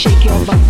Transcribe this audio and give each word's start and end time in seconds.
Shake 0.00 0.24
your 0.24 0.46
bum. 0.46 0.69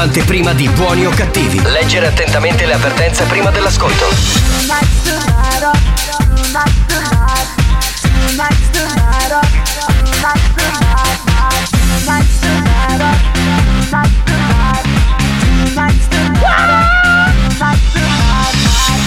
L'anteprima 0.00 0.54
di 0.54 0.66
buoni 0.70 1.04
o 1.04 1.10
cattivi. 1.10 1.60
Leggere 1.60 2.06
attentamente 2.06 2.64
le 2.64 2.72
avvertenze 2.72 3.24
prima 3.24 3.50
dell'ascolto. 3.50 4.06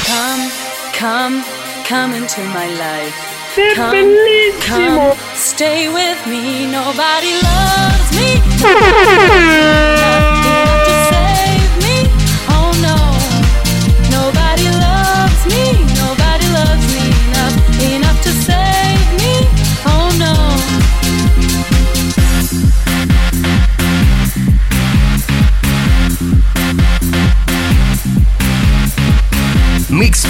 Come, 0.06 0.52
come, 1.00 1.44
come 1.88 2.18
into 2.18 2.42
my 2.54 2.70
life. 2.70 3.32
È 3.56 3.74
Come, 3.76 3.90
bellissimo! 3.90 5.00
come, 5.00 5.16
stay 5.34 5.88
with 5.88 6.24
me. 6.26 6.68
Nobody 6.68 7.34
loves 7.42 8.12
me. 8.16 8.42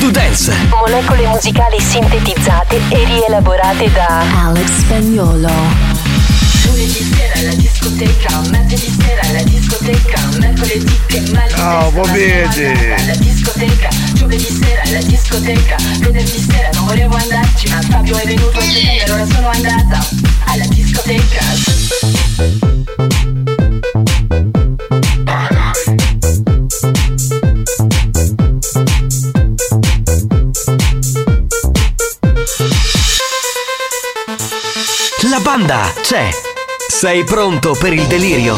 to 0.03 0.11
Dance, 0.11 0.51
molecole 0.69 1.25
musicali 1.27 1.79
sintetizzate 1.79 2.81
e 2.89 3.05
rielaborate 3.05 3.89
da 3.93 4.23
Alex 4.43 4.79
Spagnolo. 4.79 5.49
Lunedì 6.65 7.13
sera 7.15 7.39
alla 7.39 7.55
discoteca, 7.55 8.41
martedì 8.51 8.93
sera 8.99 9.21
alla 9.29 9.43
discoteca, 9.43 10.19
mercoledì 10.39 10.99
che 11.05 11.23
male 11.31 11.49
Ciao, 11.51 11.89
pompieri. 11.91 12.91
alla 12.91 13.15
discoteca, 13.15 13.87
giovedì 14.13 14.59
sera 14.61 14.81
alla 14.81 15.01
discoteca, 15.03 15.77
venerdì 15.99 16.47
sera 16.51 16.69
non 16.73 16.85
volevo 16.85 17.15
andarci 17.15 17.69
ma 17.69 17.81
Fabio 17.81 18.17
è 18.17 18.25
venuto 18.25 18.57
a 18.57 18.61
settembre 18.61 19.11
ora 19.13 19.25
sono 19.25 19.47
andata 19.47 20.05
alla 20.47 20.65
discoteca. 20.67 21.41
c'è. 36.01 36.29
Sei 36.87 37.23
pronto 37.23 37.75
per 37.79 37.93
il 37.93 38.05
delirio? 38.05 38.57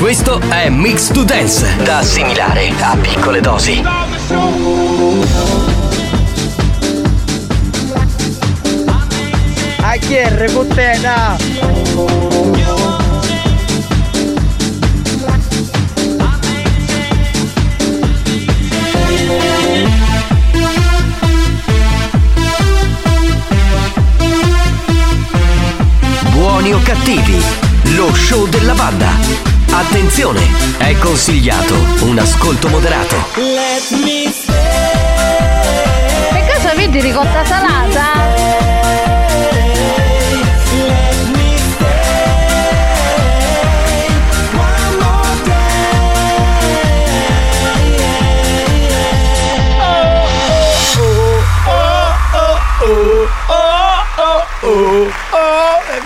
Questo 0.00 0.40
è 0.48 0.68
Mix 0.68 1.12
to 1.12 1.22
Dance, 1.22 1.76
da 1.84 1.98
assimilare 1.98 2.72
a 2.80 2.96
piccole 2.96 3.40
dosi. 3.40 3.99
A 10.10 10.12
chi 10.12 10.18
è 10.18 10.28
recutena? 10.28 11.36
Buoni 26.32 26.72
o 26.72 26.80
cattivi, 26.82 27.40
lo 27.94 28.12
show 28.12 28.48
della 28.48 28.74
banda. 28.74 29.10
Attenzione, 29.70 30.40
è 30.78 30.98
consigliato 30.98 31.76
un 32.00 32.18
ascolto 32.18 32.68
moderato. 32.68 33.14
Per 36.32 36.46
caso 36.46 36.74
vedi 36.74 37.00
ricotta 37.00 37.44
salata? 37.44 38.59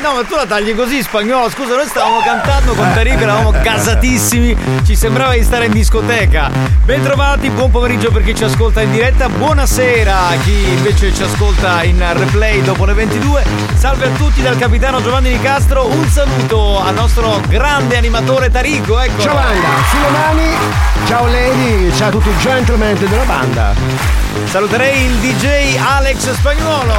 No, 0.04 0.12
ma 0.12 0.22
tu 0.22 0.34
la 0.34 0.44
tagli 0.44 0.76
così 0.76 1.02
spagnolo. 1.02 1.48
Scusa, 1.48 1.76
noi 1.76 1.86
stavamo 1.86 2.20
cantando 2.20 2.74
con 2.74 2.92
Tarico, 2.92 3.22
eravamo 3.22 3.52
gasatissimi. 3.52 4.54
Ci 4.84 4.94
sembrava 4.94 5.32
di 5.32 5.42
stare 5.42 5.64
in 5.64 5.72
discoteca. 5.72 6.50
Bentrovati, 6.84 7.48
buon 7.48 7.70
pomeriggio 7.70 8.10
per 8.10 8.22
chi 8.22 8.34
ci 8.34 8.44
ascolta 8.44 8.82
in 8.82 8.90
diretta. 8.90 9.30
Buonasera 9.30 10.26
a 10.28 10.36
chi 10.44 10.52
invece 10.52 11.14
ci 11.14 11.22
ascolta 11.22 11.82
in 11.84 12.04
replay 12.18 12.60
dopo 12.60 12.84
le 12.84 12.92
22. 12.92 13.46
Salve 13.76 14.04
a 14.04 14.10
tutti 14.10 14.42
dal 14.42 14.58
capitano 14.58 15.00
Giovanni 15.00 15.30
Di 15.30 15.40
Castro. 15.40 15.86
Un 15.86 16.06
saluto 16.06 16.82
al 16.82 16.92
nostro 16.92 17.40
grande 17.48 17.96
animatore 17.96 18.50
Tarico. 18.50 19.00
Ecco. 19.00 19.22
Ciao 19.22 19.34
banda, 19.34 19.68
sulle 19.88 20.10
mani, 20.10 20.50
ciao 21.06 21.26
lady, 21.28 21.96
ciao 21.96 22.08
a 22.08 22.10
tutti 22.10 22.28
i 22.28 22.36
gentleman 22.40 22.98
della 22.98 23.24
banda. 23.24 24.23
Saluterei 24.46 25.04
il 25.06 25.12
DJ 25.16 25.76
Alex 25.78 26.32
Spagnuolo. 26.32 26.92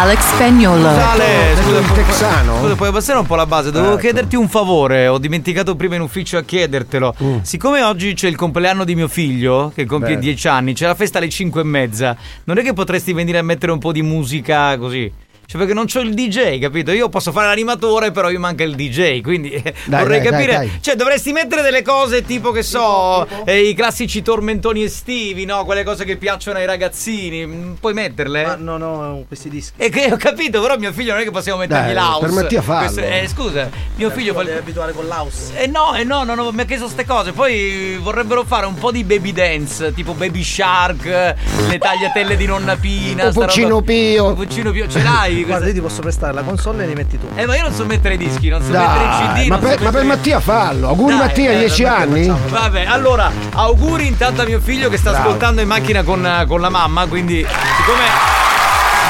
Alex 0.00 0.20
Spagnolo. 0.34 0.88
Ale, 0.88 1.54
scusa, 1.62 1.80
pu- 1.80 1.94
texano? 1.94 2.58
Scusa, 2.60 2.74
puoi 2.74 2.88
abbassare 2.88 3.18
un 3.18 3.26
po' 3.26 3.34
la 3.34 3.46
base? 3.46 3.70
Dovevo 3.70 3.92
Ecco. 3.92 4.00
chiederti 4.02 4.36
un 4.36 4.48
favore, 4.48 5.06
ho 5.06 5.18
dimenticato 5.18 5.74
prima 5.76 5.94
in 5.94 6.00
ufficio 6.02 6.36
a 6.38 6.42
chiedertelo. 6.42 7.14
Siccome 7.42 7.82
oggi 7.82 8.14
c'è 8.14 8.28
il 8.28 8.36
compleanno 8.36 8.84
di 8.84 8.94
mio 8.94 9.08
figlio, 9.08 9.70
che 9.74 9.84
compie 9.86 10.14
Beh. 10.14 10.20
10 10.20 10.48
anni, 10.48 10.72
c'è 10.74 10.86
la 10.86 10.94
festa 10.94 11.18
alle 11.18 11.28
5 11.28 11.60
e 11.60 11.64
mezza, 11.64 12.16
non 12.44 12.58
è 12.58 12.62
che 12.62 12.72
potresti 12.72 13.12
venire 13.12 13.38
a 13.38 13.42
mettere 13.42 13.72
un 13.72 13.78
po' 13.78 13.92
di 13.92 14.02
musica 14.02 14.76
così? 14.78 15.10
Cioè, 15.48 15.60
perché 15.60 15.74
non 15.74 15.86
c'ho 15.86 16.00
il 16.00 16.12
DJ, 16.12 16.58
capito? 16.58 16.90
Io 16.90 17.08
posso 17.08 17.30
fare 17.30 17.46
l'animatore, 17.46 18.10
però 18.10 18.28
mi 18.30 18.36
manca 18.36 18.64
il 18.64 18.74
DJ, 18.74 19.20
quindi 19.20 19.50
eh, 19.52 19.74
Dai, 19.84 20.02
vorrei 20.02 20.20
dai, 20.20 20.30
capire. 20.30 20.52
dai, 20.56 20.66
dai. 20.68 20.78
Cioè, 20.80 20.96
dovresti 20.96 21.30
mettere 21.30 21.62
delle 21.62 21.82
cose 21.82 22.24
tipo 22.24 22.50
che 22.50 22.64
so, 22.64 23.24
eh, 23.44 23.60
i 23.62 23.72
classici 23.74 24.22
tormentoni 24.22 24.82
estivi, 24.82 25.44
no? 25.44 25.64
Quelle 25.64 25.84
cose 25.84 26.04
che 26.04 26.16
piacciono 26.16 26.58
ai 26.58 26.66
ragazzini. 26.66 27.46
Mm, 27.46 27.72
Puoi 27.74 27.92
metterle? 27.94 28.44
Ma 28.44 28.56
no, 28.56 28.76
no, 28.76 29.22
questi 29.28 29.48
dischi. 29.48 29.74
E 29.80 29.88
che 29.88 30.10
ho 30.12 30.16
capito, 30.16 30.60
però 30.60 30.76
mio 30.78 30.92
figlio 30.92 31.12
non 31.12 31.20
è 31.20 31.24
che 31.24 31.30
possiamo 31.30 31.58
mettergli 31.60 31.92
l'house. 31.94 32.26
permetti 32.26 32.56
a 32.56 32.62
farlo. 32.62 32.92
Questo- 32.92 33.00
eh, 33.12 33.28
scusa, 33.28 33.70
mio 33.94 34.10
figlio 34.10 34.34
fa 34.34 34.40
abituare 34.40 34.92
con 34.92 35.06
l'house. 35.06 35.52
Eh 35.62 35.68
no, 35.68 35.94
eh 35.94 36.02
no, 36.02 36.24
no, 36.24 36.34
no, 36.34 36.50
mi 36.50 36.62
ha 36.62 36.64
chiesto 36.64 36.88
ste 36.88 37.04
cose. 37.04 37.30
Poi 37.30 37.96
vorrebbero 38.02 38.42
fare 38.44 38.66
un 38.66 38.74
po' 38.74 38.90
di 38.90 39.04
baby 39.04 39.30
dance, 39.32 39.92
tipo 39.94 40.12
baby 40.14 40.42
shark, 40.42 41.04
le 41.04 41.78
tagliatelle 41.78 42.36
di 42.36 42.46
nonna 42.46 42.74
Pina. 42.74 43.30
Puccino 43.30 43.80
Pio. 43.80 44.34
Puccino 44.34 44.72
Pio, 44.72 44.88
ce 44.88 45.02
l'hai? 45.04 45.34
Guarda, 45.44 45.66
io 45.66 45.72
ti 45.72 45.80
posso 45.80 46.00
prestare 46.00 46.32
la 46.32 46.42
console 46.42 46.84
e 46.84 46.86
li 46.86 46.94
metti 46.94 47.18
tu. 47.18 47.26
Eh, 47.34 47.46
ma 47.46 47.56
io 47.56 47.62
non 47.62 47.72
so 47.72 47.84
mettere 47.84 48.14
i 48.14 48.16
dischi, 48.18 48.48
non 48.48 48.62
so 48.62 48.70
mettere 48.70 49.04
i 49.04 49.08
Dai, 49.08 49.44
CD. 49.44 49.48
ma 49.48 49.56
non 49.56 49.60
so 49.62 49.68
per, 49.68 49.80
ma 49.84 49.90
per 49.90 50.02
mettere- 50.02 50.04
Mattia 50.04 50.40
fallo. 50.40 50.88
Auguri 50.88 51.16
Dai, 51.16 51.26
Mattia, 51.26 51.50
eh, 51.52 51.58
10 51.58 51.82
vabbè, 51.82 52.00
anni. 52.00 52.26
facciamo. 52.26 52.48
Vabbè, 52.48 52.84
allora, 52.86 53.30
auguri 53.54 54.06
intanto 54.06 54.42
a 54.42 54.44
mio 54.44 54.60
figlio 54.60 54.88
che 54.88 54.96
sta 54.96 55.10
Bravo. 55.10 55.26
ascoltando 55.28 55.60
in 55.60 55.68
macchina 55.68 56.02
con, 56.02 56.44
con 56.48 56.60
la 56.60 56.68
mamma, 56.70 57.06
quindi 57.06 57.36
siccome 57.76 58.04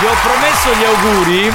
gli 0.01 0.05
ho 0.05 0.15
promesso 0.23 0.79
gli 0.79 0.85
auguri, 0.85 1.53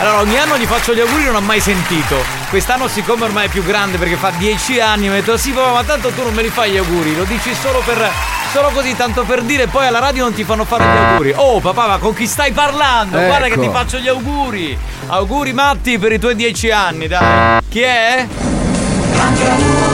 allora 0.00 0.18
ogni 0.20 0.38
anno 0.38 0.56
gli 0.56 0.64
faccio 0.64 0.94
gli 0.94 1.00
auguri 1.00 1.24
non 1.24 1.34
ho 1.36 1.40
mai 1.40 1.60
sentito. 1.60 2.16
Quest'anno 2.48 2.88
siccome 2.88 3.24
ormai 3.24 3.46
è 3.46 3.48
più 3.48 3.62
grande 3.64 3.96
perché 3.98 4.16
fa 4.16 4.30
10 4.36 4.80
anni, 4.80 5.02
mi 5.02 5.08
ha 5.08 5.20
detto 5.20 5.36
sì 5.36 5.50
papà 5.52 5.72
ma 5.72 5.84
tanto 5.84 6.08
tu 6.10 6.22
non 6.22 6.34
me 6.34 6.42
li 6.42 6.48
fai 6.48 6.72
gli 6.72 6.76
auguri, 6.78 7.14
lo 7.14 7.24
dici 7.24 7.54
solo 7.54 7.80
per... 7.84 8.10
Solo 8.52 8.70
così, 8.70 8.96
tanto 8.96 9.22
per 9.24 9.42
dire, 9.42 9.68
poi 9.68 9.86
alla 9.86 10.00
radio 10.00 10.24
non 10.24 10.34
ti 10.34 10.42
fanno 10.42 10.64
fare 10.64 10.82
gli 10.84 10.96
auguri. 10.96 11.32
Oh 11.36 11.60
papà, 11.60 11.86
ma 11.86 11.98
con 11.98 12.12
chi 12.14 12.26
stai 12.26 12.50
parlando? 12.50 13.16
Guarda 13.16 13.46
che 13.46 13.52
Ecco. 13.52 13.60
ti 13.62 13.68
faccio 13.68 13.98
gli 13.98 14.08
auguri. 14.08 14.76
Auguri 15.06 15.52
Matti 15.52 15.98
per 15.98 16.12
i 16.12 16.18
tuoi 16.18 16.34
10 16.34 16.70
anni, 16.72 17.06
dai. 17.06 17.60
Chi 17.68 17.80
è? 17.80 18.26
Tra 19.12 19.89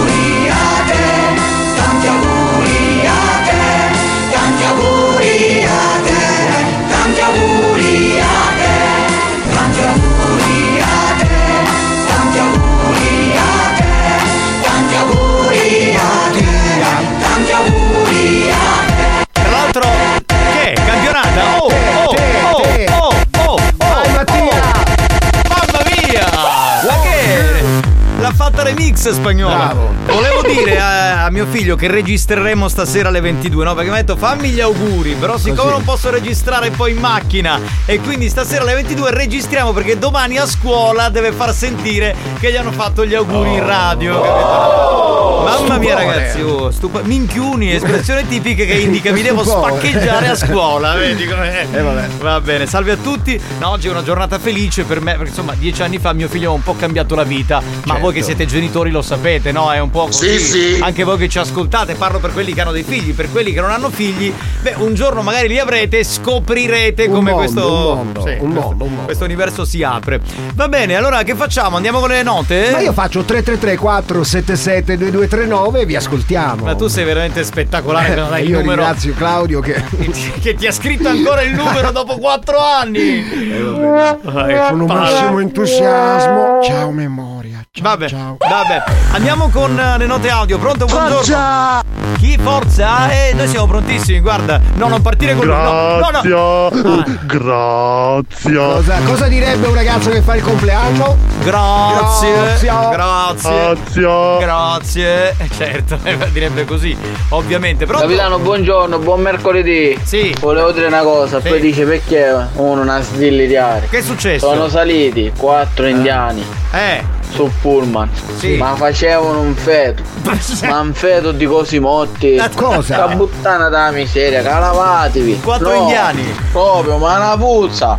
remix 28.66 29.10
spagnola. 29.10 29.54
Bravo. 29.56 29.94
Volevo 30.06 30.42
dire 30.42 30.78
a, 30.80 31.24
a 31.24 31.30
mio 31.30 31.46
figlio 31.46 31.76
che 31.76 31.86
registreremo 31.88 32.68
stasera 32.68 33.08
alle 33.08 33.20
22, 33.20 33.64
no? 33.64 33.74
Perché 33.74 33.90
mi 33.90 33.96
ha 33.96 34.00
detto 34.00 34.16
fammi 34.16 34.48
gli 34.48 34.60
auguri, 34.60 35.14
però 35.14 35.36
siccome 35.38 35.56
Così. 35.62 35.72
non 35.72 35.84
posso 35.84 36.10
registrare 36.10 36.70
poi 36.70 36.92
in 36.92 36.98
macchina 36.98 37.60
e 37.84 38.00
quindi 38.00 38.28
stasera 38.28 38.62
alle 38.62 38.74
22 38.74 39.10
registriamo 39.12 39.72
perché 39.72 39.98
domani 39.98 40.38
a 40.38 40.46
scuola 40.46 41.08
deve 41.08 41.32
far 41.32 41.54
sentire 41.54 42.14
che 42.40 42.50
gli 42.50 42.56
hanno 42.56 42.72
fatto 42.72 43.06
gli 43.06 43.14
auguri 43.14 43.54
in 43.54 43.66
radio. 43.66 44.20
capito? 44.20 45.44
Mamma 45.46 45.78
mia 45.78 45.96
Stupore. 45.96 46.16
ragazzi, 46.16 46.40
oh, 46.40 46.70
stupa- 46.70 47.02
minchiuni, 47.02 47.72
espressione 47.72 48.26
tipica 48.26 48.64
che 48.64 48.74
indica 48.74 49.12
mi 49.12 49.22
devo 49.22 49.44
spaccheggiare 49.44 50.28
a 50.28 50.34
scuola, 50.34 50.94
vedi 50.94 51.26
com'è? 51.26 51.66
Eh, 51.76 51.82
vabbè. 51.82 52.08
Va 52.20 52.40
bene, 52.40 52.66
salve 52.66 52.92
a 52.92 52.96
tutti. 52.96 53.38
No, 53.58 53.70
oggi 53.70 53.88
è 53.88 53.90
una 53.90 54.02
giornata 54.02 54.38
felice 54.38 54.84
per 54.84 55.00
me, 55.00 55.12
perché 55.12 55.28
insomma, 55.28 55.54
dieci 55.54 55.82
anni 55.82 55.98
fa 55.98 56.12
mio 56.12 56.28
figlio 56.28 56.50
ha 56.50 56.54
un 56.54 56.62
po' 56.62 56.74
cambiato 56.74 57.14
la 57.14 57.22
vita. 57.24 57.60
Ma 57.84 57.98
voi 57.98 58.12
che 58.14 58.22
siete 58.22 58.46
genitori 58.56 58.90
lo 58.90 59.02
sapete, 59.02 59.52
no? 59.52 59.70
È 59.70 59.78
un 59.80 59.90
po' 59.90 60.06
così. 60.06 60.38
Sì, 60.38 60.74
sì. 60.74 60.78
Anche 60.80 61.04
voi 61.04 61.18
che 61.18 61.28
ci 61.28 61.38
ascoltate, 61.38 61.94
parlo 61.94 62.18
per 62.20 62.32
quelli 62.32 62.54
che 62.54 62.62
hanno 62.62 62.72
dei 62.72 62.84
figli, 62.84 63.12
per 63.12 63.30
quelli 63.30 63.52
che 63.52 63.60
non 63.60 63.70
hanno 63.70 63.90
figli, 63.90 64.32
beh, 64.62 64.76
un 64.78 64.94
giorno 64.94 65.20
magari 65.20 65.48
li 65.48 65.58
avrete 65.58 65.98
e 65.98 66.04
scoprirete 66.04 67.04
Un 67.04 67.12
come 67.14 67.30
mondo, 67.32 67.44
questo. 67.52 67.66
un 67.90 67.96
mondo, 67.96 68.20
sì, 68.26 68.28
un 68.30 68.38
questo- 68.38 68.60
mondo, 68.68 68.84
un 68.84 68.90
mondo. 68.90 69.04
questo 69.04 69.24
universo 69.24 69.64
si 69.66 69.82
apre. 69.82 70.20
Va 70.54 70.68
bene, 70.68 70.94
allora 70.96 71.22
che 71.22 71.34
facciamo? 71.34 71.76
Andiamo 71.76 71.98
con 72.00 72.08
le 72.08 72.22
note? 72.22 72.70
Ma 72.72 72.80
io 72.80 72.92
faccio 72.94 73.22
333 73.24 73.76
477 73.76 74.96
2239 74.96 75.80
e 75.80 75.84
vi 75.86 75.96
ascoltiamo. 75.96 76.64
Ma 76.64 76.74
tu 76.74 76.86
sei 76.86 77.04
veramente 77.04 77.44
spettacolare 77.44 78.18
hai 78.20 78.40
Eh, 78.40 78.44
il 78.44 78.48
io 78.50 78.58
numero. 78.60 78.76
ringrazio 78.82 79.12
Claudio 79.14 79.60
che 79.60 79.82
che 80.40 80.54
ti 80.54 80.66
ha 80.66 80.72
scritto 80.72 81.08
ancora 81.08 81.42
il 81.42 81.54
numero 81.54 81.90
dopo 81.90 82.16
quattro 82.16 82.58
anni. 82.58 83.22
con 83.28 84.80
un 84.80 84.86
massimo 84.86 85.40
entusiasmo. 85.40 86.60
Ciao 86.62 86.90
memoria. 86.90 87.60
Ciao, 87.70 87.82
Vabbè, 87.82 88.08
ciao. 88.08 88.36
Vabbè. 88.48 88.82
Andiamo 89.12 89.48
con 89.48 89.78
eh, 89.78 89.98
le 89.98 90.06
note 90.06 90.28
audio. 90.30 90.58
Pronto? 90.58 90.86
Buongiorno. 90.86 91.16
Forza! 91.16 91.82
Chi 92.18 92.38
forza? 92.40 93.10
Eh, 93.10 93.32
noi 93.34 93.48
siamo 93.48 93.66
prontissimi. 93.66 94.20
Guarda, 94.20 94.60
no, 94.74 94.88
non 94.88 95.02
partire 95.02 95.34
con 95.34 95.46
lui. 95.46 95.54
No, 95.54 95.98
no, 95.98 96.20
no. 96.22 97.04
Grazie. 97.26 98.54
Cosa, 98.56 98.98
cosa 99.04 99.26
direbbe 99.28 99.66
un 99.66 99.74
ragazzo 99.74 100.10
che 100.10 100.22
fa 100.22 100.36
il 100.36 100.42
compleanno? 100.42 101.16
Grazie. 101.42 102.32
Grazie. 102.32 102.70
Grazie. 102.90 103.76
Grazie. 103.94 104.38
Grazie. 104.40 105.30
Eh, 105.38 105.44
Certo, 105.56 105.98
eh, 106.04 106.16
direbbe 106.32 106.64
così. 106.64 106.96
Ovviamente. 107.30 107.86
Pronto? 107.86 108.04
Capitano, 108.04 108.38
buongiorno, 108.38 108.98
buon 108.98 109.20
mercoledì. 109.20 109.98
Sì. 110.02 110.34
Volevo 110.40 110.72
dire 110.72 110.86
una 110.86 111.02
cosa, 111.02 111.40
Sì. 111.40 111.48
poi 111.48 111.60
dice 111.60 111.84
perché 111.84 112.34
uno 112.54 112.74
non 112.74 112.88
ha 112.88 113.00
sdillidiare. 113.00 113.88
Che 113.90 113.98
è 113.98 114.02
successo? 114.02 114.46
Sono 114.48 114.68
saliti 114.68 115.32
quattro 115.36 115.86
indiani 115.86 116.44
Eh. 116.72 117.15
Sul 117.30 117.50
pullman. 117.60 118.10
Sì. 118.38 118.56
Ma 118.56 118.74
facevano 118.74 119.40
un 119.40 119.54
feto. 119.54 120.02
ma 120.68 120.80
un 120.80 120.92
feto 120.92 121.32
di 121.32 121.46
cosi 121.46 121.78
motti. 121.78 122.40
Cosa? 122.54 123.06
La 123.06 123.14
buttana 123.14 123.68
da 123.68 123.90
miseria, 123.90 124.42
calavatevi. 124.42 125.40
Quattro 125.40 125.68
No, 125.70 125.74
indiani. 125.74 126.22
Proprio, 126.52 126.98
ma 126.98 127.16
una 127.16 127.36
puzza. 127.36 127.98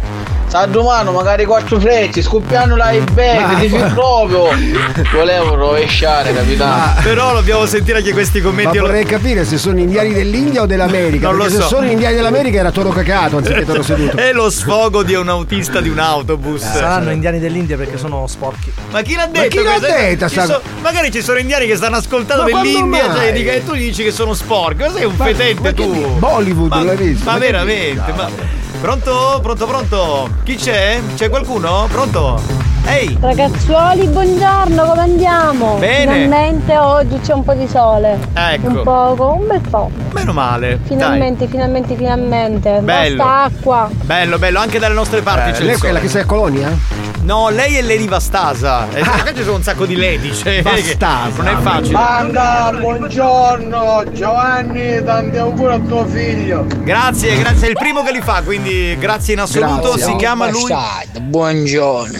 Sa 0.49 0.65
domani 0.65 1.11
magari 1.11 1.43
quattro 1.43 1.77
frecce, 1.77 2.21
scoppiano 2.21 2.75
i 2.77 3.03
becchi, 3.11 3.41
Ma- 3.43 3.53
dici 3.59 3.75
proprio. 3.93 4.47
Volevo 5.13 5.55
rovesciare, 5.55 6.33
capitano. 6.33 6.93
Però 7.03 7.33
dobbiamo 7.33 7.65
sentire 7.65 7.97
anche 7.97 8.13
questi 8.13 8.39
Ma 8.39 8.45
commenti. 8.49 8.77
vorrei 8.77 9.03
capire 9.03 9.43
se 9.43 9.57
sono 9.57 9.77
indiani 9.79 10.13
dell'India 10.13 10.61
o 10.61 10.65
dell'America. 10.65 11.27
Non 11.27 11.35
lo 11.37 11.49
so. 11.49 11.61
se 11.61 11.67
sono 11.67 11.89
indiani 11.91 12.15
dell'America 12.15 12.59
era 12.59 12.71
toro 12.71 12.91
cacato 12.91 13.37
anziché 13.37 13.65
toro 13.65 13.83
seduto. 13.83 14.15
È 14.17 14.31
lo 14.31 14.49
sfogo 14.49 15.03
di 15.03 15.15
un 15.15 15.27
autista 15.27 15.81
di 15.81 15.89
un 15.89 15.99
autobus. 15.99 16.61
Saranno 16.61 17.11
indiani 17.11 17.39
dell'India 17.39 17.75
perché 17.75 17.97
sono 17.97 18.25
sporchi. 18.27 18.71
Ma 18.91 19.01
chi 19.01 19.15
l'ha 19.15 19.27
detto? 19.27 19.47
chi 19.57 19.63
l'ha 19.63 19.79
Ci 20.29 20.33
sta- 20.39 20.45
so- 20.45 20.61
magari 20.81 21.11
ci 21.11 21.21
sono 21.21 21.39
indiani 21.39 21.67
che 21.67 21.75
stanno 21.75 21.97
ascoltando 21.97 22.43
Ma 22.43 22.49
quando 22.51 22.69
dell'India 22.69 23.13
cioè, 23.13 23.33
dica- 23.33 23.51
e 23.51 23.65
tu 23.65 23.73
gli 23.73 23.87
dici 23.87 24.01
che 24.03 24.11
sono 24.11 24.33
sporchi. 24.33 24.81
Ma 24.83 24.91
sei 24.91 25.03
un 25.03 25.13
Ma- 25.17 25.25
fetente 25.25 25.61
ma 25.61 25.73
tu? 25.73 26.17
Bollywood, 26.19 26.69
ma, 26.73 26.83
l'hai 26.83 26.95
visto? 26.95 27.25
Ma 27.25 27.31
Ma 27.33 27.37
veramente? 27.37 28.13
Ma... 28.15 28.29
Pronto? 28.81 29.39
Pronto, 29.41 29.65
pronto? 29.65 30.29
Chi 30.43 30.55
c'è? 30.55 31.01
C'è 31.15 31.29
qualcuno? 31.29 31.87
Pronto? 31.89 32.76
Ehi! 32.87 33.17
Ragazzuoli, 33.19 34.07
buongiorno, 34.07 34.85
come 34.85 35.01
andiamo? 35.01 35.75
Bene. 35.75 36.23
Finalmente 36.23 36.77
oggi 36.77 37.19
c'è 37.19 37.33
un 37.33 37.43
po' 37.43 37.53
di 37.53 37.67
sole. 37.67 38.17
Ecco. 38.33 38.67
Un 38.67 38.83
poco, 38.83 39.33
un 39.33 39.45
bel 39.45 39.61
po'. 39.69 39.91
Meno 40.13 40.31
male. 40.31 40.79
Finalmente, 40.85 41.47
finalmente, 41.47 41.95
finalmente. 41.97 42.79
Bello. 42.79 43.17
Basta 43.17 43.43
acqua. 43.43 43.89
Dai. 43.91 44.05
Bello, 44.05 44.37
bello, 44.39 44.59
anche 44.59 44.79
dalle 44.79 44.93
nostre 44.93 45.21
parti 45.21 45.49
Eh, 45.49 45.53
c'è 45.53 45.63
lei 45.63 45.75
è 45.75 45.77
quella 45.77 45.99
che 45.99 46.07
sei 46.07 46.21
a 46.21 46.25
Colonia? 46.25 46.77
No, 47.23 47.49
lei 47.49 47.75
è 47.75 47.81
Lady 47.81 48.07
Vastasa. 48.07 48.87
E 48.93 49.01
qua 49.01 49.33
ci 49.35 49.43
sono 49.43 49.57
un 49.57 49.63
sacco 49.63 49.85
di 49.85 49.97
lady. 49.97 50.33
Cioè, 50.33 50.61
Vastasa. 50.61 51.43
Non 51.43 51.47
è 51.47 51.57
facile. 51.61 51.91
Banda, 51.91 52.73
buongiorno, 52.79 54.03
Giovanni, 54.13 55.03
tanti 55.03 55.37
auguri 55.37 55.73
a 55.73 55.79
tuo 55.79 56.05
figlio. 56.05 56.65
Grazie, 56.77 57.37
grazie. 57.37 57.67
È 57.67 57.69
il 57.69 57.75
primo 57.77 58.01
che 58.01 58.13
li 58.13 58.21
fa, 58.21 58.43
quindi 58.43 58.95
grazie 58.97 59.33
in 59.33 59.41
assoluto. 59.41 59.89
Grazie. 59.89 60.03
Si 60.03 60.15
chiama 60.15 60.49
lui. 60.49 60.73
Buongiorno. 61.19 62.17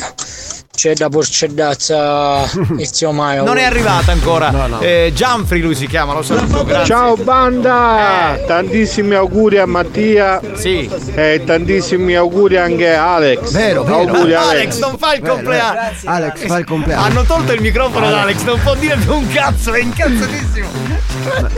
C'è 0.78 0.94
da 0.94 1.10
porceddazza 1.10 2.44
il 2.78 2.88
zio 2.94 3.12
Maio. 3.12 3.44
Non 3.44 3.58
è 3.58 3.64
arrivata 3.64 4.12
ancora. 4.12 4.78
Eh, 4.80 5.12
Gianfri 5.12 5.60
lui 5.60 5.74
si 5.74 5.88
chiama, 5.88 6.14
lo 6.14 6.22
saluto. 6.22 6.64
Grazie. 6.66 6.86
Ciao 6.86 7.16
banda! 7.16 8.38
Tantissimi 8.46 9.16
auguri 9.16 9.58
a 9.58 9.66
Mattia. 9.66 10.40
Sì. 10.54 10.88
E 11.16 11.42
tantissimi 11.44 12.16
auguri 12.16 12.58
anche 12.58 12.94
a 12.94 13.16
Alex. 13.16 13.50
Vero, 13.54 13.82
vero. 13.82 13.98
Auguri 13.98 14.36
Alex 14.36 14.50
Alex. 14.52 14.80
non 14.80 14.98
fa 15.00 15.14
il 15.16 15.22
compleanno. 15.28 15.80
Alex, 16.06 16.46
fa 16.46 16.58
il 16.60 16.66
compleanno. 16.66 17.04
Hanno 17.06 17.24
tolto 17.24 17.54
il 17.54 17.62
microfono 17.62 18.06
ad 18.06 18.14
Alex, 18.14 18.42
non 18.44 18.60
può 18.62 18.76
dire 18.76 18.98
più 18.98 19.16
un 19.16 19.28
cazzo, 19.32 19.74
è 19.74 19.80
incazzatissimo. 19.80 20.68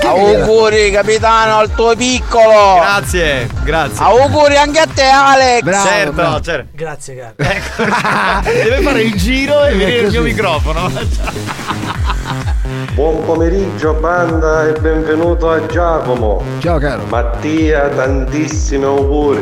Auguri 0.03 0.91
capitano 0.91 1.57
al 1.57 1.73
tuo 1.73 1.93
piccolo. 1.95 2.77
Grazie, 2.79 3.49
grazie. 3.63 4.03
Auguri 4.03 4.55
anche 4.55 4.79
a 4.79 4.87
te 4.87 5.03
Alex. 5.03 5.83
certo, 5.83 6.39
certo. 6.41 6.67
Grazie, 6.71 7.15
caro. 7.17 7.33
Deve 8.43 8.81
fare 8.81 9.01
il 9.01 9.08
giro 9.15 9.65
e 9.65 9.75
vedere 9.75 10.07
il 10.07 10.11
mio 10.11 10.21
microfono. 10.21 10.89
Buon 12.93 13.25
pomeriggio 13.25 13.93
banda 13.93 14.67
e 14.67 14.79
benvenuto 14.79 15.49
a 15.49 15.65
Giacomo. 15.65 16.43
Ciao 16.59 16.77
caro. 16.77 17.03
Mattia, 17.07 17.89
tantissimi 17.89 18.83
auguri. 18.83 19.41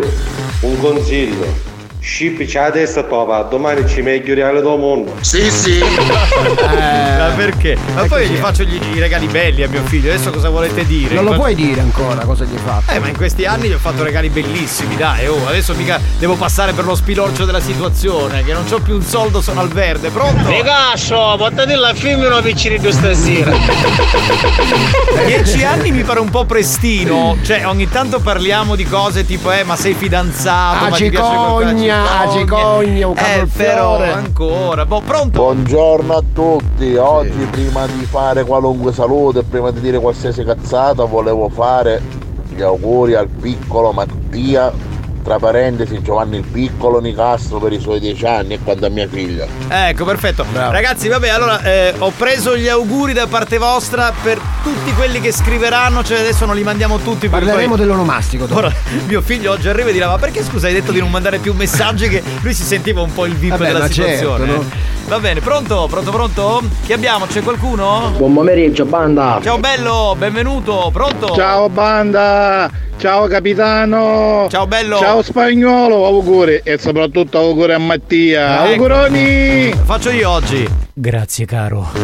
Un 0.61 0.79
consiglio. 0.79 1.76
Scippici 2.07 2.55
la 2.55 2.71
testa 2.71 3.03
tua, 3.03 3.45
domani 3.49 3.85
ci 3.85 4.01
meglio 4.01 4.33
reale 4.33 4.61
del 4.61 4.77
mondo. 4.79 5.13
Sì, 5.19 5.51
sì. 5.51 5.77
Ma 5.77 7.33
perché? 7.35 7.77
Ma 7.93 8.05
poi 8.05 8.29
gli 8.29 8.37
faccio 8.37 8.63
gli, 8.63 8.79
i 8.95 8.99
regali 8.99 9.27
belli 9.27 9.61
a 9.61 9.67
mio 9.67 9.83
figlio, 9.83 10.09
adesso 10.09 10.31
cosa 10.31 10.47
volete 10.47 10.85
dire? 10.85 11.13
Non 11.15 11.25
lo 11.25 11.33
puoi 11.33 11.53
dire 11.53 11.81
ancora 11.81 12.23
cosa 12.23 12.45
gli 12.45 12.53
hai 12.53 12.61
fatto. 12.63 12.91
Eh, 12.93 12.99
ma 12.99 13.09
in 13.09 13.17
questi 13.17 13.43
anni 13.45 13.67
gli 13.67 13.73
ho 13.73 13.77
fatto 13.77 14.03
regali 14.03 14.29
bellissimi, 14.29 14.95
dai, 14.95 15.27
oh, 15.27 15.47
adesso 15.47 15.73
mica 15.75 15.99
devo 16.17 16.35
passare 16.35 16.71
per 16.71 16.85
lo 16.85 16.95
spilorcio 16.95 17.43
della 17.43 17.59
situazione, 17.59 18.41
che 18.45 18.53
non 18.53 18.63
c'ho 18.63 18.79
più 18.79 18.95
un 18.95 19.03
soldo, 19.03 19.41
sono 19.41 19.59
al 19.59 19.67
verde, 19.67 20.09
pronto? 20.09 20.47
Ricascio, 20.49 21.35
portati 21.37 21.73
la 21.73 21.93
femmina 21.93 22.41
piccini 22.41 22.79
di 22.79 22.89
stasera. 22.89 23.51
Dieci 25.25 25.61
anni 25.65 25.91
mi 25.91 26.03
pare 26.03 26.21
un 26.21 26.29
po' 26.29 26.45
prestino, 26.45 27.37
cioè 27.43 27.67
ogni 27.67 27.89
tanto 27.89 28.19
parliamo 28.19 28.75
di 28.75 28.85
cose 28.85 29.25
tipo, 29.25 29.51
eh, 29.51 29.65
ma 29.65 29.75
sei 29.75 29.93
fidanzato, 29.93 30.85
Ah, 30.85 30.89
ma 30.89 30.95
ti 30.95 31.09
piace 31.09 31.35
qualcosa? 31.35 31.95
Cicogna, 31.97 32.19
ah, 32.19 32.29
cicogna, 32.29 33.07
un 33.07 33.17
Eh, 33.17 33.47
però 33.47 34.03
ancora, 34.03 34.85
boh, 34.85 35.01
pronto? 35.01 35.39
Buongiorno 35.41 36.13
a 36.13 36.23
tutti, 36.33 36.95
oggi 36.95 37.47
prima 37.49 37.85
di 37.87 38.05
fare 38.05 38.43
qualunque 38.43 38.93
saluto 38.93 39.39
e 39.39 39.43
prima 39.43 39.71
di 39.71 39.79
dire 39.79 39.99
qualsiasi 39.99 40.43
cazzata 40.43 41.05
volevo 41.05 41.49
fare 41.49 42.01
gli 42.49 42.61
auguri 42.61 43.15
al 43.15 43.27
piccolo 43.27 43.91
Mattia, 43.91 44.71
tra 45.27 45.39
parentesi 45.39 46.01
Giovanni 46.01 46.37
il 46.37 46.45
piccolo 46.49 47.01
Nicastro 47.01 47.59
per 47.59 47.73
i 47.73 47.81
suoi 47.81 47.99
dieci 47.99 48.25
anni 48.25 48.53
e 48.53 48.59
quanto 48.63 48.85
a 48.85 48.89
mia 48.89 49.09
figlia. 49.09 49.45
Ecco, 49.67 50.05
perfetto. 50.05 50.45
Ragazzi, 50.53 51.09
vabbè, 51.09 51.27
allora 51.27 51.61
eh, 51.63 51.93
ho 51.97 52.11
preso 52.15 52.55
gli 52.55 52.69
auguri 52.69 53.11
da 53.11 53.27
parte 53.27 53.57
vostra 53.57 54.13
per 54.23 54.39
tutti 54.63 54.93
quelli 54.93 55.19
che 55.19 55.33
scriveranno, 55.33 56.01
cioè 56.01 56.19
adesso 56.19 56.45
non 56.45 56.55
li 56.55 56.63
mandiamo 56.63 56.99
tutti 56.99 57.27
Parleremo 57.27 57.75
poi- 57.75 57.77
dell'onomastico 57.77 58.45
dopo. 58.45 58.59
Ora, 58.59 58.71
mio 59.05 59.21
figlio 59.21 59.51
oggi 59.51 59.67
arriva 59.67 59.89
e 59.89 59.91
dirà: 59.91 60.07
Ma 60.07 60.17
perché 60.17 60.41
scusa, 60.41 60.67
hai 60.67 60.73
detto 60.73 60.93
di 60.93 60.99
non 60.99 61.09
mandare 61.11 61.39
più 61.39 61.53
messaggi? 61.53 62.07
Che 62.07 62.23
lui 62.39 62.53
si 62.53 62.63
sentiva 62.63 63.01
un 63.01 63.13
po' 63.13 63.25
il 63.25 63.35
VIP 63.35 63.51
Vabbè, 63.57 63.65
della 63.65 63.79
ma 63.79 63.87
situazione. 63.87 64.45
certo, 64.45 64.61
no? 64.61 64.65
Va 65.09 65.19
bene, 65.19 65.41
pronto? 65.41 65.87
Pronto, 65.89 66.11
pronto? 66.11 66.61
Chi 66.85 66.93
abbiamo? 66.93 67.25
C'è 67.25 67.41
qualcuno? 67.41 68.13
Buon 68.15 68.33
pomeriggio, 68.33 68.85
banda. 68.85 69.41
Ciao 69.43 69.57
bello, 69.57 70.15
benvenuto, 70.17 70.89
pronto? 70.93 71.33
Ciao 71.35 71.67
banda! 71.67 72.85
Ciao 72.97 73.27
capitano! 73.27 74.47
Ciao 74.49 74.65
bello! 74.65 74.97
Ciao 74.97 75.16
spagnolo, 75.21 76.05
auguri 76.05 76.61
e 76.63 76.77
soprattutto 76.77 77.37
auguri 77.37 77.73
a 77.73 77.77
Mattia! 77.79 78.63
Ecco. 78.63 78.71
Auguroni! 78.71 79.73
Faccio 79.83 80.09
io 80.11 80.29
oggi. 80.29 80.67
Grazie, 80.93 81.45
caro. 81.45 81.87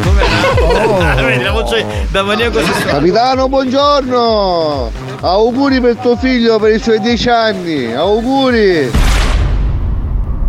Ah, 1.04 1.16
vedi, 1.16 1.44
la 1.44 1.52
voce 1.52 1.86
da 2.10 2.24
maniaco. 2.24 2.60
Capitano, 2.86 3.48
buongiorno! 3.50 4.92
Auguri 5.22 5.82
per 5.82 5.96
tuo 5.98 6.16
figlio 6.16 6.60
per 6.60 6.74
i 6.74 6.80
suoi 6.80 7.00
dieci 7.00 7.30
anni, 7.30 7.94
auguri! 7.94 8.92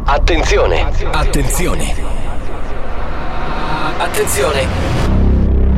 Attenzione, 0.05 0.87
attenzione. 1.13 1.95
Attenzione. 3.97 4.67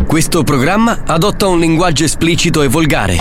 Questo 0.07 0.43
programma 0.43 1.02
adotta 1.07 1.47
un 1.47 1.59
linguaggio 1.59 2.05
esplicito 2.05 2.62
e 2.62 2.69
volgare, 2.69 3.21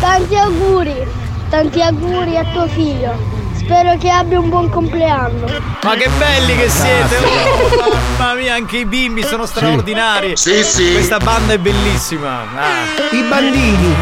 Tanti 0.00 0.36
auguri, 0.36 1.06
tanti 1.48 1.80
auguri 1.80 2.36
a 2.36 2.44
tuo 2.52 2.66
figlio. 2.68 3.34
Spero 3.56 3.96
che 3.98 4.08
abbia 4.10 4.38
un 4.38 4.48
buon 4.48 4.68
compleanno. 4.68 5.46
Ma 5.82 5.94
che 5.94 6.08
belli 6.18 6.54
che 6.56 6.68
siete! 6.68 7.16
Oh, 7.16 7.96
mamma 8.18 8.34
mia, 8.34 8.54
anche 8.54 8.78
i 8.78 8.84
bimbi 8.84 9.24
sono 9.24 9.44
straordinari. 9.46 10.36
Sì, 10.36 10.62
sì. 10.62 10.92
Questa 10.92 11.18
banda 11.18 11.54
è 11.54 11.58
bellissima. 11.58 12.42
Ah. 12.54 13.14
I 13.14 13.22
bandini. 13.28 13.94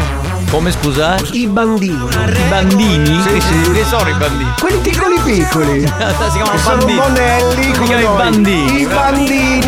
Come 0.51 0.71
scusa? 0.71 1.15
I 1.31 1.47
bandini. 1.47 1.97
I 1.97 2.41
bandini? 2.49 3.21
Sì, 3.23 3.41
sì. 3.41 3.71
Che 3.71 3.83
sono 3.85 4.07
i 4.07 4.13
bandini? 4.13 4.53
Quelli 4.59 4.77
piccoli 4.77 5.19
piccoli. 5.23 5.79
si 5.81 5.87
chiamano 5.87 6.51
Che 6.51 6.57
sono 6.59 6.77
bandini. 6.77 6.99
monelli 6.99 7.63
Si 7.63 7.71
come 7.71 7.85
chiamano 7.87 8.13
i 8.13 8.17
bandini. 8.17 8.81
I 8.81 8.85
bandini. 8.85 9.59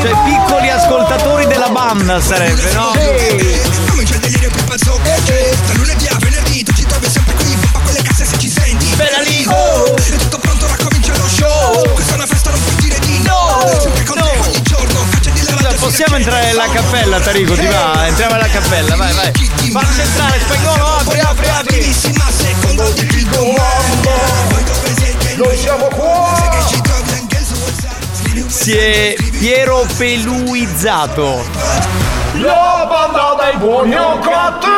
Cioè, 0.00 0.12
piccoli 0.24 0.70
ascoltatori 0.70 1.46
della 1.46 1.70
banda 1.70 2.20
sarebbe, 2.20 2.72
no? 2.72 2.92
Senti. 8.48 8.94
Bella 8.94 9.20
lì. 9.20 9.44
Oh, 9.48 9.96
è 9.96 10.16
tutto 10.16 10.38
pronto, 10.38 10.64
ora 10.64 10.76
comincia 10.76 11.12
lo 11.16 11.28
show. 11.28 11.92
Questa 11.92 12.12
è 12.12 12.14
una 12.14 12.26
festa, 12.26 12.50
non 12.50 12.60
puoi 12.62 12.76
dire 12.76 12.98
di 13.00 13.22
no. 13.22 13.80
Sempre 13.80 14.04
con 14.04 14.16
te 14.18 14.38
ogni 14.46 14.62
giorno. 14.62 15.06
Caccia 15.10 15.30
di 15.30 15.40
la 15.40 15.50
Scusa, 15.50 15.74
possiamo 15.78 16.16
entrare 16.16 16.46
nella 16.46 16.68
cappella, 16.68 17.20
Tarico? 17.20 17.54
Ti 17.54 17.66
va? 17.66 18.06
Entriamo 18.06 18.34
nella 18.34 18.48
cappella, 18.48 18.96
vai, 18.96 19.14
vai. 19.14 19.32
Facci 19.32 20.00
entrare, 20.00 20.40
spagnolo, 20.40 20.86
apri, 20.96 21.18
apri, 21.18 21.48
apri. 21.48 21.96
Noi 25.36 25.56
siamo 25.56 25.86
qua 25.94 26.87
è 28.72 29.14
Piero 29.38 29.86
Peluizzato. 29.96 31.44
La 32.34 32.86
banda 32.88 33.36
dei 33.42 33.56
buoni 33.56 33.94
o 33.96 34.18
cattivi 34.18 34.76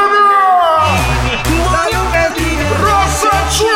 Da 1.70 1.88
lunedì 1.90 2.56
rossa 2.80 3.28
c'è 3.50 3.66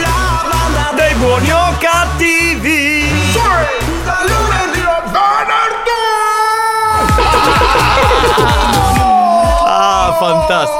La 0.00 0.44
banda 0.50 0.92
Dei 0.94 1.14
buoni 1.14 1.50
o 1.50 1.74
cattivi? 1.78 3.10
Da 4.04 4.18
lunedì 4.22 4.80
a 4.80 5.02
Ah, 9.68 10.16
fantastico. 10.18 10.75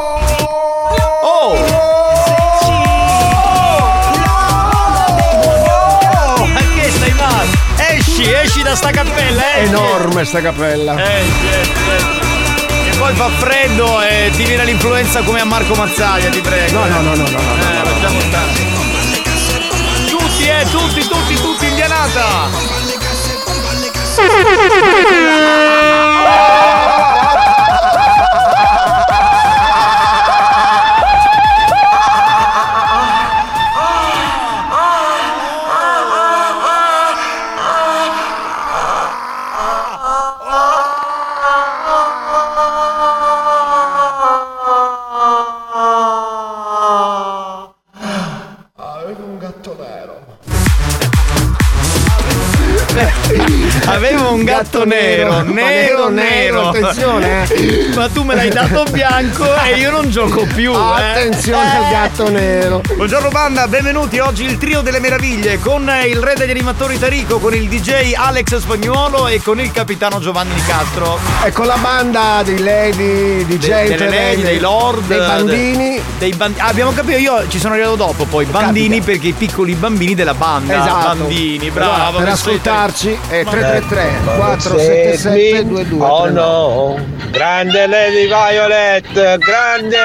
Sta 8.77 8.91
cappella, 8.91 9.57
esci. 9.57 9.65
Enorme 9.65 10.25
sta 10.25 10.41
cappella. 10.41 10.95
Esci, 11.03 11.49
esci, 11.49 11.73
esci. 11.97 12.91
E 12.91 12.97
poi 12.99 13.15
fa 13.15 13.29
freddo 13.31 14.01
e 14.03 14.31
ti 14.35 14.45
viene 14.45 14.65
l'influenza 14.65 15.23
come 15.23 15.41
a 15.41 15.45
Marco 15.45 15.75
Mazzaglia, 15.75 16.29
ti 16.29 16.41
prego. 16.41 16.79
No, 16.79 16.87
no, 16.87 17.01
no, 17.01 17.15
no, 17.15 17.25
no, 17.25 17.25
no. 17.25 17.55
Eh, 17.55 17.85
lasciamo 17.85 18.21
stare. 18.21 18.53
Tutti, 20.09 20.47
eh, 20.47 20.65
tutti, 20.71 21.01
tutti, 21.09 21.35
tutti, 21.35 21.67
indianata! 21.67 22.75
Nero, 55.45 56.11
nero, 56.11 56.11
nero. 56.11 56.46
Attenzione, 56.69 57.49
eh. 57.49 57.89
Ma 57.95 58.09
tu 58.09 58.23
me 58.23 58.35
l'hai 58.35 58.49
dato 58.51 58.85
bianco 58.91 59.45
e 59.65 59.79
io 59.79 59.91
non 59.91 60.11
gioco 60.11 60.45
più. 60.55 60.73
eh. 60.73 60.77
Attenzione 60.77 61.77
al 61.77 61.91
gatto 61.91 62.29
nero. 62.31 62.81
Buongiorno 62.95 63.29
banda, 63.31 63.67
benvenuti 63.69 64.19
oggi 64.19 64.45
il 64.45 64.59
trio 64.59 64.81
delle 64.83 65.01
meraviglie 65.01 65.59
con 65.59 65.91
il 66.07 66.17
re 66.19 66.35
degli 66.35 66.51
animatori 66.51 66.99
Tarico, 66.99 67.39
con 67.39 67.55
il 67.55 67.69
DJ 67.69 68.13
Alex 68.15 68.57
Spagnuolo 68.59 69.27
e 69.29 69.41
con 69.43 69.61
il 69.61 69.71
capitano 69.71 70.19
Giovanni 70.21 70.55
Nicastro. 70.55 71.19
E 71.45 71.53
con 71.53 71.67
la 71.67 71.77
banda 71.81 72.43
dei 72.45 72.59
lady, 72.63 73.45
di 73.45 73.59
De- 73.59 73.85
delle 73.89 74.09
lady, 74.09 74.43
dei 74.43 74.59
lord, 74.59 75.07
dei 75.07 75.19
bambini. 75.19 75.95
de- 75.97 76.03
dei 76.19 76.33
bandi- 76.35 76.61
ah, 76.61 76.67
abbiamo 76.67 76.93
capito, 76.93 77.19
io 77.19 77.47
ci 77.49 77.59
sono 77.59 77.75
arrivato 77.75 77.97
dopo 77.97 78.25
poi, 78.25 78.45
bambini 78.47 79.01
perché 79.01 79.29
i 79.29 79.33
piccoli 79.33 79.75
bambini 79.75 80.15
della 80.15 80.35
banda. 80.35 80.75
Esatto. 80.77 81.07
Bambini, 81.19 81.69
Allora, 81.75 81.95
bravo. 81.97 82.19
per 82.19 82.29
ascoltarci 82.29 83.19
è 83.29 83.43
Ma- 83.45 83.51
333 83.51 84.11
477 84.37 85.53
22 85.53 86.07
Oh 86.07 86.29
no, 86.31 86.56
grande 87.31 87.87
Lady 87.87 88.27
Violet, 88.27 89.39
grande! 89.39 89.97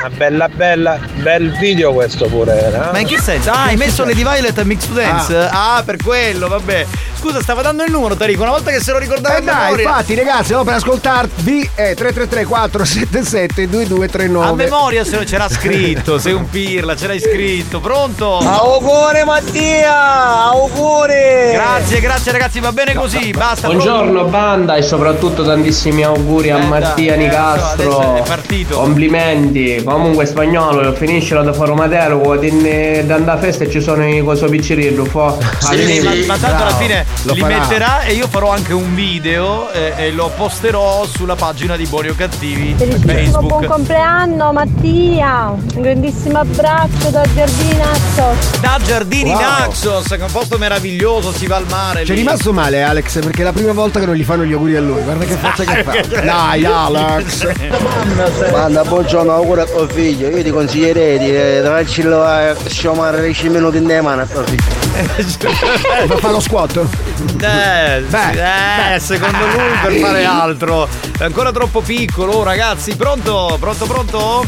Una 0.00 0.10
bella 0.10 0.48
bella, 0.48 0.98
bel 1.26 1.50
video 1.58 1.92
questo 1.92 2.26
pure 2.26 2.56
era. 2.66 2.90
Ma 2.92 3.00
in 3.00 3.06
che 3.08 3.18
senso? 3.18 3.50
Ah, 3.50 3.64
hai 3.64 3.76
messo 3.76 4.04
Lady 4.04 4.22
Violet 4.22 4.56
a 4.56 4.62
Mix 4.62 4.86
Dance? 4.86 5.36
Ah. 5.36 5.82
per 5.84 5.96
quello, 5.96 6.46
vabbè. 6.46 6.86
Scusa, 7.18 7.40
stava 7.42 7.62
dando 7.62 7.82
il 7.82 7.90
numero, 7.90 8.14
Tarico. 8.14 8.42
Una 8.42 8.52
volta 8.52 8.70
che 8.70 8.78
se 8.80 8.92
lo 8.92 8.98
ricordava 8.98 9.38
Eh 9.38 9.42
dai, 9.42 9.64
memoria. 9.64 9.88
infatti 9.88 10.14
ragazzi, 10.14 10.52
no, 10.52 10.62
per 10.62 10.74
ascoltarvi 10.74 11.70
è 11.74 11.94
333 11.94 12.44
477 12.44 13.68
2239 13.68 14.46
A 14.46 14.54
memoria 14.54 15.04
se 15.04 15.24
c'era 15.24 15.48
scritto, 15.48 16.18
sei 16.18 16.34
un 16.34 16.48
pirla, 16.48 16.94
ce 16.94 17.08
l'hai 17.08 17.18
scritto, 17.18 17.80
pronto? 17.80 18.38
Auguri 18.38 19.24
Mattia, 19.24 20.44
auguri! 20.44 21.50
Grazie, 21.52 22.00
grazie 22.00 22.30
ragazzi, 22.30 22.60
va 22.60 22.70
bene 22.70 22.94
così, 22.94 23.32
basta. 23.32 23.66
Buongiorno 23.66 24.26
banda 24.26 24.76
e 24.76 24.82
soprattutto 24.82 25.42
tantissimi 25.42 26.04
auguri 26.04 26.50
a 26.50 26.58
Mattia 26.58 27.14
adesso 27.14 27.26
Nicastro. 27.26 28.14
è 28.14 28.22
partito. 28.22 28.76
Complimenti. 28.76 29.82
Comunque 29.82 30.26
spagnolo, 30.26 30.82
finiscilo 31.16 31.42
da 31.42 31.52
fare 31.54 31.72
Matero, 31.72 32.36
da 32.36 33.14
andare 33.14 33.38
a 33.38 33.38
festa 33.38 33.64
e 33.64 33.70
ci 33.70 33.80
sono 33.80 34.06
i 34.06 34.22
coso 34.22 34.46
piccirillo. 34.46 35.04
Fo. 35.04 35.38
Sì, 35.66 35.84
sì, 35.84 36.00
ma, 36.00 36.12
ma 36.26 36.36
tanto 36.36 36.62
alla 36.62 36.76
fine 36.76 37.04
Lo 37.22 37.32
li 37.32 37.40
farà. 37.40 37.58
metterà 37.58 38.02
e 38.02 38.12
io 38.12 38.28
farò 38.28 38.50
anche 38.50 38.72
un 38.72 38.94
video 38.94 39.70
eh, 39.72 39.92
e 39.96 40.12
lo 40.12 40.30
posterò 40.36 41.04
sulla 41.06 41.34
pagina 41.34 41.76
di 41.76 41.86
Buoni 41.86 42.08
o 42.08 42.14
Cattivi 42.14 42.74
Felicissimo 42.76 43.42
buon 43.42 43.64
compleanno 43.64 44.52
Mattia! 44.52 45.54
Un 45.74 45.82
grandissimo 45.82 46.38
abbraccio 46.38 47.10
da 47.10 47.22
Giardini 47.34 47.76
Naxos! 47.76 48.60
Da 48.60 48.78
Giardini 48.84 49.30
Wow. 49.30 49.40
Naxos, 49.40 50.06
che 50.06 50.16
è 50.16 50.22
un 50.22 50.30
posto 50.30 50.56
meraviglioso, 50.58 51.32
si 51.32 51.46
va 51.46 51.56
al 51.56 51.66
mare. 51.68 52.02
C'è 52.04 52.12
lì. 52.12 52.20
rimasto 52.20 52.52
male 52.52 52.82
Alex 52.82 53.18
perché 53.20 53.40
è 53.40 53.44
la 53.44 53.52
prima 53.52 53.72
volta 53.72 53.98
che 53.98 54.06
non 54.06 54.14
gli 54.14 54.24
fanno 54.24 54.44
gli 54.44 54.52
auguri 54.52 54.76
a 54.76 54.80
lui. 54.80 55.02
Guarda 55.02 55.24
che 55.24 55.34
faccia 55.34 55.64
che 55.64 55.82
fa. 55.82 56.00
Dai 56.22 56.64
Alex. 56.64 57.48
Manda 58.52 58.84
buongiorno, 58.84 59.32
auguri 59.32 59.60
a 59.62 59.64
tuo 59.64 59.88
figlio. 59.88 60.28
Io 60.28 60.42
ti 60.42 60.50
consiglierei 60.50 61.05
di 61.14 61.34
eh, 61.34 61.60
darcelo 61.62 62.24
a 62.24 62.54
sciomare 62.66 63.20
10 63.22 63.48
minuti 63.48 63.76
in 63.76 63.98
mano 64.02 64.22
a 64.22 64.26
tuo 64.26 64.42
figlio. 64.42 66.06
Ma 66.08 66.16
fa 66.16 66.30
lo 66.30 66.40
squat? 66.40 66.76
Eh, 66.76 68.04
sì, 68.08 68.38
eh, 68.38 68.98
secondo 68.98 69.46
lui 69.46 69.70
per 69.82 69.92
fare 70.00 70.24
altro. 70.24 70.88
È 71.18 71.24
ancora 71.24 71.52
troppo 71.52 71.80
piccolo, 71.80 72.32
oh, 72.32 72.42
ragazzi. 72.42 72.96
Pronto? 72.96 73.56
Pronto, 73.60 73.86
pronto? 73.86 74.46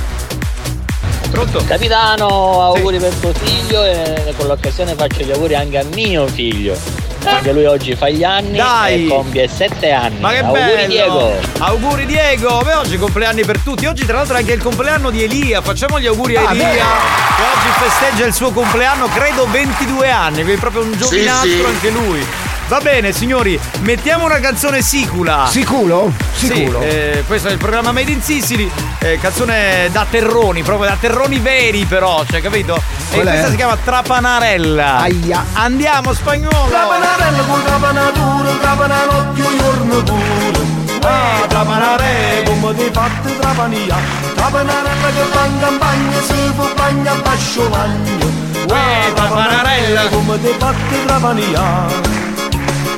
Pronto? 1.31 1.63
Capitano, 1.67 2.63
auguri 2.63 2.99
per 2.99 3.13
tuo 3.15 3.33
figlio 3.33 3.85
e 3.85 4.33
con 4.37 4.47
l'occasione 4.47 4.95
faccio 4.95 5.23
gli 5.23 5.31
auguri 5.31 5.55
anche 5.55 5.79
a 5.79 5.85
mio 5.95 6.27
figlio. 6.27 6.77
Anche 7.25 7.53
lui 7.53 7.67
oggi 7.67 7.95
fa 7.95 8.09
gli 8.09 8.25
anni 8.25 8.57
Dai! 8.57 9.05
e 9.05 9.09
compie 9.09 9.47
7 9.49 9.91
anni. 9.93 10.19
Ma 10.21 10.31
che 10.31 10.39
auguri 10.39 10.61
bello! 10.61 10.87
Diego! 10.87 11.33
Auguri 11.59 12.07
Diego! 12.07 12.61
Beh, 12.65 12.75
oggi 12.75 12.97
compleanni 12.97 13.45
per 13.45 13.59
tutti. 13.59 13.85
Oggi 13.87 14.07
tra 14.07 14.17
l'altro 14.19 14.37
è 14.37 14.39
anche 14.39 14.53
il 14.53 14.63
compleanno 14.63 15.11
di 15.11 15.23
Elia. 15.25 15.61
Facciamo 15.61 16.01
gli 16.01 16.07
auguri 16.07 16.37
a 16.37 16.47
Ah, 16.47 16.53
Elia. 16.53 16.65
beh. 16.65 16.73
Che 16.75 17.43
oggi 17.43 17.91
festeggia 17.91 18.25
il 18.25 18.33
suo 18.33 18.51
compleanno, 18.51 19.09
credo 19.09 19.47
22 19.51 20.11
anni, 20.11 20.35
quindi 20.37 20.53
è 20.55 20.59
proprio 20.59 20.83
un 20.83 20.93
giovinastro 20.97 21.49
sì. 21.51 21.65
anche 21.65 21.91
lui. 21.91 22.27
Va 22.69 22.81
bene, 22.81 23.13
signori, 23.13 23.59
mettiamo 23.81 24.27
una 24.27 24.41
canzone 24.41 24.83
sicula. 24.83 25.47
Siculo? 25.49 26.13
Sì, 26.35 26.49
Siculo. 26.49 26.83
eh, 26.83 27.25
questo 27.27 27.49
è 27.49 27.53
il 27.53 27.57
programma 27.57 27.93
Made 27.93 28.11
in 28.11 28.21
Sicily, 28.21 28.71
eh, 28.99 29.19
canzone 29.19 29.89
da 29.91 30.05
terroni, 30.09 30.63
proprio 30.63 30.91
da 30.91 30.97
terroni 31.01 31.39
veri 31.39 31.87
però, 31.87 32.23
cioè 32.29 32.43
capito? 32.43 32.75
E 33.11 33.15
Qual 33.15 33.27
è? 33.27 33.31
questa 33.31 33.49
si 33.51 33.57
chiama 33.57 33.75
Trapanarella. 33.83 34.99
Aia. 34.99 35.45
Andiamo 35.55 36.13
spagnolo! 36.13 36.69
Trapanarella 36.69 37.43
con 37.49 37.63
trapanatura, 37.65 38.51
trapananottio 38.61 39.57
giorno 39.57 40.03
pure. 40.03 40.77
Ah, 41.01 41.47
trapanare 41.49 42.43
come 42.45 42.75
ti 42.77 42.91
fatti 42.93 43.35
trapania. 43.39 43.97
Trapanarella 44.35 45.09
che 45.15 45.23
va 45.33 45.45
in 45.47 45.59
campagna, 45.59 46.21
si 46.21 46.53
fa 46.55 46.69
bagna 46.77 47.13
a 47.13 47.17
bascio 47.17 47.67
bagno. 47.71 48.31
Ah, 48.69 49.11
trapanarella 49.15 50.03
come 50.11 50.39
ti 50.43 50.55
fatti 50.59 51.05
trapania. 51.07 52.28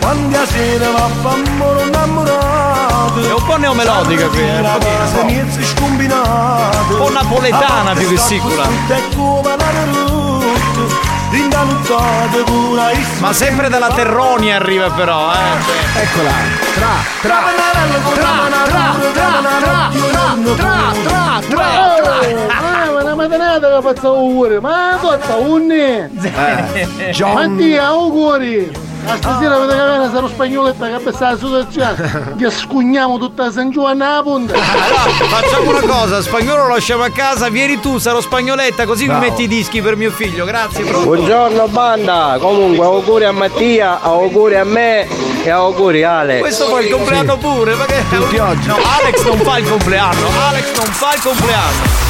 Quando 0.01 0.39
a 0.39 0.47
sera 0.47 0.91
va 0.91 1.05
a 1.05 1.37
innamorato. 1.85 3.29
È 3.29 3.33
un 3.33 3.45
po' 3.45 3.57
neomelodica 3.57 4.27
qui, 4.29 4.41
eh, 4.41 4.61
un 4.61 4.71
pochino, 4.79 5.07
Se 5.13 5.23
niente 5.25 5.63
scombinato. 5.65 6.93
Un 6.93 6.99
po' 6.99 7.11
napoletana 7.11 7.93
più 7.93 8.09
che 8.09 8.17
sicula. 8.17 8.65
Ma 13.19 13.33
sempre 13.33 13.69
dalla 13.69 13.91
Terroni 13.91 14.53
arriva 14.53 14.91
però, 14.91 15.31
eh. 15.33 16.01
Eccola. 16.01 16.31
Tra, 16.75 16.89
tra, 17.21 17.43
tra, 17.51 17.85
tra, 18.15 18.49
tra, 18.65 18.97
tra, 19.13 19.41
tra, 20.57 21.41
tra, 21.49 21.81
Ah, 22.49 22.91
ma 22.91 23.01
una 23.01 23.15
mattinata 23.15 23.77
che 23.77 23.83
faccio 23.83 24.09
auguri, 24.09 24.61
ma! 29.05 29.13
A 29.13 29.17
stasera 29.17 29.57
avete 29.57 29.77
capito 29.77 30.11
sarò 30.13 30.29
spagnoletta 30.29 30.87
che 30.89 30.99
pensava 30.99 31.37
su 31.37 31.51
del 31.51 31.67
cielo. 31.71 32.29
Che 32.41 32.51
scugniamo 32.51 33.19
tutta 33.19 33.51
San 33.51 33.71
Giovanni 33.71 34.03
alla 34.03 34.23
punta. 34.23 34.55
Facciamo 34.55 35.71
una 35.71 35.81
cosa, 35.81 36.23
spagnolo 36.23 36.63
lo 36.63 36.69
lasciamo 36.75 37.03
a 37.03 37.11
casa, 37.11 37.49
vieni 37.49 37.81
tu, 37.81 37.99
sarò 37.99 38.21
spagnoletta, 38.21 38.87
così 38.87 39.07
Bravo. 39.07 39.21
mi 39.21 39.29
metti 39.29 39.43
i 39.43 39.49
dischi 39.49 39.83
per 39.83 39.97
mio 39.97 40.11
figlio, 40.11 40.45
grazie, 40.45 40.85
pronto? 40.85 41.07
Buongiorno 41.07 41.69
banda, 41.69 42.39
comunque 42.41 42.85
auguri 42.85 43.25
a 43.25 43.33
Mattia, 43.33 44.01
auguri 44.01 44.57
a 44.57 44.65
me 44.65 45.07
e 45.43 45.51
auguri 45.51 46.03
Ale. 46.03 46.39
Questo 46.39 46.67
fa 46.67 46.81
il 46.81 46.91
compleanno 46.91 47.37
pure, 47.37 47.75
ma 47.75 47.85
che 47.85 48.05
Tutti 48.11 48.39
oggi. 48.39 48.67
No, 48.69 48.77
Alex 48.77 49.25
non 49.25 49.39
fa 49.39 49.59
il 49.59 49.69
compleanno, 49.69 50.27
Alex 50.49 50.77
non 50.77 50.87
fa 50.87 51.15
il 51.15 51.23
compleanno. 51.23 52.10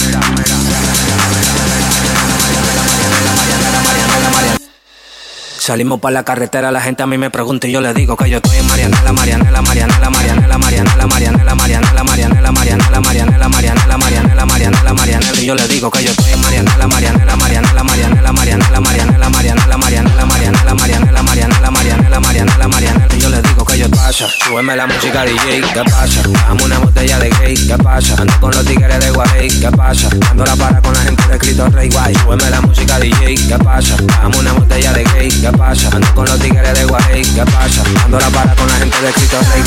Salimos 5.71 6.01
por 6.01 6.11
la 6.11 6.25
carretera, 6.25 6.69
la 6.69 6.81
gente 6.81 7.01
a 7.01 7.07
mí 7.07 7.17
me 7.17 7.29
pregunta 7.29 7.65
y 7.65 7.71
yo 7.71 7.79
le 7.79 7.93
digo 7.93 8.17
que 8.17 8.29
yo 8.29 8.39
estoy 8.39 8.57
en 8.57 8.67
Marianela, 8.67 9.13
Marianela, 9.13 9.61
Marianela, 9.61 10.09
Marianela, 10.09 10.57
Marianela, 10.57 11.07
Marianela, 11.07 11.55
Marianela, 11.55 12.03
Marianela, 12.03 12.51
Marianela, 12.51 12.99
Marianela, 12.99 12.99
Marianela, 12.99 13.97
Marianela, 13.97 14.45
Marianela, 14.45 14.93
Marianela, 14.93 15.39
y 15.39 15.45
yo 15.45 15.55
le 15.55 15.65
digo 15.69 15.89
que 15.89 16.03
yo 16.03 16.11
estoy 16.11 16.33
en 16.33 16.41
Marianela, 16.41 16.87
Marianela, 16.89 17.35
Marianela, 17.37 17.83
Marianela, 17.85 18.31
Marianela, 18.33 18.81
Marianela, 18.81 19.29
Marianela, 19.29 19.29
Marianela, 19.29 20.17
Marianela, 20.17 20.75
Marianela, 20.75 21.21
Marianela, 21.23 21.71
Marianela, 21.71 22.19
Marianela, 22.19 22.67
Marianela, 22.67 23.15
y 23.15 23.19
yo 23.21 23.29
le 23.29 23.41
digo 23.41 23.63
que 23.63 23.77
yo 23.77 23.89
pasa, 23.91 24.27
súbeme 24.27 24.75
la 24.75 24.87
música 24.87 25.23
DJ, 25.23 25.61
¿qué 25.73 25.83
pasa? 25.89 26.21
Dame 26.49 26.63
una 26.65 26.79
botella 26.79 27.17
de 27.17 27.29
gay, 27.29 27.55
¿qué 27.55 27.77
pasa? 27.77 28.15
Ando 28.19 28.33
con 28.41 28.51
los 28.51 28.65
tigres 28.65 28.99
de 28.99 29.11
Guay, 29.11 29.47
¿qué 29.47 29.71
pasa? 29.71 30.09
Dando 30.19 30.43
la 30.43 30.55
para 30.57 30.81
con 30.81 30.93
la 30.93 30.99
gente 30.99 31.27
de 31.29 31.37
Cristo 31.37 31.65
Rey 31.69 31.89
Guay, 31.89 32.13
súbeme 32.15 32.49
la 32.49 32.59
música 32.59 32.99
DJ, 32.99 33.35
¿qué 33.47 33.57
pasa? 33.63 33.95
Dame 34.21 34.37
una 34.37 34.51
botella 34.51 34.91
de 34.91 35.05
gay, 35.05 35.29
¿qué 35.29 35.49
pasa? 35.53 35.60
Ando 35.63 36.13
con 36.15 36.25
los 36.25 36.39
tigres 36.39 36.73
de 36.73 36.85
Guay, 36.85 37.21
¿qué 37.21 37.45
pasa? 37.45 37.83
Dando 37.93 38.19
la 38.19 38.29
para 38.29 38.55
con 38.55 38.67
la 38.67 38.73
gente 38.75 38.99
de 38.99 39.13
Cristo 39.13 39.37
Rey. 39.53 39.63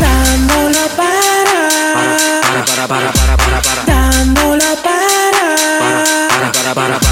Dándolo 0.00 0.88
para. 0.96 1.70
Para, 2.40 2.86
para, 2.88 3.12
para, 3.12 3.36
para, 3.36 3.62
para. 3.62 3.84
Dándolo 3.84 4.64
para. 4.82 5.54
Para, 5.78 6.52
para, 6.52 6.74
para, 6.74 6.74
para, 6.74 6.74
para, 6.74 6.98
para. 6.98 7.11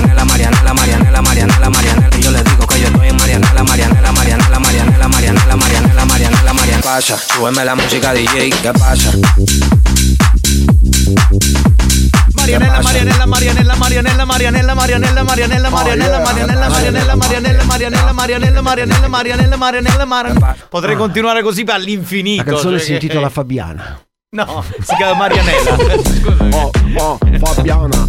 Pasa, 6.93 7.17
súbeme 7.17 7.63
la 7.63 7.73
música 7.73 8.13
DJ, 8.13 8.49
¿qué 8.49 8.73
pasa? 8.73 9.13
Marianela, 12.35 12.81
Marianela, 12.81 13.25
Marianela, 13.25 13.75
Marianela, 13.77 14.25
Marianela, 14.25 14.75
Marianela, 14.75 15.23
Marianela, 15.23 15.69
Marianela, 15.69 15.69
Marianela, 15.69 16.69
Marianela, 16.69 17.15
Marianela, 17.15 17.63
Marianela, 17.63 17.63
Marianela, 17.63 18.61
Marianela, 18.61 18.61
Marianela, 19.07 19.57
Marianela, 19.57 20.05
Marianela. 20.05 20.55
Potrei 20.67 20.97
continuare 20.97 21.41
così 21.41 21.63
per 21.63 21.75
all'infinito. 21.75 22.43
La 22.43 22.51
canzone 22.51 22.77
cioè 22.79 22.85
si 22.85 22.91
intitola 22.91 23.29
Fabiana. 23.29 23.97
No, 24.33 24.63
si 24.79 24.95
chiama 24.95 25.13
Marianella. 25.13 25.75
Oh, 26.53 26.71
oh, 26.95 27.17
Fabiana. 27.43 28.07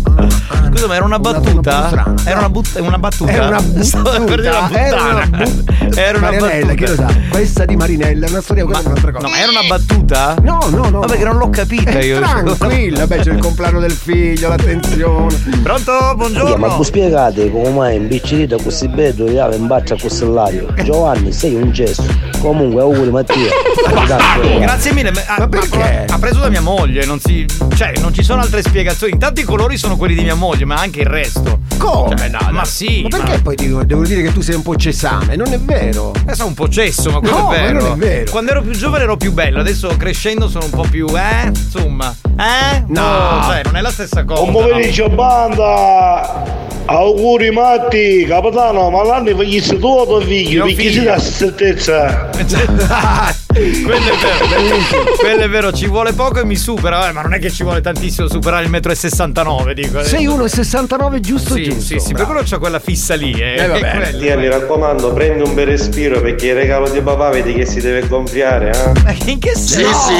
Scusa, 0.70 0.86
ma 0.86 0.94
era 0.94 1.04
una 1.04 1.18
battuta? 1.18 2.14
Era 2.24 2.38
una, 2.38 2.48
but- 2.48 2.78
una 2.78 2.96
battuta? 2.96 3.32
Era 3.32 3.46
una 3.48 3.60
Stavo 3.82 4.22
per 4.22 4.40
dire 4.40 4.48
una 4.50 4.68
battuta. 4.68 4.86
Era 4.86 5.10
una 5.10 5.26
bu- 5.26 5.98
Era 5.98 6.18
una 6.18 6.30
Marinella, 6.30 6.74
chi 6.74 6.86
lo 6.86 6.94
sa? 6.94 7.02
battuta. 7.06 7.28
Questa 7.28 7.64
di 7.64 7.74
Marinella 7.76 8.26
è 8.26 8.30
una 8.30 8.40
storia 8.40 8.62
quella 8.64 8.78
è 8.78 8.84
un'altra 8.84 9.10
cosa. 9.10 9.26
No, 9.26 9.32
ma 9.32 9.38
era 9.40 9.50
una 9.50 9.62
battuta? 9.66 10.34
No, 10.42 10.60
no, 10.70 10.90
no. 10.90 11.00
Vabbè, 11.00 11.16
che 11.16 11.24
non 11.24 11.36
l'ho 11.38 11.50
capita 11.50 11.98
io. 11.98 12.20
Tranquilla, 12.20 13.04
beh, 13.08 13.18
c'è 13.18 13.32
il 13.32 13.38
compleanno 13.40 13.80
del 13.80 13.90
figlio, 13.90 14.48
l'attenzione. 14.48 15.34
Pronto? 15.60 16.12
Buongiorno. 16.14 16.56
Ma 16.68 16.76
tu 16.76 16.84
spiegate 16.84 17.50
come 17.50 17.68
mai 17.70 17.96
imbicciolito 17.96 18.58
così 18.62 18.86
bello 18.86 19.26
e 19.26 19.56
in 19.56 19.66
baccia 19.66 19.96
con 20.00 20.08
Sellario? 20.08 20.72
Giovanni, 20.84 21.32
sei 21.32 21.56
un 21.56 21.72
gesto. 21.72 22.04
Comunque, 22.38 22.80
auguri 22.80 23.10
Mattia. 23.10 23.50
Grazie. 24.06 24.58
Grazie 24.60 24.92
mille. 24.92 25.10
Ma, 25.10 25.48
perché? 25.48 26.06
Ha 26.12 26.18
preso 26.18 26.40
da 26.40 26.50
mia 26.50 26.60
moglie, 26.60 27.06
non 27.06 27.18
si. 27.18 27.46
Cioè, 27.74 27.92
non 27.98 28.12
ci 28.12 28.22
sono 28.22 28.42
altre 28.42 28.60
spiegazioni. 28.60 29.14
Intanto 29.14 29.40
i 29.40 29.44
colori 29.44 29.78
sono 29.78 29.96
quelli 29.96 30.14
di 30.14 30.20
mia 30.20 30.34
moglie, 30.34 30.66
ma 30.66 30.74
anche 30.74 31.00
il 31.00 31.06
resto. 31.06 31.60
Come? 31.78 32.14
Cioè, 32.16 32.28
no, 32.28 32.38
ma 32.50 32.64
sì. 32.66 33.00
Ma 33.10 33.16
perché 33.16 33.40
poi 33.40 33.54
dico- 33.56 33.82
devo 33.82 34.04
dire 34.04 34.20
che 34.20 34.30
tu 34.30 34.42
sei 34.42 34.54
un 34.54 34.62
po' 34.62 34.76
cesame? 34.76 35.36
Non 35.36 35.50
è 35.54 35.58
vero. 35.58 36.12
Eh, 36.28 36.34
sono 36.34 36.48
un 36.48 36.54
po' 36.54 36.68
cesso, 36.68 37.10
ma 37.10 37.18
quello 37.20 37.36
No, 37.38 37.50
è 37.52 37.58
ma 37.60 37.66
vero. 37.66 37.80
non 37.80 37.92
è 37.92 37.96
vero. 37.96 38.30
Quando 38.30 38.50
ero 38.50 38.60
più 38.60 38.72
giovane 38.72 39.04
ero 39.04 39.16
più 39.16 39.32
bello, 39.32 39.58
adesso 39.60 39.88
crescendo 39.96 40.48
sono 40.50 40.66
un 40.66 40.70
po' 40.70 40.84
più. 40.88 41.06
Eh? 41.16 41.46
Insomma. 41.48 42.14
Eh? 42.38 42.82
No. 42.88 43.40
cioè, 43.46 43.62
non 43.64 43.76
è 43.76 43.80
la 43.80 43.90
stessa 43.90 44.22
cosa. 44.24 44.42
Buon 44.42 44.52
pomeriggio, 44.68 45.08
banda! 45.08 46.60
Auguri 46.84 47.50
Matti, 47.52 48.26
capitano, 48.28 48.90
ma 48.90 49.02
l'anno 49.04 49.34
facessi 49.34 49.78
tu 49.78 49.86
o 49.86 50.04
tuo 50.04 50.20
figlio? 50.20 50.64
Perché 50.66 50.90
si 50.92 51.02
dà 51.04 51.18
certezza? 51.18 52.28
Quello 53.82 53.96
è 53.96 54.16
vero, 54.16 55.16
quello 55.18 55.42
è 55.42 55.48
vero, 55.48 55.72
ci 55.72 55.86
vuole 55.86 56.12
poco 56.14 56.40
e 56.40 56.44
mi 56.44 56.56
supera, 56.56 57.08
eh, 57.08 57.12
ma 57.12 57.20
non 57.22 57.34
è 57.34 57.38
che 57.38 57.50
ci 57.50 57.62
vuole 57.62 57.80
tantissimo 57.80 58.28
superare 58.28 58.64
il 58.64 58.70
metro 58.70 58.90
e 58.90 58.94
69, 58.94 59.74
dico. 59.74 60.02
Sei 60.02 60.26
1,69 60.26 61.20
giusto 61.20 61.54
Sì, 61.54 61.64
giusto. 61.64 61.80
sì, 61.82 61.98
sì, 61.98 62.12
per 62.14 62.24
quello 62.26 62.42
c'ho 62.42 62.58
quella 62.58 62.78
fissa 62.78 63.14
lì, 63.14 63.32
eh. 63.32 63.56
Eh, 63.56 63.66
va 63.66 63.78
bene. 63.78 64.00
Quello- 64.04 64.18
Tia, 64.18 64.36
mi 64.38 64.48
raccomando, 64.48 65.12
prendi 65.12 65.42
un 65.46 65.54
bel 65.54 65.66
respiro 65.66 66.20
perché 66.20 66.48
il 66.48 66.54
regalo 66.54 66.88
di 66.88 67.00
papà 67.00 67.28
vedi 67.30 67.52
che 67.52 67.66
si 67.66 67.80
deve 67.80 68.06
gonfiare, 68.08 68.70
eh? 68.70 69.30
In 69.30 69.38
che 69.38 69.54
senso? 69.54 70.10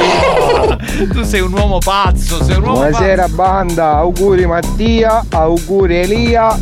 Tu 1.13 1.23
sei 1.25 1.41
un 1.41 1.53
uomo 1.53 1.79
pazzo, 1.79 2.43
sei 2.45 2.57
un 2.57 2.63
uomo 2.65 2.75
Buonasera 2.81 3.29
banda, 3.29 3.93
auguri 3.97 4.47
Mattia, 4.47 5.25
auguri 5.31 5.97
Elia 6.01 6.59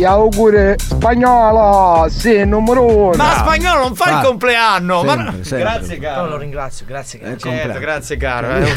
e 0.00 0.06
auguri 0.06 0.74
spagnolo, 0.76 2.08
sì, 2.10 2.44
numero 2.44 2.84
uno. 2.84 3.16
Ma 3.16 3.34
spagnolo 3.36 3.80
non 3.82 3.94
fa 3.94 4.06
il 4.08 4.14
Vai. 4.16 4.24
compleanno! 4.24 5.02
ma 5.02 5.14
Sempre, 5.14 5.44
sempre. 5.44 5.58
Grazie 5.60 5.98
caro. 5.98 6.28
lo 6.28 6.36
ringrazio, 6.36 6.86
grazie 6.86 7.18
caro. 7.18 7.36
Certo, 7.38 7.78
grazie 7.78 8.16
caro. 8.16 8.48
eh. 8.56 8.72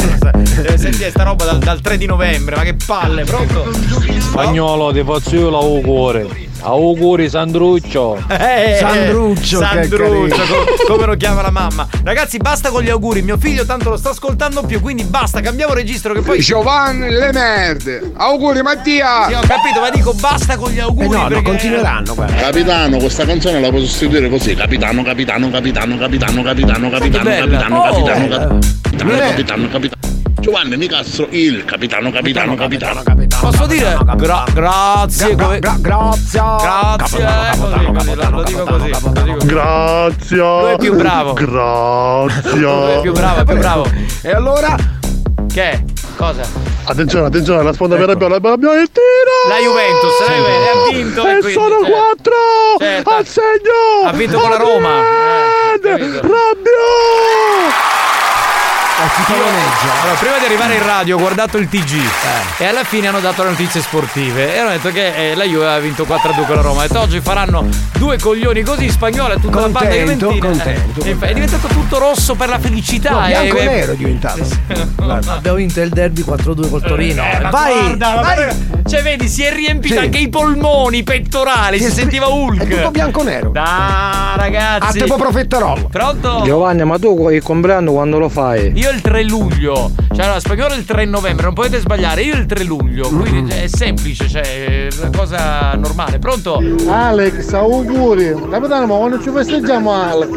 Deve 0.55 0.77
sentire 0.77 1.09
sta 1.09 1.23
roba 1.23 1.45
dal, 1.45 1.59
dal 1.59 1.81
3 1.81 1.97
di 1.97 2.05
novembre, 2.05 2.55
ma 2.55 2.63
che 2.63 2.75
palle, 2.85 3.23
pronto? 3.23 3.71
Spagnolo 4.19 4.91
ti 4.91 5.03
faccio 5.03 5.35
io 5.35 5.49
l'auguri. 5.49 6.51
Auguri 6.65 7.27
Sandruccio. 7.29 8.23
Eh, 8.29 8.77
Sandruccio, 8.79 9.59
che 9.59 9.65
Sandruccio, 9.65 10.35
carino. 10.35 10.35
co- 10.85 10.93
come 10.93 11.05
lo 11.07 11.15
chiama 11.17 11.41
la 11.41 11.49
mamma. 11.51 11.85
Ragazzi, 12.05 12.37
basta 12.37 12.69
con 12.69 12.81
gli 12.83 12.89
auguri. 12.89 13.21
Mio 13.21 13.37
figlio 13.37 13.65
tanto 13.65 13.89
lo 13.89 13.97
sta 13.97 14.11
ascoltando 14.11 14.61
più, 14.63 14.79
quindi 14.79 15.03
basta, 15.03 15.41
cambiamo 15.41 15.73
registro 15.73 16.13
che 16.13 16.21
poi. 16.21 16.39
Giovanni 16.39 17.09
le 17.09 17.31
merde. 17.33 18.11
Auguri 18.15 18.61
Mattia. 18.61 19.25
Sì, 19.27 19.33
ho 19.33 19.41
capito, 19.41 19.81
ma 19.81 19.89
dico 19.89 20.13
basta 20.13 20.55
con 20.55 20.71
gli 20.71 20.79
auguri. 20.79 21.12
Perché... 21.13 22.35
Capitano, 22.39 22.97
questa 22.97 23.25
canzone 23.25 23.59
la 23.59 23.69
puoi 23.69 23.85
sostituire 23.85 24.29
così. 24.29 24.55
Capitano, 24.55 25.03
capitano, 25.03 25.49
capitano, 25.49 25.97
capitano, 25.97 26.41
capitano, 26.43 26.89
capitano, 26.89 27.29
capitano, 27.29 27.77
Oh. 27.77 27.83
capitano, 27.83 28.27
capitano, 28.27 28.59
Non 29.03 29.15
è- 29.15 29.29
capitano, 29.29 29.67
capitano. 29.69 30.01
Giovanni 30.39 30.75
Nicastro, 30.75 31.27
il 31.29 31.63
capitano, 31.63 32.11
capitano, 32.11 32.55
capitano. 32.55 33.01
Posso 33.39 33.65
dire 33.65 33.97
gra- 34.17 34.43
grazie, 34.53 35.35
come... 35.37 35.59
grazie. 35.59 36.41
Grazie, 36.59 37.23
eh, 37.23 37.57
così. 37.57 38.15
lo 38.29 38.43
dico 38.43 38.63
così. 38.63 38.91
Grazie. 39.45 40.37
Lui 40.37 40.71
è 40.73 40.77
più 40.77 40.95
bravo. 40.97 41.31
Grazie. 41.33 42.59
Lui 42.59 42.91
è 42.91 42.99
più 43.01 43.13
bravo, 43.13 43.39
è 43.39 43.45
più 43.45 43.57
bravo. 43.57 43.87
E 44.21 44.31
allora? 44.31 44.75
Che? 45.53 45.83
Cosa? 46.15 46.41
Attenzione, 46.85 47.27
attenzione, 47.27 47.61
la 47.61 47.73
sponda 47.73 47.95
vera 47.95 48.13
abbiamo 48.13 48.33
abbiamo 48.33 48.73
il 48.73 48.89
tiro. 48.91 49.47
La 49.47 49.59
Juventus, 49.59 50.19
la 50.27 50.33
Juventus 50.35 50.67
ha 50.67 50.91
vinto. 50.91 51.21
E 51.21 51.37
quindi, 51.37 51.51
sono 51.51 51.77
certo. 51.83 51.91
quattro 51.91 52.33
Certo. 52.79 53.09
al 53.11 53.27
segno. 53.27 54.07
Ha 54.07 54.11
vinto 54.13 54.39
con 54.39 54.49
la 54.49 54.57
Roma. 54.57 55.01
Adrian 55.75 56.13
Rabbio. 56.21 56.71
Allora, 59.03 60.15
prima 60.17 60.37
di 60.39 60.45
arrivare 60.45 60.75
in 60.75 60.85
radio 60.85 61.17
ho 61.17 61.19
guardato 61.19 61.57
il 61.57 61.67
TG 61.67 61.91
e 62.57 62.65
alla 62.65 62.85
fine 62.85 63.07
hanno 63.07 63.19
dato 63.19 63.43
le 63.43 63.49
notizie 63.49 63.81
sportive 63.81 64.55
e 64.55 64.59
hanno 64.59 64.69
detto 64.69 64.91
che 64.91 65.31
eh, 65.31 65.35
la 65.35 65.43
Juve 65.43 65.67
ha 65.67 65.77
vinto 65.79 66.05
4-2 66.05 66.45
con 66.45 66.55
la 66.55 66.61
Roma. 66.61 66.83
Ha 66.83 66.87
detto 66.87 67.01
oggi 67.01 67.19
faranno 67.19 67.67
due 67.97 68.17
coglioni 68.17 68.61
così 68.61 68.89
spagnolo 68.89 69.33
e 69.33 69.39
tutta 69.41 69.59
la 69.59 69.67
banda 69.67 69.89
Contento, 69.89 70.31
juventina. 70.31 70.47
contento, 70.63 71.01
Eh, 71.03 71.17
È 71.29 71.33
diventato 71.33 71.67
tutto 71.67 71.97
rosso 71.99 72.35
per 72.35 72.47
la 72.47 72.59
felicità. 72.59 73.11
No, 73.11 73.25
eh, 73.25 73.27
bianco 73.27 73.57
eh, 73.57 73.65
nero 73.65 73.91
è 73.91 73.95
diventato. 73.95 74.45
Abbiamo 75.27 75.57
vinto 75.57 75.81
il 75.81 75.89
derby 75.89 76.21
4-2 76.21 76.69
col 76.69 76.81
Torino. 76.81 77.23
Eh, 77.23 77.39
ma 77.41 77.49
Vai! 77.49 77.73
guarda, 77.73 78.21
vai. 78.21 78.55
cioè 78.87 79.01
vedi 79.01 79.27
si 79.27 79.43
è 79.43 79.51
riempito 79.53 79.95
Sì. 79.95 79.99
anche 79.99 80.17
i 80.19 80.29
polmoni, 80.29 80.99
i 80.99 81.03
pettorali, 81.03 81.77
si, 81.77 81.85
Si 81.85 81.91
sentiva 81.91 82.27
Hulk. 82.27 82.63
È 82.63 82.67
tutto 82.67 82.91
bianco 82.91 83.21
nero. 83.23 83.49
Da 83.49 84.33
ragazzi. 84.37 84.87
A 84.87 84.91
tempo 84.93 85.15
profiterolo. 85.17 85.89
Pronto? 85.91 86.41
Giovanni, 86.45 86.85
ma 86.85 86.97
tu 86.97 87.27
il 87.29 87.43
compleanno 87.43 87.91
quando 87.91 88.17
lo 88.17 88.29
fai? 88.29 88.71
Io 88.75 88.91
il 88.93 89.01
3 89.01 89.23
luglio. 89.23 89.91
Cioè, 90.13 90.25
allora, 90.25 90.39
spagnolo 90.39 90.73
il 90.75 90.85
3 90.85 91.05
novembre, 91.05 91.45
non 91.45 91.53
potete 91.53 91.79
sbagliare. 91.79 92.21
Io 92.21 92.35
il 92.35 92.45
3 92.45 92.63
luglio, 92.63 93.09
quindi 93.09 93.51
è 93.53 93.67
semplice, 93.67 94.29
cioè, 94.29 94.41
è 94.41 94.87
una 94.99 95.09
cosa 95.15 95.73
normale. 95.75 96.19
Pronto? 96.19 96.61
Alex, 96.87 97.53
auguri. 97.53 98.33
Capitano, 98.49 98.85
ma 98.85 98.95
quando 98.95 99.21
ci 99.21 99.29
festeggiamo 99.29 99.93
Alex? 99.93 100.29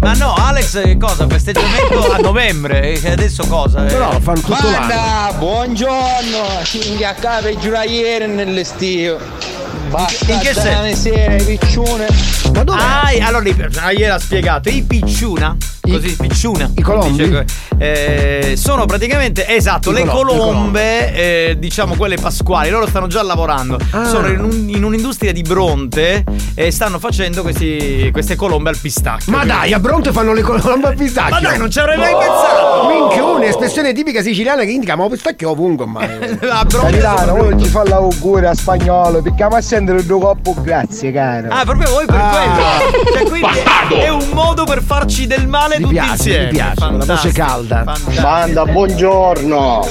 Ma 0.00 0.14
no, 0.14 0.32
Alex, 0.34 0.82
che 0.82 0.96
cosa? 0.96 1.26
Festeggiamento 1.28 2.10
a 2.10 2.16
novembre. 2.18 2.98
E 3.00 3.10
adesso 3.10 3.44
cosa? 3.46 3.82
Però 3.82 4.18
fanno 4.20 4.40
tutto 4.40 4.54
l'anno. 4.62 4.86
Banda, 4.86 5.34
buongiorno! 5.36 6.62
Cinghia 6.62 7.10
a 7.10 7.14
capo 7.14 7.54
giura 7.58 7.84
ieri 7.84 8.26
nell'estio. 8.26 9.18
Basta 9.90 10.32
In 10.32 10.38
che 10.38 10.54
sera, 10.54 11.42
piccione. 11.44 12.06
Ma 12.54 12.64
dove? 12.64 12.80
Ah, 12.80 13.10
allora 13.26 13.44
ieri 13.90 14.06
ha 14.06 14.18
spiegato, 14.18 14.68
i 14.68 14.82
picciuna, 14.82 15.56
così 15.80 16.16
picciuna. 16.16 16.70
I 16.76 16.82
colombi? 16.82 17.44
sono 18.56 18.84
praticamente, 18.86 19.46
esatto, 19.48 19.90
I 19.90 19.94
le 19.94 20.04
colo- 20.06 20.34
i 20.34 20.38
colombe, 20.38 21.12
eh, 21.14 21.56
diciamo 21.58 21.94
quelle 21.94 22.16
pasquali, 22.16 22.68
loro 22.70 22.86
stanno 22.86 23.06
già 23.06 23.22
lavorando. 23.22 23.78
Ah. 23.90 24.04
Sono 24.06 24.28
in, 24.28 24.40
un- 24.40 24.68
in 24.68 24.84
un'industria 24.84 25.32
di 25.32 25.42
Bronte 25.42 26.24
e 26.54 26.70
stanno 26.70 26.98
facendo 26.98 27.42
questi- 27.42 28.08
queste 28.12 28.36
colombe 28.36 28.70
al 28.70 28.78
pistacchio. 28.78 29.32
Ma 29.32 29.44
dai, 29.44 29.72
a 29.72 29.78
Bronte 29.80 30.12
fanno 30.12 30.32
le 30.32 30.42
colombe 30.42 30.88
a 30.88 30.92
pistacchio. 30.92 31.34
Ma 31.34 31.40
dai, 31.40 31.58
non 31.58 31.70
ci 31.70 31.78
avrei 31.78 31.96
mai 31.96 32.12
pensato! 32.12 32.88
Minchione, 32.88 33.46
espressione 33.46 33.92
tipica 33.92 34.22
siciliana 34.22 34.62
che 34.64 34.70
indica 34.70 34.96
ma 34.96 35.08
pistacchio 35.08 35.50
ovunque, 35.50 35.86
ma. 35.86 36.00
A 36.50 36.64
Bronte 36.64 36.98
Capitano, 36.98 37.26
sono- 37.36 37.44
uno 37.46 37.62
ci 37.62 37.68
fa 37.68 37.84
l'augurio 37.84 38.50
a 38.50 38.54
spagnolo, 38.54 39.22
picchiamo 39.22 39.56
a 39.56 39.60
sentire 39.60 40.04
due 40.04 40.20
coppo, 40.20 40.54
grazie 40.60 41.12
caro. 41.12 41.48
Ah, 41.50 41.64
proprio 41.64 41.90
voi 41.90 42.06
per 42.06 42.20
quello. 42.30 43.12
Cioè, 43.12 43.22
quindi 43.28 43.58
è 44.00 44.08
un 44.08 44.28
modo 44.32 44.64
per 44.64 44.82
farci 44.82 45.26
del 45.26 45.46
male 45.46 45.79
Mi 45.80 45.86
piace, 45.86 46.12
insieme. 46.12 46.44
mi 46.44 46.50
piace, 46.50 46.80
la 46.80 47.04
voce 47.06 47.32
calda. 47.32 47.84
fantastico. 47.84 48.20
Banda, 48.20 48.64
buongiorno. 48.66 49.88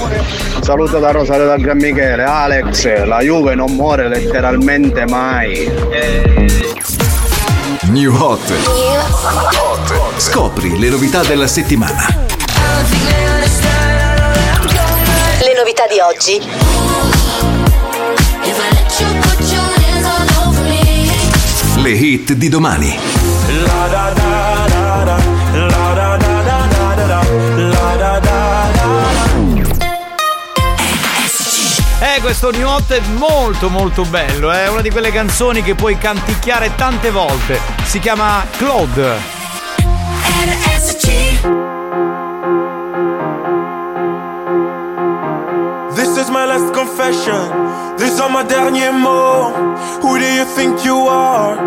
Saluto 0.60 1.00
da 1.00 1.10
Rosario 1.10 1.46
dal 1.46 1.60
Gran 1.60 1.78
Michele. 1.78 2.22
Alex, 2.22 3.04
la 3.04 3.20
Juve 3.22 3.56
non 3.56 3.72
muore 3.72 4.06
letteralmente 4.06 5.04
mai. 5.06 5.68
New 7.88 8.14
Hot. 8.14 8.52
Scopri 10.16 10.78
le 10.78 10.90
novità 10.90 11.24
della 11.24 11.48
settimana. 11.48 12.06
Le 15.40 15.54
novità 15.56 15.86
di 15.88 15.98
oggi. 15.98 16.40
Le 21.82 21.90
hit 21.90 22.32
di 22.34 22.48
domani. 22.48 24.29
Eh, 32.02 32.18
questo 32.22 32.50
New 32.50 32.66
Hot 32.66 32.90
è 32.90 33.00
molto 33.18 33.68
molto 33.68 34.04
bello, 34.04 34.50
è 34.50 34.70
una 34.70 34.80
di 34.80 34.90
quelle 34.90 35.12
canzoni 35.12 35.62
che 35.62 35.74
puoi 35.74 35.98
canticchiare 35.98 36.74
tante 36.74 37.10
volte. 37.10 37.60
Si 37.84 37.98
chiama 37.98 38.42
Claude. 38.56 39.18
This 45.94 46.16
is 46.16 46.30
my 46.30 46.46
last 46.46 46.72
confession. 46.72 47.96
These 47.98 48.18
are 48.18 48.30
my 48.30 48.44
derniers 48.44 48.94
mots. 48.94 49.98
Who 50.00 50.16
do 50.16 50.24
you 50.24 50.46
think 50.54 50.82
you 50.82 51.06
are? 51.06 51.58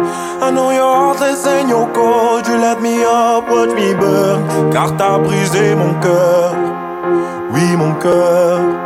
I 0.42 0.50
know 0.50 0.72
you're 0.72 0.96
heartless 0.96 1.46
and 1.46 1.70
you're 1.70 1.92
cold. 1.94 2.48
You 2.48 2.58
let 2.58 2.82
me 2.82 3.04
up, 3.04 3.48
watch 3.48 3.76
me 3.76 3.94
burn. 3.94 4.72
Car 4.72 4.98
t'as 4.98 5.20
brisé 5.20 5.76
mon 5.76 5.94
cœur. 6.02 6.56
Oui, 7.52 7.76
mon 7.78 7.94
cœur. 8.00 8.84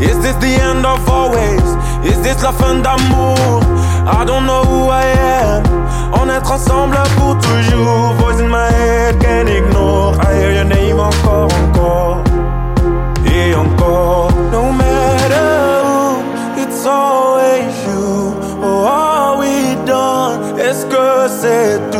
Is 0.00 0.18
this 0.20 0.36
the 0.36 0.54
end 0.68 0.86
of 0.86 1.08
always? 1.08 1.62
Is 2.04 2.20
this 2.22 2.42
la 2.42 2.52
fin 2.52 2.82
d'amour? 2.82 3.60
I 4.06 4.24
don't 4.24 4.46
know 4.46 4.62
who 4.64 4.88
I 4.88 5.04
am. 5.04 5.62
On 6.12 6.28
être 6.28 6.50
ensemble 6.52 6.96
pour 7.16 7.36
toujours. 7.38 8.14
Voice 8.18 8.40
in 8.40 8.48
my 8.48 8.70
head, 8.70 9.20
can't 9.20 9.48
ignore. 9.48 10.14
I 10.20 10.34
hear 10.38 10.52
your 10.52 10.64
name 10.64 10.98
encore, 10.98 11.50
encore. 11.62 12.24
Et 13.26 13.54
encore. 13.54 14.30
No 14.50 14.72
matter 14.72 15.82
who, 15.84 16.62
it's 16.62 16.84
always 16.86 17.72
you. 17.86 18.34
Oh, 18.62 18.84
are 18.86 19.38
we 19.38 19.76
done? 19.86 20.58
Est-ce 20.58 20.86
que 20.86 21.28
c'est 21.28 21.78
tout? 21.90 21.99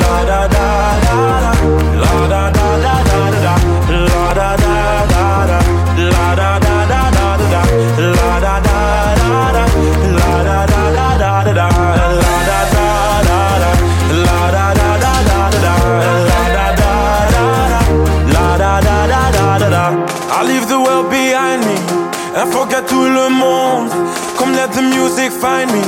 find 25.41 25.71
me. 25.73 25.81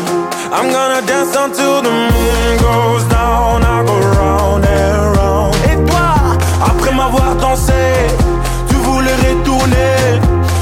I'm 0.52 0.68
gonna 0.72 1.02
dance 1.06 1.36
until 1.36 1.82
the 1.86 1.92
moon 1.92 2.58
goes 2.58 3.04
down. 3.06 3.62
I 3.63 3.86
go 3.86 3.96
round 4.18 4.66
and 4.66 5.16
round. 5.18 5.56
Et 5.70 5.78
toi, 5.89 6.08
après 6.70 6.92
m'avoir 6.94 7.36
dansé, 7.36 7.84
tu 8.70 8.76
voulais 8.88 9.18
retourner. 9.28 10.20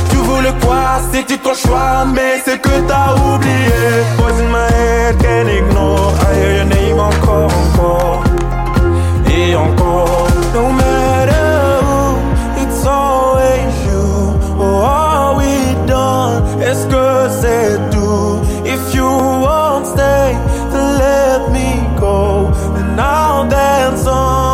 Tu 0.10 0.18
voulais 0.18 0.56
quoi? 0.64 1.00
C'était 1.12 1.38
ton 1.38 1.54
choix, 1.54 2.06
mais 2.14 2.42
c'est 2.44 2.60
que 2.60 2.76
t'as 2.90 3.14
oublié. 3.16 3.84
Voice 4.18 4.40
in 4.44 4.50
my 4.58 4.68
head, 4.76 5.18
can't 5.22 5.50
ignore. 5.60 6.14
I 6.28 6.36
hear 6.38 6.52
your 6.58 6.66
name 6.66 7.00
encore, 7.00 7.52
encore. 7.64 8.31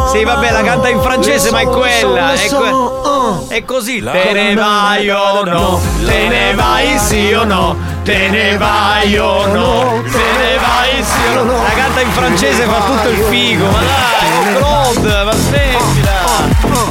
Sì, 0.07 0.23
vabbè, 0.23 0.51
la 0.51 0.61
canta 0.63 0.89
in 0.89 1.01
francese, 1.01 1.51
ma 1.51 1.59
è 1.59 1.65
quella. 1.67 2.33
È, 2.33 2.47
que- 2.49 3.55
è 3.55 3.65
così. 3.65 4.01
Te 4.01 4.31
ne 4.33 4.53
vai 4.55 5.09
o 5.09 5.43
no? 5.43 5.79
Te 6.05 6.27
ne 6.27 6.53
vai 6.55 6.97
sì 6.97 7.33
o 7.33 7.43
no? 7.43 7.75
Te 8.03 8.29
ne 8.29 8.57
vai 8.57 9.17
o 9.17 9.45
no? 9.47 10.01
Te 10.03 10.17
ne 10.17 10.57
vai 10.59 11.03
sì 11.03 11.37
o 11.37 11.43
no? 11.43 11.53
La 11.61 11.73
canta 11.75 12.01
in 12.01 12.11
francese 12.11 12.63
fa 12.63 12.79
tutto 12.85 13.09
il 13.09 13.21
figo. 13.29 13.65
Ma 13.65 13.79
dai, 13.79 14.55
oh 14.55 14.91
Claude, 14.93 15.23
ma 15.23 15.31
smettila. 15.33 16.86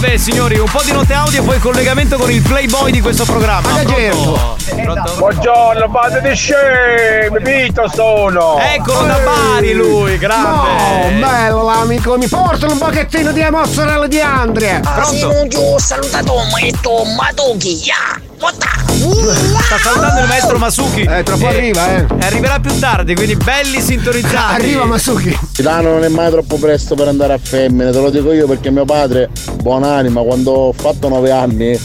Vabbè, 0.00 0.16
signori, 0.16 0.56
un 0.56 0.70
po' 0.70 0.80
di 0.84 0.92
note 0.92 1.12
audio 1.12 1.40
e 1.40 1.44
poi 1.44 1.58
collegamento 1.58 2.18
con 2.18 2.30
il 2.30 2.40
playboy 2.40 2.92
di 2.92 3.00
questo 3.00 3.24
programma. 3.24 3.68
Pronto? 3.68 4.56
Pronto? 4.80 5.14
Buongiorno, 5.16 5.90
fate 5.90 6.20
di 6.20 6.36
scemi, 6.36 7.42
Vito 7.42 7.90
sono! 7.92 8.60
Eccolo 8.60 9.06
da 9.08 9.18
Bari 9.18 9.72
lui, 9.72 10.16
grande. 10.16 10.46
Oh, 10.46 11.18
bello 11.18 11.64
l'amico, 11.64 12.16
mi 12.16 12.28
portano 12.28 12.74
un 12.74 12.78
pochettino 12.78 13.32
di 13.32 13.44
mozzarella 13.50 14.06
di 14.06 14.20
Andrea. 14.20 14.78
Pronto? 14.78 15.56
ho 15.58 15.78
salutato 15.80 16.32
questo 16.52 17.02
Matuki, 17.16 17.82
ya! 17.82 18.20
Sta 18.38 19.78
salutando 19.78 20.20
il 20.20 20.28
maestro 20.28 20.58
Masuki. 20.58 21.02
Eh, 21.02 21.22
tra 21.24 21.34
poco 21.36 21.48
arriva, 21.48 21.96
eh. 21.96 22.06
E 22.20 22.24
arriverà 22.24 22.60
più 22.60 22.78
tardi, 22.78 23.14
quindi 23.14 23.34
belli 23.34 23.80
sintonizzati. 23.80 24.54
Arriva 24.54 24.84
Masuki. 24.84 25.36
Milano 25.58 25.90
non 25.90 26.04
è 26.04 26.08
mai 26.08 26.30
troppo 26.30 26.56
presto 26.56 26.94
per 26.94 27.08
andare 27.08 27.32
a 27.32 27.38
femmine, 27.38 27.90
te 27.90 28.00
lo 28.00 28.10
dico 28.10 28.32
io 28.32 28.46
perché 28.46 28.70
mio 28.70 28.84
padre, 28.84 29.28
buonanima, 29.54 30.22
quando 30.22 30.52
ho 30.52 30.72
fatto 30.72 31.08
nove 31.08 31.32
anni, 31.32 31.78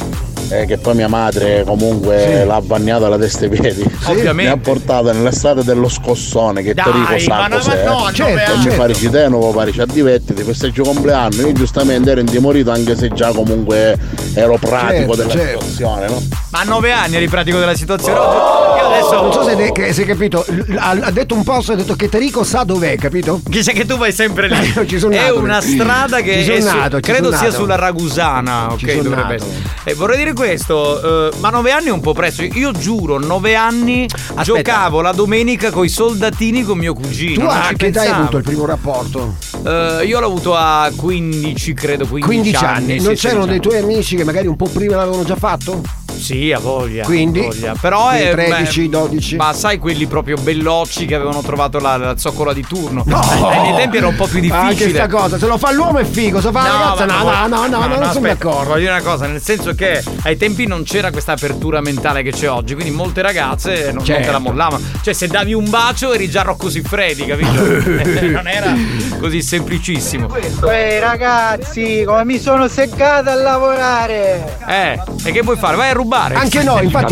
eh, 0.50 0.66
che 0.66 0.78
poi 0.78 0.96
mia 0.96 1.08
madre 1.08 1.64
comunque 1.66 2.46
l'ha 2.46 2.62
bagnato 2.62 3.06
alla 3.06 3.18
testa 3.18 3.46
e 3.46 3.50
ai 3.50 3.60
piedi. 3.60 3.84
Ovviamente. 4.06 4.52
Mi 4.54 4.58
ha 4.58 4.58
portato 4.58 5.12
nell'estate 5.12 5.64
dello 5.64 5.90
scossone 5.90 6.62
che 6.62 6.74
Dai, 6.74 6.84
Torico 6.86 7.20
sa 7.20 7.36
ma 7.38 7.48
no, 7.48 7.56
cos'è. 7.58 7.84
ma 7.86 7.92
no, 7.92 8.10
eh. 8.10 8.14
Certo, 8.14 8.52
E 8.52 8.56
mi 8.58 8.62
certo. 8.64 8.78
pare 8.78 8.94
ci 8.94 9.10
te, 9.10 9.28
nuovo 9.30 9.52
pare 9.52 9.72
ci 9.72 9.82
divertiti, 9.92 10.44
festeggio 10.44 10.84
compleanno. 10.84 11.36
Io 11.42 11.52
giustamente 11.54 12.12
ero 12.12 12.20
intimorito 12.20 12.72
anche 12.72 12.96
se 12.96 13.10
già 13.10 13.32
comunque 13.32 13.98
ero 14.34 14.58
pratico 14.60 15.14
Certo, 15.14 15.16
della 15.16 15.30
certo. 15.30 15.60
situazione, 15.62 16.08
no? 16.08 16.22
Ma 16.52 16.60
a 16.60 16.64
nove 16.64 16.92
anni 16.92 17.16
eri 17.16 17.28
pratico 17.28 17.58
della 17.60 17.76
situazione. 17.76 18.14
Io 18.20 18.86
adesso. 18.88 19.22
Non 19.22 19.32
so 19.34 19.44
se 19.44 19.56
ne- 19.56 19.72
che- 19.72 19.92
se 19.94 20.02
hai 20.02 20.08
capito, 20.08 20.46
ha, 20.78 20.90
ha 21.02 21.12
detto 21.12 21.34
un 21.34 21.44
posto, 21.44 21.72
ha 21.72 21.76
detto 21.76 21.96
che 21.96 22.10
Tarico 22.10 22.44
sa 22.44 22.64
dov'è, 22.64 22.96
capito? 22.98 23.40
Dice 23.44 23.72
che 23.74 23.86
tu 23.86 23.98
vai 23.98 24.12
sempre 24.12 24.48
lì. 24.48 24.74
Ci 24.88 25.00
sono 25.00 25.14
è 25.14 25.20
nato 25.22 25.40
una 25.40 25.62
strada 25.62 26.22
che 26.22 26.44
Ci 26.44 26.52
è 26.52 26.60
sono 26.60 26.72
su- 26.72 26.78
nato, 26.78 26.96
ci 27.00 27.12
credo 27.12 27.26
sono 27.28 27.38
sia 27.38 27.48
nato. 27.50 27.60
sulla 27.60 27.76
Ragusana. 27.76 28.74
Ci 28.78 28.86
Ok, 28.86 28.92
sono 28.92 29.04
dovrebbe 29.04 29.22
nato. 29.22 29.34
essere. 29.46 29.52
Eh, 29.86 29.94
vorrei 29.96 30.18
dire 30.18 30.33
questo, 30.34 31.30
eh, 31.32 31.38
ma 31.40 31.50
nove 31.50 31.72
anni 31.72 31.88
è 31.88 31.92
un 31.92 32.02
po' 32.02 32.14
presto. 32.14 32.44
Io 32.44 32.72
giuro, 32.72 33.18
nove 33.20 33.56
anni 33.56 34.08
giocavo 34.44 35.02
la 35.02 35.12
domenica 35.12 35.72
con 35.72 35.86
i 35.86 35.90
soldatini 35.90 36.64
con 36.64 36.78
mio 36.78 36.94
cugino. 36.94 37.46
Tu 37.46 37.50
a 37.50 37.72
che 37.76 37.88
età 37.88 38.02
hai 38.02 38.08
avuto 38.10 38.38
il 38.38 38.44
primo 38.44 38.66
rapporto? 38.66 39.36
Eh, 39.66 40.04
io 40.06 40.20
l'ho 40.20 40.26
avuto 40.26 40.56
a 40.56 40.92
15, 40.96 41.74
credo 41.74 42.06
15, 42.08 42.26
15 42.52 42.66
anni. 42.66 42.84
sì, 43.00 43.06
Non 43.06 43.16
16 43.16 43.22
c'erano 43.28 43.46
dei 43.46 43.54
anni. 43.54 43.62
tuoi 43.62 43.78
amici 43.78 44.16
che 44.16 44.24
magari 44.24 44.48
un 44.48 44.56
po' 44.56 44.68
prima 44.68 44.96
l'avevano 44.96 45.24
già 45.24 45.36
fatto? 45.36 45.82
Sì, 46.24 46.54
a 46.54 46.60
voglia. 46.60 47.04
Quindi? 47.04 47.40
a 47.42 47.44
voglia. 47.44 47.76
Però 47.80 48.08
è 48.10 48.32
13, 48.32 48.82
beh, 48.84 48.90
12. 48.90 49.36
Ma 49.36 49.52
sai 49.52 49.78
quelli 49.78 50.06
proprio 50.06 50.38
bellocci 50.38 51.06
che 51.06 51.16
avevano 51.16 51.42
trovato 51.42 51.80
la, 51.80 51.98
la 51.98 52.18
zoccola 52.18 52.54
di 52.54 52.66
turno? 52.66 53.04
No! 53.06 53.20
Ai 53.20 53.60
miei 53.60 53.76
tempi 53.76 53.98
era 53.98 54.08
un 54.08 54.16
po' 54.16 54.26
più 54.28 54.40
difficile. 54.40 54.70
Anche 54.70 54.90
sta 54.90 55.08
cosa, 55.08 55.38
se 55.38 55.46
lo 55.48 55.58
fa 55.58 55.74
l'uomo 55.74 56.00
è 56.00 56.06
figo, 56.06 56.40
se 56.40 56.46
lo 56.46 56.52
fa 56.54 56.62
la 56.62 56.70
ragazza 56.70 57.06
no, 57.06 57.24
ma- 57.26 57.46
no, 57.48 57.68
no, 57.68 57.68
no, 57.68 57.88
no, 57.88 57.98
non 58.00 58.12
sono 58.14 58.28
d'accordo. 58.28 58.70
Voglio 58.70 58.80
dire 58.80 58.92
una 58.92 59.02
cosa, 59.02 59.28
nel 59.28 59.42
senso 59.42 59.76
che 59.76 60.02
ai 60.24 60.38
tempi 60.38 60.66
non 60.66 60.84
c'era 60.84 61.12
questa 61.12 61.34
apertura 61.34 61.82
mentale 61.82 62.24
che 62.24 62.32
c'è 62.32 62.50
oggi, 62.50 62.74
quindi 62.74 62.92
molte 62.92 63.22
ragazze 63.22 63.92
non, 63.92 63.96
non 63.96 64.04
te 64.06 64.14
la 64.14 64.24
Certo. 64.24 64.40
mollavano. 64.40 64.84
Cioè, 65.02 65.14
se 65.14 65.28
davi 65.28 65.54
un 65.54 65.70
bacio 65.70 66.14
eri 66.14 66.30
già 66.30 66.44
Rocco 66.44 66.70
Siffredi, 66.70 67.26
capito? 67.26 67.52
non 68.32 68.48
era 68.48 68.74
così 69.20 69.42
semplicissimo. 69.42 70.34
Ehi 70.70 71.00
ragazzi, 71.00 72.04
come 72.06 72.24
mi 72.24 72.40
sono 72.40 72.70
seccata 72.70 73.34
a 73.34 73.36
lavorare! 73.36 74.58
Eh, 74.68 75.02
e 75.26 75.32
che 75.32 75.42
vuoi 75.42 75.58
fare? 75.58 75.76
Vai 75.76 75.90
a 75.90 75.94
rubare. 75.94 76.12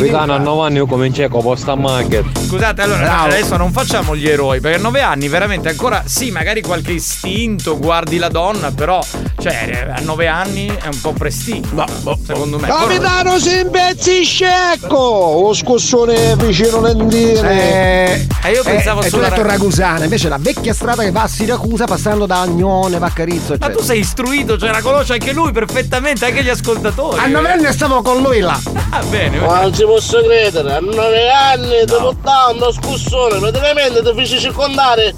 Capitano, 0.04 0.34
a 0.34 0.38
9 0.38 0.66
anni 0.68 0.76
io 0.78 0.86
cominciai 0.86 1.30
con 1.30 1.42
posta 1.42 1.76
market. 1.76 2.26
Scusate, 2.48 2.82
allora 2.82 3.00
Bravo. 3.00 3.26
adesso 3.26 3.58
non 3.58 3.72
facciamo 3.72 4.16
gli 4.16 4.28
eroi, 4.28 4.60
perché 4.60 4.78
a 4.78 4.82
nove 4.82 5.02
anni 5.02 5.28
veramente 5.28 5.70
ancora, 5.70 6.04
sì, 6.06 6.32
magari 6.32 6.62
qualche 6.62 6.92
istinto, 6.94 7.78
guardi 7.78 8.18
la 8.18 8.30
donna, 8.30 8.72
però, 8.72 9.00
cioè, 9.40 9.92
a 9.96 10.00
nove 10.02 10.28
anni 10.28 10.68
è 10.68 10.88
un 10.88 11.02
po' 11.02 11.14
prestino, 11.14 11.86
secondo 12.26 12.60
me. 12.60 12.68
Capitano 12.68 13.38
si 13.40 13.60
imbezzisce 13.60 14.48
ecco! 14.74 14.98
O 14.98 15.54
scossone 15.54 16.36
vicino 16.36 16.82
lentine! 16.82 17.50
Eh, 17.50 18.28
E 18.44 18.52
io 18.52 18.64
pensavo 18.64 19.02
eh, 19.02 19.10
sulla 19.10 19.30
detto 19.30 19.42
Ra- 19.42 19.50
Ragusana, 19.50 20.04
invece 20.04 20.30
la 20.30 20.38
vecchia 20.40 20.74
strada 20.74 21.04
che 21.04 21.12
va 21.12 21.24
a 21.24 21.28
Siracusa 21.28 21.86
passando 21.86 22.26
da 22.26 22.42
Agnone, 22.42 22.98
Vaccarizzo, 22.98 23.56
Ma 23.60 23.70
tu 23.70 23.82
sei 23.82 24.00
istruito, 24.00 24.58
cioè 24.58 24.72
la 24.72 24.82
conosce 24.82 25.14
anche 25.14 25.32
lui 25.34 25.52
perfettamente, 25.52 26.26
anche 26.26 26.44
gli 26.44 26.50
ascoltatori. 26.50 27.20
A 27.20 27.28
nove 27.28 27.52
anni 27.52 27.72
stavo 27.72 28.02
con 28.02 28.22
lui 28.22 28.40
là. 28.40 28.60
Ah, 28.94 29.04
bene. 29.10 29.40
Ma 29.40 29.62
non 29.62 29.74
ci 29.74 29.84
posso 29.84 30.22
credere, 30.22 30.74
a 30.74 30.80
nove 30.80 31.30
anni 31.30 31.86
ti 31.86 31.94
portavo 31.98 32.56
uno 32.56 32.72
scussone, 32.72 33.40
praticamente 33.40 34.02
ti 34.04 34.12
feci 34.14 34.40
circondare 34.40 35.16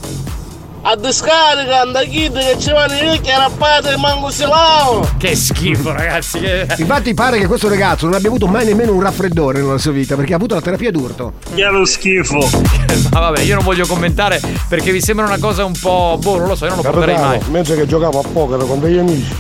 a 0.86 0.96
discarica, 0.98 1.82
a 1.82 2.04
kid 2.04 2.38
che 2.38 2.60
ci 2.60 2.72
vanno 2.72 2.94
i 2.94 3.06
vecchi 3.06 3.32
rappati 3.32 3.88
e 3.88 3.98
manco 3.98 4.30
si 4.30 4.42
lavano. 4.42 5.10
Che 5.18 5.36
schifo, 5.36 5.92
ragazzi. 5.94 6.40
Che... 6.40 6.68
Infatti 6.78 7.14
pare 7.14 7.40
che 7.40 7.48
questo 7.48 7.70
ragazzo 7.70 8.06
non 8.06 8.16
abbia 8.16 8.28
avuto 8.28 8.48
mai 8.48 8.66
nemmeno 8.66 8.94
un 8.94 9.02
raffreddore 9.02 9.62
nella 9.62 9.78
sua 9.78 9.92
vita 9.92 10.16
perché 10.16 10.34
ha 10.34 10.36
avuto 10.36 10.56
la 10.56 10.62
terapia 10.62 10.92
d'urto. 10.92 11.34
Che 11.56 11.64
lo 11.64 11.86
schifo. 11.86 12.38
Ma 13.12 13.20
vabbè, 13.20 13.42
io 13.42 13.56
non 13.56 13.64
voglio 13.64 13.88
commentare 13.88 14.42
perché 14.68 14.92
mi 14.92 15.00
sembra 15.00 15.26
una 15.26 15.40
cosa 15.40 15.64
un 15.64 15.74
po'. 15.80 16.18
Boh, 16.22 16.38
non 16.38 16.50
lo 16.50 16.56
so, 16.56 16.66
io 16.66 16.76
non 16.76 16.84
lo 16.84 16.90
porterei 16.92 17.16
Capitano, 17.16 17.42
mai. 17.42 17.52
mentre 17.52 17.76
che 17.76 17.88
giocavo 17.88 18.20
a 18.20 18.24
poker 18.32 18.68
con 18.68 18.80
degli 18.82 18.98
amici, 18.98 19.34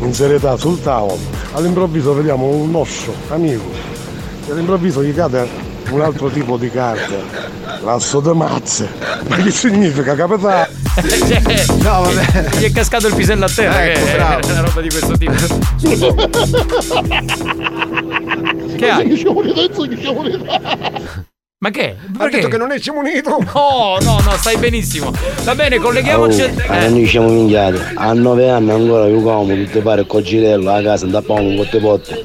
in 0.00 0.14
serietà 0.14 0.56
sul 0.56 0.80
tavolo, 0.82 1.18
all'improvviso 1.52 2.14
vediamo 2.14 2.46
un 2.46 2.74
osso 2.74 3.12
amico 3.28 3.70
e 4.46 4.52
all'improvviso 4.52 5.02
gli 5.02 5.14
cade 5.14 5.72
un 5.90 6.00
altro 6.00 6.30
tipo 6.30 6.56
di 6.56 6.70
carta, 6.70 7.16
l'asso 7.82 8.20
de 8.20 8.32
mazze. 8.32 8.88
Ma 9.28 9.36
che 9.36 9.50
significa, 9.50 10.14
capitano? 10.14 10.66
no, 11.82 12.02
vabbè. 12.02 12.56
Gli 12.58 12.64
è 12.64 12.72
cascato 12.72 13.08
il 13.08 13.14
pisello 13.14 13.44
a 13.44 13.48
terra, 13.48 13.84
Ecco, 13.84 14.04
che 14.04 14.12
bravo. 14.12 14.46
è 14.46 14.50
una 14.50 14.60
roba 14.60 14.80
di 14.80 14.88
questo 14.88 15.16
tipo. 15.16 15.32
che 18.76 18.90
hai? 18.90 19.24
Ma 21.64 21.70
che? 21.70 21.96
Ha 22.18 22.28
detto 22.28 22.48
che 22.48 22.58
non 22.58 22.72
è 22.72 22.78
munito. 22.92 23.38
No, 23.54 23.96
no, 24.00 24.20
no, 24.20 24.36
stai 24.36 24.56
benissimo. 24.58 25.10
Va 25.44 25.54
bene, 25.54 25.78
colleghiamoci. 25.78 26.42
Oh, 26.42 26.46
a- 26.46 26.66
ma 26.68 26.84
eh. 26.84 26.88
noi 26.90 27.06
siamo 27.06 27.28
minchiati. 27.28 27.80
A 27.94 28.12
nove 28.12 28.50
anni 28.50 28.70
ancora 28.70 29.08
giocavamo 29.08 29.54
tutte 29.54 29.80
pare 29.80 30.06
con 30.06 30.22
girello 30.22 30.70
a 30.70 30.82
casa, 30.82 31.06
andappavamo 31.06 31.48
un 31.48 31.56
botte 31.56 31.78
botte. 31.80 32.24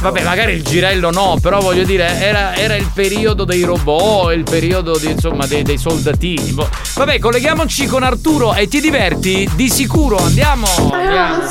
Vabbè, 0.00 0.22
magari 0.24 0.54
il 0.54 0.64
girello 0.64 1.10
no, 1.10 1.38
però 1.40 1.60
voglio 1.60 1.84
dire, 1.84 2.18
era, 2.18 2.56
era 2.56 2.74
il 2.74 2.90
periodo 2.92 3.44
dei 3.44 3.62
robot, 3.62 4.32
il 4.34 4.42
periodo 4.42 4.98
di, 4.98 5.10
insomma, 5.10 5.46
dei, 5.46 5.62
dei 5.62 5.78
soldatini. 5.78 6.50
boh. 6.50 6.68
Vabbè, 6.96 7.18
colleghiamoci 7.20 7.86
con 7.86 8.02
Arturo 8.02 8.54
e 8.54 8.66
ti 8.66 8.80
diverti? 8.80 9.48
Di 9.54 9.68
sicuro, 9.68 10.16
andiamo! 10.16 10.66
andiamo. 10.92 11.42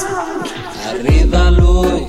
Arriva 0.90 1.50
lui. 1.50 2.06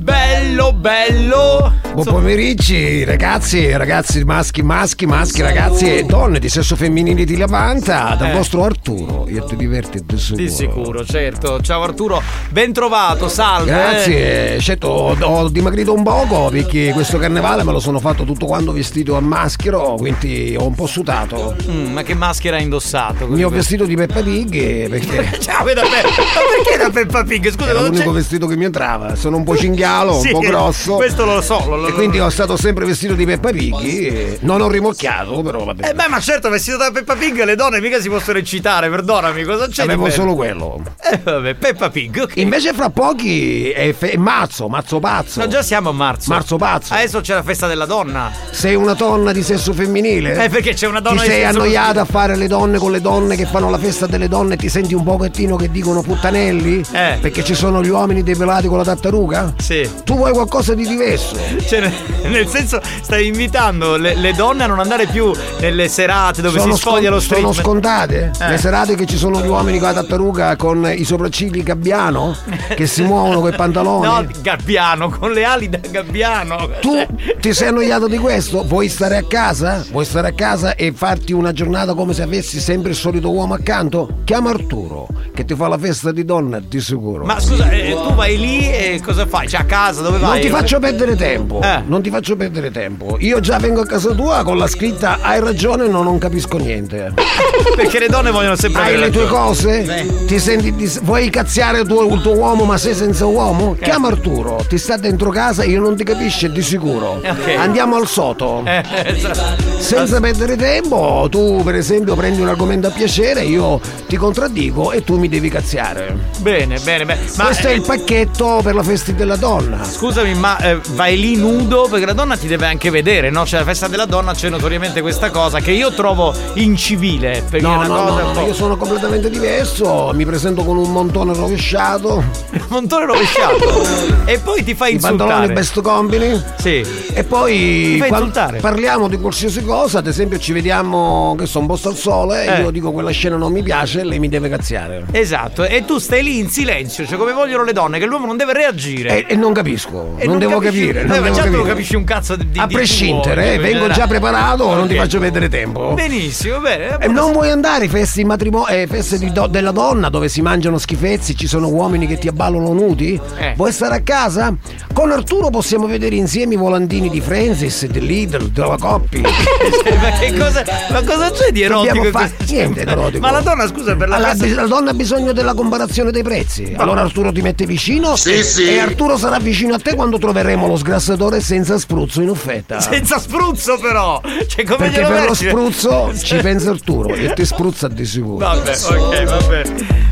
Bello, 0.00 0.72
bello! 0.74 1.81
Buon 1.92 2.06
pomeriggio 2.06 3.04
ragazzi, 3.04 3.70
ragazzi 3.76 4.24
maschi, 4.24 4.62
maschi, 4.62 5.04
maschi, 5.04 5.42
ragazzi 5.42 5.94
e 5.98 6.04
donne 6.04 6.38
di 6.38 6.48
sesso 6.48 6.74
femminile 6.74 7.24
di 7.24 7.36
Lavanta, 7.36 8.14
dal 8.18 8.30
Eh. 8.30 8.32
vostro 8.32 8.64
Arturo. 8.64 9.26
Io 9.28 9.44
ti 9.44 9.56
diverti 9.56 10.00
di 10.02 10.16
sicuro. 10.18 10.42
Di 10.42 10.48
sicuro, 10.50 11.04
certo. 11.04 11.60
Ciao 11.60 11.82
Arturo, 11.82 12.22
ben 12.48 12.72
trovato, 12.72 13.28
salve. 13.28 13.70
Grazie, 13.70 14.58
certo, 14.60 14.88
ho, 14.88 15.16
ho 15.20 15.48
dimagrito 15.50 15.92
un 15.92 16.02
poco 16.02 16.48
perché 16.48 16.92
questo 16.94 17.18
carnevale 17.18 17.62
me 17.62 17.72
lo 17.72 17.80
sono 17.80 17.98
fatto 18.00 18.24
tutto 18.24 18.46
quanto 18.46 18.72
vestito 18.72 19.14
a 19.16 19.20
maschero, 19.20 19.96
quindi 19.98 20.56
ho 20.58 20.66
un 20.66 20.74
po' 20.74 20.86
sutato. 20.86 21.54
Mm, 21.68 21.92
ma 21.92 22.02
che 22.02 22.14
maschera 22.14 22.56
hai 22.56 22.62
indossato? 22.62 23.24
Il 23.24 23.32
mio 23.32 23.50
vestito 23.50 23.84
di 23.84 23.96
Peppa 23.96 24.22
Pig 24.22 24.88
perché 24.88 25.36
Ciao, 25.40 25.64
da 25.64 25.82
Pe- 25.82 26.08
Ma 26.08 26.40
perché 26.64 26.78
da 26.78 26.90
Peppa 26.90 27.22
Pig? 27.24 27.50
Scusa, 27.50 27.68
era 27.70 27.80
l'unico 27.82 28.04
c'è? 28.08 28.16
vestito 28.16 28.46
che 28.46 28.56
mi 28.56 28.64
entrava. 28.64 29.14
Sono 29.14 29.36
un 29.36 29.44
po' 29.44 29.56
cinghialo, 29.56 30.18
Sì, 30.20 30.28
un 30.28 30.40
po' 30.40 30.46
grosso. 30.46 30.94
Questo 30.94 31.24
lo 31.26 31.40
so, 31.42 31.64
lo, 31.68 31.81
E 31.88 31.92
quindi 31.92 32.18
ho 32.20 32.28
stato 32.30 32.56
sempre 32.56 32.84
vestito 32.84 33.14
di 33.14 33.24
Peppa 33.24 33.50
Pig. 33.50 33.74
e 33.84 34.38
Non 34.40 34.60
ho 34.60 34.68
rimocchiato, 34.68 35.40
però 35.42 35.64
vabbè. 35.64 35.88
Eh 35.90 35.94
beh, 35.94 36.08
ma 36.08 36.20
certo, 36.20 36.48
vestito 36.48 36.76
da 36.76 36.90
Peppa 36.92 37.14
Pig 37.14 37.42
le 37.44 37.54
donne 37.54 37.80
mica 37.80 38.00
si 38.00 38.08
possono 38.08 38.38
eccitare, 38.38 38.88
perdonami, 38.90 39.44
cosa 39.44 39.68
c'è? 39.68 39.82
Avevo 39.82 40.10
solo 40.10 40.34
quello. 40.34 40.80
Eh 41.12 41.18
vabbè, 41.22 41.54
Peppa 41.54 41.90
Pig, 41.90 42.20
ok. 42.22 42.36
Invece 42.36 42.72
fra 42.72 42.90
pochi 42.90 43.70
è, 43.70 43.92
fe- 43.92 44.16
Mazzo, 44.16 44.68
Mazzo 44.68 44.98
Pazzo. 44.98 45.40
No, 45.40 45.46
già 45.48 45.62
siamo 45.62 45.90
a 45.90 45.92
marzo. 45.92 46.30
Marzo 46.32 46.56
Pazzo. 46.56 46.94
Adesso 46.94 47.20
c'è 47.20 47.34
la 47.34 47.42
festa 47.42 47.66
della 47.66 47.86
donna. 47.86 48.30
Sei 48.50 48.74
una 48.74 48.94
donna 48.94 49.32
di 49.32 49.42
sesso 49.42 49.72
femminile? 49.72 50.44
Eh, 50.44 50.48
perché 50.48 50.74
c'è 50.74 50.86
una 50.86 51.00
donna 51.00 51.20
Ti 51.22 51.26
di 51.26 51.32
sei 51.32 51.42
sesso 51.44 51.58
annoiata 51.58 52.00
a 52.02 52.04
fare 52.04 52.36
le 52.36 52.46
donne 52.46 52.78
con 52.78 52.90
le 52.92 53.00
donne 53.00 53.36
che 53.36 53.46
fanno 53.46 53.68
la 53.70 53.78
festa 53.78 54.06
delle 54.06 54.28
donne 54.28 54.54
e 54.54 54.56
ti 54.56 54.68
senti 54.68 54.94
un 54.94 55.02
pochettino 55.04 55.56
che 55.56 55.70
dicono 55.70 56.02
puttanelli? 56.02 56.82
Eh. 56.92 57.18
Perché 57.20 57.44
ci 57.44 57.54
sono 57.54 57.82
gli 57.82 57.88
uomini 57.88 58.22
depilati 58.22 58.66
con 58.68 58.78
la 58.78 58.84
tartaruga? 58.84 59.54
Sì. 59.58 59.88
Tu 60.04 60.16
vuoi 60.16 60.32
qualcosa 60.32 60.74
di 60.74 60.86
diverso? 60.86 61.36
Cioè, 61.72 61.90
nel- 62.28 62.48
senso, 62.48 62.80
stai 63.00 63.28
invitando 63.28 63.96
le, 63.96 64.14
le 64.14 64.34
donne 64.34 64.64
a 64.64 64.66
non 64.66 64.78
andare 64.78 65.06
più 65.06 65.32
nelle 65.58 65.88
serate 65.88 66.42
dove 66.42 66.58
sono 66.58 66.74
si 66.74 66.80
sfoglia 66.80 67.04
scon- 67.04 67.14
lo 67.14 67.20
street. 67.20 67.40
Sono 67.40 67.52
scontate? 67.54 68.30
Eh. 68.38 68.48
Le 68.50 68.58
serate 68.58 68.94
che 68.94 69.06
ci 69.06 69.16
sono 69.16 69.40
gli 69.40 69.46
uomini 69.48 69.78
con 69.78 69.88
la 69.88 69.94
tartaruga 69.94 70.56
con 70.56 70.92
i 70.94 71.04
sopraccigli 71.04 71.62
gabbiano 71.62 72.36
che 72.74 72.86
si 72.86 73.02
muovono 73.02 73.40
con 73.40 73.52
i 73.52 73.56
pantaloni? 73.56 74.06
No, 74.06 74.26
gabbiano, 74.42 75.08
con 75.08 75.32
le 75.32 75.44
ali 75.44 75.70
da 75.70 75.78
gabbiano. 75.88 76.68
Tu 76.80 77.06
ti 77.40 77.54
sei 77.54 77.68
annoiato 77.68 78.06
di 78.06 78.18
questo? 78.18 78.64
Vuoi 78.66 78.88
stare 78.90 79.16
a 79.16 79.24
casa? 79.26 79.82
Vuoi 79.90 80.04
stare 80.04 80.28
a 80.28 80.32
casa 80.32 80.74
e 80.74 80.92
farti 80.94 81.32
una 81.32 81.52
giornata 81.52 81.94
come 81.94 82.12
se 82.12 82.20
avessi 82.22 82.60
sempre 82.60 82.90
il 82.90 82.96
solito 82.96 83.30
uomo 83.30 83.54
accanto? 83.54 84.18
Chiama 84.24 84.50
Arturo, 84.50 85.06
che 85.32 85.46
ti 85.46 85.54
fa 85.54 85.68
la 85.68 85.78
festa 85.78 86.12
di 86.12 86.26
donna, 86.26 86.60
di 86.60 86.80
sicuro. 86.82 87.24
Ma 87.24 87.40
scusa, 87.40 87.70
eh, 87.70 87.92
tu 87.92 88.12
vai 88.14 88.36
lì 88.36 88.70
e 88.70 89.00
cosa 89.02 89.26
fai? 89.26 89.48
Cioè 89.48 89.60
a 89.60 89.64
casa, 89.64 90.02
dove 90.02 90.18
vai? 90.18 90.32
Non 90.32 90.40
ti 90.40 90.48
faccio 90.48 90.78
perdere 90.78 91.16
tempo, 91.16 91.60
Eh. 91.62 91.82
non 91.86 92.02
ti 92.02 92.10
faccio 92.10 92.34
perdere 92.36 92.70
tempo. 92.70 93.16
Io 93.20 93.38
già 93.40 93.58
vengo 93.58 93.80
a 93.82 93.86
casa 93.86 94.10
tua 94.12 94.42
con 94.42 94.58
la 94.58 94.66
scritta 94.66 95.18
Hai 95.20 95.38
ragione, 95.40 95.86
no, 95.86 96.02
non 96.02 96.18
capisco 96.18 96.58
niente. 96.58 97.12
Perché 97.76 98.00
le 98.00 98.08
donne 98.08 98.30
vogliono 98.32 98.56
sempre 98.56 98.82
Hai 98.82 98.88
avere 98.94 99.04
le 99.06 99.10
tue 99.12 99.22
ragione. 99.22 99.44
cose? 99.44 100.24
Ti 100.26 100.38
senti 100.40 100.74
dis- 100.74 101.00
vuoi 101.02 101.30
cazziare 101.30 101.80
il 101.80 101.86
tuo, 101.86 102.02
il 102.12 102.20
tuo 102.20 102.34
uomo 102.34 102.64
ma 102.64 102.76
sei 102.76 102.94
senza 102.94 103.26
uomo? 103.26 103.76
Chiama 103.80 104.08
Arturo, 104.08 104.64
ti 104.68 104.76
sta 104.76 104.96
dentro 104.96 105.30
casa, 105.30 105.62
io 105.64 105.80
non 105.80 105.96
ti 105.96 106.02
capisce 106.04 106.50
di 106.50 106.62
sicuro. 106.62 107.20
Ok. 107.24 107.54
Andiamo 107.56 107.96
al 107.96 108.06
soto. 108.08 108.62
Eh, 108.72 108.82
esatto. 109.04 109.62
Senza 109.78 110.18
perdere 110.20 110.56
tempo, 110.56 111.26
tu 111.30 111.60
per 111.62 111.74
esempio 111.74 112.14
prendi 112.14 112.40
un 112.40 112.48
argomento 112.48 112.86
a 112.88 112.90
piacere, 112.90 113.42
io 113.42 113.80
ti 114.08 114.16
contraddico 114.16 114.92
e 114.92 115.04
tu 115.04 115.18
mi 115.18 115.28
devi 115.28 115.48
cazziare. 115.48 116.16
Bene, 116.38 116.78
bene, 116.78 117.04
bene. 117.04 117.20
Ma 117.36 117.44
Questo 117.46 117.68
è 117.68 117.70
eh, 117.70 117.74
il 117.74 117.82
pacchetto 117.82 118.60
per 118.62 118.74
la 118.74 118.82
festa 118.82 119.12
della 119.12 119.36
donna. 119.36 119.84
Scusami, 119.84 120.34
ma 120.34 120.58
eh, 120.58 120.80
vai 120.94 121.18
lì 121.18 121.36
nudo 121.36 121.51
perché 121.56 122.06
la 122.06 122.12
donna 122.12 122.36
ti 122.36 122.46
deve 122.46 122.66
anche 122.66 122.90
vedere, 122.90 123.30
no? 123.30 123.44
Cioè, 123.44 123.60
la 123.60 123.64
festa 123.66 123.86
della 123.88 124.06
donna 124.06 124.32
c'è 124.32 124.48
notoriamente 124.48 125.00
questa 125.02 125.30
cosa 125.30 125.60
che 125.60 125.72
io 125.72 125.92
trovo 125.92 126.32
incivile. 126.54 127.42
Perché 127.48 127.58
è 127.66 127.68
No, 127.68 127.74
una 127.78 127.86
no, 127.86 127.94
cosa 128.06 128.22
no, 128.22 128.28
un 128.28 128.34
po'. 128.34 128.46
io 128.46 128.54
sono 128.54 128.76
completamente 128.76 129.28
diverso, 129.30 130.10
mi 130.14 130.24
presento 130.24 130.64
con 130.64 130.76
un 130.78 130.90
montone 130.90 131.34
rovesciato. 131.34 132.22
montone 132.68 133.06
rovesciato. 133.06 133.82
e 134.24 134.38
poi 134.38 134.64
ti 134.64 134.74
fai 134.74 134.94
I 134.94 134.98
pantaloni 134.98 135.46
insultare. 135.48 135.52
best 135.52 135.80
company. 135.82 136.42
Sì. 136.58 136.84
E 137.14 137.24
poi 137.24 137.52
Ti 137.92 137.98
fai 137.98 138.08
insultare. 138.08 138.58
parliamo 138.60 139.08
di 139.08 139.18
qualsiasi 139.18 139.62
cosa, 139.64 139.98
ad 139.98 140.06
esempio 140.06 140.38
ci 140.38 140.52
vediamo 140.52 141.34
che 141.38 141.46
sono 141.46 141.64
un 141.64 141.70
posto 141.70 141.88
al 141.90 141.96
sole, 141.96 142.46
Eh. 142.46 142.60
io 142.62 142.70
dico 142.70 142.92
quella 142.92 143.10
scena 143.10 143.36
non 143.36 143.52
mi 143.52 143.62
piace 143.62 144.00
e 144.00 144.04
lei 144.04 144.18
mi 144.18 144.28
deve 144.28 144.48
cazziare. 144.48 145.04
Esatto, 145.10 145.64
e 145.64 145.84
tu 145.84 145.98
stai 145.98 146.22
lì 146.22 146.38
in 146.38 146.48
silenzio, 146.48 147.06
cioè 147.06 147.18
come 147.18 147.32
vogliono 147.32 147.64
le 147.64 147.72
donne, 147.72 147.98
che 147.98 148.06
l'uomo 148.06 148.26
non 148.26 148.36
deve 148.38 148.52
reagire. 148.54 149.26
E, 149.26 149.34
e 149.34 149.36
non 149.36 149.52
capisco, 149.52 150.14
E 150.16 150.26
non, 150.26 150.38
devo 150.38 150.58
capisci- 150.58 150.86
capire. 150.86 151.00
Eh, 151.00 151.04
non 151.04 151.18
ma 151.18 151.22
devo 151.24 151.34
tu 151.44 151.50
non 151.50 151.58
capire. 151.60 151.74
capisci 151.74 151.96
un 151.96 152.04
cazzo 152.04 152.36
di, 152.36 152.48
di 152.50 152.58
A 152.58 152.66
prescindere, 152.66 153.42
tuo, 153.42 153.52
eh, 153.52 153.58
vengo 153.58 153.88
già 153.90 154.06
preparato, 154.06 154.74
non 154.74 154.86
ti 154.88 154.94
faccio 154.96 155.18
perdere 155.18 155.48
tempo. 155.48 155.92
Benissimo, 155.94 156.58
bene. 156.60 156.98
E 156.98 157.08
non 157.08 157.32
vuoi 157.32 157.50
andare 157.50 157.84
ai 157.84 157.88
feste, 157.88 158.20
di 158.20 158.26
matrimo- 158.26 158.66
eh, 158.66 158.86
feste 158.88 159.18
di 159.18 159.32
do- 159.32 159.46
della 159.46 159.70
donna 159.72 160.08
dove 160.08 160.28
si 160.28 160.40
mangiano 160.42 160.78
schifezzi, 160.78 161.36
ci 161.36 161.46
sono 161.46 161.68
uomini 161.68 162.06
che 162.06 162.18
ti 162.18 162.28
abballano 162.28 162.72
nudi? 162.72 163.18
Eh. 163.38 163.54
Vuoi 163.56 163.72
stare 163.72 163.96
a 163.96 164.00
casa? 164.00 164.54
Con 164.92 165.10
Arturo 165.10 165.50
possiamo 165.50 165.86
vedere 165.86 166.16
insieme 166.16 166.54
i 166.54 166.56
volantini 166.56 167.08
di 167.08 167.20
Francis, 167.20 167.86
di 167.86 168.00
Lidl, 168.00 168.48
della 168.48 168.76
Coppi. 168.78 169.20
ma 169.22 170.10
che 170.18 170.36
cosa, 170.36 170.64
ma 170.90 171.02
cosa 171.02 171.30
c'è 171.30 171.50
di 171.50 171.62
erotico? 171.62 172.10
Questo- 172.10 172.44
niente 172.52 172.84
di 172.84 172.90
erotico. 172.90 173.20
Ma 173.20 173.30
la 173.30 173.40
donna, 173.40 173.66
scusa, 173.66 173.96
per 173.96 174.08
la 174.08 174.18
la, 174.18 174.34
festa- 174.34 174.60
la 174.62 174.66
donna 174.66 174.90
ha 174.90 174.94
bisogno 174.94 175.32
della 175.32 175.54
comparazione 175.54 176.10
dei 176.10 176.22
prezzi. 176.22 176.74
Allora 176.76 177.00
Arturo 177.02 177.32
ti 177.32 177.40
mette 177.40 177.66
vicino 177.66 178.16
Sì, 178.16 178.42
sì. 178.42 178.64
e 178.68 178.78
Arturo 178.78 179.16
sarà 179.16 179.38
vicino 179.38 179.74
a 179.74 179.78
te 179.78 179.94
quando 179.94 180.18
troveremo 180.18 180.66
lo 180.66 180.76
sgrassatore 180.76 181.31
senza 181.40 181.78
spruzzo 181.78 182.20
in 182.20 182.30
offerta. 182.30 182.80
Senza 182.80 183.18
spruzzo 183.18 183.78
però! 183.78 184.20
Cioè 184.46 184.64
come 184.64 184.90
Perché 184.90 185.06
per 185.06 185.28
lo 185.28 185.34
spruzzo 185.34 186.12
ci 186.20 186.36
pensa 186.36 186.70
Arturo 186.70 187.14
e 187.14 187.32
ti 187.32 187.44
spruzza 187.44 187.88
di 187.88 188.04
sicuro. 188.04 188.36
Vabbè, 188.36 188.70
ok, 188.70 189.24
vabbè. 189.24 189.62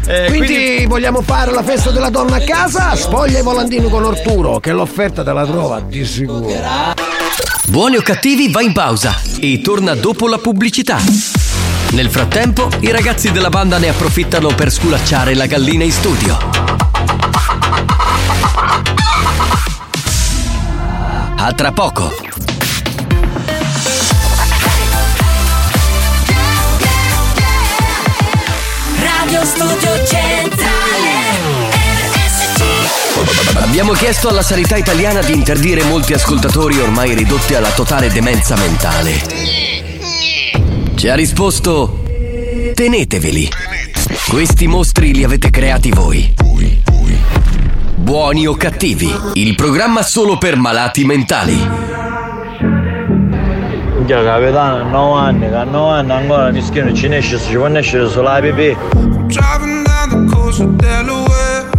Eh, 0.07 0.27
quindi, 0.29 0.87
vogliamo 0.87 1.23
fare 1.23 1.53
la 1.53 1.63
festa 1.63 1.91
della 1.91 2.11
donna 2.11 2.37
a 2.37 2.41
casa? 2.41 2.95
Spoglia 2.95 3.39
i 3.39 3.43
volantini 3.43 3.89
con 3.89 4.05
Arturo, 4.05 4.59
che 4.61 4.73
l'offerta 4.73 5.23
te 5.23 5.33
la 5.33 5.47
trova 5.47 5.81
di 5.81 6.05
sicuro. 6.05 6.49
Buoni 7.69 7.97
o 7.97 8.03
cattivi 8.03 8.51
va 8.51 8.63
in 8.63 8.73
pausa 8.73 9.21
e 9.41 9.61
torna 9.63 9.95
dopo 9.95 10.27
la 10.27 10.39
pubblicità. 10.39 10.99
Nel 11.93 12.09
frattempo, 12.09 12.69
i 12.81 12.91
ragazzi 12.91 13.31
della 13.33 13.49
banda 13.49 13.79
ne 13.79 13.89
approfittano 13.89 14.49
per 14.55 14.71
sculacciare 14.71 15.35
la 15.35 15.47
gallina 15.47 15.85
in 15.85 15.93
studio. 15.93 16.80
A 21.43 21.55
tra 21.55 21.73
poco. 21.73 22.13
Radio 28.99 29.45
Studio 29.47 30.05
Centrale 30.05 31.09
RSC 32.13 33.57
Abbiamo 33.57 33.93
chiesto 33.93 34.29
alla 34.29 34.43
sanità 34.43 34.77
italiana 34.77 35.23
di 35.23 35.33
interdire 35.33 35.83
molti 35.85 36.13
ascoltatori 36.13 36.79
ormai 36.79 37.15
ridotti 37.15 37.55
alla 37.55 37.71
totale 37.71 38.11
demenza 38.11 38.55
mentale. 38.57 39.23
Ci 40.95 41.09
ha 41.09 41.15
risposto: 41.15 42.05
Teneteveli. 42.75 43.49
Questi 44.29 44.67
mostri 44.67 45.15
li 45.15 45.25
avete 45.25 45.49
creati 45.49 45.89
voi. 45.89 46.35
Buoni 48.11 48.45
o 48.45 48.57
cattivi, 48.57 49.09
il 49.35 49.55
programma 49.55 50.03
solo 50.03 50.37
per 50.37 50.57
malati 50.57 51.05
mentali. 51.05 51.57
Già 54.05 54.25
capitano, 54.25 54.83
9 54.89 55.21
anni, 55.21 55.49
che 55.49 55.55
a 55.55 55.63
9 55.63 55.93
anni 55.97 56.11
ancora 56.11 56.51
mi 56.51 56.61
schieno 56.61 56.93
ci 56.93 57.07
esce, 57.07 57.39
ci 57.39 57.55
può 57.55 57.69
escere 57.69 58.09
solo 58.09 58.31
la 58.31 58.41
pipì. 58.41 58.77
Driving 59.29 59.87
down 59.87 60.09
the 60.27 60.35
coast 60.35 60.59
of 60.59 60.71
Delaware. 60.71 61.71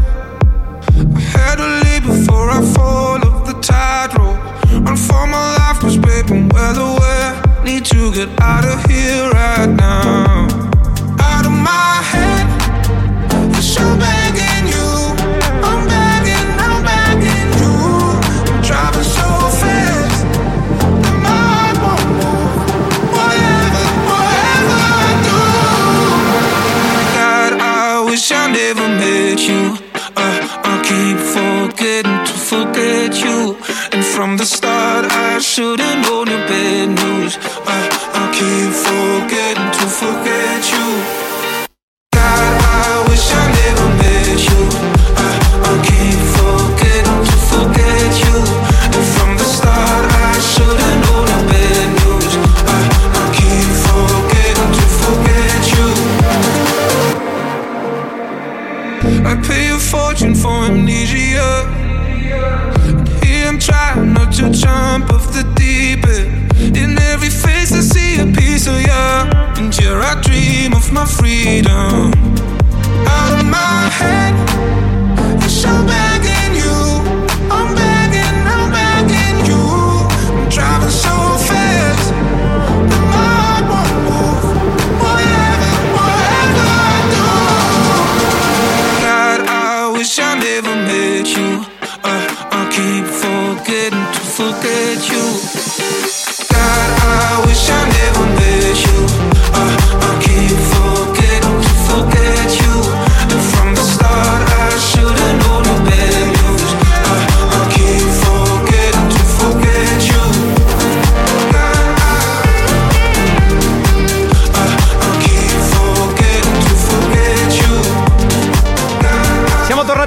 I 0.95 1.21
had 1.35 1.57
to 1.57 1.67
leave 1.83 2.05
before 2.05 2.49
I 2.49 2.61
fall 2.63 3.19
off 3.27 3.43
the 3.43 3.59
tightrope. 3.59 4.39
Run 4.85 4.95
for 4.95 5.27
my 5.27 5.57
life, 5.57 5.81
cause 5.81 5.97
babe, 5.97 6.29
I'm 6.29 6.47
well 6.47 6.77
aware. 6.77 7.41
Need 7.65 7.83
to 7.87 8.09
get 8.13 8.29
out 8.39 8.63
of 8.63 8.81
here 8.85 9.29
right 9.31 9.67
now. 9.67 10.47
Out 11.19 11.45
of 11.45 11.51
my 11.51 12.01
head. 12.09 12.47
Cause 13.53 13.77
I'm 13.77 13.99
begging 13.99 14.30
I 28.71 28.73
never 28.73 28.87
met 28.87 29.49
you. 29.49 29.77
Uh, 30.15 30.39
I 30.63 30.75
keep 30.87 31.17
forgetting 31.35 32.23
to 32.23 32.33
forget 32.51 33.21
you. 33.21 33.57
And 33.91 34.05
from 34.05 34.37
the 34.37 34.45
start, 34.45 35.11
I 35.11 35.39
should've 35.39 35.97
known 36.03 36.27
your 36.27 36.47
bad 36.47 36.87
news. 36.87 37.35
Uh, 37.35 37.89
I 38.15 38.23
keep 38.31 38.71
forgetting 38.71 39.71
to 39.77 39.85
forget 39.89 40.71
you. 40.71 41.20
Jump 64.51 65.11
off 65.11 65.33
the 65.33 65.43
deep 65.55 66.05
end. 66.05 66.77
In 66.77 66.97
every 66.99 67.29
face, 67.29 67.71
I 67.71 67.81
see 67.81 68.19
a 68.19 68.25
piece 68.25 68.67
of 68.67 68.79
you. 68.79 68.91
And 69.57 69.73
here 69.73 69.99
I 69.99 70.19
dream 70.21 70.73
of 70.73 70.91
my 70.91 71.05
freedom. 71.05 72.11
Out 73.07 73.39
of 73.39 73.45
my 73.45 73.89
head, 73.99 74.33
yes, 75.41 75.65
I'm 75.65 75.85
begging 75.85 76.10
you. 95.11 95.50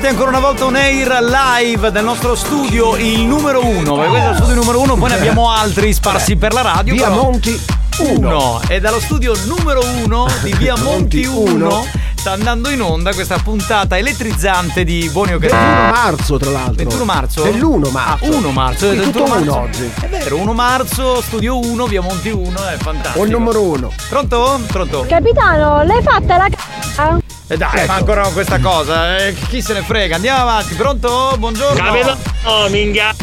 Siamo 0.05 0.19
tornati 0.19 0.31
ancora 0.31 0.31
una 0.31 0.41
volta 0.41 0.65
on 0.67 0.75
air 0.77 1.19
live 1.23 1.91
del 1.91 2.05
nostro 2.05 2.35
studio, 2.35 2.95
il 2.97 3.23
numero 3.23 3.65
uno. 3.65 3.95
Perché 3.95 4.11
questo 4.11 4.27
è 4.27 4.29
lo 4.29 4.35
studio 4.35 4.55
numero 4.55 4.81
uno, 4.83 4.97
poi 4.97 5.09
ne 5.09 5.15
abbiamo 5.15 5.51
altri 5.51 5.95
sparsi 5.95 6.37
per 6.37 6.53
la 6.53 6.61
radio. 6.61 6.93
Via 6.93 7.09
però- 7.09 7.23
Monti 7.23 7.59
uno. 8.01 8.61
E 8.69 8.81
dallo 8.81 9.01
studio 9.01 9.33
numero 9.47 9.81
uno 10.03 10.27
di 10.43 10.53
via 10.59 10.77
Monti 10.83 11.25
1 11.25 11.87
sta 12.17 12.33
andando 12.33 12.69
in 12.69 12.83
onda 12.83 13.15
questa 13.15 13.39
puntata 13.39 13.97
elettrizzante 13.97 14.85
di 14.85 15.09
Buoni 15.11 15.33
o 15.33 15.39
Cattivi. 15.39 15.59
21 15.63 15.91
marzo, 15.91 16.39
tra 16.39 16.51
l'altro. 16.51 16.75
21 16.75 17.05
marzo? 17.05 17.43
Dell'1 17.43 17.91
marzo. 17.91 18.25
Ah, 18.25 18.37
1 18.37 18.51
marzo. 18.51 18.91
Sì, 18.91 18.97
21 18.97 19.11
tutto 19.11 19.27
marzo. 19.27 19.43
uno 19.43 19.61
oggi. 19.63 19.91
È 20.01 20.09
vero, 20.09 20.37
1 20.37 20.53
marzo, 20.53 21.23
studio 21.23 21.59
1, 21.59 21.87
via 21.87 22.03
Monti 22.03 22.29
1, 22.29 22.67
è 22.69 22.77
fantastico. 22.77 23.21
O 23.21 23.25
il 23.25 23.31
numero 23.31 23.63
1. 23.63 23.93
Pronto? 24.11 24.61
Pronto? 24.67 25.07
Capitano, 25.09 25.83
l'hai 25.83 26.03
fatta 26.03 26.37
la 26.37 26.49
c***a? 26.51 27.24
Eh 27.47 27.57
dai, 27.59 27.77
Ecco. 27.77 27.87
fa 27.87 27.95
ancora 27.95 28.29
questa 28.29 28.59
cosa. 28.59 29.19
eh, 29.19 29.35
chi 29.49 29.61
se 29.61 29.75
ne 29.75 29.83
frega? 29.83 30.15
Andiamo 30.17 30.41
avanti. 30.41 30.75
Pronto? 30.75 31.35
Buongiorno. 31.39 31.77
Capitano, 31.77 32.69
minchia. 32.71 33.15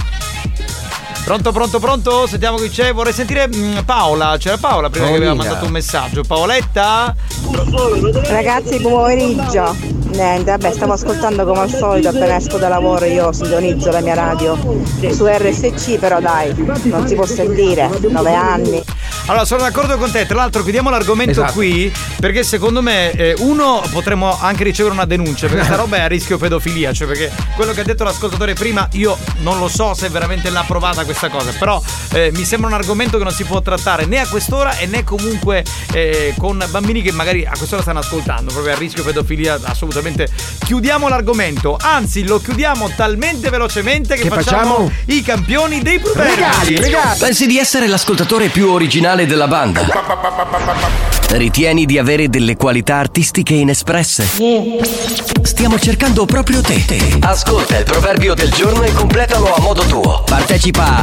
Pronto, 1.24 1.52
pronto, 1.52 1.80
pronto? 1.80 2.28
Sentiamo 2.28 2.58
chi 2.58 2.70
c'è. 2.70 2.94
Vorrei 2.94 3.14
sentire 3.14 3.48
mm, 3.48 3.80
Paola. 3.86 4.36
C'era 4.38 4.58
Paola 4.58 4.90
prima 4.90 5.08
che 5.08 5.12
aveva 5.16 5.26
Paolina. 5.32 5.44
mandato 5.50 5.66
un 5.66 5.72
messaggio. 5.72 6.24
Paoletta? 6.24 7.16
Ragazzi, 8.28 8.80
buon 8.80 8.94
pomeriggio. 8.94 9.76
Niente, 10.12 10.52
vabbè, 10.52 10.74
stavo 10.74 10.94
ascoltando 10.94 11.46
come 11.46 11.60
al 11.62 11.70
solito, 11.70 12.10
appena 12.10 12.36
esco 12.36 12.58
da 12.58 12.68
lavoro 12.68 13.06
io 13.06 13.32
sintonizzo 13.32 13.92
la 13.92 14.02
mia 14.02 14.14
radio 14.14 14.58
su 15.10 15.26
RSC, 15.26 15.98
però 16.00 16.20
dai, 16.20 16.54
non 16.84 17.08
si 17.08 17.16
può 17.16 17.26
sentire, 17.26 17.90
nove 18.10 18.34
anni. 18.34 18.84
Allora, 19.28 19.46
sono 19.46 19.62
d'accordo 19.62 19.98
con 19.98 20.12
te. 20.12 20.26
Tra 20.26 20.36
l'altro, 20.36 20.64
chiudiamo 20.64 20.90
l'argomento 20.90 21.32
Esatto. 21.32 21.54
qui 21.54 21.94
perché 22.20 22.44
secondo 22.44 22.82
me, 22.82 23.12
eh, 23.12 23.36
uno, 23.38 23.82
potremmo 23.92 24.38
anche 24.42 24.64
ricevere 24.66 24.94
una 24.94 25.06
denuncia 25.06 25.48
perché 25.48 25.64
sta 25.64 25.76
roba 25.76 25.98
è 25.98 26.02
a 26.02 26.08
rischio 26.08 26.38
pedofilia. 26.38 26.92
Cioè, 26.92 27.08
perché 27.08 27.32
quello 27.56 27.72
che 27.72 27.82
ha 27.82 27.84
detto 27.84 28.04
l'ascoltatore 28.04 28.54
prima, 28.54 28.88
io 28.94 29.18
non 29.42 29.60
lo 29.60 29.70
so 29.70 29.94
se 29.94 30.10
veramente 30.10 30.50
l'ha 30.50 30.66
provata 30.68 31.06
questa 31.14 31.30
cosa. 31.30 31.52
Però 31.58 31.82
eh, 32.14 32.32
mi 32.34 32.44
sembra 32.44 32.70
un 32.70 32.76
argomento 32.76 33.18
che 33.18 33.24
non 33.24 33.34
si 33.34 33.44
può 33.44 33.62
trattare 33.62 34.06
né 34.06 34.20
a 34.20 34.28
quest'ora 34.28 34.78
e 34.78 34.86
né 34.86 35.04
comunque 35.04 35.64
eh, 35.94 36.34
con 36.38 36.64
bambini 36.70 37.02
che 37.02 37.12
magari 37.12 37.46
a 37.46 37.54
quest'ora 37.56 37.82
stanno 37.82 38.00
ascoltando. 38.00 38.52
Proprio 38.52 38.74
a 38.74 38.78
rischio 38.78 39.04
pedofilia, 39.04 39.60
assolutamente. 39.64 40.28
Chiudiamo 40.66 41.08
l'argomento. 41.08 41.78
Anzi, 41.80 42.24
lo 42.26 42.40
chiudiamo 42.40 42.90
talmente 42.96 43.50
velocemente 43.50 44.16
che, 44.16 44.24
Che 44.24 44.30
facciamo? 44.30 44.90
i 45.06 45.22
campioni 45.22 45.82
dei 45.82 46.00
proverbi. 46.00 46.80
Pensi 47.20 47.46
di 47.46 47.58
essere 47.58 47.88
l'ascoltatore 47.88 48.48
più 48.50 48.70
originale 48.70 49.26
della 49.26 49.48
banda? 49.48 49.88
Ritieni 51.30 51.86
di 51.86 51.98
avere 51.98 52.30
delle 52.30 52.56
qualità 52.56 52.96
artistiche 52.98 53.54
inespresse? 53.54 54.28
Stiamo 55.44 55.80
cercando 55.80 56.26
proprio 56.26 56.62
te. 56.62 56.84
Ascolta 57.22 57.78
il 57.78 57.84
proverbio 57.84 58.34
del 58.34 58.52
giorno 58.52 58.84
e 58.84 58.92
completalo 58.94 59.54
a 59.54 59.60
modo 59.62 59.84
tuo. 59.84 60.24
Partecipa 60.26 60.98
a 61.00 61.01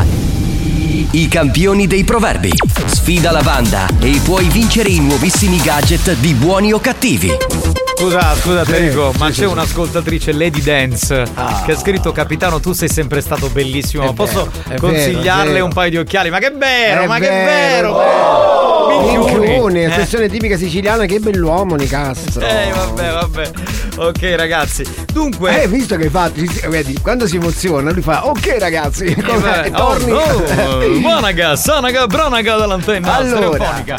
I 1.11 1.29
campioni 1.29 1.87
dei 1.87 2.05
proverbi. 2.05 2.53
Sfida 2.87 3.31
la 3.31 3.43
banda 3.43 3.87
e 4.01 4.21
puoi 4.23 4.49
vincere 4.49 4.89
i 4.89 5.01
nuovissimi 5.01 5.59
gadget 5.61 6.15
di 6.17 6.35
buoni 6.35 6.73
o 6.73 6.81
cattivi. 6.81 7.88
Scusa, 7.99 8.35
scusa 8.37 8.65
Sì, 8.65 8.71
Federico, 8.73 9.11
sì, 9.13 9.19
ma 9.19 9.33
sì, 9.33 9.41
c'è 9.41 9.47
un'ascoltatrice 9.47 10.33
Lady 10.33 10.63
Dance 10.63 11.25
Ah. 11.35 11.63
che 11.67 11.73
ha 11.73 11.77
scritto 11.77 12.13
Capitano, 12.13 12.61
tu 12.61 12.73
sei 12.73 12.89
sempre 12.89 13.21
stato 13.21 13.49
bellissimo. 13.49 14.09
È 14.09 14.15
Posso 14.15 14.49
vero, 14.69 14.81
consigliarle 14.81 15.43
vero, 15.43 15.53
vero. 15.53 15.65
un 15.65 15.73
paio 15.73 15.91
di 15.91 15.97
occhiali? 15.97 16.31
Ma 16.31 16.39
che 16.39 16.53
vero, 16.57 17.03
È 17.03 17.07
ma 17.09 17.19
che 17.19 17.29
vero, 17.29 17.95
vero! 17.95 18.87
Minchioni. 19.01 19.81
Eh. 19.83 19.87
espressione 19.89 20.29
tipica 20.29 20.57
siciliana, 20.57 21.07
che 21.07 21.19
bell'uomo, 21.19 21.75
Nicastro. 21.75 22.41
Eh, 22.47 22.71
vabbè, 22.73 23.11
vabbè. 23.13 23.51
Ok, 23.97 24.35
ragazzi. 24.37 24.85
Dunque. 25.13 25.63
Eh, 25.63 25.67
visto 25.69 25.97
che 25.97 26.09
fa, 26.09 26.31
vedi, 26.69 26.97
quando 27.03 27.27
si 27.27 27.35
emoziona, 27.37 27.91
lui 27.91 28.03
fa, 28.03 28.27
ok 28.29 28.57
ragazzi, 28.61 29.05
Eh, 29.07 29.21
come 29.23 29.71
torni. 29.75 30.13
Oh, 30.13 30.21
oh, 30.21 30.99
buonaga, 31.01 31.57
sonaga, 31.57 32.07
bronaga 32.07 32.57
dall'antenna 32.57 33.17
Allora. 33.17 33.37
stereofonica. 33.55 33.99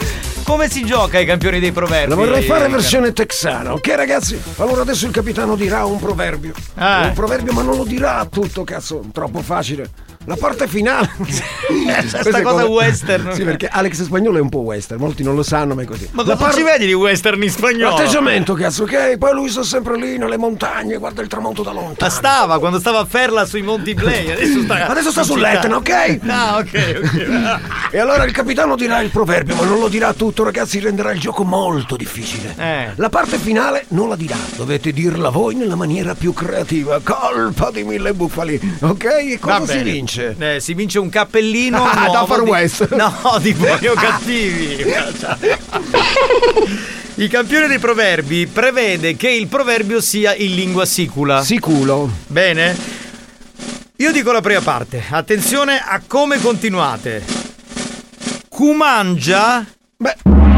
Come 0.50 0.68
si 0.68 0.84
gioca 0.84 1.20
ai 1.20 1.28
campioni 1.28 1.60
dei 1.60 1.72
proverbi? 1.72 2.10
La 2.10 2.16
vorrei 2.16 2.41
fare 2.41 2.62
Riccardo? 2.66 2.76
versione 2.76 3.14
texana, 3.14 3.72
ok 3.74 3.88
ragazzi? 3.95 4.41
Allora 4.56 4.82
adesso 4.82 5.06
il 5.06 5.12
capitano 5.12 5.56
dirà 5.56 5.86
un 5.86 6.00
proverbio. 6.00 6.54
Ah. 6.74 7.06
Un 7.06 7.14
proverbio, 7.14 7.54
ma 7.54 7.62
non 7.62 7.78
lo 7.78 7.84
dirà 7.84 8.26
tutto, 8.26 8.64
cazzo, 8.64 9.04
troppo 9.14 9.43
facile. 9.43 9.91
La 10.26 10.36
parte 10.36 10.67
finale. 10.67 11.09
Questa 11.17 12.41
cosa 12.41 12.65
western. 12.65 13.34
Sì, 13.34 13.43
perché 13.43 13.67
Alex 13.67 14.03
Spagnolo 14.03 14.38
è 14.38 14.41
un 14.41 14.49
po' 14.49 14.59
western, 14.59 14.99
molti 14.99 15.24
non 15.24 15.34
lo 15.34 15.43
sanno, 15.43 15.74
ma 15.76 15.82
è 15.82 15.86
così. 15.86 16.07
Ma 16.11 16.24
La 16.24 16.34
cosa 16.34 16.45
par- 16.45 16.53
ci 16.55 16.61
vedi 16.63 16.86
di 16.86 16.93
western 16.93 17.41
in 17.41 17.49
spagnolo? 17.49 17.95
L'atteggiamento, 17.95 18.53
cazzo, 18.53 18.84
ok? 18.84 19.17
Poi 19.17 19.34
lui 19.34 19.49
sta 19.49 19.63
sempre 19.63 19.97
lì 19.97 20.17
nelle 20.17 20.38
montagne, 20.38 20.97
guarda 20.97 21.22
il 21.22 21.28
tramonto 21.30 21.63
da 21.63 21.72
lontano. 21.72 21.95
Ma 21.99 22.09
stava 22.09 22.59
quando 22.59 22.80
stava 22.80 22.99
a 22.99 23.05
Ferla 23.05 23.45
sui 23.45 23.61
Monti 23.61 23.93
Play, 23.95 24.30
adesso 24.32 24.61
sta. 24.61 24.88
Adesso 24.88 25.11
sta 25.11 25.24
sull'Etna, 25.24 25.76
ok? 25.78 26.20
Ah, 26.30 26.57
ok, 26.57 27.01
ok. 27.03 27.59
E 27.91 27.97
allora 27.99 28.24
il 28.24 28.32
capitano 28.32 28.76
dirà 28.76 28.99
il 29.01 29.09
proverbio, 29.09 29.55
ma 29.55 29.63
non 29.65 29.80
lo 29.80 29.88
dirà 29.88 30.13
tutto, 30.13 30.43
ragazzi, 30.43 30.80
renderà 30.80 31.11
il 31.11 31.20
gioco 31.20 31.43
molto 31.43 31.95
difficile. 31.95 32.53
Eh. 32.57 32.91
La 32.95 33.09
parte 33.09 33.38
finale 33.38 33.86
non 33.89 34.09
la 34.09 34.15
dirà, 34.15 34.36
dovete 34.55 34.91
dirla 34.91 35.30
voi 35.30 35.55
nella 35.55 35.76
maniera 35.76 36.13
più 36.13 36.34
creativa. 36.34 36.99
Colpa 37.01 37.72
di 37.72 37.84
mille 37.84 38.13
bufali, 38.13 38.59
ok? 38.82 39.03
E 39.05 39.38
cosa 39.39 39.65
si 39.65 39.78
bene. 39.78 39.84
Vince? 40.10 40.36
Eh, 40.55 40.60
si 40.60 40.74
vince 40.74 40.99
un 40.99 41.10
cappellino 41.10 41.84
Ah, 41.89 41.93
nuovo 41.99 42.12
da 42.14 42.26
Far 42.26 42.43
di- 42.43 42.49
West. 42.49 42.88
No, 42.95 43.38
di 43.41 43.53
buoni 43.53 43.88
o 43.88 43.93
cattivi. 43.93 44.86
I 47.16 47.28
campioni 47.28 47.68
dei 47.68 47.80
proverbi 47.80 48.47
prevede 48.47 49.16
che 49.18 49.30
il 49.30 49.47
proverbio 49.47 49.99
sia 50.01 50.34
in 50.36 50.55
lingua 50.55 50.86
sicula. 50.86 51.41
Siculo. 51.43 52.10
Bene? 52.28 52.76
Io 53.97 54.12
dico 54.14 54.32
la 54.32 54.39
prima 54.41 54.62
parte. 54.62 55.03
Attenzione 55.10 55.82
a 55.86 56.01
come 56.07 56.39
continuate. 56.39 57.24
Cumangia. 58.47 59.66
Beh. 59.97 60.49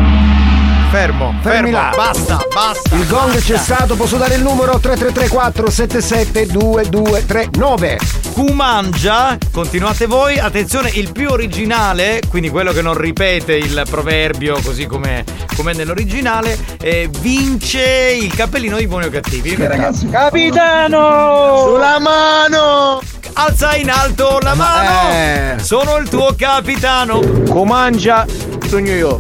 Fermo, 0.92 1.34
Fermi 1.42 1.72
fermo, 1.72 1.90
là. 1.90 1.94
basta, 1.96 2.38
basta. 2.54 2.96
Il 2.96 3.08
gong 3.08 3.40
c'è 3.42 3.56
stato, 3.56 3.96
posso 3.96 4.18
dare 4.18 4.36
il 4.36 4.42
numero 4.42 4.78
3334 4.78 5.70
772239. 5.70 7.98
Cumangia, 8.34 9.38
continuate 9.52 10.06
voi, 10.06 10.38
attenzione, 10.38 10.90
il 10.94 11.14
più 11.14 11.30
originale, 11.30 12.20
quindi 12.28 12.50
quello 12.50 12.74
che 12.74 12.82
non 12.82 12.98
ripete 12.98 13.56
il 13.56 13.84
proverbio 13.90 14.60
così 14.62 14.86
come 14.86 15.24
come 15.56 15.72
nell'originale, 15.74 16.58
eh, 16.82 17.10
vince 17.20 18.18
il 18.20 18.34
cappellino 18.34 18.76
di 18.78 18.88
buoni 18.88 19.06
o 19.06 19.10
cattivi. 19.10 19.56
ragazzi. 19.56 20.10
Capitano! 20.10 21.68
Sulla 21.68 22.00
mano! 22.00 23.02
Alza 23.34 23.76
in 23.76 23.90
alto 23.90 24.40
la 24.42 24.56
mano! 24.56 25.10
Eh. 25.12 25.56
Sono 25.62 25.96
il 25.98 26.10
tuo 26.10 26.34
capitano! 26.38 27.22
Comangia, 27.48 28.26
sogno 28.68 28.92
io. 28.94 29.20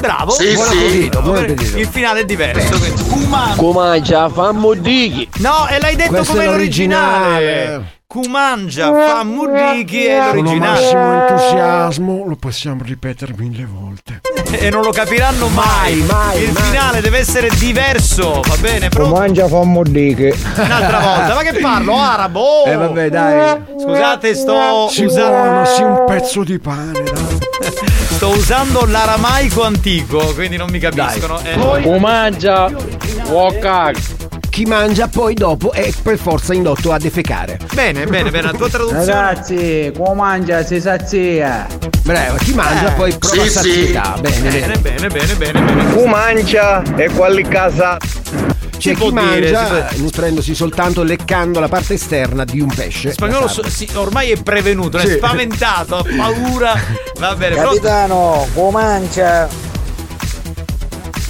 Bravo! 0.00 0.30
Sì, 0.32 0.52
buon 0.54 0.66
sì. 0.68 0.76
appetito, 0.76 1.20
Buon 1.22 1.36
appetito. 1.36 1.78
Il 1.78 1.86
finale 1.88 2.20
è 2.20 2.24
diverso. 2.24 2.78
quindi. 2.78 3.02
Cumangia. 3.08 3.56
Comangia, 3.56 4.28
fammo 4.28 4.74
dighi. 4.74 5.28
No, 5.38 5.66
e 5.68 5.80
l'hai 5.80 5.96
detto 5.96 6.10
Questo 6.14 6.32
come 6.32 6.44
è 6.44 6.46
l'originale. 6.48 7.94
Cumangia, 8.08 8.92
fa 8.92 9.24
Mudiki 9.24 10.04
è 10.04 10.28
Con 10.30 10.36
l'originale. 10.36 10.80
massimo 10.80 11.12
entusiasmo 11.28 12.24
lo 12.24 12.36
possiamo 12.36 12.82
ripetere 12.84 13.34
mille 13.36 13.66
volte. 13.70 14.20
e 14.52 14.70
non 14.70 14.82
lo 14.82 14.90
capiranno 14.90 15.48
mai. 15.48 15.96
mai, 16.02 16.42
Il 16.44 16.52
mai. 16.52 16.62
finale 16.62 17.00
deve 17.00 17.18
essere 17.18 17.48
diverso, 17.58 18.42
va 18.46 18.56
bene? 18.60 18.88
Pronto? 18.90 19.12
Comangia, 19.12 19.48
fammo 19.48 19.82
dighi. 19.82 20.32
Un'altra 20.56 21.00
volta, 21.00 21.34
ma 21.34 21.42
che 21.42 21.58
parlo? 21.58 21.96
Arabo! 21.98 22.40
Oh! 22.40 22.68
Eh 22.68 22.76
vabbè 22.76 23.10
dai. 23.10 23.60
Scusate, 23.82 24.34
sto 24.36 24.88
Si 24.88 25.04
usando. 25.04 25.30
buono, 25.36 25.64
sì 25.64 25.82
un 25.82 26.04
pezzo 26.06 26.44
di 26.44 26.58
pane, 26.60 26.92
dai. 26.92 27.38
Sto 28.16 28.30
usando 28.30 28.86
l'aramaico 28.86 29.62
antico, 29.62 30.32
quindi 30.34 30.56
non 30.56 30.70
mi 30.70 30.78
capiscono. 30.78 31.38
Eh, 31.42 31.82
Comangia, 31.82 32.70
wokak. 33.28 34.14
Chi 34.48 34.64
mangia 34.64 35.06
poi 35.06 35.34
dopo 35.34 35.70
è 35.72 35.92
per 36.02 36.16
forza 36.16 36.54
indotto 36.54 36.92
a 36.92 36.98
defecare. 36.98 37.58
Bene, 37.74 38.06
bene, 38.06 38.30
bene, 38.30 38.50
la 38.52 38.56
tua 38.56 38.70
traduzione. 38.70 39.04
Ragazzi, 39.04 39.92
comangia, 39.94 40.64
si 40.64 40.80
sazia. 40.80 41.66
Bravo, 42.04 42.36
chi 42.38 42.54
mangia 42.54 42.88
Eh, 42.88 42.96
poi 42.96 43.14
prova 43.18 43.42
sì, 43.42 43.50
sazietà. 43.50 44.14
Bene, 44.18 44.38
Bene, 44.38 44.50
bene. 44.50 44.78
bene, 44.78 45.08
bene, 45.08 45.34
bene, 45.34 45.60
bene. 45.60 45.92
Comangia 45.94 46.82
e 46.96 47.10
quelli 47.10 47.42
casa. 47.42 47.98
C'è 48.78 48.94
può 48.94 49.08
chi 49.08 49.14
dire, 49.14 49.50
mangia 49.52 49.88
si 49.90 50.00
nutrendosi 50.02 50.54
soltanto 50.54 51.02
leccando 51.02 51.60
la 51.60 51.68
parte 51.68 51.94
esterna 51.94 52.44
di 52.44 52.60
un 52.60 52.68
pesce. 52.72 53.12
Spagnolo 53.12 53.46
carne. 53.46 53.70
sì, 53.70 53.88
ormai 53.94 54.30
è 54.30 54.42
prevenuto, 54.42 54.98
è 54.98 55.06
Sì. 55.06 55.12
spaventato, 55.16 55.96
ha 55.96 56.04
paura. 56.16 56.74
Va 57.18 57.34
bene, 57.34 57.54
pronto? 57.54 57.70
Capitano, 57.70 58.46
comancia. 58.54 59.48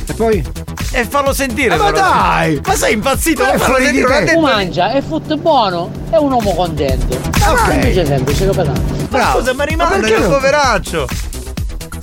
E 0.08 0.12
poi? 0.14 0.44
E 0.92 1.04
fallo 1.04 1.32
sentire, 1.34 1.74
Eh, 1.74 1.78
ma 1.78 1.90
dai! 1.90 2.60
Ma 2.64 2.74
sei 2.74 2.94
impazzito? 2.94 3.42
Ma 3.42 3.50
è 3.50 3.52
Ma 3.52 3.58
fallo 3.58 3.74
fuori 3.76 3.90
di 3.90 3.98
sentire, 3.98 4.24
detto 4.24 4.40
mangia, 4.40 4.92
è 4.92 5.02
frutto 5.02 5.36
buono, 5.36 5.90
è 6.10 6.16
un 6.16 6.32
uomo 6.32 6.54
contento. 6.54 7.16
Ok. 7.16 7.58
Semplice, 7.68 8.06
semplice, 8.06 8.44
capitano. 8.46 8.80
Ma 9.10 9.32
scusa, 9.32 9.52
ma 9.52 9.64
rimane 9.64 9.98
perché 9.98 10.14
il 10.14 10.22
poveraccio. 10.28 11.06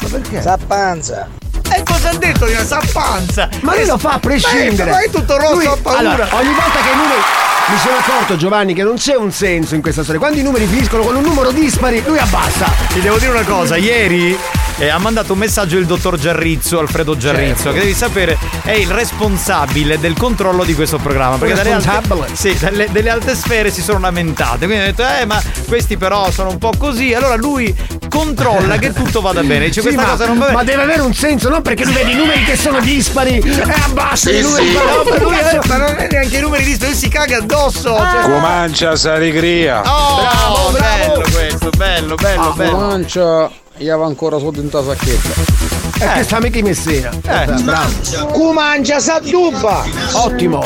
Ma 0.01 0.07
perché? 0.09 0.41
Sappanza. 0.41 1.27
E 1.75 1.83
cosa 1.83 2.09
ha 2.09 2.15
detto 2.15 2.45
di 2.45 2.51
una 2.51 2.65
sappanza? 2.65 3.49
Ma 3.61 3.75
lui 3.75 3.85
lo 3.85 3.97
fa 3.97 4.11
a 4.13 4.19
prescindere. 4.19 4.91
Ma 4.91 5.01
è 5.01 5.09
tutto 5.09 5.37
rosso, 5.37 5.53
Lui- 5.55 5.65
ha 5.65 5.77
paura. 5.81 5.99
Allora, 5.99 6.27
ogni 6.31 6.53
volta 6.53 6.79
che 6.81 6.89
i 6.91 6.95
numeri. 6.95 7.21
Mi 7.65 7.77
sono 7.77 7.95
accorto, 7.97 8.35
Giovanni, 8.35 8.73
che 8.73 8.83
non 8.83 8.95
c'è 8.95 9.15
un 9.15 9.31
senso 9.31 9.73
in 9.73 9.81
questa 9.81 10.03
storia. 10.03 10.19
Quando 10.19 10.39
i 10.39 10.43
numeri 10.43 10.65
finiscono 10.65 11.03
con 11.03 11.15
un 11.15 11.23
numero 11.23 11.51
dispari, 11.51 12.03
lui 12.05 12.17
abbassa. 12.17 12.69
Ti 12.89 12.99
devo 12.99 13.17
dire 13.17 13.31
una 13.31 13.43
cosa, 13.43 13.77
ieri 13.77 14.37
eh, 14.77 14.89
ha 14.89 14.97
mandato 14.97 15.33
un 15.33 15.39
messaggio 15.39 15.77
il 15.77 15.85
dottor 15.85 16.17
Giarrizzo, 16.17 16.79
Alfredo 16.79 17.15
Giarrizzo, 17.17 17.63
Certo. 17.63 17.71
che 17.73 17.79
devi 17.79 17.93
sapere 17.93 18.37
è 18.63 18.71
il 18.71 18.89
responsabile 18.89 19.99
del 19.99 20.15
controllo 20.17 20.63
di 20.63 20.73
questo 20.73 20.97
programma. 20.97 21.37
Perché 21.37 21.53
dalle 21.55 21.71
alte, 21.73 22.01
sì, 22.33 22.57
dalle, 22.57 22.87
delle 22.91 23.09
alte 23.09 23.35
sfere 23.35 23.71
si 23.71 23.81
sono 23.81 23.99
lamentate. 23.99 24.65
Quindi 24.65 24.83
ha 24.83 24.85
detto, 24.87 25.03
eh, 25.03 25.25
ma 25.25 25.41
questi 25.67 25.97
però 25.97 26.29
sono 26.31 26.49
un 26.49 26.57
po' 26.57 26.71
così. 26.77 27.13
Allora 27.13 27.35
lui 27.35 27.73
controlla 28.09 28.77
che 28.77 28.93
tutto 28.93 29.21
vada 29.21 29.41
bene. 29.43 29.65
Dice, 29.67 29.81
Sì, 29.81 29.87
questa 29.87 30.01
ma, 30.03 30.09
cosa 30.11 30.25
non 30.27 30.37
va 30.37 30.45
bene. 30.45 30.57
ma 30.57 30.63
deve 30.63 30.81
avere 30.83 31.01
un 31.01 31.13
senso, 31.13 31.49
non 31.49 31.61
perché 31.61 31.83
lui 31.85 31.93
vede 31.93 32.11
i 32.11 32.15
numeri 32.15 32.43
che 32.43 32.55
sono 32.55 32.79
dispari 32.79 33.37
e 33.39 33.61
abbassa 33.85 34.31
i 34.31 34.41
numeri. 34.41 34.71
No, 34.73 35.03
ma 35.09 35.17
lui 35.17 35.35
Cazzo. 35.37 35.67
ma 35.67 35.77
non 35.77 35.95
è 35.97 36.07
neanche 36.11 36.37
i 36.37 36.41
numeri 36.41 36.63
di 36.63 36.73
sto, 36.73 36.85
lui 36.85 36.95
si 36.95 37.07
caga 37.09 37.37
addosso. 37.37 37.95
Ah. 37.95 38.11
cioè- 38.11 38.31
Comancia 38.31 38.95
s'allegria. 38.95 39.81
Oh, 39.85 40.21
Bravo, 40.21 40.69
bravo. 40.71 40.97
bello 41.13 41.23
questo, 41.31 41.69
bello, 41.75 42.15
bello, 42.15 42.53
bello. 42.55 42.71
Comancia, 42.71 43.49
io 43.83 43.93
avevo 43.93 44.07
ancora 44.07 44.39
sotto 44.39 44.61
in 44.61 44.69
ta 44.69 44.81
sacchetta. 44.81 45.29
E 45.99 46.13
che 46.15 46.23
sta 46.23 46.39
mica 46.39 46.57
in 46.57 46.65
Messina. 46.65 47.09
Eh. 47.11 47.45
Bravo. 47.61 48.27
Comancia, 48.31 48.99
sa 48.99 49.19
dubba. 49.19 49.83
Ottimo. 50.13 50.65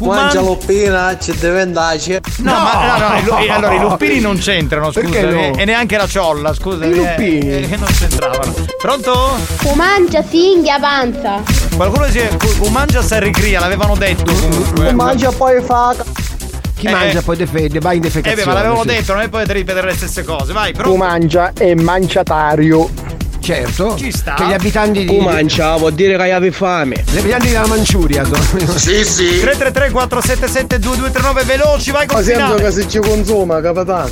Mangia 0.00 0.40
l'oppina, 0.40 1.16
ci 1.18 1.32
deve 1.38 1.60
andarci. 1.62 2.18
No, 2.38 2.52
ma 2.52 2.98
no, 2.98 3.20
no, 3.20 3.38
eh, 3.38 3.50
allora 3.50 3.74
i 3.74 3.78
luppini 3.78 4.20
non 4.20 4.36
c'entrano, 4.36 4.90
scusa. 4.90 5.08
Perché 5.08 5.22
no? 5.22 5.56
E 5.56 5.64
neanche 5.64 5.96
la 5.96 6.06
ciolla, 6.06 6.52
scusa. 6.52 6.84
I 6.84 6.94
luppini? 6.94 7.68
che 7.68 7.76
non 7.76 7.88
c'entravano. 7.96 8.52
Pronto? 8.78 9.36
Mangia 9.74 10.22
singhia 10.22 10.78
panza. 10.78 11.42
Qualcuno 11.76 12.06
si 12.08 12.18
è. 12.18 12.28
Cu- 12.36 12.68
mangia 12.68 13.02
se 13.02 13.20
ricria, 13.20 13.60
l'avevano 13.60 13.94
detto 13.94 14.32
comunque. 14.32 14.92
Mangia 14.92 15.30
poi 15.30 15.62
fa. 15.62 15.94
Chi 16.76 16.86
Eh, 16.86 16.90
mangia 16.90 17.18
eh. 17.20 17.22
poi 17.22 17.36
defende, 17.36 17.78
va 17.78 17.92
in 17.92 17.98
Eh 17.98 18.02
defecazione. 18.02 18.42
beh, 18.42 18.48
ma 18.48 18.54
l'avevamo 18.54 18.80
sì. 18.82 18.88
detto, 18.88 19.12
non 19.12 19.22
è 19.22 19.28
poi 19.28 19.44
ripetere 19.46 19.86
le 19.88 19.96
stesse 19.96 20.24
cose. 20.24 20.52
Vai, 20.52 20.72
Tu 20.72 20.80
pronto? 20.80 20.96
mangia 20.96 21.52
e 21.56 21.74
manciatario. 21.76 22.90
Certo. 23.40 23.96
Ci 23.98 24.10
sta. 24.10 24.34
Che 24.34 24.46
gli 24.46 24.52
abitanti 24.54 25.00
di. 25.00 25.06
Tu 25.06 25.18
mangia, 25.20 25.76
vuol 25.76 25.92
dire 25.92 26.16
che 26.16 26.32
hai 26.32 26.50
fame. 26.50 27.04
Gli 27.10 27.18
abitanti 27.18 27.48
della 27.48 27.66
Manciuria 27.66 28.24
sono. 28.24 28.38
333 28.38 29.90
477 29.90 30.78
2239 30.78 31.44
veloci, 31.44 31.90
vai 31.90 32.06
con 32.06 32.16
Ma 32.18 32.22
sembra 32.24 32.44
finale. 32.46 32.62
che 32.62 32.70
si 32.72 32.88
ci 32.88 32.98
consuma, 33.00 33.60
capitano. 33.60 34.08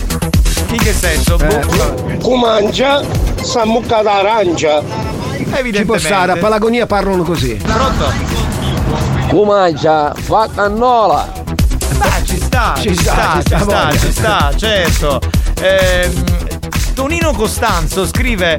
In 0.69 0.79
che 0.79 0.93
senso? 0.93 1.39
Eh, 1.39 2.19
Tu 2.19 2.35
mangia, 2.35 3.03
sa 3.43 3.65
mucca 3.65 4.03
d'arancia. 4.03 4.83
Ci 5.73 5.85
può 5.85 5.97
stare, 5.99 6.33
a 6.33 6.37
Palagonia 6.37 6.87
parlano 6.87 7.23
così. 7.23 7.55
Pronto? 7.55 8.13
Tu 9.29 9.45
mangia, 9.45 10.13
fa 10.15 10.49
cannola. 10.55 11.41
Beh, 11.99 12.25
ci 12.25 12.37
sta, 12.37 12.75
ci, 12.81 12.95
sta, 12.95 13.41
ci 13.41 13.43
sta, 13.47 13.59
voglia. 13.59 13.91
ci 13.99 14.13
sta, 14.13 14.53
certo. 14.57 15.21
Ehm, 15.61 16.25
Tonino 16.95 17.33
Costanzo 17.33 18.07
scrive 18.07 18.59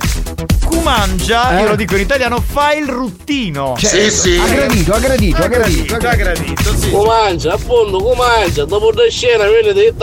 Cumangia, 0.65 1.59
io 1.59 1.67
lo 1.69 1.75
dico 1.75 1.95
in 1.95 2.01
italiano, 2.01 2.41
fa 2.41 2.73
il 2.73 2.87
ruttino. 2.87 3.75
Cioè, 3.77 4.07
Ha 4.39 4.47
gradito, 4.47 4.93
ha 4.93 4.99
gradito, 4.99 5.43
ha 5.43 5.47
gradito. 5.47 5.95
Ha 5.95 6.15
gradito, 6.15 6.75
sì. 6.75 6.89
Comancia, 6.89 7.53
appunto, 7.53 7.97
comancia, 7.99 8.65
dopo 8.65 8.91
la 8.91 9.07
scena 9.09 9.45
viene 9.47 9.73
di 9.73 9.93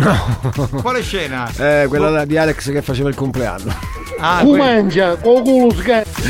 stare. 0.00 0.68
Quale 0.82 1.02
scena? 1.02 1.50
Eh, 1.58 1.86
quella 1.88 2.24
di 2.24 2.36
Alex 2.36 2.70
che 2.72 2.82
faceva 2.82 3.08
il 3.08 3.14
compleanno. 3.14 3.74
Ah, 4.22 4.40
Tu 4.42 4.54
mangia, 4.56 5.16
con 5.16 5.42
culo 5.42 5.72
scherzo. 5.74 6.20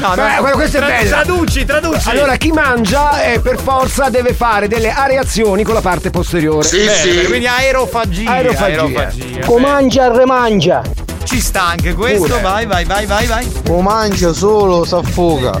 No, 0.00 0.14
Beh, 0.14 0.34
no, 0.34 0.40
quello- 0.40 0.56
questa 0.56 0.78
tra- 0.78 0.88
è 0.88 1.02
bella. 1.02 1.22
Traduci, 1.22 1.64
traduci. 1.64 2.08
Allora, 2.10 2.36
chi 2.36 2.52
mangia 2.52 3.22
eh, 3.22 3.40
per 3.40 3.58
forza 3.58 4.10
deve 4.10 4.34
fare 4.34 4.68
delle 4.68 4.90
areazioni 4.90 5.62
con 5.62 5.72
la 5.74 5.80
parte 5.80 6.10
posteriore. 6.10 6.68
Bene, 6.70 7.24
Quindi 7.24 7.46
aerofagia. 7.46 8.30
Aerofagia. 8.30 9.08
Comangia 9.46 10.04
e 10.12 10.16
remangia. 10.16 10.82
Ci 11.26 11.40
sta 11.40 11.68
anche 11.68 11.92
questo, 11.94 12.26
Pure. 12.26 12.40
vai, 12.40 12.66
vai, 12.66 12.84
vai, 12.84 13.04
vai, 13.04 13.26
vai. 13.26 13.52
Comancia 13.66 14.32
solo, 14.32 14.84
s'affoga. 14.84 15.60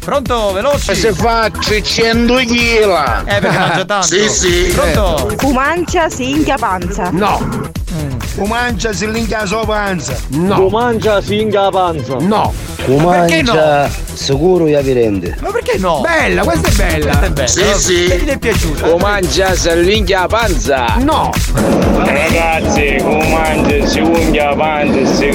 Pronto, 0.00 0.52
veloci. 0.52 0.94
Se 0.94 1.12
fa 1.12 1.50
300 1.50 2.34
kg. 2.34 3.22
Eh, 3.26 3.38
perché 3.40 3.58
mangia 3.58 3.84
tanto. 3.86 4.06
Sì, 4.06 4.28
sì. 4.30 4.72
Pronto? 4.74 5.34
Cumancia 5.36 6.08
singhia 6.08 6.56
panza. 6.56 7.10
No. 7.10 7.72
Comancia 8.36 8.92
si 8.92 9.10
linga 9.10 9.40
la 9.40 9.46
sua 9.46 9.64
panza. 9.64 10.16
No. 10.30 10.68
mangia 10.68 11.20
singa 11.22 11.70
panza. 11.70 12.16
No. 12.18 12.52
Tu 12.84 12.96
perché 12.96 13.42
no? 13.42 13.54
mangia, 13.54 13.90
sicuro 14.12 14.66
io 14.66 14.82
vi 14.82 14.92
rende. 14.92 15.36
Ma 15.40 15.50
perché 15.50 15.78
no? 15.78 16.00
Bella, 16.00 16.42
questa 16.42 16.68
è 16.68 16.72
bella. 16.72 17.04
Questa 17.04 17.26
è 17.26 17.30
bella. 17.30 17.46
Sì, 17.46 17.62
sì. 17.74 18.04
Perché 18.08 18.24
gli 18.24 18.28
è 18.28 18.38
piaciuta? 18.38 18.96
mangia, 18.96 19.54
si 19.54 19.82
linga 19.82 20.20
la 20.20 20.26
panza. 20.26 20.96
No. 20.98 21.30
Ragazzi, 21.96 22.96
come 23.00 23.28
mangia 23.28 23.86
si 23.86 24.00
unghia 24.00 24.50
la 24.50 24.56
panza 24.56 24.98
e 24.98 25.06
si 25.06 25.30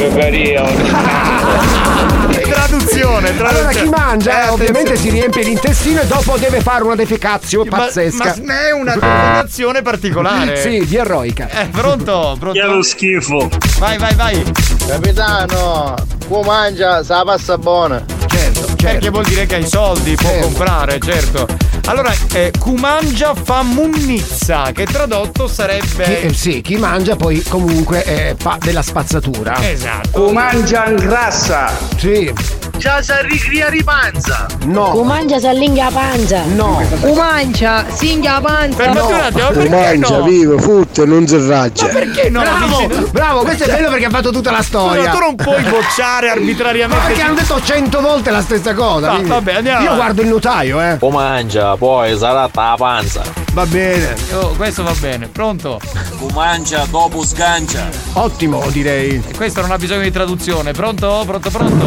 Traduzione, 2.49 3.35
traduzione. 3.35 3.49
Allora 3.49 3.69
chi 3.69 3.85
mangia 3.89 4.45
Eh, 4.45 4.49
ovviamente 4.49 4.95
si 4.95 5.09
riempie 5.09 5.43
l'intestino 5.43 6.01
e 6.01 6.05
dopo 6.05 6.37
deve 6.37 6.61
fare 6.61 6.83
una 6.83 6.95
defecazio 6.95 7.63
Ma- 7.65 7.77
pazzesca. 7.77 8.35
Ma, 8.43 8.67
è 8.67 8.71
una 8.71 8.93
combinazione 8.93 9.81
particolare. 9.81 10.57
Sì, 10.57 10.85
di 10.85 10.95
eroica. 10.95 11.49
Eh, 11.49 11.67
pronto? 11.67 12.35
Pronto? 12.39 12.59
Che 12.59 12.65
lo 12.65 12.81
schifo. 12.81 13.49
Vai, 13.77 13.97
vai, 13.97 14.15
vai. 14.15 14.43
Capitano, 14.89 15.93
comancia, 16.27 17.03
sa 17.03 17.23
passa 17.23 17.59
buona. 17.59 18.03
Certo, 18.25 18.73
Perché 18.75 19.09
vuol 19.11 19.23
dire 19.23 19.45
che 19.45 19.55
hai 19.57 19.67
soldi, 19.67 20.15
può 20.15 20.31
comprare, 20.39 20.97
certo. 20.99 21.45
Allora, 21.85 22.11
eh, 22.33 22.51
Cumangia 22.57 23.35
fa 23.35 23.61
munnizza, 23.61 24.71
che 24.71 24.85
tradotto 24.85 25.45
Chi, 25.45 25.53
sarebbe. 25.53 26.21
eh, 26.23 26.33
sì, 26.33 26.61
chi 26.61 26.77
mangia 26.77 27.15
poi 27.15 27.43
comunque 27.43 28.03
eh, 28.03 28.35
fa 28.35 28.57
della 28.59 28.81
spazzatura. 28.81 29.61
Esatto. 29.61 30.09
Comancia 30.09 30.89
grassa. 30.89 31.71
Sì. 31.95 32.33
Già 32.79 33.01
ricria 33.21 33.67
ripanza. 33.67 34.45
No. 34.65 34.91
Cumangia 34.91 35.37
sallinga 35.37 35.89
panza. 35.91 36.43
No. 36.45 36.81
Cumancia 37.01 37.85
singhia 37.93 38.39
panza. 38.39 38.77
Fermati 38.83 39.11
un 39.11 39.19
attimo, 39.19 39.47
perché 39.49 39.69
mangia, 39.69 40.17
no? 40.17 40.23
vive, 40.23 40.61
futte, 40.61 41.05
non 41.05 41.27
si 41.27 41.45
raggia. 41.47 41.87
Perché 41.87 42.29
no? 42.29 42.39
Bravo, 42.39 42.87
Dici- 42.87 43.11
bravo, 43.11 43.41
questo 43.41 43.65
è 43.65 43.67
bello 43.67 43.89
perché 43.89 44.05
ha 44.05 44.09
fatto 44.09 44.31
tutta 44.31 44.51
la 44.51 44.61
storia. 44.61 45.11
Tu 45.11 45.19
non 45.19 45.35
puoi 45.35 45.61
bocciare 45.63 46.27
Ma 46.27 46.33
arbitrariamente. 46.33 47.05
perché 47.07 47.21
hanno 47.21 47.33
detto 47.35 47.61
cento 47.61 47.99
volte 47.99 48.31
la 48.31 48.41
stessa 48.41 48.73
cosa. 48.73 49.07
Va- 49.07 49.13
quindi- 49.13 49.29
vabbè, 49.29 49.53
andiamo 49.55 49.83
Io 49.83 49.95
guardo 49.95 50.21
il 50.21 50.27
notaio, 50.29 50.81
eh. 50.81 50.95
O 51.01 51.09
mangia, 51.09 51.75
poi 51.75 52.17
sarà 52.17 52.49
la 52.53 52.75
panza. 52.77 53.21
Va 53.53 53.65
bene. 53.65 54.15
Oh, 54.33 54.53
questo 54.55 54.83
va 54.83 54.93
bene, 54.99 55.27
pronto? 55.27 55.81
Comancia 56.17 56.85
dopo 56.89 57.23
sgancia. 57.25 57.87
Ottimo, 58.13 58.63
direi. 58.69 59.21
E 59.27 59.35
questo 59.35 59.59
non 59.61 59.71
ha 59.71 59.77
bisogno 59.77 60.01
di 60.01 60.11
traduzione. 60.11 60.71
Pronto? 60.71 61.23
Pronto, 61.25 61.49
pronto? 61.49 61.85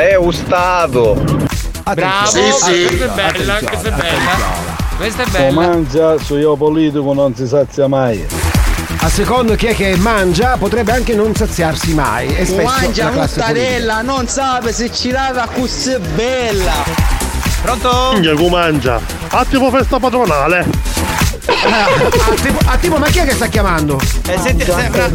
È 0.00 0.16
un 0.16 0.32
stato. 0.32 1.14
Bravo, 1.94 2.26
Sì, 2.26 2.40
sì. 2.52 2.86
questa 2.86 3.04
è 3.04 3.08
bella, 3.32 3.58
questa 3.58 3.88
è 3.88 3.92
bella. 3.92 4.72
Questa 4.96 5.22
è 5.22 5.26
bella. 5.26 5.50
mangia, 5.52 6.18
su 6.18 6.36
io 6.36 6.56
politico 6.56 7.12
non 7.12 7.34
si 7.34 7.46
sazia 7.46 7.86
mai. 7.86 8.26
A 9.00 9.08
secondo 9.08 9.54
chi 9.54 9.66
è 9.66 9.74
che 9.74 9.96
mangia, 9.96 10.56
potrebbe 10.56 10.92
anche 10.92 11.14
non 11.14 11.34
saziarsi 11.34 11.92
mai. 11.94 12.34
E 12.34 12.44
spesso 12.46 12.62
Mangia 12.62 13.04
la 13.04 13.10
classe 13.10 13.38
mortadella, 13.38 14.02
non 14.02 14.26
sa 14.28 14.60
se 14.66 14.90
ci 14.92 15.10
lava 15.10 15.46
così 15.52 15.96
bella. 16.14 16.72
Pronto? 17.62 18.10
Minchia, 18.12 18.34
comancia. 18.34 19.00
Attimo 19.28 19.70
festa 19.70 19.98
patronale. 19.98 20.66
Ah, 21.46 22.34
tipo, 22.40 22.58
ah, 22.66 22.76
tipo, 22.78 22.96
ma 22.96 23.06
chi 23.08 23.18
è 23.18 23.24
che 23.26 23.34
sta 23.34 23.46
chiamando? 23.48 24.00
Eh, 24.26 24.38
senti, 24.38 24.64
sembra. 24.64 25.10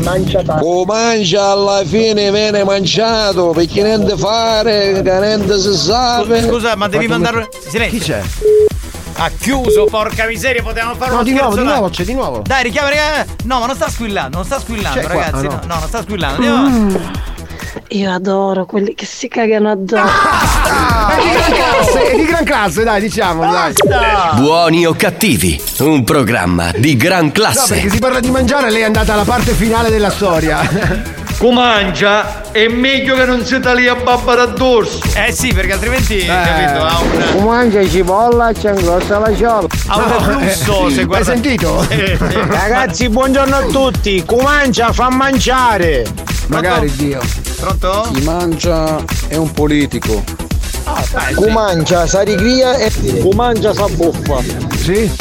O 0.62 0.86
mangia 0.86 1.52
alla 1.52 1.84
fine 1.86 2.32
viene 2.32 2.64
mangiato 2.64 3.50
perché 3.50 3.82
niente 3.82 4.16
fare, 4.18 5.02
che 5.02 5.20
niente 5.20 5.60
si 5.60 5.76
sa. 5.76 6.24
Scusa, 6.48 6.76
ma 6.76 6.88
devi 6.88 7.08
mandare. 7.08 7.50
Silenzio. 7.68 7.98
Chi 7.98 8.04
c'è? 8.06 8.22
Ha 9.22 9.32
chiuso, 9.38 9.86
porca 9.86 10.26
miseria, 10.28 10.62
potevamo 10.64 10.96
fare 10.96 11.10
No, 11.10 11.16
uno 11.16 11.24
di 11.24 11.34
nuovo, 11.34 11.56
di 11.56 11.64
nuovo, 11.64 11.90
c'è 11.90 12.04
di 12.06 12.14
nuovo. 12.14 12.42
Dai, 12.46 12.64
richiama, 12.64 12.90
richiama. 12.90 13.26
No, 13.44 13.60
ma 13.60 13.66
non 13.66 13.76
sta 13.76 13.90
squillando, 13.90 14.38
non 14.38 14.46
sta 14.46 14.60
squillando, 14.60 15.00
C'è 15.00 15.06
qua, 15.08 15.14
ragazzi. 15.16 15.46
ah, 15.46 15.50
no. 15.50 15.60
no. 15.62 15.74
no, 15.74 15.80
non 15.80 15.88
sta 15.88 16.02
squillando. 16.04 16.36
Andiamo 16.36 16.58
avanti. 16.68 17.38
Io 17.90 18.12
adoro 18.12 18.66
quelli 18.66 18.94
che 18.94 19.06
si 19.06 19.28
cagano 19.28 19.70
addosso. 19.72 20.04
È 21.10 21.22
di 21.22 21.32
gran 21.32 21.52
classe, 21.54 22.12
è 22.12 22.16
di 22.16 22.26
gran 22.26 22.44
classe, 22.44 22.84
dai, 22.84 23.02
diciamolo, 23.02 23.52
dai. 23.52 23.74
Buoni 24.36 24.86
o 24.86 24.94
cattivi, 24.94 25.60
un 25.80 26.04
programma 26.04 26.72
di 26.76 26.96
gran 26.96 27.26
No, 27.26 27.32
classe. 27.32 27.74
perché 27.76 27.90
si 27.90 28.00
parla 28.00 28.20
di 28.20 28.30
mangiare, 28.30 28.70
lei 28.72 28.82
è 28.82 28.86
andata 28.86 29.14
alla 29.14 29.24
parte 29.24 29.52
finale 29.54 29.90
della 29.90 30.10
storia. 30.12 31.18
Comancia 31.38 32.52
è 32.52 32.68
meglio 32.68 33.16
che 33.16 33.24
non 33.26 33.46
si 33.46 33.60
taglia 33.62 33.96
babba 33.96 34.36
da 34.36 34.46
dorso. 34.48 35.00
Eh 35.16 35.32
sì, 35.32 35.54
perché 35.54 35.72
altrimenti, 35.74 36.26
capito, 36.26 36.84
ha 36.86 37.00
un, 37.36 37.44
Mangia 37.46 37.88
cipolla, 37.88 38.52
c'è 38.52 38.72
ingrossa 38.74 39.20
la 39.20 39.34
ciolla. 39.36 39.68
ha 39.88 39.98
un 39.98 40.40
reflusso. 40.40 40.88
eh, 40.88 40.92
se 40.92 41.00
hai 41.00 41.06
guarda... 41.06 41.26
sentito? 41.32 41.86
Sì, 41.90 41.96
sì. 42.18 42.40
Ragazzi, 42.46 43.08
buongiorno 43.10 43.56
a 43.56 43.62
tutti. 43.64 44.24
Comancia 44.26 44.92
fa 44.92 45.10
mangiare. 45.10 46.04
Magari 46.50 46.92
Dio. 46.96 47.22
Pronto? 47.58 48.10
Chi 48.12 48.22
mangia 48.24 49.04
è 49.28 49.36
un 49.36 49.52
politico. 49.52 50.24
Ah, 50.84 51.04
dai, 51.12 51.34
sì. 51.34 51.34
Comancia, 51.36 52.08
sa 52.08 52.22
ricria 52.22 52.76
e. 52.78 52.92
Comancia 53.22 53.74
sa 53.74 53.86
buffa. 53.88 54.42
Sì? 54.76 55.12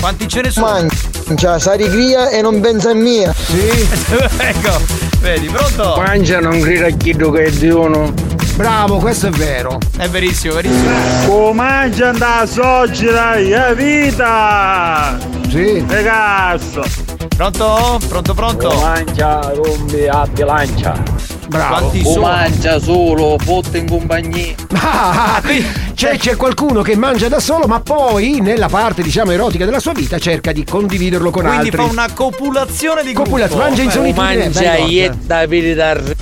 Quanti 0.00 0.26
ce 0.26 0.40
ne 0.40 0.50
sono? 0.50 0.88
Mangia, 1.26 1.58
sa 1.58 1.74
ricria 1.74 2.30
e 2.30 2.40
non 2.40 2.60
pensa 2.60 2.90
a 2.90 2.94
mia. 2.94 3.32
Sì? 3.34 3.88
ecco, 4.38 4.80
vedi, 5.20 5.48
pronto? 5.48 6.00
Mangia, 6.00 6.40
non 6.40 6.60
grida 6.60 6.86
a 6.86 6.90
chi 6.90 7.14
che 7.14 7.44
è 7.44 7.50
di 7.50 7.68
uno. 7.68 8.12
Bravo, 8.56 8.98
questo 8.98 9.26
è 9.26 9.30
vero. 9.30 9.78
È 9.98 10.08
verissimo, 10.08 10.54
verissimo. 10.54 10.90
Comancia 11.26 12.08
andare 12.08 12.42
a 12.42 12.46
soggera, 12.46 13.34
è 13.34 13.74
vita. 13.74 15.18
Sì. 15.48 15.84
E 15.86 16.02
cazzo. 16.02 17.09
Pronto? 17.28 17.98
Pronto, 18.08 18.34
pronto? 18.34 18.68
Comancia, 18.68 19.52
rompi 19.52 20.06
a 20.06 20.26
bilancia. 20.26 21.02
Bravo. 21.48 21.74
Quanti 21.74 22.02
sono? 22.02 22.20
mangia 22.20 22.78
solo, 22.78 23.36
botte 23.44 23.78
in 23.78 23.88
compagnia. 23.88 24.54
Ah, 24.72 25.40
qui 25.44 25.62
Cioè 26.00 26.16
c'è 26.16 26.34
qualcuno 26.34 26.80
che 26.80 26.96
mangia 26.96 27.28
da 27.28 27.40
solo, 27.40 27.66
ma 27.66 27.80
poi 27.80 28.40
nella 28.40 28.68
parte 28.68 29.02
diciamo 29.02 29.32
erotica 29.32 29.66
della 29.66 29.80
sua 29.80 29.92
vita 29.92 30.18
cerca 30.18 30.50
di 30.50 30.64
condividerlo 30.64 31.28
con 31.28 31.42
Quindi 31.42 31.66
altri. 31.68 31.76
fa 31.76 31.82
una 31.82 32.10
copulazione 32.14 33.02
di 33.02 33.12
Copulazione, 33.12 33.64
mangia 33.64 33.82
in 33.82 33.90
solitudine. 33.90 34.36
Mangia 34.44 34.76
ietta 34.76 35.46
per 35.46 36.16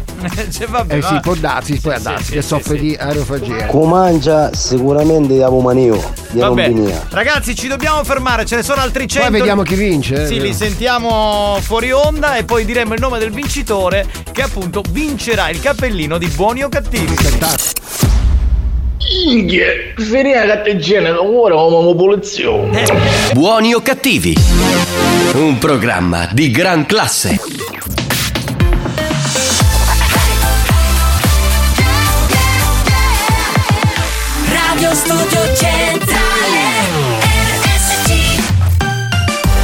cioè, 0.50 0.66
vabbè, 0.66 0.96
Eh 0.96 1.02
sì, 1.02 1.12
va. 1.12 1.20
può 1.20 1.34
darsi, 1.36 1.78
può 1.78 1.94
darsi, 1.96 2.32
che 2.32 2.42
soffre 2.42 2.76
di 2.76 2.96
aerofagia. 2.98 3.66
Comancia 3.66 4.52
sicuramente 4.52 5.34
di 5.34 5.42
Apomanio, 5.42 6.12
di 6.30 6.40
Vabbè, 6.40 6.74
ragazzi, 7.10 7.54
ci 7.54 7.68
dobbiamo 7.68 8.02
fermare, 8.02 8.44
ce 8.44 8.56
ne 8.56 8.64
sono 8.64 8.80
altri 8.80 9.06
100. 9.06 9.28
Poi 9.28 9.38
vediamo 9.38 9.62
chi 9.62 9.76
vince. 9.76 10.24
eh. 10.24 10.26
Sì, 10.26 10.40
li 10.40 10.54
sentiamo 10.54 11.56
fuori 11.60 11.92
onda 11.92 12.34
e 12.34 12.42
poi 12.42 12.64
diremo 12.64 12.94
il 12.94 13.00
nome 13.00 13.20
del 13.20 13.30
vincitore 13.30 14.08
che 14.32 14.42
appunto 14.42 14.82
vincerà 14.90 15.50
il 15.50 15.60
cappellino 15.60 16.18
di 16.18 16.26
buoni 16.26 16.64
o 16.64 16.68
cattivi. 16.68 17.14
Inghie, 19.10 19.94
finire 19.96 20.44
la 20.44 20.56
catteggina, 20.56 21.22
ora 21.22 21.54
come 21.54 21.92
popolazione. 21.92 22.84
Buoni 23.32 23.72
o 23.72 23.80
cattivi? 23.80 24.36
Un 25.32 25.56
programma 25.58 26.28
di 26.30 26.50
gran 26.50 26.84
classe. 26.84 27.40
Radio 34.52 34.94
Studio 34.94 35.54
Centrale 35.54 36.60
RSC 37.62 38.10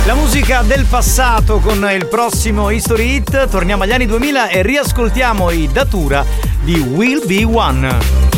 La 0.07 0.15
musica 0.15 0.63
del 0.63 0.87
passato 0.89 1.59
con 1.59 1.87
il 1.93 2.07
prossimo 2.07 2.71
History 2.71 3.17
Hit. 3.17 3.51
Torniamo 3.51 3.83
agli 3.83 3.93
anni 3.93 4.07
2000 4.07 4.49
e 4.49 4.63
riascoltiamo 4.63 5.51
i 5.51 5.69
Datura 5.71 6.25
di 6.63 6.79
Will 6.79 7.27
Be 7.27 7.45
One. 7.45 8.34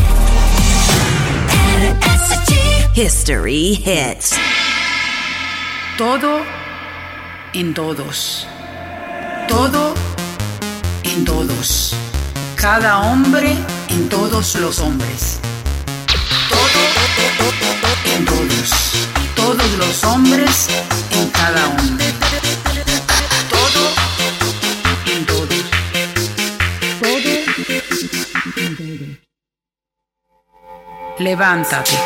History 2.97 3.75
hits. 3.85 4.33
Todo 5.99 6.41
en 7.53 7.75
todos. 7.75 8.47
Todo 9.47 9.93
en 11.05 11.27
todos. 11.27 11.95
Cada 12.57 13.01
hombre 13.01 13.55
en 13.91 14.09
todos 14.09 14.55
los 14.55 14.79
hombres. 14.79 15.41
Todo 16.49 16.81
en 18.17 18.25
todos. 18.25 18.71
Todos 19.35 19.73
los 19.77 20.03
hombres 20.05 20.69
en 21.11 21.29
cada 21.29 21.69
hombre. 21.69 22.07
Todo 23.51 23.93
en 25.05 25.27
todos. 25.27 25.65
Todo 27.03 27.21
en 28.57 28.77
todos. 28.77 29.26
Levántate. 31.19 31.97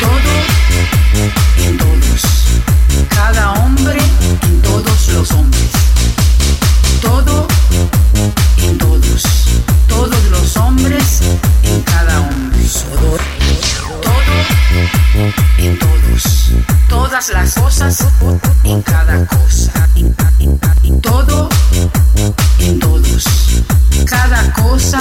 Todos. 0.00 0.50
Cada 3.08 3.52
hombre 3.52 3.98
todos 4.62 5.08
los 5.08 5.30
hombres. 5.30 5.70
Todo 7.00 7.46
en 15.58 15.78
todos. 15.78 16.52
Todas 16.88 17.28
las 17.30 17.54
cosas 17.54 18.04
en 18.64 18.82
cada 18.82 19.24
cosa. 19.26 19.88
Todo 21.02 21.48
en 22.58 22.78
todos. 22.78 23.24
Cada 24.06 24.52
cosa 24.52 24.98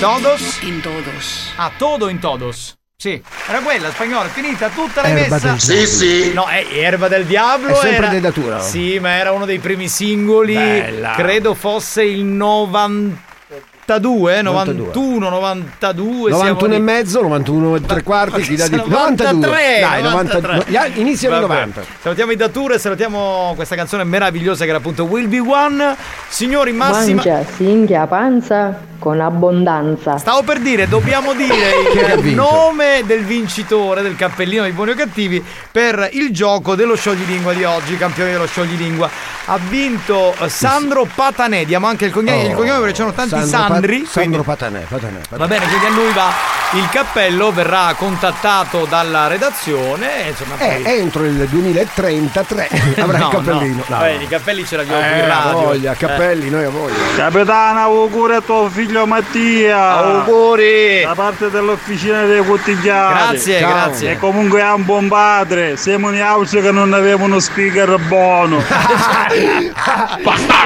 todos. 0.00 0.62
In 0.62 0.80
todos. 0.80 1.52
Ah, 1.56 1.70
todo 1.76 2.08
in 2.08 2.18
todos. 2.20 2.76
Sì, 3.00 3.22
era 3.48 3.60
quella 3.60 3.90
spagnola, 3.90 4.28
finita 4.28 4.68
tutta 4.70 5.02
l'hai 5.02 5.12
Erba 5.20 5.34
messa. 5.36 5.50
del 5.50 5.60
Sì, 5.60 5.86
sì. 5.86 6.32
No, 6.32 6.46
è 6.46 6.66
Erba 6.68 7.06
del 7.08 7.24
Diavolo. 7.26 7.74
È 7.74 7.76
sempre 7.76 7.96
era... 8.06 8.08
di 8.08 8.18
Datura. 8.20 8.58
Sì, 8.60 8.98
ma 8.98 9.10
era 9.16 9.30
uno 9.32 9.44
dei 9.44 9.58
primi 9.60 9.86
singoli. 9.88 10.54
Bella. 10.54 11.12
Credo 11.14 11.54
fosse 11.54 12.02
il 12.02 12.24
92, 12.24 14.42
91, 14.42 15.28
92. 15.28 16.30
91 16.30 16.74
e 16.74 16.78
mezzo, 16.80 17.20
91 17.22 17.76
e 17.76 17.80
tre 17.82 18.02
quarti, 18.02 18.40
chi 18.42 18.56
dà 18.56 18.66
di 18.66 18.80
più? 18.80 18.90
93, 18.90 19.32
92. 19.32 19.78
Dai, 19.80 20.02
93. 20.02 20.40
90 20.52 20.70
gli 20.70 20.76
a- 20.76 20.86
iniziano 20.86 21.36
i 21.36 21.40
Vabbè. 21.40 21.54
90. 21.54 21.82
Salutiamo 22.02 22.32
i 22.32 22.36
Datura 22.36 22.74
e 22.74 22.78
salutiamo 22.80 23.52
questa 23.54 23.76
canzone 23.76 24.02
meravigliosa 24.02 24.64
che 24.64 24.70
era 24.70 24.78
appunto 24.78 25.04
Will 25.04 25.28
Be 25.28 25.38
One. 25.38 25.94
Signori, 26.26 26.72
massima. 26.72 27.22
Mangia, 27.22 27.44
singhia, 27.54 28.06
panza, 28.08 28.86
con 29.08 29.20
abbondanza. 29.22 30.18
Stavo 30.18 30.42
per 30.42 30.58
dire, 30.58 30.86
dobbiamo 30.86 31.32
dire 31.34 31.80
il 32.20 32.34
nome 32.34 33.02
del 33.06 33.24
vincitore 33.24 34.02
del 34.02 34.16
cappellino 34.16 34.64
dei 34.64 34.72
buoni 34.72 34.90
o 34.90 34.94
cattivi 34.94 35.42
per 35.72 36.10
il 36.12 36.30
gioco 36.30 36.74
dello 36.74 36.94
scioglilingua 36.94 37.54
di 37.54 37.64
oggi, 37.64 37.96
campione 37.96 38.32
dello 38.32 38.46
scioglilingua. 38.46 39.08
Ha 39.46 39.58
vinto 39.66 40.34
eh, 40.40 40.48
Sandro 40.50 41.08
Patanè, 41.12 41.64
diamo 41.64 41.86
anche 41.86 42.04
il 42.04 42.12
cognome, 42.12 42.42
il 42.42 42.54
cognome 42.54 42.80
perché 42.80 42.92
c'erano 42.92 43.14
tanti 43.14 43.34
Oh. 43.34 43.46
Sandro 43.46 43.56
Pa- 43.58 43.72
Sandri. 43.72 43.96
Sandro 44.04 44.12
quindi- 44.20 44.42
Patanè, 44.44 44.80
Patanè, 44.88 45.18
Patanè. 45.28 45.38
Va 45.38 45.46
bene, 45.46 45.66
quindi 45.68 45.86
a 45.86 45.90
lui 45.90 46.12
va 46.12 46.57
il 46.74 46.86
cappello, 46.90 47.50
verrà 47.50 47.94
contattato 47.96 48.84
dalla 48.86 49.26
redazione 49.26 50.26
e 50.26 50.28
insomma 50.28 50.56
Eh, 50.58 50.80
poi... 50.82 50.98
entro 50.98 51.24
il 51.24 51.46
2033 51.48 52.68
avrà 53.00 53.18
No, 53.18 53.28
il 53.28 53.30
cappellino. 53.32 53.84
no. 53.86 54.04
Eh, 54.04 54.14
i 54.16 54.28
cappelli 54.28 54.66
ce 54.66 54.76
l'abbiamo 54.76 55.00
qui 55.00 55.08
in 55.10 55.14
Eh, 55.24 55.26
radio. 55.28 55.52
voglia, 55.60 55.92
Eh. 55.92 55.96
cappelli, 55.96 56.50
noi 56.50 56.64
a 56.64 56.68
voglia. 56.68 56.94
Capitano, 57.16 57.80
auguri 57.80 58.34
a 58.34 58.40
tuo 58.42 58.68
figlio 58.68 59.06
Mattia. 59.06 59.78
Auguri. 59.96 61.02
Da 61.04 61.14
parte 61.14 61.48
dell'officina 61.50 62.24
dei 62.24 62.44
Cottigliati. 62.44 63.14
Grazie, 63.30 63.60
Ciao. 63.60 63.70
grazie. 63.72 64.10
E 64.12 64.18
comunque 64.18 64.60
è 64.60 64.70
un 64.70 64.84
buon 64.84 65.08
padre. 65.08 65.76
Siamo 65.78 66.10
in 66.10 66.20
auce 66.20 66.60
che 66.60 66.70
non 66.70 66.92
aveva 66.92 67.24
uno 67.24 67.38
speaker 67.40 67.98
buono. 68.08 68.62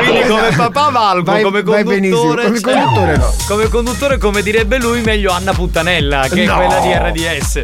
Quindi 0.04 0.26
come 0.26 0.50
papà 0.56 0.88
valgo, 0.90 1.30
Vai- 1.30 1.42
come 1.42 1.62
vai 1.62 1.84
conduttore. 1.84 2.44
come 2.46 2.60
conduttore 2.60 3.16
no. 3.16 3.34
Come 3.46 3.68
conduttore, 3.68 4.18
come 4.18 4.42
direbbe 4.42 4.78
lui, 4.78 5.00
meglio 5.02 5.30
Anna 5.32 5.52
Puttanella, 5.52 5.90
che 6.28 6.44
No. 6.44 6.52
è 6.60 6.66
quella 6.66 6.80
di 6.80 6.92
RDS. 6.92 7.60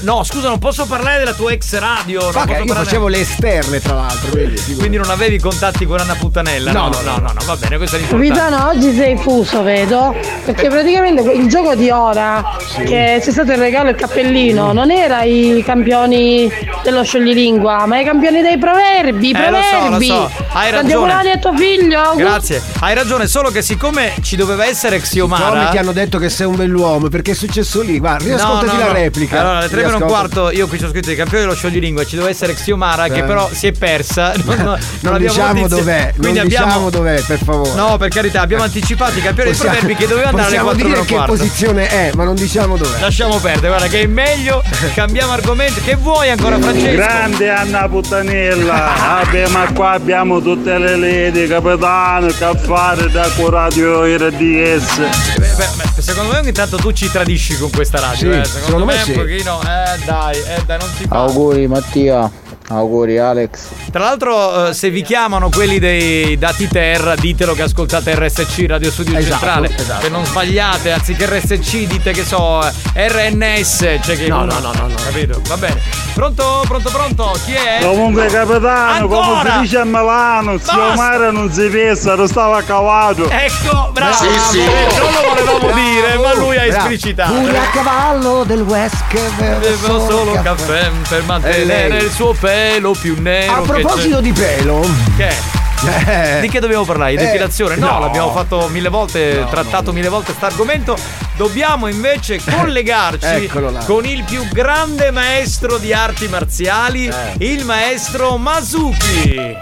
No, 0.00 0.24
scusa, 0.24 0.48
non 0.48 0.58
posso 0.58 0.86
parlare 0.86 1.18
della 1.18 1.34
tua 1.34 1.52
ex 1.52 1.76
radio. 1.78 2.20
Ma 2.32 2.44
che 2.44 2.46
posso 2.46 2.50
io 2.52 2.64
parlare- 2.64 2.84
facevo 2.84 3.08
le 3.08 3.18
esterne 3.20 3.80
tra 3.80 3.94
l'altro, 3.94 4.30
quindi, 4.30 4.56
figurati. 4.56 4.74
Quindi 4.76 4.96
non 4.96 5.10
avevi 5.10 5.38
contatti 5.38 5.84
con 5.84 6.00
Anna 6.00 6.14
Puttanella? 6.14 6.72
No, 6.72 6.88
no, 6.88 7.00
no, 7.02 7.16
no, 7.18 7.32
no, 7.32 7.40
va 7.44 7.56
bene, 7.56 7.76
questo 7.76 7.96
è 7.96 7.98
l'importante. 7.98 8.34
Capitano, 8.38 8.68
oggi 8.70 8.94
sei 8.94 9.16
fuso, 9.18 9.62
vedo. 9.62 10.14
Perché 10.44 10.68
praticamente 10.68 11.30
il 11.32 11.48
gioco 11.48 11.74
di 11.74 11.90
ora, 11.90 12.56
che 12.82 13.20
c'è 13.22 13.30
stato 13.30 13.52
il 13.52 13.58
regalo 13.58 13.88
e 13.88 13.92
il 13.92 13.96
cappellino, 13.98 14.72
non 14.72 14.90
era 14.90 15.22
i 15.22 15.62
campioni 15.64 16.50
dello 16.82 17.02
scioglilingua, 17.02 17.84
ma 17.84 18.00
i 18.00 18.04
campioni 18.04 18.40
dei 18.40 18.56
proverbi. 18.56 19.32
Eh, 19.32 19.50
lo 19.50 19.56
so, 19.60 19.74
lo 19.76 19.80
proverbi. 19.80 20.06
so. 20.06 20.30
Hai 20.52 20.70
ragione. 20.70 21.12
a 21.32 21.38
tuo 21.38 21.54
figlio. 21.56 22.14
Grazie, 22.16 22.62
hai 22.80 22.94
ragione, 22.94 23.26
solo 23.26 23.50
che 23.50 23.60
siccome 23.60 24.14
ci 24.22 24.36
doveva 24.36 24.64
essere 24.64 24.98
Xiomara. 24.98 25.48
Come 25.48 25.68
ti 25.70 25.76
hanno 25.78 25.92
detto 25.92 26.18
che 26.18 26.30
sei 26.30 26.46
un 26.46 26.56
bell'uomo? 26.56 27.08
Perché 27.08 27.32
è 27.32 27.34
successo 27.34 27.82
lì? 27.82 27.98
Guarda, 27.98 28.24
riascoltati 28.24 28.66
No, 28.66 28.72
no, 28.72 28.78
la 28.78 28.86
no. 28.86 28.92
replica. 28.92 29.40
Allora, 29.40 29.68
3 29.74 29.82
per 29.82 29.94
un 29.94 30.08
quarto, 30.08 30.50
io 30.50 30.66
qui 30.66 30.78
ci 30.78 30.84
ho 30.84 30.88
scritto 30.90 31.10
i 31.10 31.16
campioni 31.16 31.44
dello 31.44 31.56
scioglilingua, 31.56 32.04
ci 32.04 32.14
doveva 32.16 32.30
essere 32.32 32.54
Xiomara, 32.54 33.08
che 33.08 33.18
Eh. 33.18 33.22
però 33.24 33.48
si 33.52 33.66
è 33.66 33.72
persa. 33.72 34.32
Non, 34.44 34.56
non- 34.56 34.64
non 34.64 34.78
Non 35.00 35.14
abbiamo 35.14 35.32
diciamo 35.32 35.60
notizie. 35.60 35.76
dov'è, 35.76 36.02
non 36.04 36.12
Quindi 36.20 36.38
abbiamo. 36.40 36.66
diciamo 36.66 36.90
dov'è, 36.90 37.22
per 37.22 37.38
favore. 37.44 37.74
No, 37.74 37.96
per 37.96 38.08
carità, 38.08 38.40
abbiamo 38.40 38.62
anticipato 38.64 39.18
i 39.18 39.22
campioni 39.22 39.50
dei 39.50 39.58
Possiamo- 39.58 39.76
proverbi 39.78 39.94
che 40.02 40.08
doveva 40.08 40.28
andare 40.28 40.56
alle 40.56 40.56
possiamo 40.58 40.68
4 40.70 40.76
per 40.82 40.86
dire 40.88 41.00
un 41.00 41.06
che 41.06 41.14
quarto. 41.14 41.32
posizione 41.32 41.88
è, 41.88 42.10
ma 42.14 42.24
non 42.24 42.34
diciamo 42.34 42.76
dov'è. 42.76 43.00
Lasciamo 43.00 43.38
perdere, 43.38 43.68
guarda 43.68 43.86
che 43.88 44.00
è 44.02 44.06
meglio. 44.06 44.62
Cambiamo 44.94 45.32
argomento. 45.32 45.80
Che 45.84 45.94
vuoi 45.96 46.30
ancora, 46.30 46.58
Francesco? 46.58 46.96
Grande 46.96 47.50
Anna 47.50 47.88
Puttanella. 47.88 48.92
Vabbè, 49.24 49.48
ma 49.48 49.72
qua 49.72 49.90
abbiamo 49.90 50.40
tutte 50.40 50.78
le 50.78 50.96
lady, 50.96 51.46
capitano, 51.46 52.26
che 52.28 52.58
fare 52.64 53.10
da 53.10 53.26
Radio 53.48 54.04
RDS. 54.04 54.96
Beh, 54.98 55.68
beh, 55.96 56.02
secondo 56.02 56.32
me 56.32 56.38
ogni 56.38 56.52
tanto 56.52 56.76
tu 56.76 56.92
ci 56.92 57.10
tradisci 57.10 57.56
con 57.58 57.70
questa 57.70 58.00
radio. 58.00 58.32
Sì, 58.32 58.38
eh. 58.38 58.44
Secondo, 58.44 58.66
secondo 58.66 58.84
me, 58.86 58.94
me 58.94 59.02
sì. 59.02 59.10
un 59.10 59.16
pochino. 59.16 59.60
Eh 59.66 60.04
dai, 60.04 60.36
eh 60.40 60.62
dai, 60.66 60.78
non 60.78 60.88
si 60.90 61.06
fa. 61.06 61.16
Auguri 61.20 61.66
Mattia, 61.66 62.30
auguri 62.68 63.18
Alex. 63.18 63.68
Tra 63.90 64.04
l'altro, 64.04 64.68
eh, 64.68 64.74
se 64.74 64.90
vi 64.90 65.02
chiamano 65.02 65.48
quelli 65.50 65.78
dei 65.78 66.38
dati 66.38 66.66
terra, 66.68 67.14
ditelo 67.14 67.52
che 67.54 67.62
ascoltate 67.62 68.14
RSC 68.14 68.64
Radio 68.66 68.90
Studio 68.90 69.16
Esatto, 69.18 69.32
Centrale. 69.44 69.74
esatto. 69.76 70.02
Se 70.02 70.08
non 70.08 70.24
sbagliate, 70.24 70.92
anziché 70.92 71.26
RSC, 71.26 71.86
dite 71.86 72.12
che 72.12 72.24
so, 72.24 72.60
eh, 72.66 73.08
RNS. 73.08 73.98
Cioè 74.02 74.16
che 74.16 74.28
No, 74.28 74.42
uno- 74.42 74.52
no, 74.52 74.58
no, 74.60 74.72
no, 74.72 74.86
no. 74.88 74.94
Capito? 75.04 75.40
Va 75.46 75.56
bene. 75.56 76.02
Pronto, 76.14 76.62
pronto, 76.66 76.90
pronto? 76.90 77.36
Chi 77.44 77.52
è? 77.54 77.80
Comunque 77.84 78.26
capitano, 78.26 79.08
come 79.08 79.20
Ancora? 79.26 79.52
si 79.54 79.60
dice 79.62 79.78
a 79.78 79.84
Milano, 79.84 80.58
zio 80.58 80.94
Mare 80.94 81.32
non 81.32 81.52
si 81.52 81.66
pensa, 81.68 82.14
non 82.14 82.28
stava 82.28 82.58
a 82.58 82.62
cavallo. 82.62 83.28
Ecco, 83.28 83.90
bravo! 83.92 84.14
Sì, 84.14 84.28
sì. 84.50 84.64
Non 84.64 85.12
lo 85.12 85.28
volevamo 85.28 85.72
dire, 85.74 86.16
ma 86.16 86.34
lui 86.34 86.56
ha 86.56 86.66
Bravo. 86.66 86.78
esplicitato. 86.82 87.32
Pure 87.32 87.58
a 87.58 87.66
cavallo 87.72 88.44
del 88.44 88.60
West 88.62 89.02
che 89.08 89.20
beve 89.36 89.70
Bevo 89.70 90.08
solo 90.08 90.32
caffè 90.40 90.88
per 91.08 91.22
mantenere 91.24 91.98
il 91.98 92.10
suo 92.12 92.32
pelo 92.54 92.92
più 92.92 93.16
nero. 93.20 93.52
A 93.52 93.60
proposito 93.62 94.20
di 94.20 94.32
pelo, 94.32 94.80
Che 95.16 95.28
è? 95.28 96.36
eh, 96.36 96.40
Di 96.40 96.48
che 96.48 96.60
dobbiamo 96.60 96.84
parlare? 96.84 97.16
Di 97.16 97.22
Eh, 97.22 97.26
depilazione? 97.26 97.74
No, 97.74 97.90
no. 97.94 97.98
l'abbiamo 97.98 98.30
fatto 98.32 98.68
mille 98.68 98.88
volte, 98.88 99.44
trattato 99.50 99.92
mille 99.92 100.08
volte 100.08 100.26
questo 100.26 100.46
argomento. 100.46 100.96
Dobbiamo 101.36 101.88
invece 101.88 102.38
collegarci 102.42 103.26
Eccolo 103.46 103.70
là. 103.70 103.80
con 103.84 104.06
il 104.06 104.22
più 104.22 104.46
grande 104.52 105.10
maestro 105.10 105.78
di 105.78 105.92
arti 105.92 106.28
marziali, 106.28 107.06
Eh. 107.08 107.34
il 107.38 107.64
maestro 107.64 108.36
Masuki. 108.36 109.56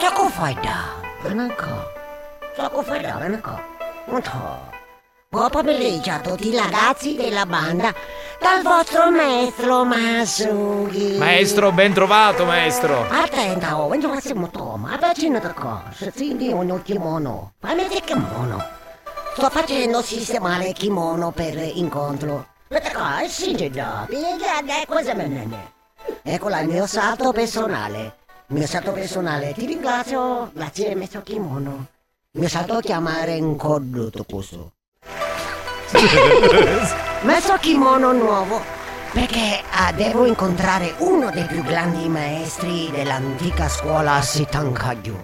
Gioco 0.00 0.28
fai 0.28 0.56
da? 0.60 1.28
Ananco. 1.30 1.92
Gioco 2.56 2.82
fai 2.82 3.00
da, 3.00 3.14
ananco. 3.14 3.60
Molto. 4.06 4.74
Buon 5.28 5.50
pomeriggio 5.50 6.12
a 6.12 6.20
tutti 6.20 6.48
i 6.48 6.56
ragazzi 6.56 7.16
della 7.16 7.44
banda 7.46 7.92
dal 8.40 8.62
vostro 8.62 9.10
maestro 9.10 9.84
Masugi. 9.84 11.16
Maestro, 11.18 11.72
ben 11.72 11.92
trovato, 11.92 12.44
maestro. 12.44 13.04
Attenta, 13.10 13.76
oh, 13.80 13.88
vengo 13.88 14.12
a 14.12 14.20
siamo 14.20 14.48
toma, 14.50 14.92
avvicina 14.92 15.40
da 15.40 15.82
se 15.92 16.12
senti 16.14 16.46
un 16.48 16.80
kimono, 16.84 17.54
fammi 17.58 17.82
il 17.82 18.02
kimono. 18.04 18.64
Sto 19.34 19.50
facendo 19.50 20.00
sistemare 20.00 20.68
il 20.68 20.74
kimono 20.74 21.32
per 21.32 21.56
incontro. 21.74 22.46
Cosa 24.86 25.12
ne 25.12 25.74
Eccola 26.22 26.60
il 26.60 26.68
mio 26.68 26.86
salto 26.86 27.32
personale. 27.32 28.18
Il 28.46 28.56
mio 28.58 28.66
salto 28.68 28.92
personale, 28.92 29.52
ti 29.54 29.66
ringrazio, 29.66 30.52
grazie 30.54 30.94
messo 30.94 31.20
kimono. 31.22 31.86
Il 32.30 32.40
mio 32.40 32.48
salto 32.48 32.78
chiama 32.78 33.24
Renkodu 33.24 34.08
Tokusu. 34.10 34.70
Messo 37.22 37.56
kimono 37.60 38.12
nuovo 38.12 38.60
perché 39.12 39.62
ah, 39.70 39.92
devo 39.92 40.26
incontrare 40.26 40.94
uno 40.98 41.30
dei 41.30 41.44
più 41.44 41.62
grandi 41.62 42.08
maestri 42.08 42.90
dell'antica 42.90 43.68
scuola 43.68 44.20
Sitankagyu. 44.20 45.16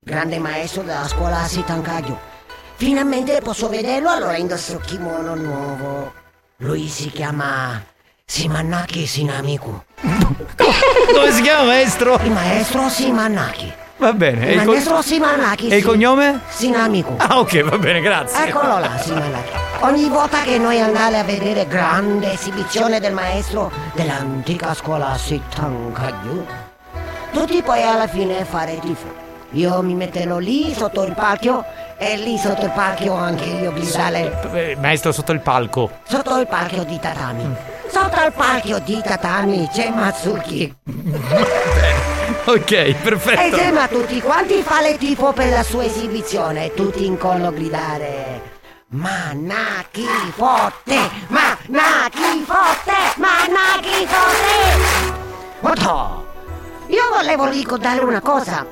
Grande 0.00 0.38
maestro 0.38 0.82
della 0.82 1.06
scuola 1.06 1.44
Sitankagyu. 1.44 2.16
Finalmente 2.76 3.40
posso 3.42 3.68
vederlo, 3.68 4.08
allora 4.10 4.36
indosso 4.36 4.78
kimono 4.78 5.34
nuovo. 5.34 6.12
Lui 6.58 6.88
si 6.88 7.10
chiama 7.10 7.80
Simanaki 8.24 9.06
Sinamiku. 9.06 9.82
Come 11.14 11.32
si 11.32 11.42
chiama, 11.42 11.64
maestro? 11.64 12.18
Il 12.22 12.32
maestro 12.32 12.88
Simanaki. 12.88 13.72
Va 13.98 14.12
bene. 14.12 14.46
e 14.48 14.52
Il 14.54 14.64
co- 14.64 14.70
maestro 14.72 15.00
Simanaki. 15.02 15.68
e 15.68 15.76
il 15.76 15.84
cognome? 15.84 16.40
Sinamiku. 16.48 17.14
Ah, 17.16 17.38
ok, 17.38 17.62
va 17.62 17.78
bene, 17.78 18.00
grazie. 18.00 18.46
Eccolo 18.48 18.78
là, 18.78 18.96
Simanaki. 19.00 19.50
Ogni 19.80 20.08
volta 20.08 20.40
che 20.42 20.58
noi 20.58 20.80
andiamo 20.80 21.18
a 21.18 21.22
vedere 21.22 21.66
grande 21.66 22.32
esibizione 22.32 23.00
del 23.00 23.12
maestro 23.12 23.70
dell'antica 23.94 24.74
scuola 24.74 25.16
Sitankagyu, 25.16 26.46
tutti 27.32 27.62
poi 27.62 27.82
alla 27.82 28.06
fine 28.06 28.44
fare 28.44 28.78
tifo. 28.80 29.24
Io 29.52 29.80
mi 29.82 29.94
metterò 29.94 30.38
lì 30.38 30.74
sotto 30.74 31.04
il 31.04 31.12
palco 31.12 31.64
e 31.98 32.16
lì 32.16 32.36
sotto 32.36 32.64
il 32.64 32.72
palco 32.72 33.12
anche 33.14 33.44
io 33.44 33.72
gridare 33.72 34.40
Eh, 34.52 34.76
Maestro, 34.78 35.12
sotto 35.12 35.32
il 35.32 35.40
palco. 35.40 35.90
sotto 36.06 36.36
il 36.38 36.46
palco 36.46 36.82
di 36.82 36.98
tatami. 36.98 37.54
Sotto 37.88 38.20
il 38.24 38.32
palco 38.32 38.78
di 38.80 39.00
tatami 39.02 39.68
c'è 39.72 39.90
Matsuki. 39.90 40.74
Ok, 42.48 42.70
E 42.70 42.94
perfetto. 43.02 43.42
insieme 43.56 43.80
a 43.82 43.88
tutti 43.88 44.20
quanti 44.20 44.62
fa 44.62 44.80
le 44.80 44.96
tifo 44.96 45.32
per 45.32 45.50
la 45.50 45.64
sua 45.64 45.84
esibizione, 45.84 46.72
tutti 46.74 47.04
in 47.04 47.18
collo 47.18 47.50
gridare. 47.50 48.54
Manaki 48.90 50.06
forte! 50.32 50.96
Manaki 51.26 52.44
forte! 52.46 52.92
Manaki 53.16 54.06
forte! 54.06 55.14
Otto! 55.60 56.24
Io 56.86 57.02
volevo 57.12 57.46
ricordare 57.46 57.98
una 58.00 58.20
cosa. 58.20 58.64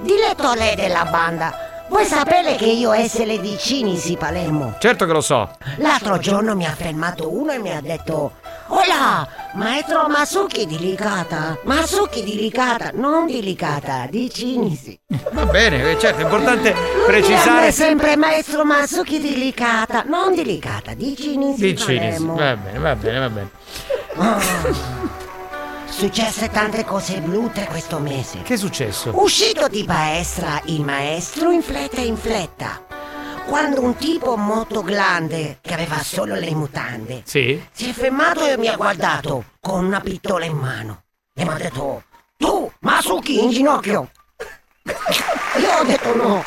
Direttore 0.00 0.74
della 0.74 1.04
banda, 1.04 1.77
voi 1.88 2.04
sapete 2.04 2.56
che 2.56 2.66
io 2.66 2.92
essere 2.92 3.40
di 3.40 3.56
Cinisi 3.58 4.16
Palermo. 4.16 4.74
Certo 4.78 5.06
che 5.06 5.12
lo 5.12 5.20
so. 5.20 5.50
L'altro 5.76 6.18
giorno 6.18 6.54
mi 6.54 6.66
ha 6.66 6.74
fermato 6.74 7.32
uno 7.32 7.52
e 7.52 7.58
mi 7.58 7.70
ha 7.74 7.80
detto 7.80 8.32
Hola, 8.70 9.26
maestro 9.54 10.06
Masuki 10.08 10.66
delicata 10.66 11.56
Masuki 11.64 12.22
delicata, 12.22 12.90
non 12.92 13.26
delicata, 13.26 14.06
di 14.10 14.28
Cinisi 14.30 14.98
Va 15.32 15.46
bene, 15.46 15.90
eh, 15.90 15.98
certo, 15.98 16.20
è 16.20 16.24
importante 16.24 16.72
Lui 16.74 17.06
precisare. 17.06 17.72
sempre 17.72 18.16
maestro 18.16 18.64
Masuki 18.64 19.18
delicata, 19.20 20.02
non 20.06 20.34
delicata, 20.34 20.92
di 20.92 21.16
Cinisi 21.16 21.60
Di 21.60 21.76
Cinisi. 21.76 22.26
Palermo. 22.26 22.34
Va 22.34 22.56
bene, 22.56 22.78
va 22.78 22.94
bene, 22.94 23.18
va 23.18 23.30
bene. 23.30 25.26
Successe 25.98 26.48
tante 26.48 26.84
cose 26.84 27.20
brutte 27.20 27.64
questo 27.66 27.98
mese. 27.98 28.42
Che 28.42 28.54
è 28.54 28.56
successo? 28.56 29.10
Uscito 29.20 29.66
di 29.66 29.82
palestra 29.82 30.60
il 30.66 30.84
maestro 30.84 31.50
in 31.50 31.60
fretta 31.60 32.00
in 32.00 32.16
fretta. 32.16 32.84
Quando 33.48 33.80
un 33.82 33.96
tipo 33.96 34.36
molto 34.36 34.82
grande, 34.82 35.58
che 35.60 35.74
aveva 35.74 36.00
solo 36.04 36.36
le 36.36 36.54
mutande, 36.54 37.22
Sì? 37.24 37.60
si 37.72 37.88
è 37.88 37.92
fermato 37.92 38.46
e 38.46 38.56
mi 38.56 38.68
ha 38.68 38.76
guardato 38.76 39.44
con 39.60 39.84
una 39.86 39.98
pistola 40.00 40.44
in 40.44 40.56
mano. 40.56 41.02
E 41.34 41.42
mi 41.44 41.50
ha 41.50 41.54
detto, 41.56 42.04
tu, 42.36 42.70
Masuki 42.80 43.42
in 43.42 43.50
ginocchio. 43.50 44.08
Io 45.58 45.78
ho 45.80 45.84
detto 45.84 46.14
no, 46.14 46.44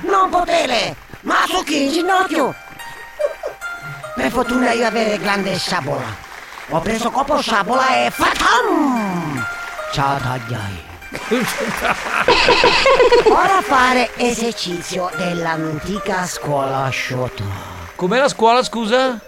non 0.00 0.28
potere, 0.28 0.94
Masuki 1.22 1.84
in 1.84 1.90
ginocchio. 1.90 2.54
Per 4.14 4.30
fortuna 4.30 4.72
io 4.72 4.86
avevo 4.86 5.18
grande 5.22 5.56
sciabola. 5.56 6.23
Ho 6.70 6.80
preso 6.80 7.10
copo 7.10 7.40
sciabola 7.40 8.04
e 8.06 8.10
fatam! 8.10 9.44
Ciao 9.92 10.18
tagliai. 10.18 10.92
Ora 13.30 13.62
fare 13.62 14.10
esercizio 14.16 15.08
dell'antica 15.16 16.26
scuola 16.26 16.90
Shota. 16.90 17.44
Com'è 17.94 18.18
la 18.18 18.28
scuola, 18.28 18.62
scusa? 18.64 19.20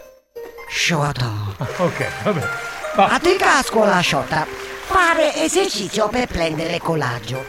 Shota. 0.68 1.30
Ok, 1.76 2.06
vabbè. 2.24 2.42
Antica 2.96 3.62
scuola 3.62 4.02
Shota. 4.02 4.44
Fare 4.86 5.32
esercizio 5.34 6.08
per 6.08 6.26
prendere 6.26 6.78
collaggio. 6.80 7.44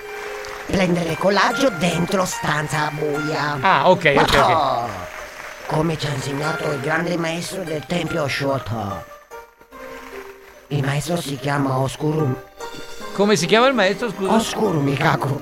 Prendere 0.68 1.16
collaggio 1.18 1.70
dentro 1.70 2.26
stanza 2.26 2.92
buia. 2.92 3.58
Ah, 3.62 3.90
ok, 3.90 4.14
ok, 4.18 4.22
ok. 4.22 4.36
Ma- 4.50 4.88
Come 5.66 5.98
ci 5.98 6.06
ha 6.06 6.10
insegnato 6.12 6.70
il 6.72 6.80
grande 6.82 7.18
maestro 7.18 7.64
del 7.64 7.84
tempio 7.88 8.28
Shota. 8.28 9.04
Il 10.70 10.84
maestro 10.84 11.20
si 11.22 11.38
chiama 11.38 11.78
Oscuro. 11.80 12.44
Come 13.14 13.36
si 13.36 13.46
chiama 13.46 13.68
il 13.68 13.74
maestro, 13.74 14.10
scusa? 14.10 14.34
Oscuro 14.34 14.80
Mikako. 14.80 15.40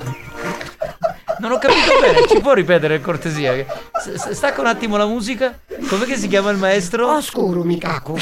Non 1.39 1.51
ho 1.51 1.57
capito 1.57 1.99
bene, 1.99 2.27
ci 2.27 2.39
può 2.39 2.53
ripetere 2.53 3.01
cortesia? 3.01 3.53
S- 4.01 4.29
stacca 4.31 4.61
un 4.61 4.67
attimo 4.67 4.97
la 4.97 5.05
musica. 5.05 5.57
Com'è 5.89 6.05
che 6.05 6.15
si 6.15 6.27
chiama 6.27 6.51
il 6.51 6.57
maestro? 6.57 7.11
Oscuro 7.11 7.63
Mikako. 7.63 8.17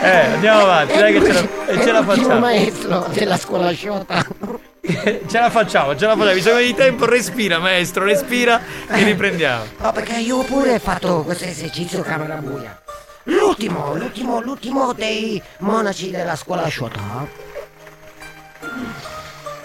Eh, 0.00 0.20
andiamo 0.34 0.60
avanti, 0.60 0.96
dai 0.96 1.12
che 1.12 1.24
ce 1.26 1.32
la, 1.32 1.66
e 1.66 1.80
ce 1.82 1.90
la 1.92 2.02
facciamo. 2.04 2.38
maestro 2.38 3.06
della 3.12 3.36
scuola 3.36 3.72
Shota. 3.74 4.24
ce 5.26 5.38
la 5.38 5.50
facciamo, 5.50 5.96
ce 5.96 6.06
la 6.06 6.16
facciamo. 6.16 6.34
Bisogno 6.34 6.60
di 6.60 6.74
tempo, 6.74 7.04
respira, 7.04 7.58
maestro, 7.58 8.04
respira 8.04 8.60
e 8.88 9.02
riprendiamo. 9.04 9.64
No, 9.80 9.92
perché 9.92 10.18
io 10.18 10.42
pure 10.42 10.74
ho 10.74 10.78
fatto 10.78 11.22
questo 11.22 11.44
esercizio 11.44 12.02
camera 12.02 12.36
buia. 12.36 12.80
L'ultimo, 13.24 13.94
l'ultimo, 13.94 14.40
l'ultimo 14.40 14.92
dei 14.92 15.40
monaci 15.58 16.10
della 16.10 16.34
scuola 16.36 16.68
Shota. 16.68 17.26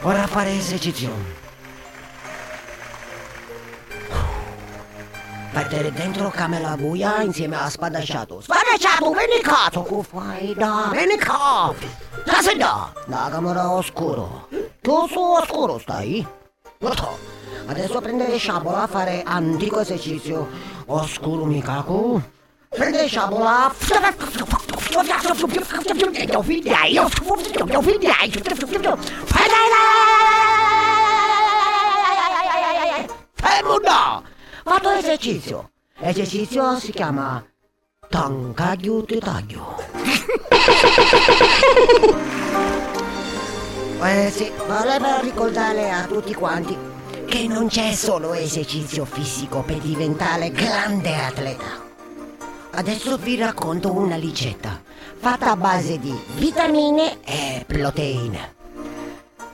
Ora 0.01 0.27
fare 0.27 0.57
esercizio. 0.57 1.42
Mettere 5.53 5.91
dentro 5.91 6.29
camera 6.29 6.75
buia 6.75 7.21
insieme 7.21 7.55
a 7.55 7.69
spadacciato. 7.69 8.41
Spadacciato, 8.41 9.11
vieni 9.11 9.43
qua, 9.43 9.69
tu 9.71 10.03
fai 10.03 10.53
da, 10.55 10.89
vieni 10.91 11.19
qua. 11.19 11.71
Da 12.25 12.41
sei 12.41 12.57
da, 12.57 12.91
da 13.05 13.29
camera 13.31 13.71
oscuro. 13.71 14.47
Su 14.81 15.19
oscuro 15.19 15.77
stai? 15.77 16.25
Guarda, 16.79 17.09
adesso 17.67 18.01
prendere 18.01 18.35
sciabola 18.37 18.81
a 18.81 18.87
fare 18.87 19.21
antico 19.23 19.79
esercizio. 19.79 20.49
Oscuro 20.87 21.45
Mikaku. 21.45 22.19
Prende 22.69 23.07
sciabola. 23.07 23.71
Da! 33.83 34.32
Fatto 34.63 34.91
esercizio. 34.91 35.71
Esercizio 35.99 36.79
si 36.79 36.93
chiama 36.93 37.45
Tancaglio 38.07 39.01
di 39.01 39.19
taglio. 39.19 39.75
Eh 44.01 44.31
sì, 44.31 44.49
volevo 44.65 45.19
ricordare 45.19 45.91
a 45.91 46.05
tutti 46.05 46.33
quanti 46.33 46.77
che 47.25 47.45
non 47.45 47.67
c'è 47.67 47.91
solo 47.93 48.33
esercizio 48.33 49.03
fisico 49.03 49.63
per 49.63 49.79
diventare 49.79 50.49
grande 50.51 51.13
atleta. 51.13 51.81
Adesso 52.71 53.17
vi 53.17 53.35
racconto 53.35 53.91
una 53.91 54.15
ricetta 54.15 54.81
fatta 55.17 55.51
a 55.51 55.55
base 55.57 55.99
di 55.99 56.17
vitamine 56.35 57.21
e 57.25 57.65
proteine. 57.67 58.62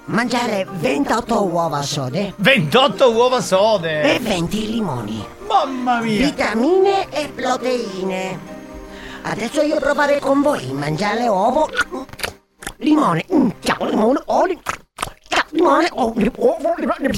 Mangiare 0.09 0.65
28 0.67 1.43
uova 1.45 1.83
sode 1.83 2.33
28 2.37 3.11
uova 3.11 3.41
sode! 3.41 4.15
e 4.15 4.19
20 4.19 4.71
limoni. 4.71 5.23
Mamma 5.47 6.01
mia! 6.01 6.25
Vitamine 6.25 7.07
e 7.11 7.27
proteine. 7.27 8.39
Adesso 9.21 9.61
io 9.61 9.79
provare 9.79 10.19
con 10.19 10.41
voi 10.41 10.73
mangiare 10.73 11.27
uovo, 11.27 11.69
limone, 12.77 13.23
mm, 13.31 13.49
ciao 13.59 13.85
limone, 13.85 14.19
olio, 14.25 14.59
ciao 15.27 15.45
limone, 15.51 15.87
olio, 15.91 16.31
uovo, 16.37 16.73
limone. 16.77 17.11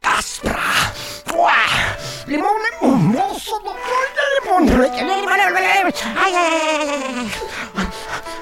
Aspra! 0.00 0.60
Limone, 2.26 2.68
un 2.80 3.06
mosso 3.08 3.60
di 3.60 3.68
limone. 4.44 4.90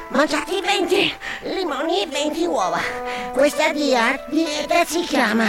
Mangiati 0.08 0.60
20 0.60 1.14
limoni 1.42 2.02
e 2.02 2.06
20 2.06 2.44
uova. 2.44 2.80
Questa 3.32 3.72
dia- 3.72 4.24
dieta 4.28 4.84
si 4.84 5.00
chiama 5.04 5.46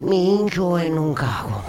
Minchio 0.00 0.76
e 0.76 0.88
non 0.88 1.12
cago. 1.12 1.64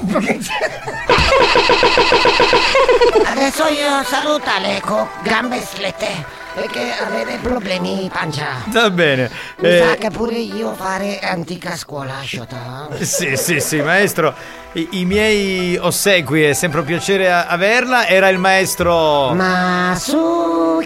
Adesso 3.26 3.64
io 3.70 4.04
saluto 4.06 4.44
Aleco, 4.56 5.08
gambe 5.24 5.60
strette, 5.62 6.24
perché 6.54 6.94
aveva 7.04 7.32
problemi 7.42 7.98
di 8.04 8.10
pancia. 8.14 8.62
Va 8.68 8.92
bene. 8.92 9.32
Mi 9.58 9.70
eh, 9.70 9.84
sa 9.84 9.96
che 9.96 10.12
pure 10.12 10.36
io 10.38 10.76
fare 10.76 11.20
antica 11.22 11.76
scuola 11.76 12.18
asciutta. 12.20 12.88
Sì, 13.02 13.36
sì, 13.36 13.60
sì, 13.60 13.82
maestro. 13.82 14.36
I, 14.74 14.88
i 14.92 15.06
miei 15.06 15.76
ossequi, 15.78 16.44
è 16.44 16.54
sempre 16.54 16.82
un 16.82 16.86
piacere 16.86 17.32
a- 17.32 17.48
averla. 17.48 18.06
Era 18.06 18.30
il 18.30 18.38
maestro. 18.38 19.34
Masuki. 19.34 20.78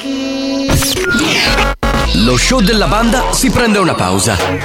Lo 2.23 2.37
show 2.37 2.61
della 2.61 2.87
banda 2.87 3.33
si 3.33 3.49
prende 3.49 3.79
una 3.79 3.95
pausa. 3.95 4.35
Si 4.37 4.45
prende 4.45 4.55
una 4.55 4.61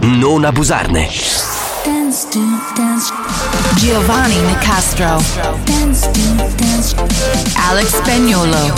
non 0.00 0.44
abusarne. 0.44 1.08
Dance 1.84 2.28
to 2.30 2.40
dance. 2.74 3.12
Giovanni 3.76 4.40
Nicastro. 4.42 5.22
Dance 5.64 6.10
to 6.10 6.20
dance. 6.56 6.94
Alex 7.56 7.94
Spagnolo. 7.94 8.72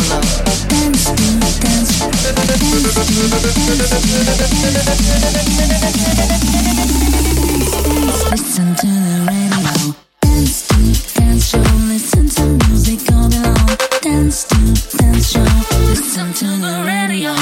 Listen 8.30 8.74
to 8.76 8.86
the 8.86 9.24
radio. 9.26 9.94
Dance 10.20 10.66
to 10.68 11.20
dance 11.20 11.48
show. 11.48 11.62
Listen 11.86 12.28
to 12.28 12.44
music 12.68 13.00
all 13.12 13.28
day. 13.28 13.54
Dance 14.00 14.44
to 14.44 14.56
dance 14.98 15.30
show. 15.32 15.46
Listen 15.86 16.32
to 16.32 16.46
the 16.46 16.82
radio. 16.86 17.34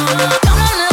Come 0.42 0.89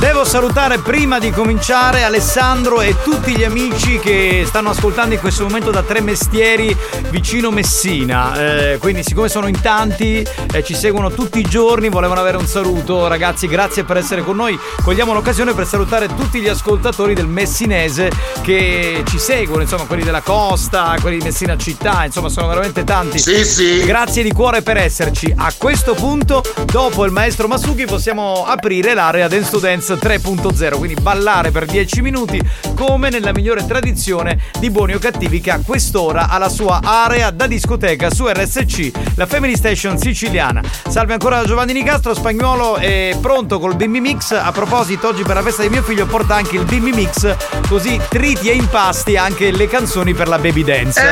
Devo 0.00 0.24
salutare 0.24 0.78
prima 0.78 1.18
di 1.18 1.30
cominciare 1.30 2.04
Alessandro 2.04 2.80
e 2.80 2.96
tutti 3.02 3.36
gli 3.36 3.44
amici 3.44 3.98
che 3.98 4.44
stanno 4.46 4.70
ascoltando 4.70 5.12
in 5.12 5.20
questo 5.20 5.44
momento 5.44 5.70
da 5.70 5.82
Tre 5.82 6.00
Mestieri 6.00 6.74
vicino 7.10 7.50
Messina. 7.50 8.32
Eh, 8.72 8.78
quindi, 8.78 9.02
siccome 9.02 9.28
sono 9.28 9.46
in 9.46 9.60
tanti, 9.60 10.26
eh, 10.52 10.64
ci 10.64 10.74
seguono 10.74 11.10
tutti 11.10 11.38
i 11.38 11.42
giorni, 11.42 11.90
volevano 11.90 12.20
avere 12.20 12.38
un 12.38 12.46
saluto. 12.46 13.08
Ragazzi, 13.08 13.46
grazie 13.46 13.84
per 13.84 13.98
essere 13.98 14.24
con 14.24 14.36
noi. 14.36 14.58
Cogliamo 14.82 15.12
l'occasione 15.12 15.52
per 15.52 15.66
salutare 15.66 16.06
tutti 16.06 16.40
gli 16.40 16.48
ascoltatori 16.48 17.12
del 17.12 17.26
Messinese 17.26 18.10
che 18.40 19.02
ci 19.06 19.18
seguono, 19.18 19.60
insomma, 19.60 19.84
quelli 19.84 20.02
della 20.02 20.22
costa, 20.22 20.96
quelli 20.98 21.18
di 21.18 21.24
Messina 21.24 21.58
città, 21.58 22.06
insomma, 22.06 22.30
sono 22.30 22.46
veramente 22.48 22.84
tanti. 22.84 23.18
Sì, 23.18 23.44
sì. 23.44 23.82
Grazie 23.84 24.22
di 24.22 24.32
cuore 24.32 24.62
per 24.62 24.78
esserci. 24.78 25.30
A 25.36 25.52
questo 25.58 25.92
punto, 25.92 26.42
dopo 26.64 27.04
il 27.04 27.12
maestro 27.12 27.48
Masuki, 27.48 27.84
possiamo 27.84 28.46
aprire 28.46 28.94
l'area 28.94 29.28
Dance 29.28 29.50
to 29.50 29.58
Dance 29.90 29.94
3.0, 29.94 30.76
quindi 30.76 31.00
ballare 31.00 31.50
per 31.50 31.64
10 31.64 32.02
minuti 32.02 32.40
come 32.76 33.10
nella 33.10 33.32
migliore 33.32 33.66
tradizione 33.66 34.38
di 34.58 34.70
Buoni 34.70 34.94
o 34.94 34.98
Cattivi 34.98 35.40
che 35.40 35.50
a 35.50 35.60
quest'ora 35.64 36.28
ha 36.28 36.38
la 36.38 36.48
sua 36.48 36.80
area 36.82 37.30
da 37.30 37.46
discoteca 37.46 38.10
su 38.10 38.28
RSC, 38.28 38.90
la 39.16 39.26
Family 39.26 39.56
Station 39.56 39.98
siciliana. 39.98 40.62
Salve 40.88 41.14
ancora 41.14 41.44
Giovanni 41.44 41.72
Nicastro, 41.72 42.14
spagnolo 42.14 42.76
è 42.76 43.16
pronto 43.20 43.58
col 43.58 43.74
Bimbi 43.74 44.00
Mix. 44.00 44.32
A 44.32 44.52
proposito, 44.52 45.08
oggi 45.08 45.22
per 45.22 45.34
la 45.34 45.42
festa 45.42 45.62
di 45.62 45.68
mio 45.68 45.82
figlio 45.82 46.06
porta 46.06 46.34
anche 46.34 46.56
il 46.56 46.64
Bimbi 46.64 46.92
Mix, 46.92 47.34
così 47.68 48.00
triti 48.08 48.50
e 48.50 48.54
impasti 48.54 49.16
anche 49.16 49.50
le 49.50 49.66
canzoni 49.66 50.14
per 50.14 50.28
la 50.28 50.38
baby 50.38 50.62
dance. 50.62 51.02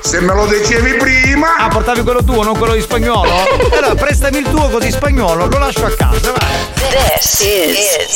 Se 0.00 0.20
me 0.20 0.34
lo 0.34 0.46
dicevi 0.46 0.94
prima. 0.94 1.56
Ah, 1.56 1.68
portavi 1.68 2.02
quello 2.02 2.24
tuo, 2.24 2.42
non 2.42 2.56
quello 2.56 2.74
di 2.74 2.80
spagnolo? 2.80 3.34
Allora, 3.76 3.94
prestami 3.94 4.38
il 4.38 4.48
tuo 4.48 4.68
così 4.68 4.90
spagnolo, 4.90 5.46
lo 5.46 5.58
lascio 5.58 5.84
a 5.84 5.90
casa, 5.90 6.32
vai. 6.32 6.56
This 6.88 7.40
is, 7.40 8.15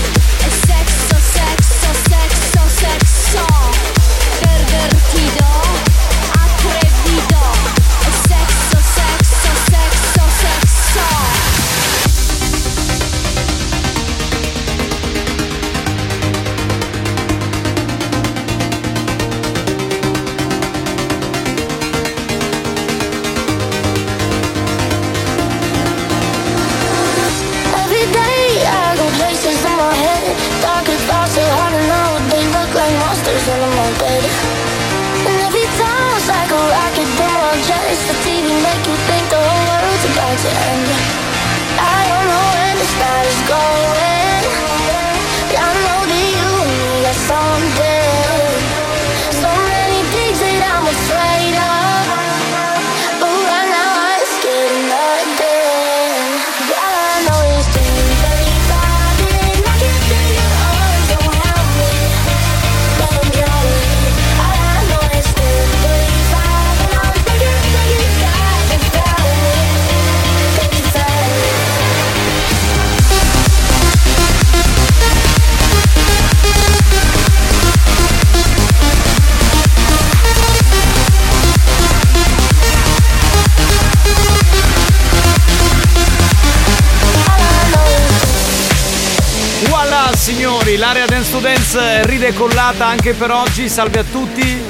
Dance 91.41 91.71
to 91.71 91.79
Dance 91.79 92.05
ride 92.05 92.33
collata 92.33 92.85
anche 92.85 93.13
per 93.13 93.31
oggi, 93.31 93.67
salve 93.67 93.99
a 93.99 94.03
tutti. 94.03 94.63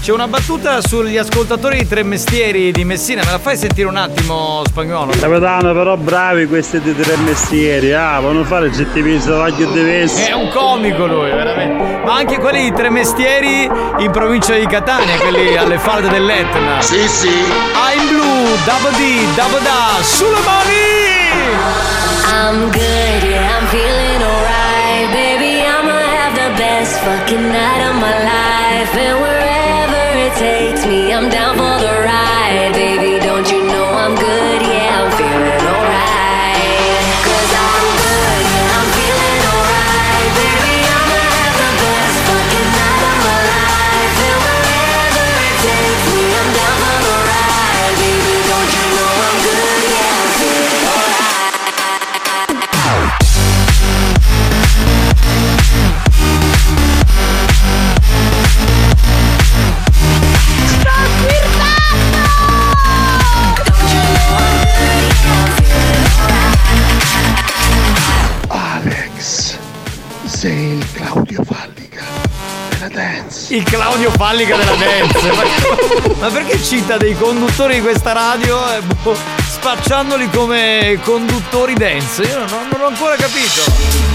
C'è 0.00 0.12
una 0.12 0.26
battuta 0.26 0.80
sugli 0.80 1.16
ascoltatori 1.16 1.78
di 1.78 1.88
Tre 1.88 2.02
Mestieri 2.02 2.72
di 2.72 2.84
Messina, 2.84 3.22
me 3.24 3.30
la 3.30 3.38
fai 3.38 3.56
sentire 3.56 3.88
un 3.88 3.96
attimo 3.96 4.62
spagnolo? 4.66 5.12
Capitano, 5.12 5.72
però 5.72 5.96
bravi 5.96 6.46
questi 6.46 6.80
di 6.80 6.94
tre 6.94 7.16
mestieri, 7.16 7.92
ah, 7.92 8.20
vanno 8.20 8.44
fare 8.44 8.70
gettimisi 8.70 9.28
davanti 9.28 9.66
di 9.66 9.80
vesti. 9.80 10.30
È 10.30 10.32
un 10.32 10.48
comico 10.48 11.06
lui, 11.06 11.30
veramente. 11.30 12.04
Ma 12.04 12.14
anche 12.14 12.38
quelli 12.38 12.62
di 12.62 12.72
Tre 12.72 12.90
Mestieri 12.90 13.68
in 13.98 14.10
provincia 14.10 14.54
di 14.54 14.66
Catania, 14.66 15.16
quelli 15.18 15.56
alle 15.56 15.78
falde 15.78 16.08
dell'Etna. 16.08 16.80
Sì, 16.80 17.06
sì. 17.08 17.28
I'm 17.28 18.08
blue, 18.08 18.56
dabadi, 18.64 19.26
dabada, 19.34 20.02
sulle 20.02 20.40
mani! 20.44 21.04
I'm 22.28 22.70
good, 22.70 23.22
yeah, 23.22 23.58
I'm 23.58 23.66
feeling 23.68 24.22
alright. 24.22 24.65
Fucking 26.94 27.48
night 27.48 27.82
of 27.88 27.94
my 27.96 28.14
life. 28.32 28.94
And 28.94 29.16
wherever 29.20 30.02
it 30.26 30.34
takes 30.38 30.86
me, 30.86 31.12
I'm 31.12 31.28
down 31.28 31.56
for 31.56 31.76
the 31.84 31.94
ride. 32.04 32.75
Il 73.48 73.62
Claudio 73.62 74.10
Fallica 74.10 74.56
della 74.56 74.74
dance. 74.74 76.14
Ma, 76.18 76.28
perché 76.28 76.60
cita 76.62 76.96
dei 76.96 77.16
conduttori 77.16 77.74
di 77.74 77.80
questa 77.80 78.12
radio 78.12 78.72
eh, 78.72 78.80
boh, 79.02 79.16
spacciandoli 79.48 80.28
come 80.30 80.98
conduttori 81.04 81.74
dance? 81.74 82.22
Io 82.22 82.38
non, 82.38 82.68
non 82.72 82.80
ho 82.80 82.86
ancora 82.86 83.14
capito. 83.14 84.05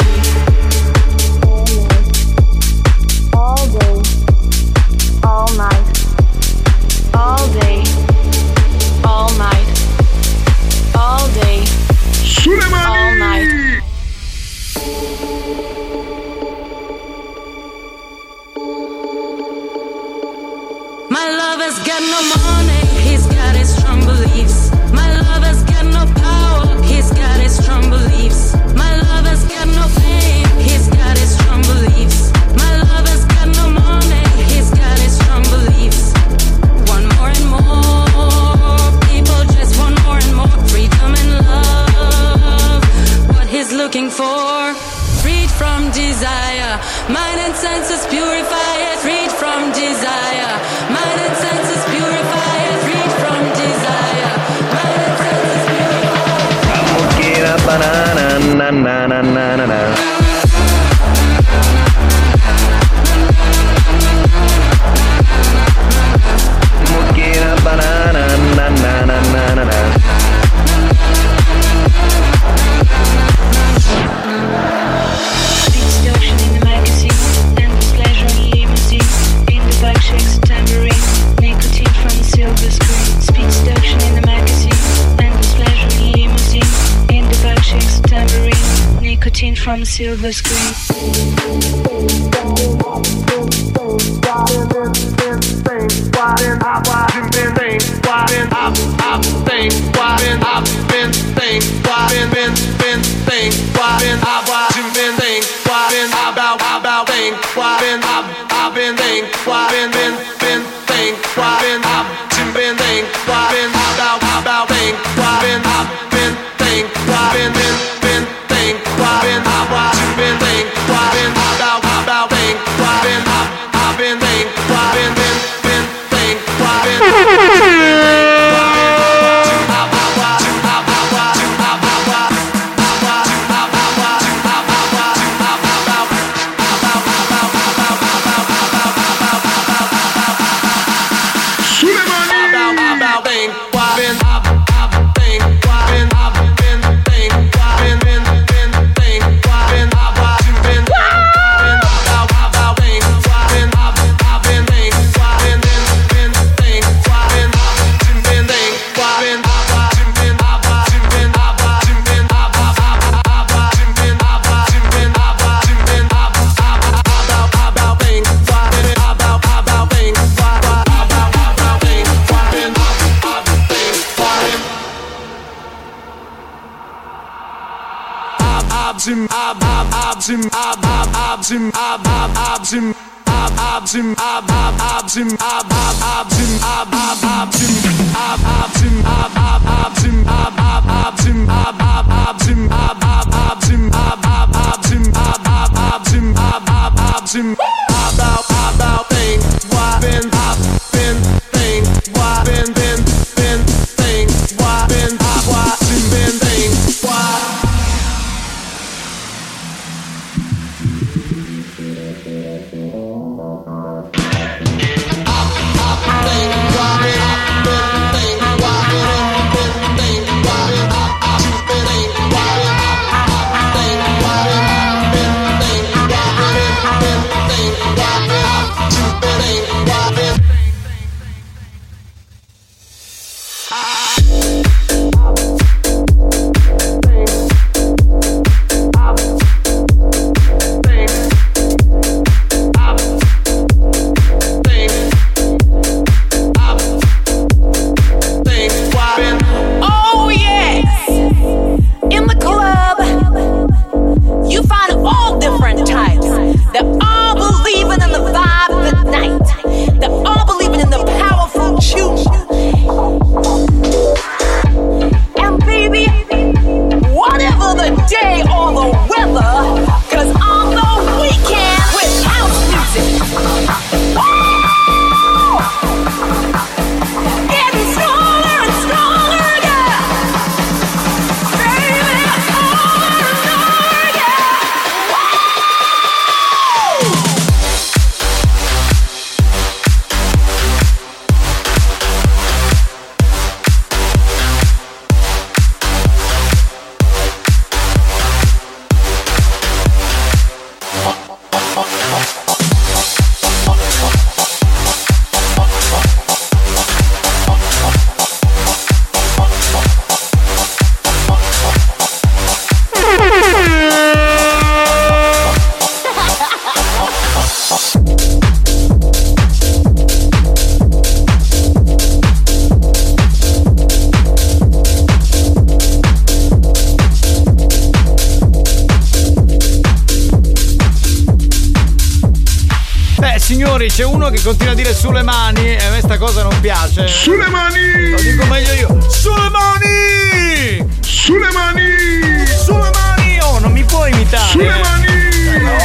Continua 334.51 334.73
a 334.73 334.75
dire 334.75 334.93
sulle 334.93 335.23
mani 335.23 335.75
e 335.77 335.81
a 335.81 335.91
me 335.91 336.01
sta 336.01 336.17
cosa 336.17 336.43
non 336.43 336.59
piace. 336.59 337.07
Sulle 337.07 337.47
mani! 337.47 338.09
Lo 338.09 338.19
dico 338.19 338.45
meglio 338.47 338.73
io. 338.73 339.09
Sulle 339.09 339.49
mani! 339.49 340.85
Sulle 340.99 341.51
mani! 341.51 342.45
Sulle 342.61 342.89
mani! 342.91 343.39
Oh, 343.39 343.59
non 343.59 343.71
mi 343.71 343.83
puoi 343.83 344.11
imitare. 344.11 344.49
Sulle 344.49 344.81
mani! 344.83 345.07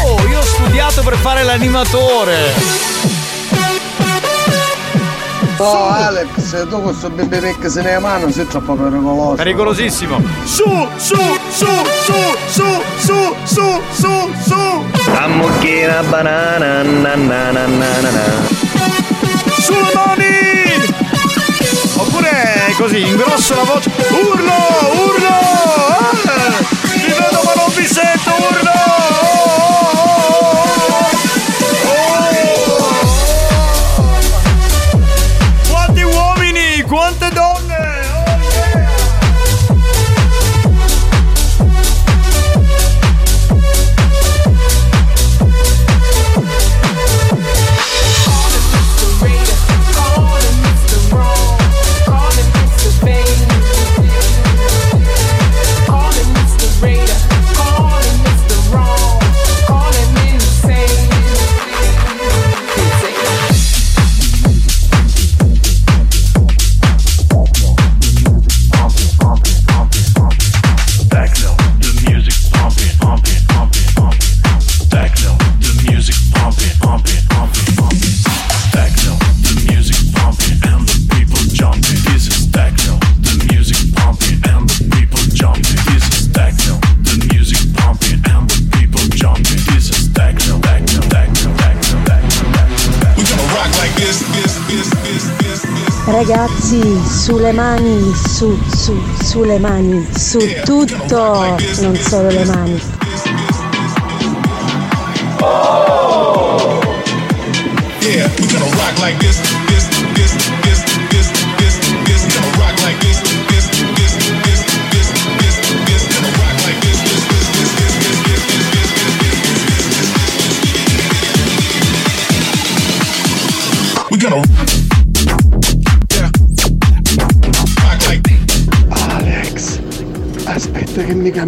Oh, 0.05 0.21
io 0.27 0.41
ho 0.41 0.43
studiato 0.43 1.03
per 1.03 1.17
fare 1.17 1.45
l'animatore. 1.45 2.95
Oh 5.59 5.89
Alex, 5.89 6.69
tu 6.69 6.83
questo 6.83 7.09
bebè 7.09 7.41
vecchio 7.41 7.71
se 7.71 7.81
ne 7.81 7.95
ha 7.95 8.01
mano 8.01 8.31
sei 8.31 8.47
troppo 8.47 8.75
pericoloso. 8.75 9.37
Pericolosissimo. 9.37 10.23
Su, 10.45 10.89
su, 10.97 11.17
su, 11.51 11.67
su, 12.03 12.15
su, 12.51 12.83
su, 12.99 13.35
su, 13.45 13.83
su, 13.93 14.35
su. 14.45 14.85
La 15.15 15.27
mucchina 15.29 16.03
banana 16.03 16.83
na 16.83 17.15
na 17.15 17.51
na 17.53 17.67
na 17.67 18.01
na 18.01 18.11
na. 18.11 18.56
Sulle 19.67 19.91
mani! 19.95 20.95
Oppure 21.97 22.73
così, 22.77 23.01
ingrosso 23.05 23.57
la 23.57 23.65
voce. 23.65 23.91
Urlo! 24.11 24.53
Urlo! 24.93 25.29
Ah! 25.29 26.26
Ragazzi, 96.69 97.01
sulle 97.09 97.53
mani, 97.53 98.13
su, 98.13 98.59
su, 98.75 99.01
sulle 99.23 99.57
mani, 99.61 100.05
su 100.13 100.41
tutto, 100.65 101.57
non 101.81 101.95
solo 101.95 102.29
le 102.29 102.45
mani. 102.45 102.83
Yeah, 108.01 108.29
we 108.41 108.47
gonna 108.49 108.67
rock 108.75 108.99
like 108.99 109.17
this, 109.21 109.45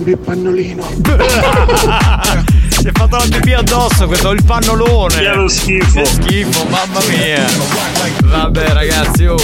cambi 0.08 0.10
il 0.10 0.18
pannolino. 0.18 0.86
Si 2.78 2.86
è 2.86 2.92
fatto 2.92 3.16
la 3.16 3.26
pipì 3.28 3.54
addosso, 3.54 4.06
questo 4.06 4.30
è 4.30 4.34
il 4.34 4.44
pannolone. 4.44 5.16
Che 5.16 5.34
lo 5.34 5.48
schifo. 5.48 6.00
Che 6.00 6.04
schifo, 6.06 6.64
mamma 6.66 7.00
mia. 7.08 7.44
Vabbè 8.22 8.72
ragazzi, 8.72 9.26
oh. 9.26 9.36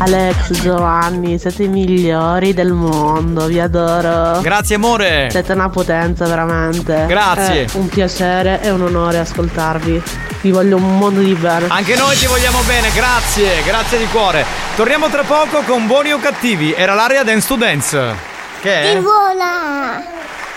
Alex, 0.00 0.60
Giovanni, 0.60 1.38
siete 1.38 1.62
i 1.62 1.68
migliori 1.68 2.52
del 2.52 2.72
mondo, 2.72 3.46
vi 3.46 3.58
adoro. 3.58 4.42
Grazie 4.42 4.74
amore. 4.74 5.28
Siete 5.30 5.54
una 5.54 5.70
potenza 5.70 6.26
veramente. 6.26 7.06
Grazie. 7.08 7.64
È 7.64 7.70
un 7.72 7.88
piacere 7.88 8.60
e 8.60 8.68
un 8.68 8.82
onore 8.82 9.20
ascoltarvi. 9.20 10.02
Vi 10.42 10.50
voglio 10.50 10.76
un 10.76 10.98
mondo 10.98 11.20
di 11.20 11.32
bene. 11.32 11.68
Anche 11.68 11.96
noi 11.96 12.18
ti 12.18 12.26
vogliamo 12.26 12.60
bene, 12.66 12.92
grazie, 12.92 13.62
grazie 13.64 13.96
di 13.96 14.06
cuore. 14.08 14.44
Torniamo 14.76 15.08
tra 15.08 15.22
poco 15.22 15.62
con 15.62 15.86
buoni 15.86 16.12
o 16.12 16.18
cattivi. 16.18 16.74
Era 16.74 16.92
l'area 16.92 17.24
Dance 17.24 17.46
to 17.46 17.56
Dance. 17.56 18.35
Che 18.66 18.82
è? 18.82 18.94
Chi 18.94 18.98
vola? 18.98 20.02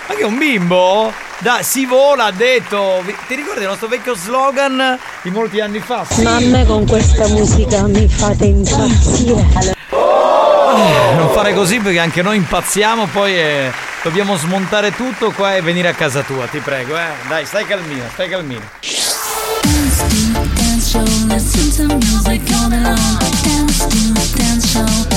Ma 0.07 0.15
che 0.15 0.21
è 0.21 0.23
un 0.23 0.35
bimbo? 0.39 1.13
Da, 1.37 1.59
si 1.61 1.85
vola, 1.85 2.23
ha 2.23 2.31
detto. 2.31 3.03
Ti 3.27 3.35
ricordi 3.35 3.61
il 3.61 3.67
nostro 3.67 3.87
vecchio 3.87 4.15
slogan 4.15 4.97
di 5.21 5.29
molti 5.29 5.59
anni 5.59 5.77
fa? 5.79 6.03
Sì. 6.09 6.23
Ma 6.23 6.37
a 6.37 6.39
me 6.39 6.65
con 6.65 6.87
questa 6.87 7.27
musica 7.27 7.85
mi 7.85 8.07
fate 8.07 8.45
impazzire. 8.45 9.45
Eh, 9.91 11.15
Non 11.17 11.29
fare 11.33 11.53
così 11.53 11.77
perché 11.77 11.99
anche 11.99 12.23
noi 12.23 12.37
impazziamo, 12.37 13.05
poi 13.13 13.37
eh, 13.37 13.71
dobbiamo 14.01 14.37
smontare 14.37 14.91
tutto 14.95 15.29
qua 15.29 15.55
e 15.55 15.61
venire 15.61 15.89
a 15.89 15.93
casa 15.93 16.23
tua, 16.23 16.47
ti 16.47 16.57
prego, 16.57 16.97
eh. 16.97 17.11
Dai, 17.27 17.45
stai 17.45 17.67
calmino, 17.67 18.05
stai 18.11 18.27
long. 18.31 18.59
Dance 19.61 20.01
to 23.87 24.13
dance 24.33 24.67
show, 24.67 25.09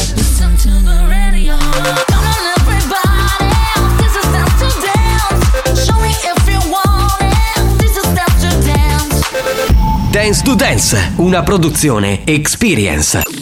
dance. 10.12 10.42
To 10.42 10.54
Dance, 10.54 11.12
una 11.16 11.42
produzione 11.42 12.20
Experience. 12.24 13.41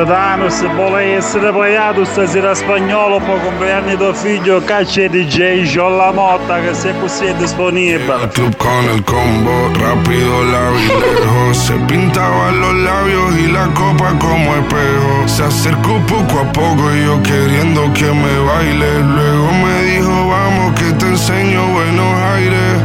Capitano, 0.00 0.48
se 0.48 0.66
vuole 0.68 1.16
essere 1.16 1.52
pagato 1.52 2.06
stasera 2.06 2.52
a 2.52 2.54
spagnolo 2.54 3.18
può 3.20 3.36
comprarne 3.36 3.98
tuo 3.98 4.14
figlio 4.14 4.62
caccia 4.62 5.06
DJ 5.06 5.70
c'ho 5.70 5.90
la 5.90 6.10
motta 6.10 6.58
che 6.62 6.72
se 6.72 6.94
disponibile. 7.36 8.10
Al 8.10 8.30
club 8.30 8.56
con 8.56 8.84
el 8.94 9.04
combo, 9.04 9.50
rápido 9.78 10.42
la 10.44 10.70
vi 10.70 10.86
lejos. 10.86 11.56
Se 11.70 11.74
pintaba 11.86 12.50
los 12.50 12.74
labios 12.76 13.36
y 13.40 13.52
la 13.52 13.66
copa 13.74 14.16
como 14.18 14.56
espejo. 14.56 15.28
Se 15.28 15.44
acercó 15.44 16.00
poco 16.06 16.40
a 16.40 16.50
poco 16.50 16.90
y 16.94 17.04
yo 17.04 17.22
queriendo 17.22 17.92
que 17.92 18.06
me 18.06 18.38
baile. 18.46 19.00
Luego 19.00 19.52
me 19.52 19.82
dijo, 19.82 20.28
vamos 20.28 20.80
que 20.80 20.92
te 20.94 21.06
enseño 21.08 21.66
buenos 21.74 22.14
aires. 22.32 22.39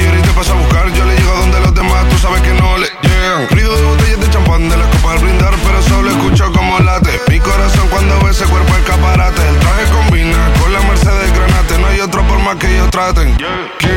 Y 0.00 0.06
ahorita 0.06 0.32
paso 0.32 0.52
a 0.52 0.56
buscar. 0.56 0.92
Yo 0.92 1.04
le 1.04 1.16
llego 1.16 1.32
donde 1.34 1.60
los 1.60 1.74
demás, 1.74 2.08
tú 2.08 2.18
sabes 2.18 2.42
que 2.42 2.52
no 2.52 2.76
le 2.78 2.88
llegan. 3.02 3.48
Ruido 3.50 3.76
de 3.76 3.82
botellas 3.82 4.20
de 4.20 4.30
champán 4.30 4.68
de 4.68 4.76
la 4.76 4.88
copa 4.90 5.12
al 5.12 5.18
brindar, 5.18 5.54
pero 5.64 5.82
solo 5.82 6.10
escucho 6.10 6.52
como 6.52 6.78
late. 6.80 7.20
Mi 7.28 7.38
corazón 7.40 7.88
cuando 7.88 8.18
ve 8.20 8.30
ese 8.30 8.44
cuerpo 8.44 8.74
escaparate. 8.76 9.42
El 9.48 9.58
traje 9.58 9.84
combina 9.92 10.52
con 10.60 10.72
la 10.72 10.80
Mercedes 10.82 11.32
Granate. 11.32 11.78
No 11.78 11.86
hay 11.88 12.00
otro 12.00 12.22
por 12.26 12.38
más 12.40 12.56
que 12.56 12.74
ellos 12.74 12.90
traten. 12.90 13.36
Quédate, 13.78 13.94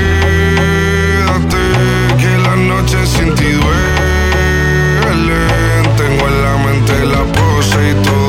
que 2.18 2.38
la 2.38 2.56
noche 2.56 3.06
sin 3.06 3.36
ti 3.36 3.52
duele. 3.52 4.90
Tengo 5.98 6.28
en 6.28 6.44
la 6.44 6.58
mente 6.58 7.06
la 7.06 7.24
pose 7.34 7.92
y 7.92 7.94
todos 8.06 8.29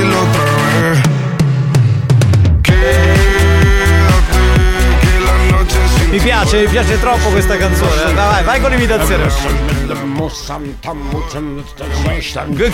Mi 6.11 6.19
piace, 6.19 6.61
mi 6.63 6.67
piace 6.67 6.99
troppo 6.99 7.29
questa 7.29 7.55
canzone. 7.57 8.13
Vai, 8.13 8.43
vai 8.43 8.59
con 8.59 8.69
l'imitazione. 8.71 9.23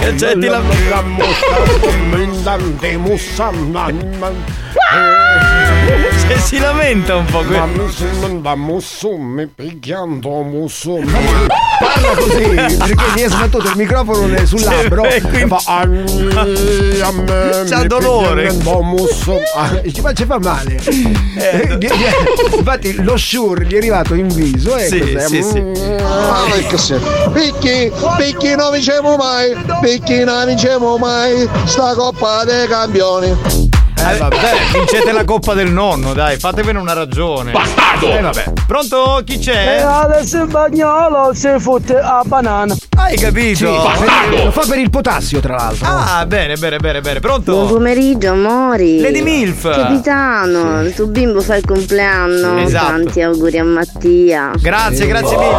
Accetti 0.08 0.48
la 0.48 0.62
Se 6.28 6.40
si 6.40 6.58
lamenta 6.60 7.16
un 7.16 7.26
po' 7.26 7.42
que- 7.44 7.56
Parla 11.80 12.16
così 12.16 12.44
perché 12.78 13.06
mi 13.16 13.22
è 13.22 13.30
sbattuto 13.30 13.68
il 13.68 13.74
microfono 13.76 14.46
sul 14.46 14.62
labbro 14.62 15.04
e 15.06 15.22
quindi- 15.22 15.48
fa 15.48 15.60
C'ha 17.68 17.84
dolore. 17.86 18.48
Ah, 19.56 19.82
ci 19.92 20.02
fa, 20.02 20.14
ci 20.14 20.26
fa 20.26 20.40
male 20.40 20.76
Eh, 21.38 21.78
gli- 21.80 21.88
infatti 22.58 22.96
lo 23.04 23.16
sure 23.18 23.66
gli 23.66 23.74
è 23.74 23.78
arrivato 23.78 24.14
in 24.16 24.28
viso 24.28 24.76
e 24.76 24.88
Sì, 24.88 25.00
cos'è? 25.00 25.28
sì, 25.28 25.44
sì. 25.44 25.64
Ah, 26.02 26.46
perché 26.52 26.78
sì. 26.78 26.96
Picchi, 27.34 27.92
picchi 28.18 28.56
non 28.56 28.72
vinciamo 28.72 29.16
mai, 29.16 29.56
picchi 29.82 30.24
non 30.24 30.46
vinciamo 30.48 30.98
mai, 30.98 31.48
sta 31.66 31.94
coppa 31.94 32.44
dei 32.44 32.68
campioni. 32.68 33.67
Eh, 34.00 34.18
vabbè, 34.18 34.38
vincete 34.74 35.12
la 35.12 35.24
coppa 35.26 35.54
del 35.54 35.72
nonno, 35.72 36.14
dai, 36.14 36.38
fatevene 36.38 36.78
una 36.80 36.94
ragione. 36.94 37.52
Bastardo! 37.52 38.08
Eh, 38.12 38.22
vabbè. 38.22 38.54
Pronto? 38.66 39.22
Chi 39.26 39.38
c'è? 39.40 39.78
E 39.78 39.82
adesso 39.82 40.42
il 40.44 40.48
bagnolo 40.48 41.32
si 41.34 41.48
fotte 41.60 41.98
a 41.98 42.22
banana. 42.26 42.76
Hai 42.98 43.18
capito? 43.18 43.58
Sì, 43.58 44.00
per- 44.00 44.44
lo 44.46 44.52
fa 44.52 44.64
per 44.68 44.78
il 44.80 44.90
potassio 44.90 45.40
tra 45.40 45.56
l'altro 45.56 45.88
Ah, 45.88 46.26
bene, 46.26 46.56
bene, 46.58 46.78
bene, 46.78 47.02
bene. 47.02 47.20
Buon 47.20 47.42
Pronto? 47.44 47.74
pomeriggio 47.74 48.32
amori 48.32 49.00
Lady 49.00 49.22
Milf. 49.22 49.70
Capitano 49.70 50.82
Il 50.84 50.94
tuo 50.94 51.08
bimbo 51.08 51.42
fa 51.42 51.56
il 51.56 51.66
compleanno 51.66 52.58
Esatto. 52.60 52.86
Tanti 52.86 53.22
auguri 53.22 53.58
a 53.60 53.64
Mattia 53.64 54.52
Grazie, 54.60 55.08
grazie 55.08 55.38
mille. 55.38 55.56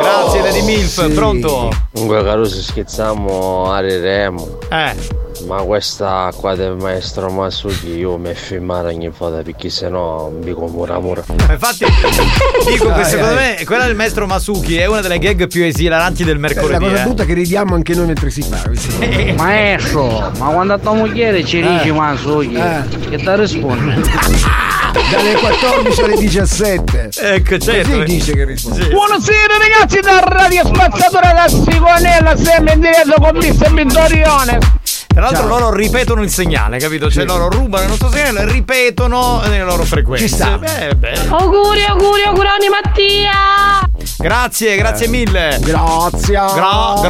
Grazie 0.00 0.42
Lady 0.42 0.62
Milf. 0.62 1.12
Pronto? 1.12 1.70
Comunque 1.92 2.22
Caruso 2.24 2.60
scherziamo 2.60 3.72
ariremo 3.72 4.58
Eh. 4.70 5.24
Ma 5.44 5.62
questa 5.62 6.32
qua 6.34 6.54
del 6.54 6.76
maestro 6.76 7.28
Masuki 7.30 7.90
io 7.98 8.16
mi 8.16 8.32
filmare 8.34 8.88
ogni 8.88 9.10
volta 9.16 9.42
perché 9.42 9.68
sennò 9.68 10.30
mi 10.30 10.52
mura 10.52 10.98
mura 10.98 11.22
Infatti, 11.50 11.84
dico 12.66 12.92
che 12.92 13.04
secondo 13.04 13.34
me 13.34 13.62
quella 13.64 13.84
del 13.84 13.94
maestro 13.94 14.26
Masuki 14.26 14.76
è 14.76 14.86
una 14.86 15.00
delle 15.02 15.18
gag 15.18 15.46
più 15.46 15.62
esilaranti 15.64 16.24
del 16.24 16.36
Eh, 16.36 16.40
la 16.40 16.48
mercoledì. 16.48 16.84
cosa 16.84 17.00
eh. 17.00 17.04
brutta 17.04 17.22
è 17.22 17.26
che 17.26 17.34
ridiamo 17.34 17.74
anche 17.74 17.94
noi 17.94 18.06
mentre 18.06 18.30
si 18.30 18.42
fa 18.42 18.62
Maestro, 19.36 20.32
ma 20.38 20.46
quando 20.48 20.72
a 20.72 20.78
tua 20.78 20.94
moglie 20.94 21.44
ci 21.44 21.60
dici 21.60 21.88
Eh. 21.88 21.92
Masuki, 21.92 22.54
Eh. 22.54 23.08
che 23.10 23.16
ti 23.18 23.36
risponde? 23.36 24.00
dalle 25.10 25.34
14 25.34 26.00
alle 26.02 26.16
17 26.16 27.10
ecco 27.20 27.58
certo 27.58 27.90
così 27.90 28.04
dice 28.04 28.32
che 28.32 28.44
risponde 28.44 28.88
Buonasera 28.88 29.56
ragazzi 29.58 30.00
da 30.00 30.20
Radio 30.20 30.64
Spazzatura 30.64 31.32
da 31.32 31.46
Sigonella, 31.48 32.34
sempre 32.36 32.72
in 32.74 32.80
diretta 32.80 33.14
con 33.20 33.36
Mr. 33.36 33.72
Vittorione. 33.74 34.75
Tra 35.16 35.30
l'altro 35.30 35.46
loro 35.46 35.72
ripetono 35.72 36.22
il 36.22 36.28
segnale, 36.28 36.76
capito? 36.76 37.10
Cioè 37.10 37.24
loro 37.24 37.48
rubano 37.48 37.84
il 37.84 37.88
nostro 37.88 38.10
segnale 38.10 38.40
e 38.40 38.52
ripetono 38.52 39.40
nelle 39.46 39.64
loro 39.64 39.82
frequenze. 39.84 40.28
Ci 40.28 40.34
sta. 40.34 40.58
Beh, 40.58 40.94
beh. 40.94 41.28
Auguri, 41.30 41.86
auguri, 41.86 42.20
auguroni 42.20 42.68
Mattia! 42.68 43.88
Grazie, 44.18 44.76
grazie 44.76 45.08
mille. 45.08 45.56
Grazie. 45.62 46.34
Gra- 46.34 47.00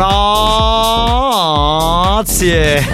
grazie. 2.14 2.86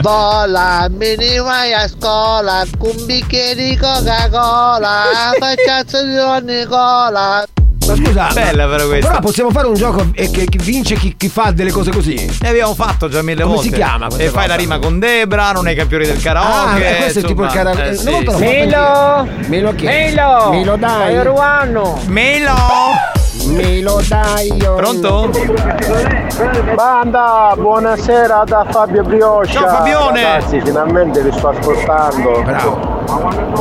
Bola, 0.00 0.86
me 0.88 1.16
ne 1.16 1.38
vai 1.40 1.74
a 1.74 1.86
scuola 1.86 2.64
con 2.78 2.94
un 2.96 3.04
bicchiere 3.04 3.54
di 3.54 3.76
Coca-Cola. 3.76 5.32
Che 5.38 5.54
cazzo 5.66 6.02
di 6.02 6.14
Nicola? 6.50 7.44
Ma 7.90 8.04
scusa 8.04 8.28
Bella 8.32 8.66
però 8.66 8.86
questa. 8.86 9.08
però 9.08 9.20
possiamo 9.20 9.50
fare 9.50 9.66
un 9.66 9.74
gioco 9.74 10.06
e 10.14 10.30
che 10.30 10.46
vince 10.62 10.94
chi, 10.96 11.14
chi 11.16 11.28
fa 11.28 11.50
delle 11.50 11.70
cose 11.70 11.90
così 11.90 12.30
Ne 12.40 12.48
abbiamo 12.48 12.74
fatto 12.74 13.08
già 13.08 13.22
mille 13.22 13.42
Come 13.42 13.54
volte. 13.54 13.70
si 13.70 13.74
chiama 13.74 14.06
E 14.16 14.28
fai 14.28 14.32
cosa? 14.32 14.46
la 14.46 14.54
rima 14.56 14.78
con 14.78 14.98
Debra, 14.98 15.52
non 15.52 15.66
hai 15.66 15.74
campioni 15.74 16.04
del 16.06 16.20
karaoke. 16.20 16.86
Ah, 16.86 16.88
eh, 16.90 16.96
questo 16.96 17.18
è 17.20 17.22
tipo 17.24 17.44
il 17.44 17.48
insomma, 17.50 17.70
karaoke. 17.72 17.90
eh, 17.90 17.96
sì, 17.96 18.38
Melo! 18.38 19.28
Melo 19.46 19.74
chi? 19.74 19.84
Melo! 19.84 20.50
Melo 20.50 20.76
dai 20.76 21.10
Stai 21.12 21.24
ruando! 21.24 21.98
Melo! 23.46 23.96
Melo 23.96 24.00
dai 24.06 24.52
io. 24.54 24.74
Pronto? 24.76 25.30
Banda, 26.74 27.52
buonasera 27.56 28.44
da 28.44 28.66
Fabio 28.70 29.02
Brioscia. 29.02 29.60
Ciao, 29.60 29.68
Fabione. 29.68 30.22
Ragazzi, 30.22 30.60
finalmente 30.60 31.22
vi 31.22 31.32
sto 31.32 31.48
ascoltando. 31.48 32.42
Bravo. 32.42 32.98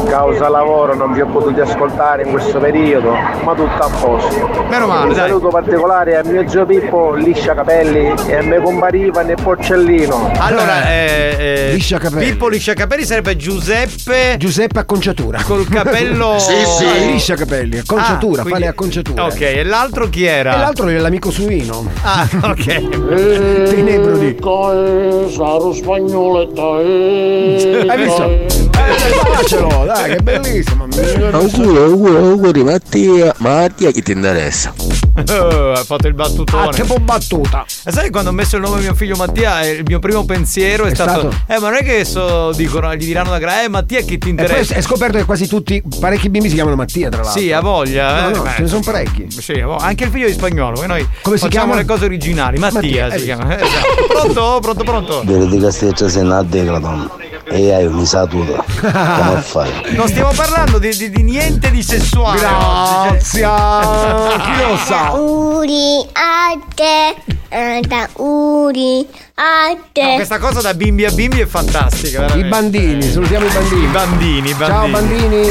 Causa 0.07 0.47
lavoro 0.49 0.93
non 0.95 1.11
vi 1.13 1.21
ho 1.21 1.25
potuti 1.27 1.59
ascoltare 1.59 2.23
in 2.23 2.31
questo 2.31 2.59
periodo, 2.59 3.11
ma 3.43 3.53
tutto 3.55 3.83
a 3.83 3.89
posto. 3.99 4.63
Meno 4.69 4.85
male, 4.87 5.07
Un 5.09 5.13
dai. 5.15 5.27
saluto 5.27 5.47
particolare 5.47 6.17
a 6.17 6.23
mio 6.23 6.47
zio 6.47 6.65
Pippo, 6.65 7.13
liscia 7.13 7.53
capelli, 7.55 8.13
e 8.27 8.35
a 8.35 8.41
me 8.43 8.59
compariva 8.61 9.21
nel 9.23 9.37
porcellino. 9.41 10.31
Allora, 10.37 10.89
eh, 10.89 11.35
eh, 11.39 11.71
Liscia 11.73 11.97
capelli. 11.97 12.25
Pippo 12.31 12.47
liscia 12.47 12.73
capelli 12.73 13.03
sarebbe 13.05 13.35
Giuseppe 13.35 14.35
Giuseppe 14.37 14.79
acconciatura 14.79 15.41
col 15.43 15.67
capello. 15.67 16.37
Ah, 16.49 16.93
liscia 17.05 17.35
capelli 17.35 17.77
acconciatura 17.79 18.33
Ah, 18.41 18.43
fa 18.43 18.49
quindi- 18.49 18.61
le 18.61 18.67
acconciature 18.67 19.21
Ok, 19.21 19.63
l'altro 19.69 20.09
chi 20.09 20.25
era? 20.25 20.55
e 20.55 20.57
l'altro 20.57 20.87
è 20.87 20.97
l'amico 20.97 21.31
suino 21.31 21.85
Ah, 22.01 22.27
ok. 22.43 23.65
Trinebro 23.69 24.17
di 24.17 24.35
Saro 25.33 25.71
spagnoletta. 25.73 26.61
hai 27.91 28.03
visto? 28.03 28.29
Eh, 28.29 29.35
facelo 29.35 29.83
dai 29.85 30.15
che 30.15 30.21
bellissimo 30.21 30.87
Auguri, 31.31 31.77
auguri, 31.77 32.15
auguri 32.15 32.63
Mattia 32.63 33.33
Mattia 33.37 33.91
chi 33.91 34.01
ti 34.01 34.11
interessa? 34.11 34.73
Oh, 35.27 35.71
ha 35.77 35.83
fatto 35.83 36.07
il 36.07 36.13
battutone. 36.13 36.67
ah 36.67 36.69
tipo 36.71 36.95
battuta 36.99 37.65
E 37.83 37.91
sai 37.91 38.09
quando 38.09 38.29
ho 38.29 38.33
messo 38.33 38.55
il 38.55 38.61
nome 38.61 38.77
di 38.77 38.83
mio 38.83 38.95
figlio 38.95 39.15
Mattia, 39.15 39.61
eh, 39.61 39.69
il 39.71 39.83
mio 39.85 39.99
primo 39.99 40.25
pensiero 40.25 40.85
è, 40.85 40.91
È 40.91 40.93
stato, 40.95 41.31
stato? 41.31 41.35
Eh, 41.47 41.59
ma 41.59 41.69
non 41.69 41.77
è 41.77 41.83
che 41.83 42.05
so, 42.05 42.51
dicono, 42.53 42.93
gli 42.95 43.05
diranno 43.05 43.29
da 43.31 43.37
gra, 43.39 43.63
eh 43.63 43.69
Mattia 43.69 44.01
chi 44.01 44.17
ti 44.17 44.29
interessa? 44.29 44.75
è 44.75 44.81
scoperto 44.81 45.17
che 45.17 45.25
quasi 45.25 45.47
tutti 45.47 45.81
parecchi 45.99 46.29
bimbi 46.29 46.47
si 46.49 46.55
chiamano 46.55 46.75
Mattia 46.75 47.09
tra 47.09 47.21
l'altro 47.23 47.39
Sì, 47.41 47.51
ha 47.51 47.59
voglia. 47.61 48.21
No, 48.21 48.29
eh. 48.29 48.33
no, 48.35 48.43
Beh, 48.43 48.49
ce 48.55 48.61
ne 48.61 48.67
sono 48.67 48.81
parecchi. 48.83 49.25
Sì, 49.29 49.51
ha 49.53 49.75
anche 49.75 50.03
il 50.05 50.09
figlio 50.11 50.27
di 50.27 50.33
spagnolo, 50.33 50.79
che 50.79 50.87
noi 50.87 51.07
Come 51.21 51.37
si 51.37 51.43
facciamo 51.43 51.65
chiama? 51.73 51.79
le 51.81 51.85
cose 51.85 52.05
originali. 52.05 52.57
Mattia, 52.57 52.79
Mattia, 52.81 53.09
si 53.09 53.15
hai 53.15 53.23
chiama. 53.23 53.57
eh, 53.57 53.63
esatto. 53.63 54.05
Pronto? 54.07 54.59
Pronto, 54.61 54.83
pronto? 54.83 55.21
Deve 55.23 55.47
di 55.47 55.59
Casticcia 55.59 56.07
se 56.07 56.21
ne 56.23 56.45
declatano 56.47 57.17
E 57.51 57.57
io 57.81 57.91
mi 57.91 58.05
sa 58.05 58.25
tutto 58.27 58.63
Come 58.79 59.41
fai? 59.41 59.71
Non 59.97 60.07
stiamo 60.07 60.31
parlando 60.35 60.77
di, 60.77 60.95
di- 60.95 61.09
di 61.09 61.23
niente 61.23 61.71
di 61.71 61.81
sessuale. 61.81 62.39
grazie 62.39 63.41
chi 63.41 64.61
lo 64.61 64.77
sa 64.77 65.07
Auguri 65.07 66.05
a 66.13 66.59
te, 66.75 67.15
auguri 68.15 69.07
a 69.41 69.73
te. 69.93 70.01
No, 70.03 70.15
questa 70.15 70.37
cosa 70.37 70.59
da 70.59 70.73
bimbi 70.73 71.05
a 71.05 71.11
bimbi 71.11 71.39
è 71.39 71.45
fantastica. 71.45 72.17
i 72.25 72.43
veramente. 72.43 72.47
bandini 72.49 73.01
salutiamo 73.09 73.45
i 73.45 73.49
bandini 73.49 73.83
I 73.83 73.87
bambini, 73.87 74.49
i 74.49 74.53
bambini. 74.53 74.67
ciao 74.67 74.87
bandini 74.87 75.47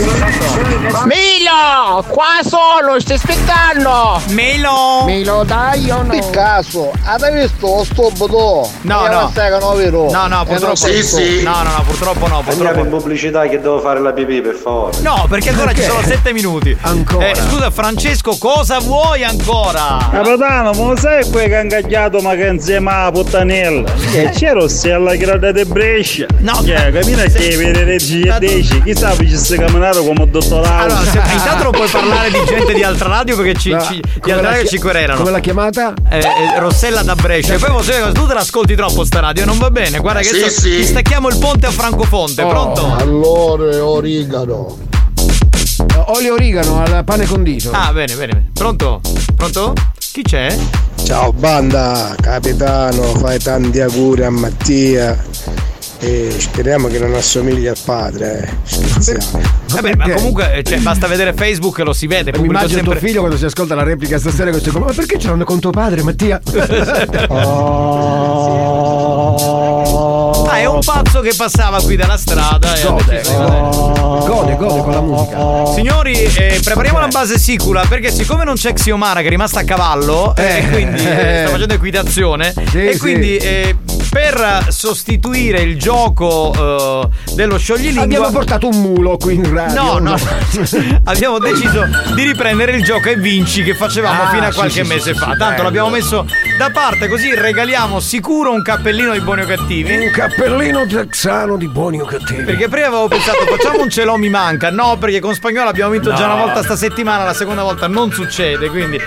Milo! 1.04 2.04
Qua 2.08 2.26
sono, 2.42 3.00
stai 3.00 3.16
aspettando! 3.16 4.20
Melo! 4.28 5.04
Melo 5.06 5.42
dai 5.44 5.84
io 5.84 6.02
no 6.02 6.08
Per 6.10 6.30
caso, 6.30 6.92
avete 7.04 7.40
visto 7.40 7.66
lo 7.66 7.84
stop 7.84 8.26
tu? 8.26 8.70
No, 8.82 9.06
no. 9.06 9.30
che? 9.32 10.10
No, 10.10 10.26
no, 10.26 10.42
E 10.42 10.46
purtroppo 10.46 10.76
sei 10.76 11.02
tu. 11.08 11.42
No, 11.44 11.62
no, 11.62 11.70
no, 11.76 11.82
purtroppo 11.86 12.26
no, 12.26 12.42
purtroppo. 12.42 12.84
pubblicità 12.84 13.46
che 13.46 13.58
devo 13.60 13.80
fare 13.80 14.00
la 14.00 14.12
pipì, 14.12 14.40
per 14.42 14.54
favore. 14.54 14.98
No, 15.00 15.24
perché 15.28 15.48
ancora 15.50 15.72
ci 15.72 15.82
sono 15.82 16.02
sette 16.02 16.32
minuti. 16.34 16.76
Ancora? 16.82 17.28
Eh, 17.28 17.34
scusa, 17.34 17.70
Francesco, 17.70 18.36
cosa 18.38 18.78
vuoi 18.80 19.24
ancora? 19.24 20.08
Capitano, 20.10 20.72
ma 20.72 20.86
lo 20.92 20.96
sai 20.96 21.28
quel 21.30 21.48
che 21.48 21.56
ha 21.56 21.60
ingaggiato 21.60 22.20
ma 22.20 22.34
che 22.34 22.46
insieme 22.48 22.90
alla 22.92 23.10
puttanella? 23.10 23.76
Che 23.84 24.30
c'era 24.34 24.52
Rossella 24.60 25.14
che 25.16 25.22
era 25.24 25.36
da 25.52 25.64
Brescia? 25.64 26.26
No, 26.38 26.62
che 26.62 26.72
cammina 26.74 27.22
che 27.24 27.56
vede 27.56 27.84
regia 27.84 28.38
10, 28.38 28.82
chissà 28.82 29.14
se 29.14 29.28
ci 29.28 29.36
si 29.36 29.56
camminare 29.56 29.98
come 29.98 30.28
dottorato. 30.28 30.94
Allora, 30.94 31.10
se, 31.10 31.18
intanto 31.32 31.62
non 31.64 31.72
puoi 31.72 31.88
parlare 31.88 32.30
di 32.30 32.38
gente 32.46 32.72
di 32.74 32.82
altra 32.82 33.08
radio 33.08 33.36
perché 33.36 33.54
ci, 33.58 33.70
No, 33.70 33.80
ci, 33.82 33.94
di 34.00 34.00
come 34.20 34.32
altra 34.34 34.36
la 34.36 34.48
radio 34.50 34.62
chi- 34.62 34.68
ci 34.68 34.78
querelano. 34.78 35.18
come 35.18 35.30
l'ha 35.30 35.40
chiamata? 35.40 35.94
Eh, 36.10 36.18
eh, 36.18 36.58
Rossella 36.58 37.02
da 37.02 37.14
Brescia. 37.14 37.54
E 37.54 37.58
poi 37.58 37.82
dire, 37.82 38.12
tu 38.12 38.26
te 38.26 38.34
l'ascolti 38.34 38.74
troppo 38.74 39.04
sta 39.04 39.20
radio, 39.20 39.44
non 39.44 39.58
va 39.58 39.70
bene. 39.70 39.98
Guarda 39.98 40.20
che 40.20 40.26
Sì, 40.28 40.40
so- 40.40 40.48
sì. 40.48 40.76
ti 40.76 40.84
stacchiamo 40.84 41.28
il 41.28 41.36
ponte 41.38 41.66
a 41.66 41.70
Francofonte, 41.70 42.42
Oh. 42.42 42.48
pronto? 42.48 42.94
Allora, 42.98 43.84
origano. 43.84 44.76
olio 46.06 46.34
origano 46.34 46.82
al 46.82 47.04
pane 47.04 47.26
condito 47.26 47.70
Ah, 47.72 47.92
bene, 47.92 48.14
bene. 48.14 48.32
bene. 48.32 48.50
Pronto? 48.52 49.00
Pronto? 49.36 49.72
Chi 50.10 50.22
c'è? 50.22 50.56
Ciao 51.04 51.32
banda, 51.32 52.14
capitano, 52.20 53.02
fai 53.16 53.38
tanti 53.38 53.80
auguri 53.80 54.24
a 54.24 54.30
Mattia. 54.30 55.16
E 56.00 56.34
speriamo 56.36 56.88
che 56.88 56.98
non 56.98 57.14
assomigli 57.14 57.66
al 57.66 57.76
padre, 57.84 58.40
eh. 58.40 58.48
Scherziamo. 58.64 59.40
Vabbè, 59.68 59.96
ma 59.96 60.08
comunque 60.10 60.54
eh, 60.54 60.62
cioè, 60.62 60.78
basta 60.78 61.06
vedere 61.06 61.34
Facebook 61.34 61.78
e 61.80 61.84
lo 61.84 61.92
si 61.92 62.06
vede. 62.06 62.32
mi 62.38 62.46
immagino 62.46 62.76
sempre... 62.76 62.98
tuo 62.98 63.06
figlio 63.06 63.20
quando 63.20 63.36
si 63.36 63.44
ascolta 63.44 63.74
la 63.74 63.82
replica 63.82 64.18
stasera 64.18 64.50
che 64.50 64.70
come 64.70 64.86
ma 64.86 64.92
perché 64.92 65.18
ce 65.18 65.28
l'hanno 65.28 65.44
con 65.44 65.60
tuo 65.60 65.70
padre 65.70 66.02
Mattia 66.02 66.40
Ah, 67.28 68.06
è 70.60 70.64
un 70.66 70.80
pazzo 70.84 71.20
che 71.20 71.32
passava 71.36 71.80
qui 71.80 71.96
dalla 71.96 72.16
strada 72.16 72.74
e 72.74 72.82
Gode, 72.82 73.22
gode, 74.26 74.56
gode 74.56 74.80
con 74.82 74.92
la 74.92 75.00
musica. 75.00 75.66
Signori, 75.74 76.12
eh, 76.22 76.60
prepariamo 76.62 76.98
la 76.98 77.08
base 77.08 77.38
sicula 77.38 77.84
perché 77.88 78.10
siccome 78.10 78.44
non 78.44 78.54
c'è 78.54 78.72
Xiomara 78.72 79.20
che 79.20 79.26
è 79.26 79.30
rimasta 79.30 79.60
a 79.60 79.64
cavallo 79.64 80.34
eh, 80.36 80.58
Eh, 80.58 80.68
quindi 80.70 81.02
eh, 81.04 81.42
sta 81.44 81.50
facendo 81.52 81.74
equitazione 81.74 82.52
Sì, 82.70 82.86
e 82.88 82.92
sì. 82.94 82.98
quindi 82.98 83.36
eh, 83.36 83.76
per 84.10 84.66
sostituire 84.70 85.60
il 85.60 85.78
gioco 85.78 86.52
eh, 87.06 87.34
dello 87.34 87.58
scioglilingua 87.58 88.02
Abbiamo 88.04 88.30
portato 88.30 88.68
un 88.68 88.80
mulo 88.80 89.16
qui 89.16 89.34
in 89.34 89.52
radio. 89.52 89.82
No, 89.82 89.98
no, 89.98 90.16
abbiamo 91.04 91.38
deciso 91.38 91.86
di 92.14 92.24
riprendere 92.24 92.72
il 92.72 92.82
gioco 92.82 93.08
e 93.08 93.16
vinci 93.16 93.62
che 93.62 93.74
facevamo 93.74 94.22
Ah, 94.22 94.30
fino 94.30 94.46
a 94.46 94.52
qualche 94.52 94.82
sì, 94.84 94.88
mese 94.88 95.14
fa. 95.14 95.26
Tanto 95.26 95.44
bello. 95.44 95.62
l'abbiamo 95.64 95.88
messo 95.90 96.26
da 96.58 96.70
parte 96.70 97.06
così 97.08 97.34
regaliamo 97.34 98.00
sicuro 98.00 98.52
un 98.52 98.62
cappellino 98.62 99.12
di 99.12 99.20
buoni 99.20 99.42
o 99.42 99.46
cattivi. 99.46 99.94
Un 99.96 100.10
cappellino 100.10 100.47
texano 100.86 101.56
di 101.56 101.68
buoni 101.68 102.00
o 102.00 102.04
cattivi. 102.04 102.42
Perché 102.44 102.68
prima 102.68 102.86
avevo 102.86 103.08
pensato 103.08 103.44
facciamo 103.44 103.82
un 103.82 103.90
ce 103.90 104.04
l'ho 104.04 104.16
mi 104.16 104.28
manca. 104.28 104.70
No, 104.70 104.96
perché 104.98 105.20
con 105.20 105.34
spagnolo 105.34 105.68
abbiamo 105.68 105.90
vinto 105.90 106.12
già 106.14 106.26
No. 106.26 106.34
una 106.34 106.44
volta 106.44 106.62
sta 106.62 106.76
settimana, 106.76 107.24
la 107.24 107.34
seconda 107.34 107.62
volta 107.62 107.86
non 107.86 108.10
succede, 108.12 108.68
quindi. 108.68 109.00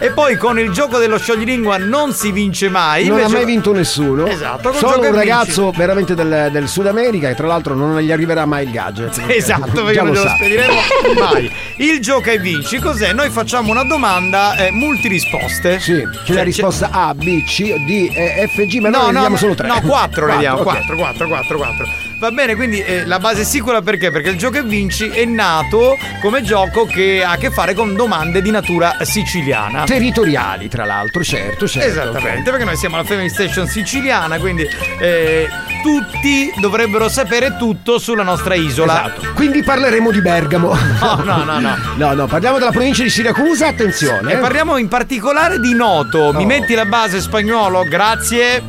E 0.00 0.10
poi 0.10 0.36
con 0.36 0.58
il 0.58 0.70
gioco 0.70 0.98
dello 0.98 1.18
scioglilingua 1.18 1.78
non 1.78 2.12
si 2.12 2.30
vince 2.32 2.68
mai. 2.68 3.06
Non 3.06 3.20
ha 3.20 3.28
mai 3.28 3.44
vinto 3.44 3.72
nessuno. 3.72 4.26
Esatto, 4.26 4.72
Solo 4.72 4.98
un 4.98 5.04
e 5.04 5.10
vinci. 5.10 5.28
ragazzo 5.28 5.70
veramente 5.70 6.14
del, 6.14 6.48
del 6.52 6.68
Sud 6.68 6.86
America 6.86 7.28
e 7.30 7.34
tra 7.34 7.46
l'altro 7.46 7.74
non 7.74 7.98
gli 8.00 8.12
arriverà 8.12 8.44
mai 8.44 8.64
il 8.64 8.70
gadget. 8.70 9.22
Esatto, 9.34 9.84
perché 9.84 10.02
non 10.02 10.12
lo 10.12 10.12
glielo 10.12 10.28
spediremo 10.28 10.74
mai. 11.18 11.50
Il 11.76 12.00
gioco 12.00 12.30
e 12.30 12.38
vinci 12.38 12.78
cos'è? 12.78 13.12
Noi 13.12 13.30
facciamo 13.30 13.70
una 13.70 13.84
domanda 13.84 14.56
eh, 14.56 14.70
multirisposte. 14.70 15.80
Sì, 15.80 16.02
c'è 16.24 16.32
la 16.34 16.42
risposta 16.42 16.88
A, 16.90 17.14
B, 17.14 17.42
C, 17.44 17.74
D, 17.84 18.10
E, 18.12 18.48
F, 18.48 18.64
G, 18.66 18.78
ma 18.80 18.88
noi 18.90 19.12
ne 19.12 19.20
diamo 19.20 19.36
solo 19.36 19.54
tre. 19.54 19.66
No, 19.66 19.80
quattro 19.80 20.26
ne 20.26 20.38
diamo, 20.38 20.62
quattro, 20.62 20.96
quattro, 20.96 21.28
quattro, 21.28 21.56
quattro. 21.56 22.03
Va 22.24 22.30
bene, 22.30 22.54
quindi 22.54 22.80
eh, 22.80 23.04
la 23.04 23.18
base 23.18 23.42
è 23.42 23.44
sicura 23.44 23.82
perché? 23.82 24.10
Perché 24.10 24.30
il 24.30 24.38
gioco 24.38 24.56
e 24.56 24.62
vinci 24.62 25.08
è 25.08 25.26
nato 25.26 25.98
come 26.22 26.40
gioco 26.40 26.86
che 26.86 27.22
ha 27.22 27.32
a 27.32 27.36
che 27.36 27.50
fare 27.50 27.74
con 27.74 27.94
domande 27.94 28.40
di 28.40 28.50
natura 28.50 28.96
siciliana. 29.02 29.84
Territoriali, 29.84 30.70
tra 30.70 30.86
l'altro, 30.86 31.22
certo, 31.22 31.68
certo. 31.68 31.86
Esattamente, 31.86 32.48
perché 32.50 32.64
noi 32.64 32.76
siamo 32.76 32.96
la 32.96 33.04
Family 33.04 33.28
Station 33.28 33.66
siciliana, 33.66 34.38
quindi 34.38 34.66
eh, 35.00 35.46
tutti 35.82 36.50
dovrebbero 36.60 37.10
sapere 37.10 37.56
tutto 37.58 37.98
sulla 37.98 38.22
nostra 38.22 38.54
isola. 38.54 39.12
Esatto. 39.14 39.32
Quindi 39.34 39.62
parleremo 39.62 40.10
di 40.10 40.22
Bergamo. 40.22 40.74
No, 40.74 41.20
no, 41.22 41.44
no, 41.44 41.58
no. 41.60 41.76
No, 41.96 42.14
no, 42.14 42.26
parliamo 42.26 42.58
della 42.58 42.70
provincia 42.70 43.02
di 43.02 43.10
Siracusa, 43.10 43.66
attenzione. 43.66 44.32
E 44.32 44.36
parliamo 44.38 44.78
in 44.78 44.88
particolare 44.88 45.60
di 45.60 45.74
Noto. 45.74 46.32
Mi 46.32 46.44
Oh. 46.44 46.46
metti 46.46 46.72
la 46.72 46.86
base 46.86 47.20
spagnolo? 47.20 47.84
Grazie. 47.84 48.62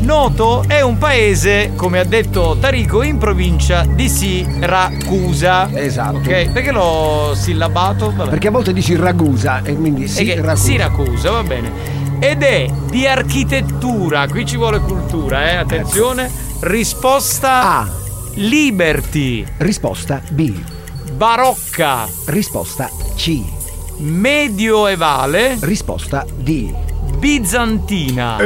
Noto 0.00 0.64
è 0.66 0.80
un 0.80 0.96
paese, 0.96 1.72
come 1.76 1.98
ha 1.98 2.04
detto 2.04 2.56
Tarico, 2.58 3.02
in 3.02 3.18
provincia 3.18 3.84
di 3.84 4.08
Siracusa. 4.08 5.70
Esatto. 5.74 6.16
Ok, 6.16 6.50
perché 6.50 6.72
l'ho 6.72 7.32
sillabato? 7.34 8.12
Vabbè. 8.14 8.30
Perché 8.30 8.48
a 8.48 8.50
volte 8.50 8.72
dici 8.72 8.96
Ragusa 8.96 9.62
e 9.62 9.74
quindi 9.74 10.08
Siracusa. 10.08 10.56
Siracusa, 10.56 11.30
va 11.30 11.42
bene. 11.42 11.70
Ed 12.18 12.42
è 12.42 12.70
di 12.90 13.06
architettura, 13.06 14.26
qui 14.26 14.46
ci 14.46 14.56
vuole 14.56 14.80
cultura, 14.80 15.50
eh, 15.50 15.56
attenzione. 15.56 16.30
Risposta 16.60 17.80
A. 17.80 17.88
Liberty. 18.34 19.44
Risposta 19.58 20.22
B. 20.30 20.52
Barocca. 21.12 22.06
Risposta 22.26 22.90
C. 23.16 23.40
Medioevale. 23.98 25.58
Risposta 25.60 26.24
D. 26.36 26.72
Bizantina. 27.18 28.36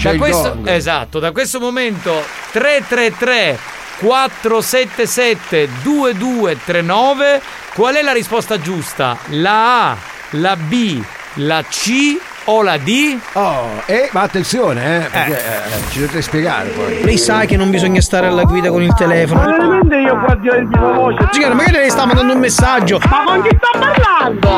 C'è 0.00 0.12
da 0.12 0.16
questo, 0.16 0.56
esatto, 0.64 1.18
da 1.18 1.30
questo 1.30 1.60
momento 1.60 2.24
333 2.52 3.58
477 3.98 5.68
2239 5.82 7.42
qual 7.74 7.96
è 7.96 8.02
la 8.02 8.12
risposta 8.12 8.58
giusta? 8.58 9.18
La 9.26 9.90
A, 9.90 9.96
la 10.30 10.56
B, 10.56 11.02
la 11.34 11.62
C 11.68 12.18
o 12.44 12.62
la 12.62 12.78
D? 12.78 13.18
Oh, 13.34 13.82
eh, 13.84 14.08
ma 14.12 14.22
attenzione, 14.22 15.04
eh, 15.04 15.08
perché 15.10 15.38
eh, 15.38 15.90
ci 15.90 16.00
dovete 16.00 16.22
spiegare 16.22 16.70
poi. 16.70 17.04
Lei 17.04 17.18
sa 17.18 17.44
che 17.44 17.58
non 17.58 17.68
bisogna 17.68 18.00
stare 18.00 18.26
alla 18.26 18.44
guida 18.44 18.70
con 18.70 18.82
il 18.82 18.94
telefono. 18.94 19.42
Ma 19.42 19.50
veramente 19.50 19.96
io 19.96 20.18
qua 20.18 20.34
di 20.34 20.48
il 20.48 20.66
mio 20.66 20.92
voce. 20.94 21.28
Signora, 21.30 21.52
magari 21.54 21.76
lei 21.76 21.90
sta 21.90 22.06
mandando 22.06 22.32
un 22.32 22.40
messaggio. 22.40 22.98
Ma 23.06 23.22
con 23.24 23.42
chi 23.42 23.54
sto 23.54 23.68
parlando? 23.78 24.48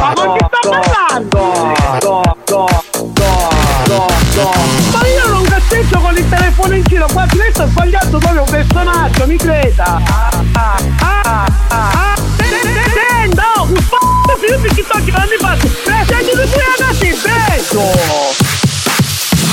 Ma 0.00 0.12
con 0.14 0.36
chi 0.36 0.44
sto 0.48 0.58
parlando? 0.58 2.88
Ma 3.90 5.04
io 5.04 5.28
non 5.32 5.42
cazzeggio 5.42 5.98
con 5.98 6.16
il 6.16 6.28
telefono 6.28 6.74
in 6.76 6.84
giro, 6.84 7.08
qua 7.12 7.26
lei 7.32 7.50
sta 7.52 7.66
sbagliando 7.66 8.18
proprio 8.18 8.42
un 8.42 8.48
personaggio, 8.48 9.26
mi 9.26 9.36
creda. 9.36 10.00
Ah. 10.52 10.78
Senta, 12.38 13.52
un 13.62 13.74
f***o, 13.74 13.98
io 14.48 14.60
ti 14.60 14.84
sto 14.84 15.02
girando 15.02 15.32
in 15.32 15.40
faccia. 15.40 15.66
Senti 16.06 16.30
tu 16.30 16.48
pure 16.48 16.64
ragazzi, 16.78 17.18
beso. 17.20 17.82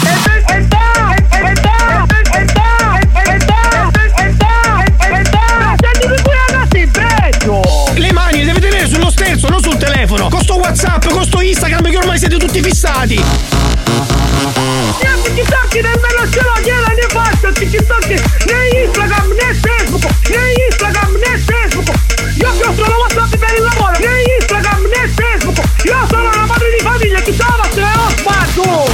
E 0.03 0.13
da, 0.23 0.35
e 0.53 0.67
da, 0.67 1.15
e 1.15 1.53
da, 1.53 2.05
e 2.37 2.45
da, 2.45 2.99
e 3.23 3.37
da, 3.37 3.89
e 4.17 4.33
da, 4.35 4.83
e 5.17 5.21
da. 5.23 5.75
Senti 5.81 6.07
tu 6.07 6.21
pure 6.21 6.37
ragazzi, 6.47 6.85
beso. 6.85 7.55
Le 7.95 8.11
mani 8.11 8.37
le 8.37 8.45
deve 8.45 8.59
tenere 8.59 8.87
sullo 8.87 9.09
sterzo, 9.09 9.49
non 9.49 9.61
telefono. 9.97 10.29
Con 10.29 10.41
sto 10.41 10.55
WhatsApp, 10.57 11.07
con 11.09 11.23
sto 11.25 11.41
Instagram, 11.41 11.89
che 11.89 11.97
ormai 11.97 12.19
siete 12.19 12.37
tutti 12.37 12.61
fissati. 12.61 13.15
Io 13.15 13.23
TikTok 15.23 15.73
nemmeno 15.73 16.29
ce 16.29 16.41
l'ho, 16.41 16.61
gliela 16.61 16.87
ne 16.87 17.07
faccio 17.09 17.51
TikTok 17.51 18.07
né 18.07 18.83
Instagram 18.83 19.27
né 19.29 19.53
Facebook 19.55 20.05
né 20.29 20.53
Instagram 20.69 21.11
né 21.13 21.37
Facebook 21.37 21.89
Io 22.35 22.57
che 22.57 22.67
ho 22.67 22.73
solo 22.75 22.97
WhatsApp 22.99 23.35
per 23.37 23.55
il 23.57 23.63
lavoro 23.63 23.97
né 23.99 24.23
Instagram 24.39 24.81
né 24.83 25.07
Facebook 25.15 25.57
Io 25.85 26.05
sono 26.09 26.29
una 26.29 26.45
madre 26.45 26.69
di 26.77 26.83
famiglia, 26.83 27.19
chi 27.21 27.33
stava 27.33 27.67
se 27.73 27.81
ho 27.81 28.09
fatto 28.23 28.85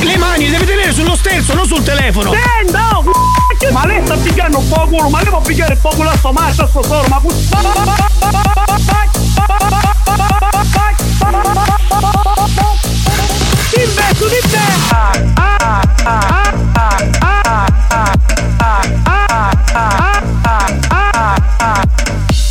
Le 0.00 0.16
mani 0.16 0.44
le 0.44 0.50
deve 0.50 0.64
tenere 0.64 0.92
sullo 0.92 1.14
sterzo, 1.14 1.54
non 1.54 1.66
sul 1.66 1.82
telefono. 1.82 2.32
Senta, 2.32 2.96
oh, 2.96 3.02
c***o, 3.02 3.72
ma 3.72 3.86
lei 3.86 4.00
sta 4.04 4.16
pigliando 4.16 4.58
un 4.58 4.68
po' 4.68 4.86
culo, 4.88 5.08
ma 5.08 5.20
lei 5.20 5.28
può 5.28 5.40
pigliare 5.40 5.74
un 5.74 5.80
po' 5.80 5.90
culo 5.90 6.08
a 6.10 6.16
sto 6.16 6.32
maestro, 6.32 6.64
a 6.64 6.68
sto 6.68 6.82
solo, 6.82 7.06
ma 7.08 7.20
Investo 13.74 14.26
di 14.28 14.40
te! 14.50 14.66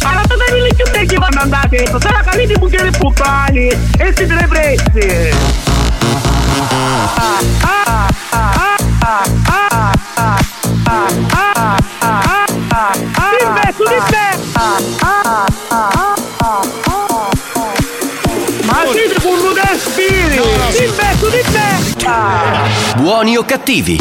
Allora 0.04 0.24
dove 0.26 0.62
li 0.62 0.74
chiude 0.76 1.06
che 1.06 1.18
vanno 1.18 1.42
andate? 1.42 1.86
Sarà 2.00 2.22
capito 2.22 2.54
i 2.54 2.58
buchieri 2.58 2.92
puttani 2.92 3.68
e 3.68 4.14
siete 4.16 4.34
le 4.34 4.48
prezzi! 4.48 5.70
Investo 11.34 11.51
Buoni 22.96 23.38
o 23.38 23.44
cattivi? 23.44 23.98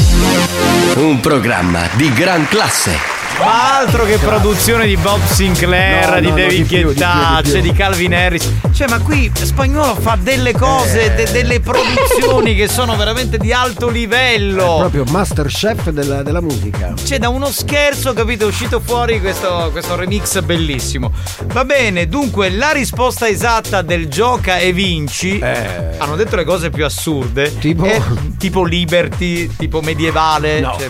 Un 0.97 1.21
programma 1.21 1.89
di 1.95 2.13
gran 2.13 2.47
classe. 2.49 3.20
Ma 3.43 3.79
altro 3.79 4.05
che 4.05 4.19
produzione 4.19 4.87
di 4.87 4.97
Bob 4.99 5.25
Sinclair, 5.25 6.11
No, 6.11 6.21
di 6.21 6.29
no, 6.29 6.35
David 6.35 6.67
più, 6.67 6.93
di 6.93 7.05
più, 7.43 7.61
di 7.61 7.73
Calvin 7.73 8.15
Harris. 8.15 8.53
Cioè, 8.73 8.89
ma 8.89 8.99
qui 9.01 9.31
spagnolo 9.35 9.95
fa 9.95 10.19
delle 10.21 10.53
cose, 10.53 11.15
de- 11.15 11.31
delle 11.31 11.61
produzioni 11.61 12.55
che 12.55 12.69
sono 12.69 12.95
veramente 12.97 13.39
di 13.39 13.53
alto 13.53 13.89
livello. 13.89 14.77
Proprio 14.79 15.05
Masterchef 15.09 15.89
della, 15.91 16.23
della 16.23 16.43
musica. 16.43 16.93
C'è 17.03 17.19
da 17.19 17.31
uno 17.31 17.51
scherzo, 17.51 18.13
capito? 18.13 18.45
È 18.45 18.49
uscito 18.49 18.79
fuori 18.79 19.21
questo, 19.21 19.71
questo 19.73 19.97
remix 19.97 20.41
bellissimo. 20.43 21.11
Va 21.47 21.65
bene, 21.65 22.09
dunque 22.09 22.51
la 22.51 22.73
risposta 22.73 23.27
esatta 23.27 23.81
del 23.81 24.09
gioca 24.09 24.59
e 24.59 24.73
vinci. 24.73 25.41
Hanno 25.41 26.17
detto 26.17 26.37
le 26.37 26.45
cose 26.45 26.69
più 26.71 26.85
assurde. 26.85 27.45
Eh. 27.45 27.59
Tipo? 27.59 27.85
Eh, 27.85 28.03
tipo 28.39 28.65
Liberty, 28.65 29.49
tipo 29.57 29.81
medievale. 29.81 30.61
No. 30.61 30.77
cioè, 30.79 30.89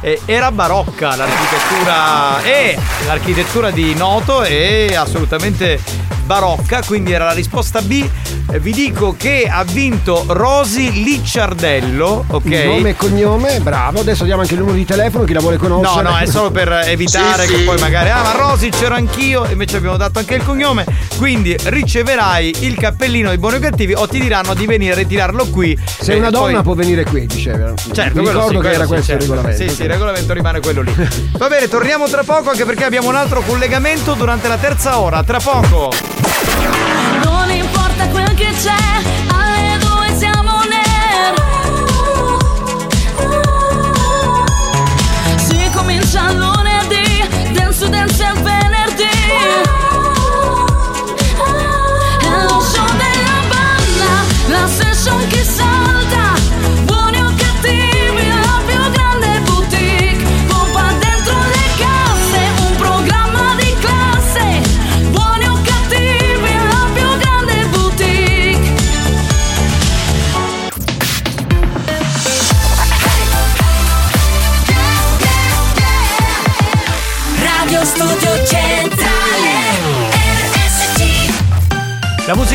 eh, 0.00 0.20
era 0.24 0.50
barocca 0.50 1.14
l'architettura. 1.16 1.71
E 2.44 2.76
l'architettura 3.06 3.70
di 3.70 3.94
Noto 3.94 4.42
è 4.42 4.94
assolutamente 4.94 5.80
barocca, 6.24 6.80
quindi 6.84 7.12
era 7.12 7.26
la 7.26 7.32
risposta 7.32 7.80
B. 7.82 8.08
Eh, 8.50 8.58
Vi 8.60 8.72
dico 8.72 9.14
che 9.16 9.48
ha 9.50 9.64
vinto 9.64 10.24
Rosi 10.28 11.02
Licciardello, 11.02 12.24
ok? 12.28 12.44
Nome 12.64 12.90
e 12.90 12.96
cognome, 12.96 13.60
bravo. 13.60 14.00
Adesso 14.00 14.24
diamo 14.24 14.42
anche 14.42 14.54
il 14.54 14.60
numero 14.60 14.76
di 14.76 14.84
telefono, 14.84 15.24
chi 15.24 15.32
la 15.32 15.40
vuole 15.40 15.56
No, 15.56 15.62
conoscere. 15.68 16.02
no, 16.08 16.16
è 16.18 16.26
solo 16.26 16.50
per 16.50 16.70
evitare 16.86 17.44
Sì, 17.46 17.52
che 17.52 17.58
sì. 17.58 17.64
poi 17.64 17.78
magari, 17.78 18.10
ah, 18.10 18.22
ma 18.22 18.32
Rosy 18.32 18.68
c'ero 18.70 18.94
anch'io, 18.94 19.46
invece 19.50 19.76
abbiamo 19.78 19.96
dato 19.96 20.18
anche 20.18 20.34
il 20.34 20.44
cognome. 20.44 20.84
Quindi 21.16 21.56
riceverai 21.62 22.54
il 22.60 22.76
cappellino 22.76 23.30
di 23.30 23.38
buoni 23.38 23.56
o 23.56 23.58
cattivi 23.60 23.92
o 23.94 24.06
ti 24.06 24.20
diranno 24.20 24.54
di 24.54 24.66
venire 24.66 24.92
a 24.92 24.96
ritirarlo 24.96 25.46
qui. 25.46 25.78
Se 26.00 26.12
E 26.12 26.16
una 26.18 26.30
donna 26.30 26.52
poi- 26.54 26.62
può 26.62 26.74
venire 26.74 27.04
qui, 27.04 27.26
diceva. 27.26 27.72
Certo, 27.92 28.20
Mi 28.20 28.26
ricordo 28.28 28.60
sì, 28.60 28.66
che 28.68 28.72
era 28.74 28.86
questo 28.86 29.06
certo. 29.06 29.24
il 29.24 29.30
regolamento. 29.30 29.62
Sì, 29.68 29.74
sì, 29.74 29.82
il 29.82 29.88
regolamento 29.88 30.32
rimane 30.32 30.60
quello 30.60 30.82
lì. 30.82 30.94
Va 31.36 31.48
bene, 31.48 31.68
torniamo 31.68 32.06
tra 32.08 32.22
poco 32.22 32.50
anche 32.50 32.64
perché 32.64 32.84
abbiamo 32.84 33.08
un 33.08 33.14
altro 33.16 33.40
collegamento 33.42 34.14
durante 34.14 34.48
la 34.48 34.56
terza 34.56 34.98
ora. 34.98 35.22
Tra 35.22 35.38
poco. 35.38 35.90
Non 37.24 37.50
importa 37.50 38.08
quel 38.08 38.34
che 38.34 38.52
c'è, 38.52 39.21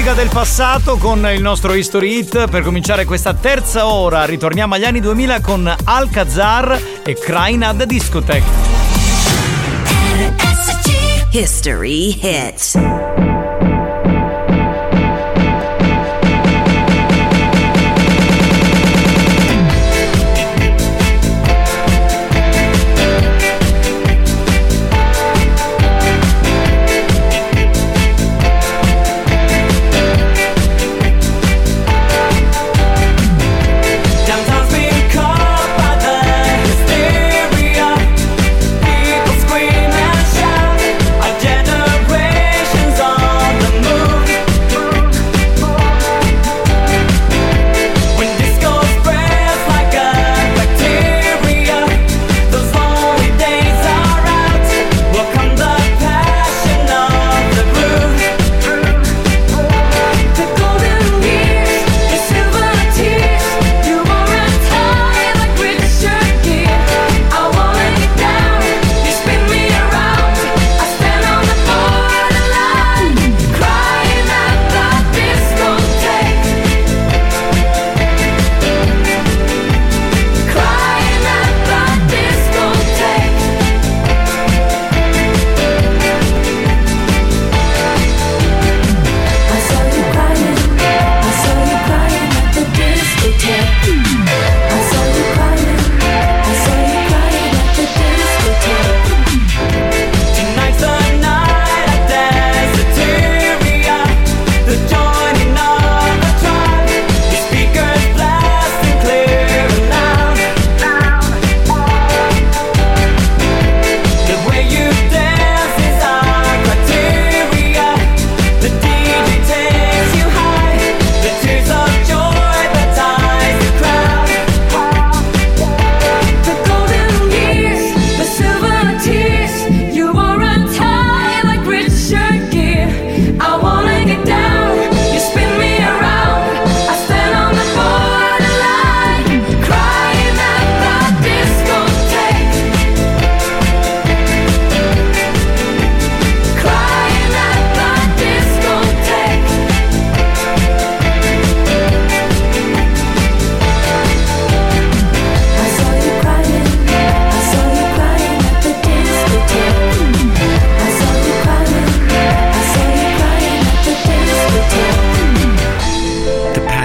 musica 0.08 0.14
del 0.14 0.30
passato 0.30 0.96
con 0.98 1.28
il 1.34 1.42
nostro 1.42 1.74
History 1.74 2.20
Hit 2.20 2.50
per 2.50 2.64
cominciare 2.64 3.04
questa 3.04 3.34
terza 3.34 3.88
ora. 3.88 4.26
Ritorniamo 4.26 4.76
agli 4.76 4.86
anni 4.86 5.02
2000 5.02 5.42
con 5.42 5.76
Alcazar 5.84 6.80
e 7.04 7.14
Crying 7.14 7.62
at 7.64 7.78
the 7.78 7.86
Discotheque. 7.86 8.50
History 11.32 12.18
hits. 12.22 12.97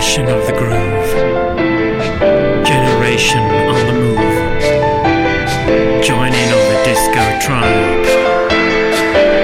Passion 0.03 0.27
of 0.27 0.45
the 0.47 0.53
groove. 0.53 1.15
Generation 2.65 3.41
on 3.69 3.87
the 3.87 3.93
move. 3.93 4.19
Join 6.03 6.35
in 6.35 6.53
on 6.53 6.65
the 6.73 6.83
disco 6.83 7.23
tribe. 7.39 8.05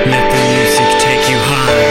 Let 0.04 0.26
the 0.32 0.40
music 0.50 0.88
take 0.98 1.30
you 1.30 1.38
high. 1.38 1.86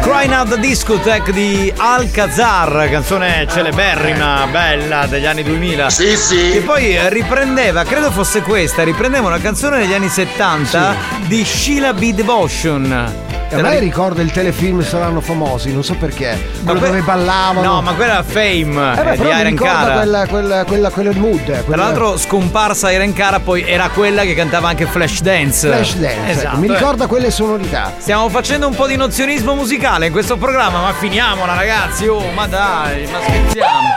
Crying 0.00 0.32
Out 0.32 0.48
the 0.48 0.58
Discotheque 0.58 1.32
di 1.32 1.70
Alcazar, 1.76 2.88
canzone 2.90 3.46
celeberrima, 3.50 4.48
bella 4.50 5.04
degli 5.04 5.26
anni 5.26 5.42
2000. 5.42 5.90
Sì, 5.90 6.16
sì. 6.16 6.52
Che 6.52 6.60
poi 6.60 6.96
riprendeva, 7.10 7.84
credo 7.84 8.10
fosse 8.10 8.40
questa, 8.40 8.82
riprendeva 8.82 9.26
una 9.26 9.40
canzone 9.40 9.80
degli 9.80 9.92
anni 9.92 10.08
70 10.08 10.94
di 11.26 11.44
Sheila 11.44 11.92
B. 11.92 12.14
Devotion. 12.14 13.29
E 13.52 13.56
a 13.58 13.62
me 13.62 13.80
ricorda 13.80 14.22
il 14.22 14.30
telefilm 14.30 14.80
Saranno 14.80 15.20
Famosi, 15.20 15.72
non 15.72 15.82
so 15.82 15.94
perché. 15.94 16.38
Quello 16.62 16.78
que- 16.78 16.88
dove 16.88 17.00
ballavano. 17.02 17.62
No, 17.74 17.82
ma 17.82 17.94
quella 17.94 18.22
Fame 18.22 18.60
Eh 18.60 19.02
beh, 19.02 19.12
eh, 19.12 19.16
di 19.16 19.42
ricorda 19.50 19.72
Cara. 19.72 19.94
quella, 19.94 20.26
quella, 20.28 20.64
quella, 20.64 20.90
quella 20.90 21.10
mood. 21.14 21.44
Tra 21.44 21.62
quella- 21.62 21.82
l'altro 21.82 22.16
scomparsa 22.16 22.92
Irene 22.92 23.12
Cara 23.12 23.40
poi 23.40 23.64
era 23.66 23.88
quella 23.88 24.22
che 24.22 24.34
cantava 24.34 24.68
anche 24.68 24.86
Flash 24.86 25.20
Dance. 25.22 25.66
Flash 25.66 25.96
Dance, 25.96 26.30
Esatto. 26.30 26.46
ecco, 26.48 26.56
mi 26.58 26.68
eh. 26.68 26.74
ricorda 26.74 27.06
quelle 27.08 27.30
sonorità. 27.32 27.92
Stiamo 27.98 28.28
facendo 28.28 28.68
un 28.68 28.74
po' 28.76 28.86
di 28.86 28.94
nozionismo 28.94 29.54
musicale 29.56 30.06
in 30.06 30.12
questo 30.12 30.36
programma, 30.36 30.80
ma 30.82 30.92
finiamola 30.92 31.52
ragazzi, 31.54 32.06
oh 32.06 32.30
ma 32.32 32.46
dai, 32.46 33.08
ma 33.10 33.18
scherziamo. 33.20 33.88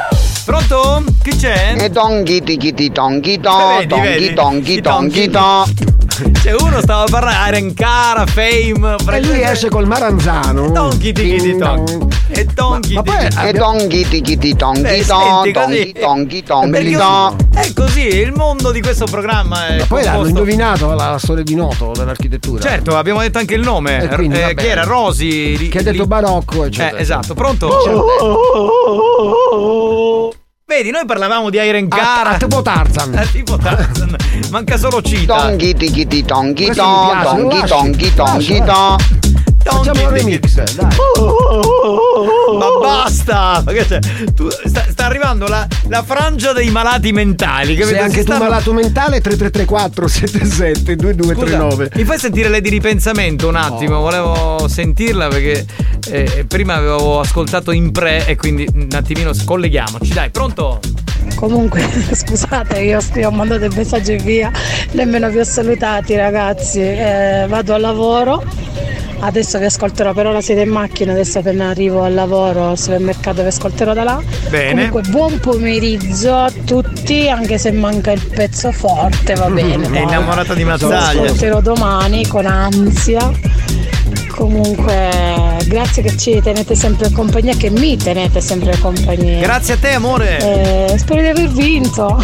Pronto? 0.46 1.04
Chi 1.22 1.36
c'è? 1.38 1.76
E 1.78 1.90
donchi 1.90 2.42
tiki 2.42 2.74
ti 2.74 2.92
tonchi 2.92 3.40
to, 3.40 3.78
Vedi, 3.78 4.00
vedi? 4.02 4.34
Tonchi 6.14 6.22
tonchi 6.22 6.22
tonchi 6.22 6.22
tonchi. 6.22 6.34
to. 6.34 6.40
Cioè 6.42 6.54
uno 6.62 6.82
stava 6.82 7.06
parlando 7.10 7.56
Iron 7.58 7.74
Cara, 7.74 8.26
Fame. 8.26 8.96
E 9.12 9.22
lui 9.26 9.42
esce 9.42 9.70
col 9.70 9.88
maranzano. 9.88 10.72
Tonchi 10.72 11.12
tiki 11.12 11.58
tong. 11.58 12.14
E 12.30 12.46
tonchi 12.54 12.94
Ma 12.94 13.02
poi 13.04 13.16
E 13.44 13.54
tonchi 13.54 14.08
tiki 14.08 14.38
ti 14.38 14.56
tonchi 14.56 15.04
tonchi 15.06 15.52
così- 15.54 15.94
tonchi 16.00 16.44
tonchi. 16.44 16.98
È 17.54 17.74
così, 17.74 18.08
il 18.08 18.32
mondo 18.34 18.72
di 18.72 18.82
questo 18.82 19.06
programma 19.06 19.68
è 19.68 19.78
Ma 19.80 19.86
poi 19.86 20.04
l'hanno 20.04 20.28
indovinato 20.28 20.94
la 20.94 21.18
storia 21.20 21.44
di 21.44 21.56
Noto 21.56 21.92
dell'architettura. 21.96 22.62
Certo, 22.62 22.96
abbiamo 22.98 23.20
detto 23.22 23.38
anche 23.40 23.54
il 23.56 23.62
nome. 23.62 24.04
E 24.04 24.08
quindi, 24.10 24.40
Eh, 24.42 24.54
chi 24.56 24.66
era? 24.68 24.84
Rosi. 24.84 25.58
li- 25.58 25.68
Che 25.70 25.80
ha 25.80 25.84
detto 25.84 26.02
li- 26.02 26.08
barocco, 26.08 26.66
eccetera. 26.66 26.98
Eh, 26.98 27.02
esatto, 27.02 27.34
pronto? 27.34 27.70
Vedi, 30.66 30.90
noi 30.92 31.06
parlavamo 31.06 31.50
di 31.50 31.58
Iron 31.58 31.88
Cara. 31.88 32.32
Ah, 32.32 32.38
tipo 32.38 32.62
Tarzan. 32.62 33.14
Eh, 33.16 33.30
tipo 33.32 33.58
Tarzan. 33.58 34.16
Manca 34.54 34.78
solo 34.78 35.02
Cita. 35.02 35.48
Tonchi 35.48 35.74
tiki 35.74 36.06
ti 36.06 36.24
tonchi 36.24 36.66
Questo 36.66 36.84
mi 37.38 38.14
ton, 38.14 39.23
ton. 39.64 39.84
Facciamo 39.84 40.04
un 40.08 40.10
remix, 40.14 40.54
dai. 40.74 40.96
Ma 42.58 42.68
basta! 42.82 43.62
Ma 43.66 43.72
che 43.72 43.86
c'è? 43.86 44.00
Tu- 44.36 44.50
sta, 44.50 44.86
sta 44.90 45.06
arrivando 45.06 45.48
la, 45.48 45.66
la 45.90 46.04
frangia 46.04 46.54
dei 46.54 46.70
malati 46.70 47.12
mentali. 47.12 47.76
capito? 47.76 47.96
Sei 47.96 48.00
anche 48.04 48.20
Si 48.20 48.26
tu 48.26 48.32
stanno- 48.32 48.50
malato 48.50 48.74
mentale 48.74 49.22
3334 49.22 50.08
77 50.08 50.96
2239. 50.96 51.90
Mi 51.96 52.04
fai 52.04 52.18
sentire 52.20 52.50
lei 52.50 52.62
di 52.62 52.70
ripensamento 52.70 53.48
un 53.48 53.56
attimo? 53.56 54.00
Volevo 54.00 54.68
sentirla 54.68 55.28
perché 55.28 55.66
eh, 56.10 56.46
prima 56.48 56.76
avevo 56.76 57.20
ascoltato 57.20 57.72
in 57.72 57.92
pre 57.92 58.26
e 58.28 58.36
quindi 58.36 58.68
un 58.74 58.88
attimino 58.94 59.34
scolleghiamoci. 59.34 60.14
Dai, 60.14 60.30
pronto? 60.30 60.80
Comunque, 61.36 61.88
scusate, 62.14 62.80
io 62.82 63.00
ho 63.26 63.32
mandato 63.32 63.66
il 63.66 63.74
messaggio 63.76 64.16
via, 64.18 64.52
nemmeno 64.92 65.30
vi 65.30 65.40
ho 65.40 65.44
salutati 65.44 66.16
ragazzi, 66.16 66.80
Eh, 66.82 67.46
vado 67.48 67.74
al 67.74 67.82
lavoro, 67.82 68.44
adesso 69.26 69.58
vi 69.58 69.66
ascolterò, 69.66 70.14
per 70.14 70.28
ora 70.28 70.42
siete 70.42 70.62
in 70.62 70.70
macchina, 70.70 71.14
adesso 71.14 71.40
appena 71.40 71.70
arrivo 71.70 72.04
al 72.04 72.14
lavoro 72.14 72.70
al 72.70 72.78
supermercato 72.78 73.42
vi 73.42 73.48
ascolterò 73.48 73.94
da 73.94 74.04
là. 74.04 74.22
Bene. 74.50 74.90
Comunque 74.90 75.02
buon 75.10 75.40
pomeriggio 75.40 76.36
a 76.36 76.52
tutti, 76.66 77.30
anche 77.30 77.58
se 77.58 77.72
manca 77.72 78.12
il 78.12 78.26
pezzo 78.26 78.72
forte, 78.72 79.34
va 79.36 79.50
bene. 79.50 79.90
È 79.92 80.02
innamorata 80.02 80.54
di 80.54 80.64
Lo 80.64 80.70
Mazzaglia. 80.70 81.22
ascolterò 81.24 81.62
domani 81.62 82.28
con 82.28 82.46
ansia. 82.46 83.32
Comunque, 84.36 85.10
grazie 85.66 86.02
che 86.02 86.18
ci 86.18 86.42
tenete 86.42 86.76
sempre 86.76 87.08
in 87.08 87.14
compagnia, 87.14 87.56
che 87.56 87.70
mi 87.70 87.96
tenete 87.98 88.42
sempre 88.42 88.74
in 88.74 88.82
compagnia. 88.82 89.40
Grazie 89.40 89.76
a 89.76 89.78
te, 89.78 89.92
amore. 89.94 90.90
Eh, 90.92 90.98
spero 90.98 91.22
di 91.22 91.28
aver 91.28 91.50
vinto. 91.50 92.22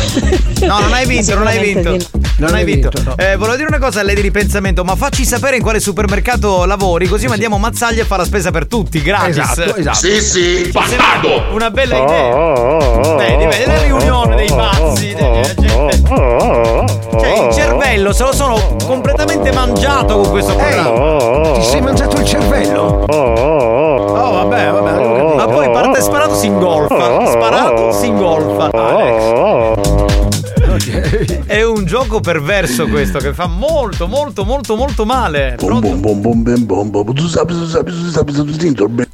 No, 0.62 0.80
non 0.80 0.92
hai 0.92 1.06
vinto, 1.06 1.36
non 1.36 1.48
hai 1.48 1.60
vinto. 1.60 1.92
Di 1.92 2.06
Non 2.38 2.54
hai 2.56 2.66
vinto. 2.66 2.90
Eh, 3.16 3.36
volevo 3.36 3.56
dire 3.56 3.68
una 3.68 3.78
cosa 3.80 4.00
a 4.00 4.04
lei 4.04 4.16
di 4.16 4.22
ripensamento, 4.22 4.84
ma 4.84 4.96
facci 4.96 5.24
sapere 5.24 5.56
in 5.58 5.62
quale 5.62 5.80
supermercato 5.80 6.66
lavori, 6.66 7.08
così 7.08 7.28
mandiamo 7.28 7.58
Mazzaglia 7.58 8.04
a 8.04 8.06
fare 8.06 8.22
la 8.22 8.28
spesa 8.28 8.50
per 8.52 8.66
tutti, 8.66 9.02
gratis. 9.02 9.38
Esatto, 9.38 9.76
esatto. 9.76 9.98
Sì, 9.98 10.22
sì, 10.22 10.72
sembra 10.72 11.44
Una 11.54 11.70
bella 11.70 11.98
idea. 11.98 13.16
Vedi, 13.18 13.46
vedi, 13.46 13.66
la 13.66 13.82
riunione 13.84 14.36
dei 14.36 14.48
pazzi. 14.48 15.14
della 15.14 15.54
gente. 15.54 15.68
Cioè, 17.20 17.48
il 17.48 17.54
cervello 17.54 18.14
se 18.14 18.24
lo 18.24 18.34
sono 18.34 18.76
completamente 18.86 19.52
mangiato 19.52 20.20
con 20.20 20.32
questo 20.32 20.56
programma. 20.56 21.54
Ti 21.54 21.64
sei 21.64 21.82
mangiato 21.82 21.98
il 22.04 22.26
cervello? 22.26 23.06
Oh, 23.08 24.32
vabbè, 24.32 24.72
vabbè. 24.72 25.36
Ma 25.36 25.46
poi 25.48 25.72
parte 25.72 26.02
sparato 26.02 26.36
si 26.36 26.48
ingolfa. 26.48 27.28
Sparato 27.28 27.92
si 27.92 28.08
ingolfa. 28.08 28.70
Alex. 28.72 30.08
È 31.46 31.64
un 31.64 31.86
gioco 31.86 32.20
perverso 32.20 32.88
questo 32.88 33.20
che 33.20 33.34
fa 33.34 33.48
molto, 33.48 34.08
molto, 34.08 34.46
molto, 34.46 34.76
molto 34.76 35.06
male. 35.06 35.58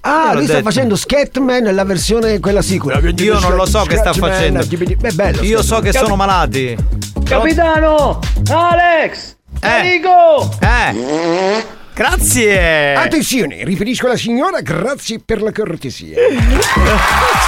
Ah, 0.02 0.34
lui 0.34 0.46
sta 0.46 0.62
facendo 0.62 0.96
Scatman 0.96 1.64
nella 1.64 1.84
versione 1.84 2.40
quella 2.40 2.62
sicura. 2.62 3.00
Io 3.00 3.40
non 3.40 3.56
lo 3.56 3.66
so 3.66 3.84
che 3.84 3.98
sta 3.98 4.14
facendo. 4.14 4.64
Beh, 4.66 5.12
bello. 5.12 5.42
Io 5.44 5.62
so 5.64 5.80
che 5.80 5.92
sono 5.94 6.16
malati. 6.16 6.76
Capitano! 7.24 8.20
Alex! 8.50 9.36
Eh. 9.62 9.68
Enrico! 9.68 10.52
Eh. 10.60 11.84
Grazie. 11.96 12.94
Attenzione, 12.94 13.64
riferisco 13.64 14.08
alla 14.08 14.18
signora, 14.18 14.60
grazie 14.60 15.20
per 15.24 15.42
la 15.42 15.54
cortesia. 15.54 16.18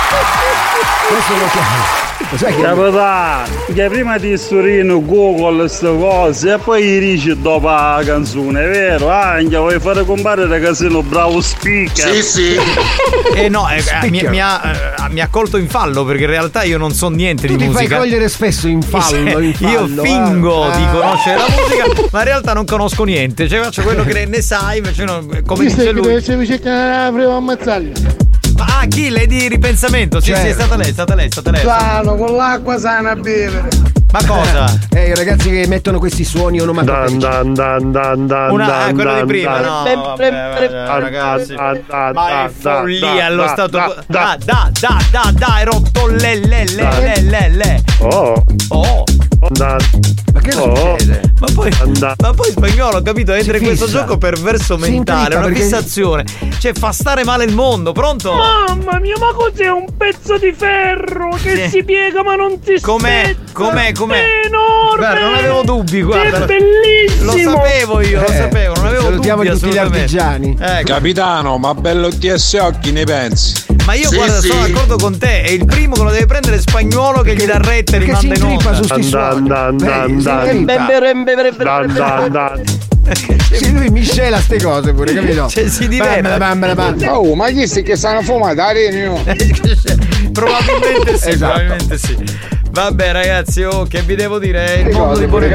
Questo 1.09 1.33
lo 1.33 1.47
chiamo. 1.51 2.05
Che 2.29 2.61
Capitano, 2.61 3.43
che 3.73 3.87
prima 3.89 4.17
ti 4.17 4.35
storino 4.37 5.05
Google 5.05 5.59
queste 5.59 5.87
cose 5.87 6.53
e 6.53 6.57
poi 6.57 6.83
gli 6.83 6.99
dici 6.99 7.39
dopo 7.41 7.67
la 7.67 8.01
canzone, 8.03 8.65
vero? 8.65 9.09
Anche 9.09 9.55
vuoi 9.55 9.79
fare 9.79 10.03
comparire 10.03 10.47
ragazzino 10.47 11.03
bravo 11.03 11.39
speaker. 11.39 12.11
Sì, 12.15 12.23
sì. 12.23 12.55
Eh 13.35 13.47
no, 13.49 13.69
eh, 13.69 13.77
eh, 14.01 14.09
mi, 14.09 14.23
mi 14.29 14.41
ha, 14.41 14.61
eh, 15.05 15.09
mi 15.13 15.21
ha 15.21 15.27
colto 15.29 15.57
in 15.57 15.69
fallo 15.69 16.03
perché 16.03 16.23
in 16.23 16.29
realtà 16.29 16.63
io 16.63 16.77
non 16.77 16.91
so 16.91 17.07
niente 17.09 17.47
tu 17.47 17.55
di 17.55 17.59
ti 17.59 17.71
fai 17.71 17.83
musica. 17.83 17.97
cogliere 17.99 18.27
spesso 18.29 18.67
in 18.67 18.81
fallo, 18.81 19.39
in 19.39 19.53
fallo. 19.53 19.71
Io 19.71 20.03
fingo 20.03 20.71
eh. 20.73 20.75
di 20.75 20.83
Ah. 20.83 20.89
conoscere 20.91 21.37
la 21.37 21.45
musica, 21.47 22.07
ma 22.11 22.19
in 22.19 22.25
realtà 22.25 22.53
non 22.53 22.65
conosco 22.65 23.03
niente. 23.05 23.47
Cioè 23.47 23.61
faccio 23.61 23.83
quello 23.83 24.03
che 24.03 24.25
ne 24.25 24.41
sai, 24.41 24.77
invece 24.79 25.05
non- 25.05 25.43
come 25.45 25.65
dice 25.65 25.91
lui. 25.91 26.13
essere 26.15 26.35
vicino 26.37 26.59
alla 26.73 27.11
prima 27.13 27.35
ammazzaglia. 27.35 28.25
Ma 28.57 28.79
ah, 28.81 28.85
chi? 28.87 29.09
Lei 29.09 29.27
di 29.27 29.47
ripensamento? 29.47 30.19
Sì, 30.19 30.27
Certo. 30.31 30.41
sì, 30.43 30.47
è 30.49 30.53
stata 30.53 30.75
lei, 30.75 30.89
è 30.89 30.91
stata 30.93 31.15
lei, 31.15 31.27
è 31.27 31.31
stata 31.31 31.51
lei. 31.51 31.63
Sano, 31.63 32.15
con 32.15 32.35
l'acqua 32.35 32.77
sana 32.79 33.11
a 33.11 33.15
bere. 33.15 33.67
Ma 34.09 34.23
cosa? 34.25 34.79
Eh, 34.95 35.09
i 35.09 35.15
ragazzi 35.15 35.49
che 35.49 35.67
mettono 35.67 35.99
questi 35.99 36.23
suoni 36.23 36.59
onomatopeici. 36.61 37.17
Dan 37.17 37.53
dan 37.53 37.91
dan 37.91 38.25
dan 38.25 38.51
Una, 38.51 38.85
ah, 38.85 38.93
quello 38.93 39.11
di 39.11 39.17
dan, 39.17 39.27
prima, 39.27 39.59
dan. 39.59 39.63
no, 39.63 39.83
Dan, 39.83 39.99
vabbè, 40.01 40.31
vabbè, 40.31 40.67
dan, 40.69 40.99
ragazzi. 41.01 41.55
dan, 41.55 41.83
dan, 41.87 42.13
Ma 42.13 42.27
è 42.29 42.31
dan, 42.31 42.49
follia 42.81 42.99
dan, 43.13 43.21
allo 43.25 43.41
dan, 43.43 43.49
stato. 43.49 43.77
dan, 43.77 43.93
dan. 44.07 44.23
Ah, 44.23 44.37
da, 44.45 44.69
da, 44.79 44.97
da, 45.11 45.31
dai, 45.35 45.65
rotto 45.65 46.07
le, 46.07 46.35
le, 46.39 46.63
le, 46.73 46.89
le, 47.01 47.21
le, 47.21 47.49
le. 47.49 47.81
Oh, 47.99 48.43
Oh, 48.69 49.03
dan. 49.05 49.16
Ma 49.39 50.39
che 50.41 50.55
Oh. 50.55 50.97
succede? 50.97 51.21
ma 51.39 51.47
poi, 51.53 51.69
ma 52.19 52.33
poi 52.33 52.49
spagnolo, 52.51 53.01
capito? 53.03 53.33
Entra 53.33 53.57
in 53.57 53.63
questo 53.63 53.87
gioco 53.87 54.17
perverso 54.17 54.77
mentale, 54.77 55.35
una 55.35 55.45
perché- 55.45 55.61
fissazione. 55.61 56.23
Cioè, 56.57 56.73
fa 56.73 56.91
stare 56.91 57.23
male 57.23 57.43
il 57.43 57.53
mondo, 57.53 57.91
pronto? 57.91 58.33
Mamma 58.33 58.99
mia, 58.99 59.15
ma 59.19 59.31
cos'è 59.33 59.67
un 59.69 59.85
pezzo 59.95 60.37
di 60.39 60.53
ferro 60.57 61.29
che 61.41 61.55
Sì. 61.65 61.69
si 61.69 61.83
piega 61.83 62.23
ma 62.23 62.35
non 62.35 62.59
si 62.65 62.79
Com'è? 62.81 63.21
spezza? 63.35 63.39
Com'è? 63.53 63.91
Com'è? 63.93 64.15
È 64.23 64.45
enorme! 64.47 64.97
Guarda, 64.97 65.19
non 65.19 65.33
avevo 65.35 65.61
dubbi, 65.63 66.01
guarda. 66.01 66.43
È 66.43 66.45
bellissimo! 66.45 67.31
Lo 67.31 67.37
sapevo 67.57 68.01
io, 68.01 68.19
lo 68.21 68.27
Eh, 68.27 68.35
sapevo, 68.35 68.73
non 68.75 68.85
avevo 68.87 69.03
salutiamo 69.03 69.43
dubbi 69.43 69.59
tutti 69.59 69.71
gli 69.71 69.77
artigiani. 69.77 70.57
Ecco. 70.59 70.87
Capitano, 70.93 71.57
ma 71.59 71.73
bello 71.75 72.09
TS 72.09 72.53
occhi 72.59 72.91
ne 72.91 73.03
pensi? 73.03 73.65
Ma 73.87 73.93
io 73.93 74.09
Sì, 74.09 74.15
guarda, 74.17 74.41
sì. 74.41 74.47
sono 74.49 74.67
d'accordo 74.67 74.97
con 74.97 75.17
te, 75.17 75.43
è 75.43 75.49
il 75.49 75.63
primo 75.63 75.95
che 75.95 76.03
lo 76.03 76.09
deve 76.11 76.25
prendere 76.25 76.59
spagnolo 76.59 77.21
che 77.21 77.35
gli 77.35 77.45
dà 77.45 77.57
retta 77.57 77.95
e 77.95 77.99
li 77.99 78.05
Perché 78.07 78.19
si 78.19 78.27
manda 78.27 78.45
in 78.45 78.51
onda. 78.57 78.73
su 78.75 78.83
sti 78.83 79.03
suoni. 79.03 79.47
Sì, 83.53 83.71
lui 83.71 83.89
miscela 83.89 84.41
ste 84.41 84.61
cose 84.61 84.91
pure, 84.91 85.13
capito? 85.13 85.47
Cioè, 85.47 85.69
si 85.69 85.87
diverte. 85.87 86.19
Bam, 86.21 86.37
bam, 86.37 86.59
bam, 86.59 86.75
bam, 86.75 86.97
bam. 86.99 87.07
Oh, 87.15 87.33
ma 87.35 87.47
chi 87.47 87.65
si 87.65 87.81
che 87.81 87.95
stanno 87.95 88.21
fumando? 88.23 88.61
Arenio. 88.61 89.23
probabilmente 90.33 91.17
sì, 91.17 91.29
Esatto. 91.29 91.53
probabilmente 91.53 91.97
sì. 91.97 92.17
Vabbè 92.69 93.11
ragazzi, 93.13 93.63
oh, 93.63 93.85
che 93.85 94.01
vi 94.01 94.15
devo 94.15 94.37
dire? 94.37 94.81
Il 94.85 94.89
mondo 94.93 95.17
di 95.19 95.27
buone 95.27 95.47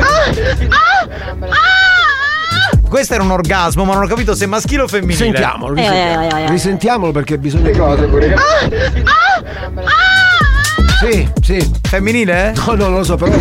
Questo 2.93 3.15
era 3.15 3.23
un 3.23 3.31
orgasmo, 3.31 3.87
ma 3.87 3.95
non 3.95 4.03
ho 4.03 4.07
capito 4.07 4.35
se 4.35 4.45
maschile 4.45 4.83
o 4.83 4.87
femminile. 4.87 5.17
Sentiamolo, 5.17 5.75
Eh, 5.77 5.81
eh, 5.81 5.87
eh, 5.87 5.89
risentiamolo. 5.89 6.37
eh. 6.45 6.51
Risentiamolo 6.51 7.13
perché 7.13 7.39
bisogna. 7.39 7.71
Cose 7.71 8.05
pure. 8.05 8.35
Sì, 11.01 11.27
sì. 11.43 11.71
Femminile? 11.89 12.53
No, 12.55 12.75
no, 12.75 12.89
non 12.89 12.99
lo 12.99 13.03
so, 13.03 13.17
però. 13.17 13.33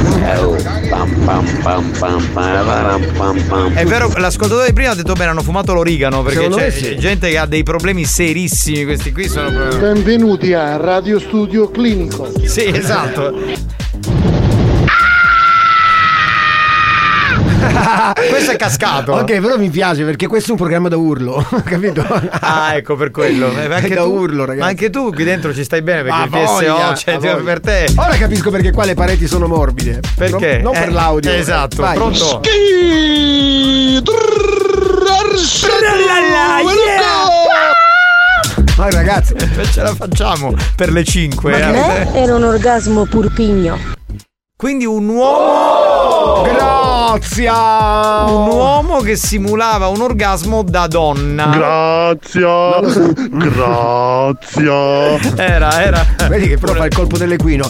È 3.74 3.84
vero, 3.86 4.10
l'ascoltatore 4.16 4.68
di 4.68 4.74
prima 4.74 4.92
ha 4.92 4.96
detto 4.96 5.14
bene, 5.16 5.32
hanno 5.32 5.44
fumato 5.44 5.74
l'origano 5.74 6.24
perché 6.24 6.44
Secondo 6.44 6.56
c'è 6.56 6.72
sì. 6.72 6.98
gente 6.98 7.30
che 7.30 7.38
ha 7.38 7.46
dei 7.46 7.64
problemi 7.64 8.06
serissimi, 8.06 8.86
questi 8.86 9.12
qui 9.12 9.28
sono. 9.28 9.68
Benvenuti 9.78 10.54
a 10.54 10.78
Radio 10.78 11.20
Studio 11.20 11.70
Clinico. 11.70 12.32
Sì, 12.46 12.68
esatto. 12.74 13.38
Questo 18.30 18.52
è 18.52 18.56
cascato. 18.56 19.14
Ok, 19.14 19.40
però 19.40 19.58
mi 19.58 19.70
piace 19.70 20.04
perché 20.04 20.28
questo 20.28 20.50
è 20.50 20.52
un 20.52 20.58
programma 20.58 20.88
da 20.90 20.98
urlo, 20.98 21.46
capito? 21.66 22.06
Ah, 22.40 22.76
ecco 22.76 22.96
per 22.96 23.12
quello. 23.12 23.52
Eh, 23.58 23.68
ma 23.68 23.76
Anche 23.76 23.88
È 23.88 23.96
da 23.96 24.04
tu, 24.04 24.12
urlo, 24.12 24.42
ragazzi. 24.46 24.60
Ma 24.60 24.68
anche 24.68 24.90
tu 24.90 25.12
qui 25.14 25.24
dentro 25.24 25.54
ci 25.54 25.64
stai 25.64 25.82
bene 25.82 26.04
perché 26.04 26.18
Ma 26.18 26.24
il 26.24 26.30
PSO 26.46 26.52
voglia, 26.54 26.96
cioè, 26.96 27.14
ma 27.16 27.20
voglia. 27.20 27.36
per 27.44 27.60
te. 27.60 27.86
Ora 27.96 28.16
capisco 28.18 28.50
perché 28.52 28.72
qua 28.72 28.86
le 28.86 28.94
pareti 28.94 29.28
sono 29.28 29.48
morbide. 29.48 30.00
Perché? 30.16 30.54
Non, 30.62 30.74
non 30.74 30.74
per 30.74 30.90
Eh, 30.90 30.92
l'audio. 30.92 31.32
esatto, 31.32 31.82
Vai. 31.82 31.96
pronto? 31.96 32.42
Vai 38.76 38.92
ragazzi. 38.92 39.36
Ce 39.72 39.82
la 39.82 39.94
facciamo 39.94 40.54
per 40.76 40.92
le 40.92 41.04
5. 41.04 41.54
Eh? 41.58 42.08
Era 42.20 42.36
un 42.36 42.44
orgasmo 42.44 43.06
purpigno. 43.06 43.78
Quindi 44.56 44.86
un 44.86 45.08
uomo 45.08 46.42
Grazie! 47.12 47.50
Un 47.50 48.48
uomo 48.48 49.02
che 49.02 49.18
simulava 49.18 49.88
un 49.88 50.02
orgasmo 50.02 50.64
da 50.64 50.88
donna. 50.88 51.48
Grazie. 51.48 52.80
Grazie. 53.30 55.20
Era, 55.36 55.84
era. 55.84 56.06
Vedi 56.30 56.48
che 56.48 56.58
però 56.58 56.74
fa 56.74 56.86
il 56.86 56.96
colpo 56.96 57.18
dell'equino. 57.18 57.68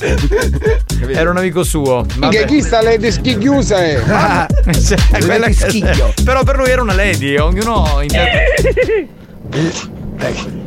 Era 1.07 1.31
un 1.31 1.37
amico 1.37 1.63
suo. 1.63 2.05
Che 2.29 2.45
chi 2.45 2.61
sta 2.61 2.81
le 2.81 2.99
dischi 2.99 3.35
chiuse? 3.37 4.03
Ah, 4.07 4.45
cioè, 4.71 4.97
quella 5.25 5.47
che-. 5.47 6.13
Però 6.23 6.43
per 6.43 6.57
lui 6.57 6.69
era 6.69 6.83
una 6.83 6.93
lady, 6.93 7.35
ognuno 7.37 7.99
interpreta. 8.01 9.99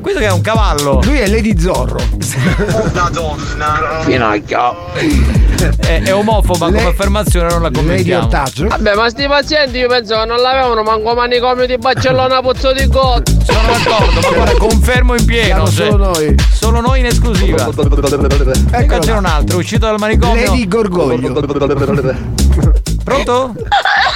Questo 0.01 0.18
che 0.18 0.26
è 0.26 0.32
un 0.32 0.40
cavallo. 0.40 1.01
Lui 1.05 1.18
è 1.18 1.28
Lady 1.28 1.56
Zorro. 1.59 2.01
Finocchio. 4.01 4.74
È, 5.76 6.02
è 6.02 6.12
omofoba 6.12 6.66
come 6.66 6.86
affermazione, 6.86 7.48
non 7.51 7.62
la 7.62 7.70
commentiamo. 7.70 8.28
Vabbè, 8.28 8.94
ma 8.94 9.09
sti 9.09 9.26
pazienti 9.28 9.78
io 9.78 9.89
penso 9.89 10.18
che 10.18 10.24
non 10.26 10.40
l'avevano 10.40 10.82
manco 10.82 11.14
manicomio 11.14 11.66
di 11.66 11.78
Barcellona 11.78 12.40
Pozzo 12.40 12.72
di 12.72 12.86
Gotto. 12.89 13.32
Sono 13.44 13.60
d'accordo, 13.66 14.20
ma 14.20 14.35
guarda, 14.35 14.56
confermo 14.59 15.14
in 15.14 15.24
pieno. 15.24 15.66
Siamo 15.66 15.70
cioè, 15.70 15.90
solo 15.90 16.05
noi. 16.05 16.35
Solo 16.52 16.81
noi 16.81 16.98
in 16.98 17.06
esclusiva. 17.06 17.68
E 18.72 18.86
qua 18.86 18.98
c'era 18.98 19.18
un 19.18 19.26
altro, 19.26 19.59
uscito 19.59 19.86
dal 19.86 19.98
manicomio. 20.01 20.47
Lady 20.47 20.66
Gorgoglio. 20.66 21.32
Pronto? 23.05 23.55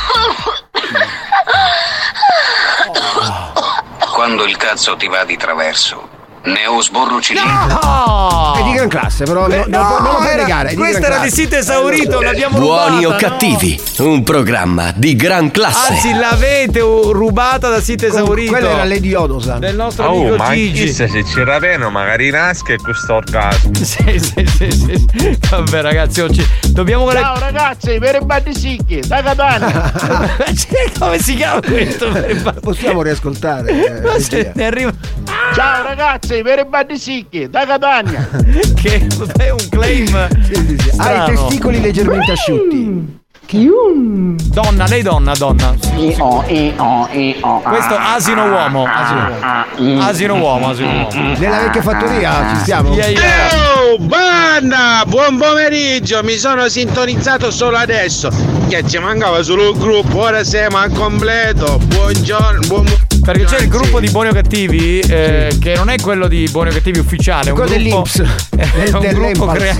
Quando 4.28 4.44
il 4.44 4.58
cazzo 4.58 4.94
ti 4.94 5.08
va 5.08 5.24
di 5.24 5.38
traverso, 5.38 6.17
ne 6.52 6.66
ho 6.66 6.80
sborrucilito. 6.82 7.46
È 7.46 8.62
di 8.62 8.72
gran 8.72 8.88
classe, 8.88 9.24
però 9.24 9.46
no, 9.46 9.64
no, 9.66 9.78
non 9.98 10.02
lo 10.02 10.14
puoi 10.16 10.28
era- 10.28 10.42
negare. 10.42 10.74
gran 10.74 11.02
era 11.02 11.18
di 11.18 11.30
sito 11.30 11.56
esaurito, 11.56 12.20
l'abbiamo 12.20 12.58
Buoni 12.58 13.04
rubata, 13.04 13.06
o 13.08 13.10
no? 13.10 13.16
cattivi, 13.16 13.80
un 13.98 14.22
programma 14.24 14.92
di 14.94 15.14
gran 15.16 15.50
classe. 15.50 15.92
Anzi, 15.92 16.12
l'avete 16.14 16.80
rubata 16.80 17.68
da 17.68 17.80
sito 17.80 18.06
esaurito. 18.06 18.50
Quella 18.52 18.70
era 18.70 18.84
Lady 18.84 19.14
Odosa. 19.14 19.58
Del 19.58 19.76
nostro 19.76 20.08
Oh, 20.08 20.20
amico 20.20 20.36
ma 20.36 20.52
Gigi. 20.52 20.84
chissà 20.84 21.06
se 21.08 21.22
c'era 21.24 21.58
bene, 21.58 21.88
magari 21.88 22.30
nasca 22.30 22.72
e 22.72 22.76
questo 22.76 23.14
orgasmo. 23.14 23.70
Sì, 23.88 24.18
sì, 24.18 24.46
sì, 24.46 24.70
sì. 24.70 25.38
Vabbè, 25.50 25.80
ragazzi, 25.82 26.20
oggi 26.20 26.46
dobbiamo 26.68 27.10
Ciao 27.12 27.38
ragazzi, 27.38 27.98
per 27.98 28.16
i 28.20 28.24
battesicchi, 28.24 29.00
da 29.06 29.22
Catania. 29.22 29.92
Come 30.98 31.18
si 31.18 31.34
chiama 31.34 31.60
questo? 31.60 32.10
Possiamo 32.60 33.02
riascoltare. 33.02 34.02
eh, 34.14 34.20
se 34.20 34.52
arriva. 34.58 34.92
Ciao 35.54 35.82
ragazzi, 35.82 36.37
per 36.42 36.58
i 36.60 36.64
battesicchi, 36.66 37.48
da 37.48 37.64
Catania. 37.66 38.28
Che 38.74 39.06
è 39.38 39.50
un 39.50 39.68
claim. 39.70 40.28
Ha 40.96 41.24
i 41.24 41.34
testicoli 41.34 41.80
leggermente 41.80 42.32
asciutti. 42.32 43.16
Donna, 43.50 44.86
lei 44.88 45.00
donna, 45.00 45.32
donna. 45.32 45.74
Questo 47.62 47.96
asino 47.96 48.44
uomo. 48.44 48.84
Asino 48.86 49.28
uomo. 49.78 50.02
Asino 50.02 50.34
uomo, 50.34 50.68
asino 50.68 51.08
uomo. 51.08 51.34
Nella 51.38 51.60
vecchia 51.60 51.80
fattoria 51.80 52.46
ci 52.50 52.56
stiamo? 52.60 52.92
Yeah, 52.92 53.06
yeah. 53.06 53.48
Oh, 53.78 53.98
banda! 54.00 55.02
Buon 55.06 55.38
pomeriggio, 55.38 56.22
mi 56.22 56.36
sono 56.36 56.68
sintonizzato 56.68 57.50
solo 57.50 57.78
adesso. 57.78 58.28
Che 58.68 58.86
ci 58.86 58.98
mancava 58.98 59.42
solo 59.42 59.70
il 59.70 59.78
gruppo, 59.78 60.18
ora 60.18 60.44
siamo 60.44 60.76
al 60.76 60.92
completo. 60.92 61.78
Buongiorno, 61.78 62.66
buon 62.66 62.84
Perché 63.28 63.44
c'è 63.44 63.60
il 63.60 63.68
gruppo 63.68 64.00
di 64.00 64.08
buoni 64.08 64.30
o 64.30 64.32
cattivi, 64.32 65.00
eh, 65.00 65.54
che 65.60 65.74
non 65.74 65.90
è 65.90 65.96
quello 66.00 66.28
di 66.28 66.48
buoni 66.50 66.70
o 66.70 66.72
cattivi 66.72 66.98
ufficiale, 66.98 67.50
è 67.50 67.52
un 67.52 67.58
gruppo, 67.58 68.04
è 68.56 68.88
un 68.90 69.08
gruppo 69.12 69.44
crea- 69.48 69.76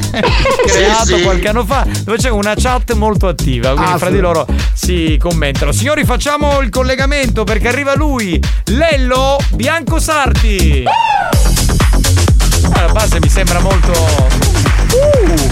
creato 0.66 1.06
Sì, 1.06 1.14
sì. 1.14 1.22
qualche 1.22 1.48
anno 1.48 1.64
fa 1.64 1.86
dove 2.04 2.18
c'è 2.18 2.28
una 2.28 2.52
chat 2.54 2.92
molto 2.92 3.26
attiva, 3.26 3.72
quindi 3.72 3.92
Ah, 3.92 3.96
fra 3.96 4.08
sì. 4.08 4.12
di 4.16 4.20
loro 4.20 4.46
si 4.74 5.16
commentano. 5.18 5.72
Signori, 5.72 6.04
facciamo 6.04 6.60
il 6.60 6.68
collegamento 6.68 7.44
perché 7.44 7.68
arriva 7.68 7.96
lui, 7.96 8.38
Lello 8.66 9.38
Bianco 9.54 9.98
Sarti. 9.98 10.82
Ah, 12.72 12.80
la 12.82 12.92
base 12.92 13.18
mi 13.22 13.30
sembra 13.30 13.60
molto. 13.60 13.92
Uh. 14.92 15.48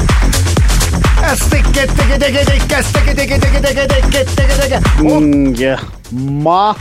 Minchia. 5.00 5.80
Ma. 6.10 6.76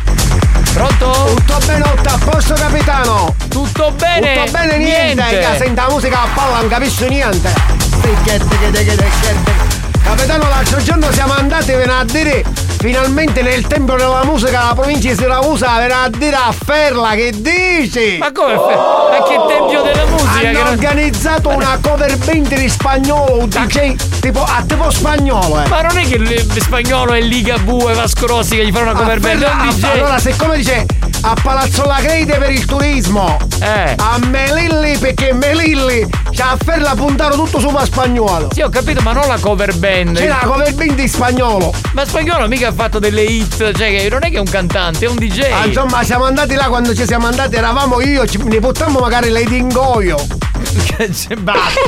Pronto? 0.76 1.36
Tutto 1.36 1.58
bene, 1.66 1.84
tutto 1.96 2.10
a 2.10 2.18
posto 2.18 2.54
capitano? 2.54 3.34
Tutto 3.48 3.92
bene? 3.92 4.44
Tutto 4.44 4.52
bene, 4.52 4.78
niente. 4.78 5.24
Niente. 5.24 5.52
Che 5.52 5.58
senta 5.58 5.84
la 5.88 5.94
musica 5.94 6.24
a 6.24 6.28
palla, 6.36 6.60
non 6.60 6.68
capisco 6.68 7.08
niente. 7.08 7.54
Capitano, 10.06 10.48
l'altro 10.50 10.82
giorno 10.84 11.12
siamo 11.12 11.34
andati 11.34 11.72
a 11.74 12.04
dire 12.06 12.44
finalmente 12.78 13.42
nel 13.42 13.66
tempio 13.66 13.96
della 13.96 14.24
musica 14.24 14.52
della 14.60 14.74
provincia 14.76 15.10
di 15.10 15.16
Siracusa 15.16 15.72
a 15.72 16.10
dire 16.10 16.36
a 16.36 16.54
Ferla 16.54 17.10
che 17.16 17.32
dici? 17.36 18.18
Ma 18.20 18.32
come? 18.32 18.54
Fe- 18.54 18.76
Ma 18.76 19.24
che 19.28 19.36
tempio 19.48 19.82
della 19.82 20.06
musica? 20.06 20.48
Hanno 20.48 20.60
non- 20.60 20.68
organizzato 20.68 21.50
una 21.50 21.80
cover 21.82 22.18
band 22.18 22.54
di 22.56 22.70
spagnolo, 22.70 23.40
un 23.40 23.50
DJ 23.50 23.96
tipo 24.20 24.44
a 24.44 24.64
tipo 24.68 24.92
spagnolo, 24.92 25.64
eh. 25.64 25.68
Ma 25.70 25.82
non 25.82 25.98
è 25.98 26.06
che 26.08 26.16
il 26.16 26.62
spagnolo 26.62 27.14
è 27.14 27.22
Ligabue 27.22 27.94
Vasco 27.96 28.28
Rossi 28.28 28.56
che 28.58 28.66
gli 28.68 28.72
fanno 28.72 28.92
una 28.92 29.00
cover 29.00 29.20
band, 29.20 29.42
è 29.42 29.46
un 29.48 29.72
Ferla- 29.72 29.72
DJ. 29.72 29.86
Allora, 30.00 30.20
siccome 30.20 30.58
dice 30.58 30.86
a 31.22 31.36
Palazzo 31.42 31.84
La 31.86 31.96
Crete 31.96 32.38
per 32.38 32.52
il 32.52 32.66
turismo, 32.66 33.38
Eh. 33.60 33.96
a 33.98 34.20
Melilli 34.30 34.98
perché 35.00 35.34
Melilli 35.34 36.08
ci 36.36 36.42
ha 36.42 36.58
ferla 36.62 36.94
puntare 36.96 37.34
tutto 37.36 37.60
su 37.60 37.74
spagnolo. 37.84 38.50
Sì, 38.52 38.62
ho 38.62 38.68
capito, 38.68 39.02
ma 39.02 39.14
non 39.14 39.26
la 39.26 39.38
cover 39.40 39.74
band. 39.78 40.18
C'è 40.18 40.28
la 40.28 40.42
cover 40.44 40.74
band 40.76 40.96
di 40.96 41.08
spagnolo. 41.08 41.74
Ma 41.94 42.06
spagnolo 42.06 42.48
mica 42.50 42.68
ha 42.68 42.74
fatto 42.74 43.00
delle 43.00 43.24
hit, 43.24 43.72
cioè 43.72 43.98
che 43.98 44.10
non 44.10 44.20
è 44.22 44.30
che 44.30 44.36
è 44.36 44.40
un 44.40 44.50
cantante, 44.50 45.06
è 45.06 45.08
un 45.08 45.16
DJ. 45.16 45.44
Ah, 45.52 45.66
insomma, 45.66 46.04
siamo 46.04 46.26
andati 46.26 46.56
là 46.56 46.66
quando 46.66 46.94
ci 46.94 47.06
siamo 47.06 47.28
andati, 47.28 47.56
eravamo 47.56 48.02
io, 48.02 48.28
ci, 48.28 48.38
ne 48.44 48.60
portammo 48.60 49.00
magari 49.00 49.30
Lady 49.30 49.58
Ingoio. 49.58 50.45
basta. 51.40 51.80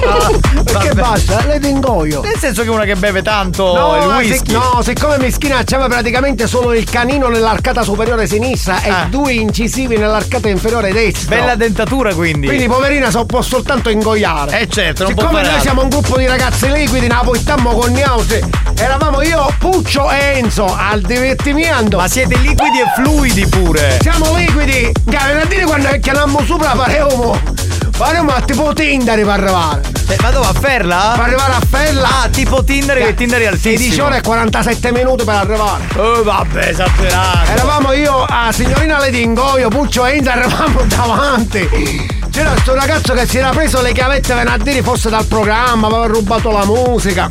Perché 0.63 0.71
Vabbè. 0.71 0.93
basta? 0.93 1.45
Lady 1.45 1.69
Ingoio. 1.69 2.21
Nel 2.21 2.37
senso 2.37 2.63
che 2.63 2.69
una 2.69 2.83
che 2.83 2.95
beve 2.95 3.21
tanto 3.21 3.73
il 3.99 4.07
ma 4.07 4.17
whisky. 4.17 4.53
no, 4.53 4.81
siccome 4.81 5.17
Mischina 5.19 5.61
c'aveva 5.63 5.87
praticamente 5.87 6.47
solo 6.47 6.73
il 6.73 6.89
canino 6.89 7.27
nell'arcata 7.27 7.83
superiore 7.83 8.27
sinistra 8.27 8.81
e 8.81 9.09
due 9.09 9.33
incisivi 9.33 9.97
nell'arcata 9.97 10.47
inferiore 10.47 10.91
destra. 10.93 11.35
Ah. 11.35 11.39
Bella 11.39 11.55
dentatura 11.55 12.13
quindi. 12.13 12.47
Quindi 12.47 12.67
poverina 12.67 13.09
so, 13.09 13.25
può 13.25 13.41
soltanto 13.41 13.89
ingoiare. 13.89 14.61
Eh 14.61 14.67
certo, 14.69 15.03
non 15.03 15.13
Siccome 15.15 15.41
noi 15.41 15.59
siamo 15.59 15.83
un 15.83 15.89
gruppo 15.89 16.17
di 16.17 16.25
ragazzi 16.25 16.71
liquidi, 16.71 17.07
ne 17.07 17.19
portammo 17.23 17.71
con 17.71 17.91
Gnause. 17.91 18.47
Eravamo 18.75 19.21
io, 19.21 19.53
Puccio 19.57 20.09
e 20.11 20.37
Enzo 20.37 20.65
al 20.65 21.01
divertimento. 21.01 21.97
Ma 21.97 22.07
siete 22.07 22.37
liquidi 22.37 22.79
e 22.79 22.85
fluidi 22.95 23.47
pure. 23.47 23.97
Siamo 24.01 24.35
liquidi. 24.35 24.91
Che 25.09 25.15
a 25.15 25.45
dire 25.45 25.65
quando 25.65 25.89
chiamammo 25.99 26.43
sopra 26.45 26.71
parevamo. 26.71 27.66
Parevamo 27.97 28.29
a 28.29 28.41
tipo 28.41 28.73
Tinder 28.73 29.19
per 29.19 29.29
arrivare. 29.29 29.81
Eh, 30.07 30.17
ma 30.21 30.29
dove 30.29 30.45
a 30.45 30.53
Ferla? 30.53 31.13
Per 31.15 31.23
arrivare 31.25 31.53
a 31.53 31.61
Ferla. 31.67 32.21
Ah, 32.21 32.29
tipo 32.29 32.63
Tinder 32.63 32.95
che 32.97 33.15
Tinder 33.15 33.41
è 33.41 33.47
altissimo. 33.47 33.77
16 33.77 33.99
ore 34.01 34.17
e 34.17 34.21
47 34.21 34.91
minuti 34.91 35.23
per 35.23 35.33
arrivare. 35.33 35.83
Oh, 35.95 36.21
vabbè, 36.21 36.67
esagerato. 36.67 37.51
Eravamo 37.51 37.93
io 37.93 38.23
a 38.23 38.51
signorina 38.51 38.99
Lady 38.99 39.23
Ingoio, 39.23 39.69
Puccio 39.69 40.05
e 40.05 40.17
Enzo, 40.17 40.29
eravamo 40.29 40.81
davanti. 40.83 42.15
C'era 42.29 42.55
sto 42.57 42.75
ragazzo 42.75 43.13
che 43.13 43.25
si 43.25 43.39
era 43.39 43.49
preso 43.49 43.81
le 43.81 43.93
chiavette 43.93 44.35
venerdì 44.35 44.79
fosse 44.83 45.09
dal 45.09 45.25
programma, 45.25 45.87
aveva 45.87 46.05
rubato 46.05 46.51
la 46.51 46.65
musica. 46.65 47.27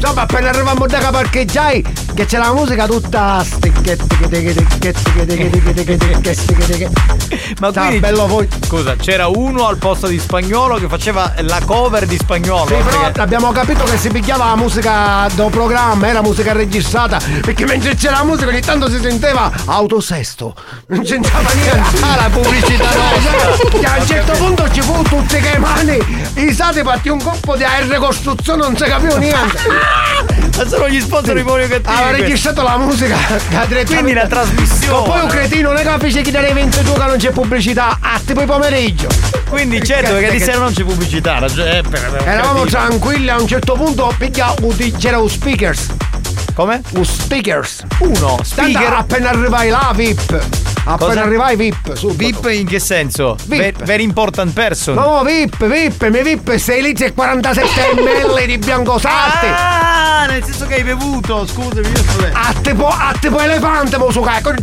Insomma, 0.00 0.22
appena 0.22 0.50
arrivammo 0.50 0.86
da 0.86 0.98
che 0.98 1.08
parcheggiai, 1.10 1.84
che 2.14 2.24
c'era 2.24 2.44
la 2.46 2.52
musica 2.52 2.86
tutta 2.86 3.44
Ma 7.58 7.72
quindi 7.72 7.98
bello 7.98 8.26
voi. 8.28 8.48
Scusa, 8.64 8.94
c'era 8.94 9.26
uno 9.26 9.66
al 9.66 9.76
posto 9.78 10.06
di 10.06 10.20
spagnolo 10.20 10.76
che 10.76 10.86
faceva 10.86 11.34
la 11.38 11.60
cover 11.64 12.06
di 12.06 12.16
spagnolo. 12.16 12.68
Sì, 12.68 12.74
però 12.84 13.00
perché- 13.02 13.20
abbiamo 13.20 13.50
capito 13.50 13.82
che 13.84 13.98
si 13.98 14.08
picchiava 14.08 14.46
la 14.46 14.54
musica 14.54 15.26
do 15.34 15.48
programma, 15.48 16.06
era 16.06 16.22
musica 16.22 16.52
registrata, 16.52 17.18
perché 17.42 17.66
mentre 17.66 17.96
c'era 17.96 18.18
la 18.18 18.24
musica 18.24 18.50
ogni 18.50 18.60
tanto 18.60 18.88
si 18.88 19.00
sentiva 19.00 19.50
autosesto. 19.64 20.54
Non 20.86 21.02
c'entrava 21.02 21.50
niente. 21.54 21.98
Ah, 22.02 22.16
la 22.16 22.28
pubblicità. 22.30 22.88
Che 23.68 23.84
a 23.84 23.96
un 23.98 24.06
certo 24.06 24.32
punto 24.34 24.70
ci 24.70 24.80
fu 24.80 25.02
tutte 25.02 25.40
che 25.40 25.58
mani, 25.58 25.98
i 26.34 26.52
sati 26.52 26.82
partì 26.82 27.08
un 27.08 27.20
colpo 27.20 27.56
di 27.56 27.64
AR 27.64 27.96
costruzione, 27.98 28.62
non 28.62 28.76
si 28.76 28.84
capiva 28.84 29.16
niente. 29.16 29.86
Ma 30.56 30.66
sono 30.68 30.88
gli 30.88 31.00
sponsor 31.00 31.34
di 31.34 31.42
buoni 31.42 31.64
o 31.64 31.68
cattivi. 31.68 31.86
Questi. 32.08 32.22
registrato 32.22 32.62
la 32.62 32.76
musica. 32.78 33.16
Quindi 33.94 34.12
la 34.12 34.26
trasmissione. 34.26 34.98
Ma 34.98 35.04
poi 35.14 35.20
un 35.22 35.28
cretino 35.28 35.72
ne 35.72 35.82
capisce 35.82 36.20
che 36.22 36.30
dalle 36.32 36.52
22 36.52 36.92
che 36.94 37.04
non 37.06 37.16
c'è 37.16 37.30
pubblicità, 37.30 37.98
a 38.00 38.20
tipo 38.24 38.40
il 38.40 38.46
pomeriggio. 38.46 39.06
Quindi 39.48 39.82
certo, 39.84 40.12
perché 40.12 40.30
di 40.32 40.40
sera 40.40 40.58
non 40.58 40.72
c'è 40.72 40.82
pubblicità. 40.82 41.38
eh, 41.46 41.82
per- 41.88 42.22
Eravamo 42.24 42.64
tranquilli, 42.64 43.28
a 43.30 43.40
un 43.40 43.46
certo 43.46 43.74
punto 43.74 44.12
uti- 44.62 44.92
c'era 44.92 45.18
un 45.20 45.28
speakers. 45.30 45.86
Come? 46.54 46.80
Un 46.94 47.04
speakers. 47.04 47.84
Uno, 48.00 48.38
speaker. 48.42 48.92
appena 48.92 49.30
arrivai 49.30 49.68
là, 49.68 49.92
VIP. 49.94 50.32
Appena 50.84 50.96
Cosa? 50.96 51.22
arrivai 51.22 51.56
VIP. 51.56 51.94
Subito. 51.94 52.40
VIP 52.40 52.58
in 52.60 52.66
che 52.66 52.78
senso? 52.78 53.36
VIP. 53.46 53.60
Ver- 53.60 53.84
very 53.84 54.02
important 54.02 54.52
person. 54.54 54.94
No, 54.94 55.22
VIP, 55.22 55.66
VIP, 55.66 56.02
mi 56.08 56.22
VIP 56.22 56.56
6 56.56 56.82
litri 56.82 57.04
e 57.06 57.12
47 57.12 57.70
ml 57.94 58.46
di 58.46 58.58
bianco 58.58 58.98
sarti. 58.98 59.46
Ah, 59.46 60.26
nel 60.28 60.42
senso 60.44 60.66
che 60.66 60.76
hai 60.76 60.82
bevuto, 60.84 61.46
scusami, 61.46 61.88
io 61.88 61.96
sto 61.96 62.26
A 62.32 62.54
tipo, 62.62 62.86
a 62.86 63.14
tipo 63.20 63.38
elefante, 63.38 63.98
mo 63.98 64.10
su 64.10 64.20
cacco. 64.20 64.54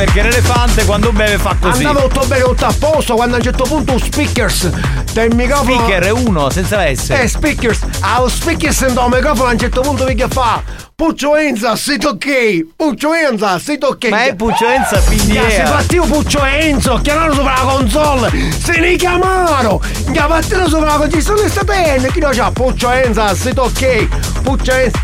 Perché 0.00 0.22
l'elefante 0.22 0.86
quando 0.86 1.12
beve 1.12 1.36
fa 1.36 1.54
così. 1.60 1.84
Andava 1.84 2.08
tutto 2.08 2.26
bene, 2.26 2.42
tutto 2.42 2.64
a 2.64 2.74
posto, 2.78 3.16
quando 3.16 3.34
a 3.34 3.36
un 3.36 3.44
certo 3.44 3.64
punto 3.64 3.92
un 3.92 4.00
speakers 4.00 4.70
del 5.12 5.34
microfono. 5.34 5.74
Speaker 5.74 6.04
è 6.04 6.10
uno, 6.10 6.48
senza 6.48 6.94
S. 6.94 7.10
Eh, 7.10 7.28
speakers. 7.28 7.80
Ah, 8.00 8.22
un 8.22 8.30
speakers 8.30 8.78
sento 8.78 9.04
il 9.04 9.10
microfono 9.12 9.50
a 9.50 9.52
un 9.52 9.58
certo 9.58 9.82
punto 9.82 10.06
che 10.06 10.26
fa. 10.26 10.62
Puccio 11.00 11.34
Enza, 11.34 11.76
siete 11.76 12.06
ok. 12.08 12.66
Puccio 12.76 13.14
Enza, 13.14 13.58
siete 13.58 13.86
ok. 13.86 14.08
Ma 14.10 14.24
è 14.24 14.34
Puccio 14.34 14.66
Enza, 14.68 14.98
quindi 15.00 15.34
è- 15.34 15.50
Si 15.64 15.70
partito 15.72 16.02
Puccio 16.02 16.44
Enzo, 16.44 17.00
chiamarono 17.02 17.32
sopra 17.36 17.54
la 17.54 17.60
console. 17.60 18.30
Se 18.62 18.78
ne 18.78 18.96
chiamarono. 18.96 19.80
Ya, 20.12 20.26
partito 20.26 20.68
sopra 20.68 20.90
la 20.90 20.96
console. 20.98 21.22
Sono 21.22 21.48
state 21.48 22.06
Chi 22.12 22.20
non 22.20 22.32
c'ha? 22.32 22.50
Puccio 22.50 22.90
Enza, 22.90 23.34
siete 23.34 23.60
ok. 23.60 24.42
Puccio 24.42 24.72
Enza. 24.74 24.98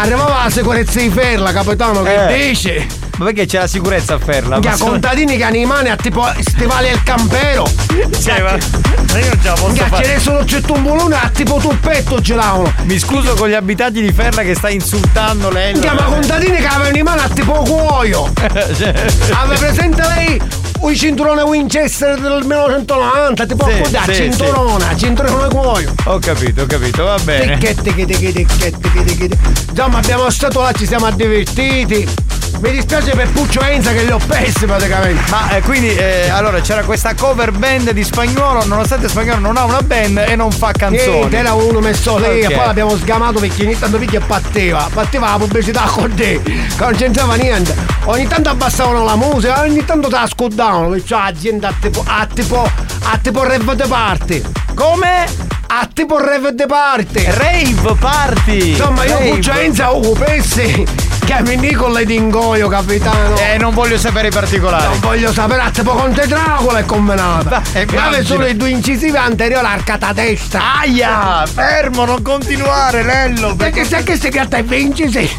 Arrivava 0.00 0.42
la 0.44 0.50
sicurezza 0.50 0.98
di 0.98 1.08
Ferla, 1.08 1.52
capitano, 1.52 2.02
che 2.02 2.28
Eh. 2.34 2.48
dice? 2.48 2.86
Ma 3.18 3.24
perché 3.26 3.46
c'è 3.46 3.58
la 3.58 3.66
sicurezza 3.66 4.14
a 4.14 4.18
Ferla? 4.18 4.60
Sono- 4.76 4.90
contadini 4.92 5.36
che 5.36 5.42
hanno 5.44 5.56
i 5.56 5.64
mani 5.66 5.88
a 5.88 5.96
tipo 5.96 6.24
stivali 6.40 6.88
al 6.88 7.02
campero. 7.02 7.68
Cioè, 8.22 8.42
ma 8.42 8.56
ma 9.12 9.18
io 9.18 9.30
la 9.42 9.52
posso 9.52 9.74
Ya, 9.74 9.86
fare. 9.86 10.04
ce 10.04 10.12
ne 10.14 10.20
sono 10.20 10.44
c'è 10.44 10.60
un 10.68 10.82
bolone 10.84 11.16
a 11.16 11.28
tipo 11.34 11.56
tuppetto 11.56 12.20
ce 12.22 12.34
l'hanno. 12.34 12.72
Mi 12.84 12.96
scuso 12.98 13.34
con 13.34 13.48
gli 13.48 13.54
abitanti 13.54 14.00
di 14.00 14.12
Ferla 14.12 14.42
che 14.42 14.54
sta 14.54 14.68
insultando 14.68 15.26
lei. 15.50 15.76
Ya, 15.78 15.92
ma 15.92 16.04
contadini 16.04 16.56
che 16.56 16.66
avevano 16.66 16.96
in 16.96 17.04
mano 17.04 17.20
a 17.22 17.28
tipo 17.28 17.52
cuoio. 17.52 18.32
Aveva 18.40 19.58
presente 19.58 20.02
lei 20.02 20.40
un 20.80 20.94
cinturone 20.94 21.42
Winchester 21.42 22.20
del 22.20 22.44
1990, 22.44 23.46
tipo 23.46 23.68
Sì, 23.68 23.78
così, 23.80 23.96
a 23.96 24.02
sì, 24.04 24.14
cinturone, 24.14 25.48
cuoio. 25.48 25.94
Ho 26.04 26.18
capito, 26.18 26.62
ho 26.62 26.66
capito, 26.66 27.04
va 27.04 27.18
bene. 27.24 27.58
Ticchetti, 27.58 27.94
ticchetti, 27.94 28.32
ticchetti, 28.32 29.04
ticchetti. 29.04 29.38
Insomma, 29.70 29.98
abbiamo 29.98 30.30
stato 30.30 30.60
là, 30.60 30.72
ci 30.72 30.86
siamo 30.86 31.10
divertiti. 31.10 32.06
Mi 32.60 32.70
dispiace 32.72 33.12
per 33.12 33.30
Puccio 33.30 33.60
Enza 33.60 33.92
che 33.92 34.02
li 34.02 34.10
ho 34.10 34.18
persi 34.18 34.66
praticamente. 34.66 35.30
Ma 35.30 35.50
eh, 35.50 35.60
quindi 35.62 35.94
eh, 35.94 36.28
allora 36.28 36.60
c'era 36.60 36.82
questa 36.82 37.14
cover 37.14 37.52
band 37.52 37.92
di 37.92 38.02
spagnolo, 38.02 38.64
nonostante 38.64 39.08
spagnolo 39.08 39.38
non 39.38 39.56
ha 39.56 39.64
una 39.64 39.80
band 39.80 40.24
e 40.26 40.34
non 40.34 40.50
fa 40.50 40.72
canzoni. 40.72 41.18
Niente, 41.18 41.36
era 41.36 41.52
uno 41.52 41.78
messo 41.78 42.18
lì 42.18 42.24
Ok. 42.24 42.50
e 42.50 42.54
poi 42.54 42.66
l'abbiamo 42.66 42.96
sgamato 42.96 43.38
perché 43.38 43.64
ogni 43.64 43.78
tanto 43.78 43.98
picchia 43.98 44.20
batteva. 44.20 44.88
Batteva 44.92 45.30
la 45.30 45.36
pubblicità 45.36 45.82
con 45.82 46.12
te, 46.14 46.40
che 46.42 46.74
non 46.78 46.94
c'entrava 46.96 47.34
niente. 47.36 47.74
Ogni 48.04 48.26
tanto 48.26 48.48
abbassavano 48.48 49.04
la 49.04 49.14
musica, 49.14 49.60
ogni 49.60 49.84
tanto 49.84 50.08
te 50.08 50.16
la 50.16 50.26
scudavano. 50.26 50.88
Perciò 50.88 51.18
l'azienda 51.18 51.68
a 51.68 51.74
tipo, 51.78 52.02
a 52.04 52.26
tipo, 52.26 52.68
a 53.02 53.18
tipo 53.22 53.42
rave 53.44 53.76
de 53.76 53.86
party. 53.86 54.42
Come? 54.74 55.26
A 55.68 55.88
tipo 55.92 56.18
rave 56.18 56.54
de 56.54 56.66
party. 56.66 57.24
Rave 57.24 57.94
party. 58.00 58.70
Insomma, 58.70 59.04
io. 59.04 59.18
Puccio 59.18 59.52
Enza 59.52 59.90
Ugo 59.90 60.12
Pessi. 60.12 61.06
Che 61.07 61.07
mi 61.44 61.56
dico 61.56 61.88
le 61.88 62.04
dingoio, 62.04 62.68
capitano. 62.68 63.36
Eh, 63.36 63.58
non 63.58 63.72
voglio 63.72 63.96
sapere 63.98 64.28
i 64.28 64.30
particolari. 64.30 64.84
Non 64.84 65.00
voglio 65.00 65.32
sapere, 65.32 65.60
a 65.62 65.70
tipo 65.70 65.92
Conte 65.92 66.26
Dracula 66.26 66.78
è 66.80 66.84
convenata. 66.84 67.62
Grave 67.86 68.24
solo 68.24 68.46
i 68.46 68.56
due 68.56 68.70
incisivi 68.70 69.16
anteriori 69.16 69.64
arcata 69.66 70.12
testa. 70.12 70.60
Aia! 70.80 71.44
Fermo, 71.46 72.04
non 72.04 72.22
continuare, 72.22 73.02
Lello! 73.02 73.54
Perché 73.54 73.84
se 73.84 74.02
che 74.02 74.16
si 74.16 74.28
gratta 74.30 74.56
e 74.58 74.62
vinci, 74.62 75.10
sì. 75.10 75.30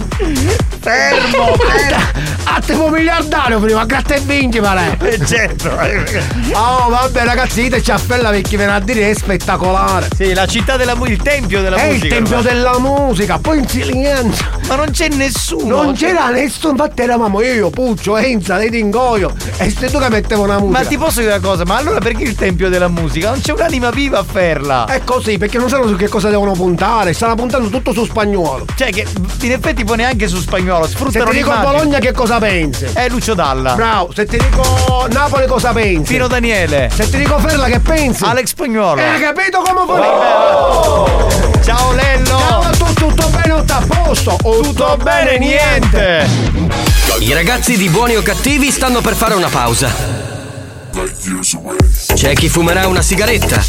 Fermo, 0.80 1.56
A 2.52 2.62
tipo 2.62 2.88
miliardario 2.90 3.60
prima, 3.60 3.86
gratta 3.86 4.16
e 4.16 4.20
vinci, 4.22 4.60
ma 4.60 4.74
lei. 4.74 4.98
Eh, 5.02 5.26
certo. 5.26 5.70
Oh, 6.54 6.90
vabbè, 6.90 7.24
ragazzi, 7.24 7.64
diteci 7.64 7.92
a 7.92 7.98
Fella 7.98 8.30
perché 8.30 8.58
viene 8.58 8.72
a 8.74 8.80
dire 8.80 9.10
è 9.10 9.14
spettacolare. 9.14 10.08
Sì, 10.16 10.34
la 10.34 10.48
città 10.48 10.78
della 10.78 10.96
musica, 10.96 11.16
il 11.16 11.22
tempio 11.22 11.62
della 11.62 11.76
È 11.76 11.88
musica. 11.88 12.06
il 12.06 12.12
tempio 12.12 12.38
ormai. 12.38 12.54
della 12.54 12.80
musica, 12.80 13.38
poi 13.40 13.60
in 13.60 13.68
silenzio. 13.68 14.46
Ma 14.68 14.76
non 14.76 14.90
c'è 14.92 15.10
nessuno. 15.10 15.69
Non 15.70 15.94
c'era 15.94 16.30
nessuno, 16.30 16.72
infatti 16.72 17.02
eravamo 17.02 17.42
io, 17.42 17.70
Puccio, 17.70 18.18
Enza, 18.18 18.58
Lady 18.58 18.80
Ingoio 18.80 19.34
e 19.58 19.70
sei 19.70 19.90
tu 19.92 20.00
che 20.00 20.10
mettevo 20.10 20.44
una 20.44 20.58
musica. 20.60 20.80
Ma 20.80 20.86
ti 20.86 20.98
posso 20.98 21.20
dire 21.20 21.34
una 21.34 21.48
cosa? 21.48 21.64
Ma 21.66 21.76
allora 21.78 22.00
perché 22.00 22.24
il 22.24 22.36
tempio 22.36 22.70
della 22.70 22.88
musica? 22.88 23.30
Non 23.30 23.40
c'è 23.42 23.54
un'anima 23.54 23.90
viva 23.92 24.20
a 24.20 24.24
Ferla. 24.24 24.86
È 24.86 25.04
così, 25.04 25.38
perché 25.38 25.58
non 25.58 25.70
sanno 25.70 25.88
su 25.88 25.96
che 25.96 26.08
cosa 26.08 26.30
devono 26.30 26.54
puntare, 26.54 27.14
stanno 27.14 27.36
puntando 27.36 27.70
tutto 27.70 27.94
su 27.94 28.06
spagnolo. 28.06 28.66
Cioè, 28.76 28.90
che 28.92 29.06
in 29.42 29.52
effetti 29.52 29.84
poi 29.84 29.98
neanche 29.98 30.28
su 30.28 30.38
spagnolo, 30.40 30.86
Se 30.86 30.92
sfruttano 30.92 31.30
ti 31.30 31.38
dico 31.38 31.52
l'immagine. 31.52 31.72
Bologna 31.78 32.00
che 32.00 32.12
cosa 32.14 32.40
pensi? 32.40 32.86
È 32.92 33.08
Lucio 33.10 33.34
Dalla. 33.36 33.76
Bravo, 33.76 34.12
se 34.14 34.26
ti 34.26 34.38
dico 34.38 35.08
Napoli 35.12 35.46
cosa 35.48 35.72
pensi? 35.72 36.14
Pino 36.14 36.28
Daniele. 36.28 36.90
Se 36.94 37.10
ti 37.10 37.18
dico 37.18 37.38
Ferla 37.40 37.68
che 37.68 37.80
pensi? 37.80 38.24
Alex 38.24 38.48
Spagnolo. 38.48 39.00
Eh, 39.00 39.04
hai 39.06 39.20
capito 39.22 39.62
come 39.62 39.86
vuoi? 39.86 40.02
Ciao 41.62 41.94
Lello. 41.94 42.26
Ciao 42.26 42.62
a 42.62 42.70
tutti, 42.72 42.94
tutto 42.96 43.28
bene, 43.30 43.56
tutto 43.60 43.74
a 43.74 43.84
posto? 43.88 44.38
O 44.44 44.60
Tutto 44.62 44.98
bene, 45.04 45.38
niente. 45.38 45.58
I 47.20 47.34
ragazzi 47.34 47.76
di 47.78 47.90
buoni 47.90 48.16
o 48.16 48.22
cattivi 48.22 48.72
stanno 48.72 49.02
per 49.02 49.14
fare 49.14 49.34
una 49.34 49.50
pausa. 49.50 49.92
C'è 52.14 52.34
chi 52.34 52.50
fumerà 52.50 52.88
una 52.88 53.02
sigaretta, 53.02 53.62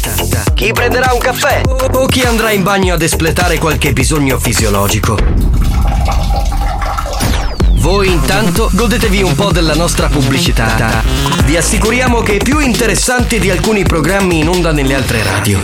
chi 0.53 0.71
prenderà 0.71 1.13
un 1.13 1.19
caffè 1.19 1.61
o 1.65 2.05
chi 2.05 2.21
andrà 2.21 2.51
in 2.51 2.63
bagno 2.63 2.93
ad 2.93 3.01
espletare 3.01 3.57
qualche 3.57 3.93
bisogno 3.93 4.39
fisiologico. 4.39 5.17
Voi 7.75 8.11
intanto 8.11 8.69
godetevi 8.71 9.23
un 9.23 9.35
po' 9.35 9.51
della 9.51 9.75
nostra 9.75 10.07
pubblicità. 10.07 11.03
Vi 11.45 11.57
assicuriamo 11.57 12.21
che 12.21 12.37
è 12.37 12.43
più 12.43 12.59
interessante 12.59 13.39
di 13.39 13.49
alcuni 13.49 13.83
programmi 13.83 14.39
in 14.39 14.47
onda 14.47 14.71
nelle 14.71 14.95
altre 14.95 15.23
radio. 15.23 15.59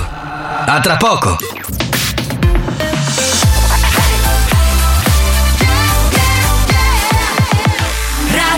A 0.66 0.80
tra 0.82 0.98
poco! 0.98 1.38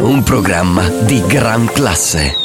un 0.00 0.22
programma 0.22 0.88
di 0.88 1.22
gran 1.26 1.66
classe. 1.66 2.42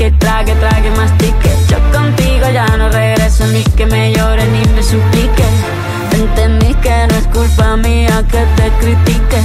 Mastique, 0.00 0.18
trague, 0.18 0.54
trague, 0.54 0.90
mastique. 0.92 1.50
Yo 1.68 1.78
contigo 1.92 2.48
ya 2.52 2.66
no 2.76 2.88
regreso 2.88 3.46
ni 3.48 3.62
que 3.76 3.86
me 3.86 4.12
llore 4.12 4.44
ni 4.46 4.64
me 4.74 4.82
suplique. 4.82 5.44
Entendí 6.12 6.74
que 6.74 7.06
no 7.08 7.14
es 7.16 7.26
culpa 7.28 7.76
mía 7.76 8.22
que 8.30 8.44
te 8.56 8.70
critique. 8.80 9.40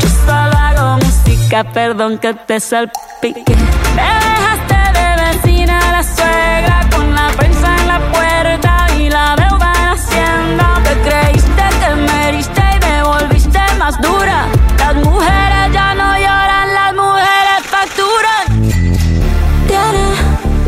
Yo 0.00 0.08
solo 0.26 0.56
hago 0.56 0.98
música 1.04 1.64
perdón 1.72 2.18
que 2.18 2.34
te 2.34 2.60
salpique. 2.60 3.56
Me 3.96 4.08
dejaste 4.26 4.78
de 4.98 5.08
vecina 5.24 5.80
la 5.92 6.02
suegra 6.02 6.88
con 6.94 7.14
la 7.14 7.28
prensa 7.36 7.76
en 7.80 7.88
la 7.88 8.00
puerta 8.12 8.86
y 8.98 9.10
la 9.10 9.36
deuda 9.36 9.72
en 9.80 9.88
hacienda. 9.88 10.80
Te 10.84 10.94
creíste 11.08 11.64
que 11.80 11.94
me 12.06 12.28
heriste 12.28 12.62
y 12.76 12.86
me 12.86 13.02
volviste 13.02 13.60
más 13.78 14.00
dura. 14.00 14.46
Las 14.78 14.94
mujeres 14.94 15.72
ya 15.72 15.94
no 15.94 16.16
lloran, 16.16 16.47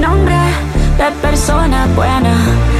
nombre 0.01 0.37
de 0.97 1.11
persona 1.21 1.87
buena. 1.95 2.80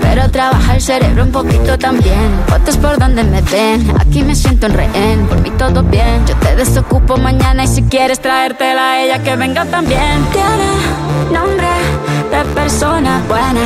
Pero 0.00 0.30
trabaja 0.30 0.74
el 0.74 0.82
cerebro 0.82 1.24
un 1.24 1.32
poquito 1.32 1.78
también. 1.78 2.30
Fotos 2.46 2.76
por 2.76 2.98
donde 2.98 3.24
me 3.24 3.40
ven. 3.42 3.92
Aquí 3.98 4.22
me 4.22 4.34
siento 4.34 4.66
en 4.66 4.74
rehén. 4.74 5.26
Por 5.26 5.40
mí 5.40 5.50
todo 5.52 5.82
bien. 5.82 6.26
Yo 6.26 6.34
te 6.36 6.56
desocupo 6.56 7.16
mañana 7.16 7.64
y 7.64 7.68
si 7.68 7.82
quieres 7.82 8.20
traértela 8.20 8.92
a 8.92 9.02
ella 9.02 9.22
que 9.22 9.36
venga 9.36 9.64
también. 9.64 10.24
Tiene 10.32 11.38
nombre 11.38 11.68
de 12.30 12.44
persona 12.54 13.22
buena. 13.28 13.60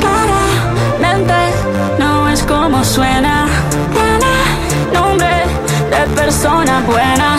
Claramente 0.00 1.34
no 1.98 2.28
es 2.28 2.42
como 2.42 2.84
suena. 2.84 3.46
Tiene 3.92 5.00
nombre 5.00 5.44
de 5.90 6.14
persona 6.14 6.82
buena. 6.86 7.38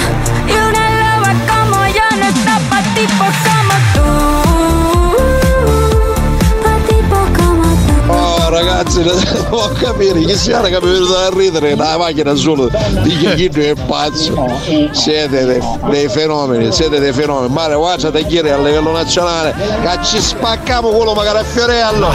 Barraga. 8.53 8.72
Ragazzi, 8.83 9.01
devo 9.01 9.71
capire 9.79 10.19
chi 10.19 10.35
sia 10.35 10.59
che 10.59 10.69
mi 10.71 10.75
è 10.75 10.79
venuto 10.79 11.17
a 11.17 11.29
ridere 11.33 11.75
la 11.75 11.97
macchina 11.97 12.35
solo 12.35 12.69
di 13.01 13.17
chi 13.17 13.49
chi 13.49 13.59
è 13.61 13.73
pazzo. 13.87 14.59
Siete 14.91 15.45
dei, 15.45 15.61
dei 15.89 16.09
fenomeni, 16.09 16.69
siete 16.73 16.99
dei 16.99 17.13
fenomeni. 17.13 17.53
Mare, 17.53 17.75
guarda 17.75 18.11
te 18.11 18.25
chiede 18.25 18.51
a 18.51 18.57
livello 18.57 18.91
nazionale 18.91 19.53
che 19.53 19.99
ci 20.03 20.19
spacchiamo 20.19 20.89
quello 20.89 21.13
magari 21.13 21.37
a 21.37 21.43
Fiorello. 21.43 22.11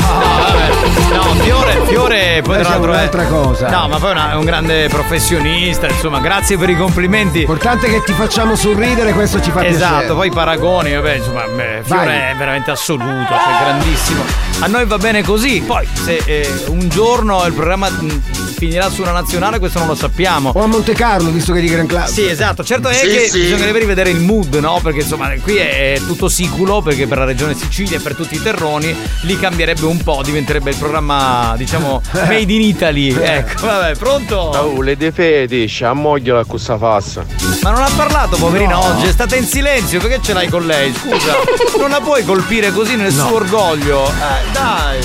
No, 1.13 1.23
Fiore, 1.43 1.81
Fiore 1.87 2.43
poi 2.43 2.59
tra 2.59 2.67
è 2.67 2.71
l'altro 2.71 2.93
è 2.93 2.97
un'altra 2.97 3.25
cosa. 3.25 3.69
No, 3.71 3.89
ma 3.89 3.99
poi 3.99 4.13
è 4.13 4.31
è 4.31 4.35
un 4.35 4.45
grande 4.45 4.89
professionista, 4.89 5.87
insomma, 5.89 6.21
grazie 6.21 6.59
per 6.59 6.69
i 6.69 6.77
complimenti. 6.77 7.39
L'importante 7.39 7.87
è 7.87 7.91
che 7.91 8.03
ti 8.05 8.13
facciamo 8.13 8.57
sorridere, 8.57 9.13
questo 9.13 9.41
ci 9.41 9.51
fa 9.51 9.65
Esatto, 9.65 9.91
piacere. 9.93 10.15
poi 10.15 10.27
i 10.27 10.31
paragoni, 10.31 10.95
vabbè, 10.95 11.15
insomma, 11.15 11.45
beh, 11.47 11.81
Fiore 11.83 12.05
Vai. 12.05 12.17
è 12.33 12.35
veramente 12.37 12.71
assoluto, 12.71 13.27
cioè 13.29 13.59
grandissimo. 13.65 14.23
A 14.61 14.67
noi 14.67 14.85
va 14.87 14.99
bene 14.99 15.23
così, 15.23 15.63
poi 15.65 15.87
se 15.93 16.21
eh, 16.25 16.58
un 16.69 16.89
giorno 16.89 17.45
il 17.47 17.53
programma 17.53 17.89
mh, 17.89 18.21
finirà 18.57 18.91
su 18.91 19.03
una 19.03 19.13
nazionale, 19.13 19.59
questo 19.59 19.79
non 19.79 19.89
lo 19.89 19.95
sappiamo. 19.95 20.53
O 20.55 20.63
a 20.63 20.67
Monte 20.67 20.93
Carlo, 20.95 21.31
visto 21.31 21.53
che 21.53 21.59
è 21.59 21.63
di 21.63 21.69
Gran 21.69 21.87
Classe. 21.87 22.13
Sì, 22.13 22.29
esatto, 22.29 22.65
certo 22.65 22.89
è 22.89 22.95
Sì, 22.95 23.09
che 23.09 23.29
sì. 23.29 23.41
bisognerebbe 23.41 23.79
rivedere 23.79 24.11
il 24.11 24.21
mood, 24.21 24.55
no? 24.57 24.81
Perché 24.83 25.01
insomma 25.01 25.33
qui 25.43 25.57
è, 25.57 26.01
tutto 26.07 26.29
siculo, 26.29 26.83
perché 26.83 27.07
per 27.07 27.19
la 27.19 27.25
regione 27.25 27.55
Sicilia 27.55 27.99
e 27.99 28.01
per 28.01 28.15
tutti 28.15 28.35
i 28.35 28.43
terroni 28.43 28.95
lì 29.23 29.39
cambierebbe 29.39 29.85
un 29.87 30.03
po', 30.03 30.21
diventerebbe 30.25 30.71
il 30.71 30.77
programma, 30.77 31.55
diciamo, 31.57 32.03
made 32.13 32.53
in 32.53 32.61
Italy. 32.61 33.13
Ecco, 33.19 33.67
vabbè, 33.67 33.97
pronto? 33.97 34.37
Oh, 34.37 34.81
le 34.83 34.97
defeti, 34.97 35.71
ammogliola 35.83 36.41
a 36.41 36.45
questa 36.45 36.77
fassa. 36.79 37.25
Ma 37.63 37.71
non 37.71 37.83
ha 37.83 37.91
parlato, 37.97 38.37
poverina, 38.37 38.79
oggi, 38.79 39.07
è 39.07 39.13
stata 39.13 39.37
in 39.37 39.47
silenzio, 39.47 40.01
perché 40.01 40.21
ce 40.23 40.33
l'hai 40.33 40.49
con 40.49 40.67
lei? 40.67 40.93
Scusa, 40.93 41.35
non 41.79 41.91
la 41.91 42.01
puoi 42.01 42.25
colpire 42.25 42.73
così 42.73 42.97
nel 42.97 43.13
suo 43.13 43.35
orgoglio. 43.35 44.09
Eh, 44.09 44.53
dai. 44.53 44.99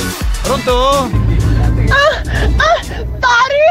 Pronto? 0.43 1.22
Ah, 1.91 2.23
ah, 2.59 2.79
Tari! 3.19 3.67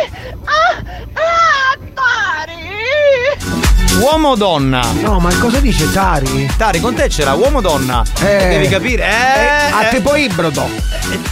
Ah, 0.47 0.75
ah, 1.17 1.77
Tari! 1.97 3.72
Uomo 4.01 4.31
o 4.31 4.37
donna? 4.37 4.83
No, 5.01 5.19
ma 5.21 5.31
cosa 5.39 5.59
dice 5.61 5.91
Tari? 5.93 6.51
Tari, 6.57 6.81
con 6.81 6.95
te 6.95 7.09
c'era 7.09 7.35
uomo 7.35 7.59
o 7.59 7.61
donna? 7.61 8.03
Eh. 8.21 8.49
Devi 8.49 8.69
capire. 8.69 9.05
Eh, 9.05 9.71
a 9.71 9.87
eh. 9.87 9.91
tipo 9.91 10.17
ibrido. 10.17 10.67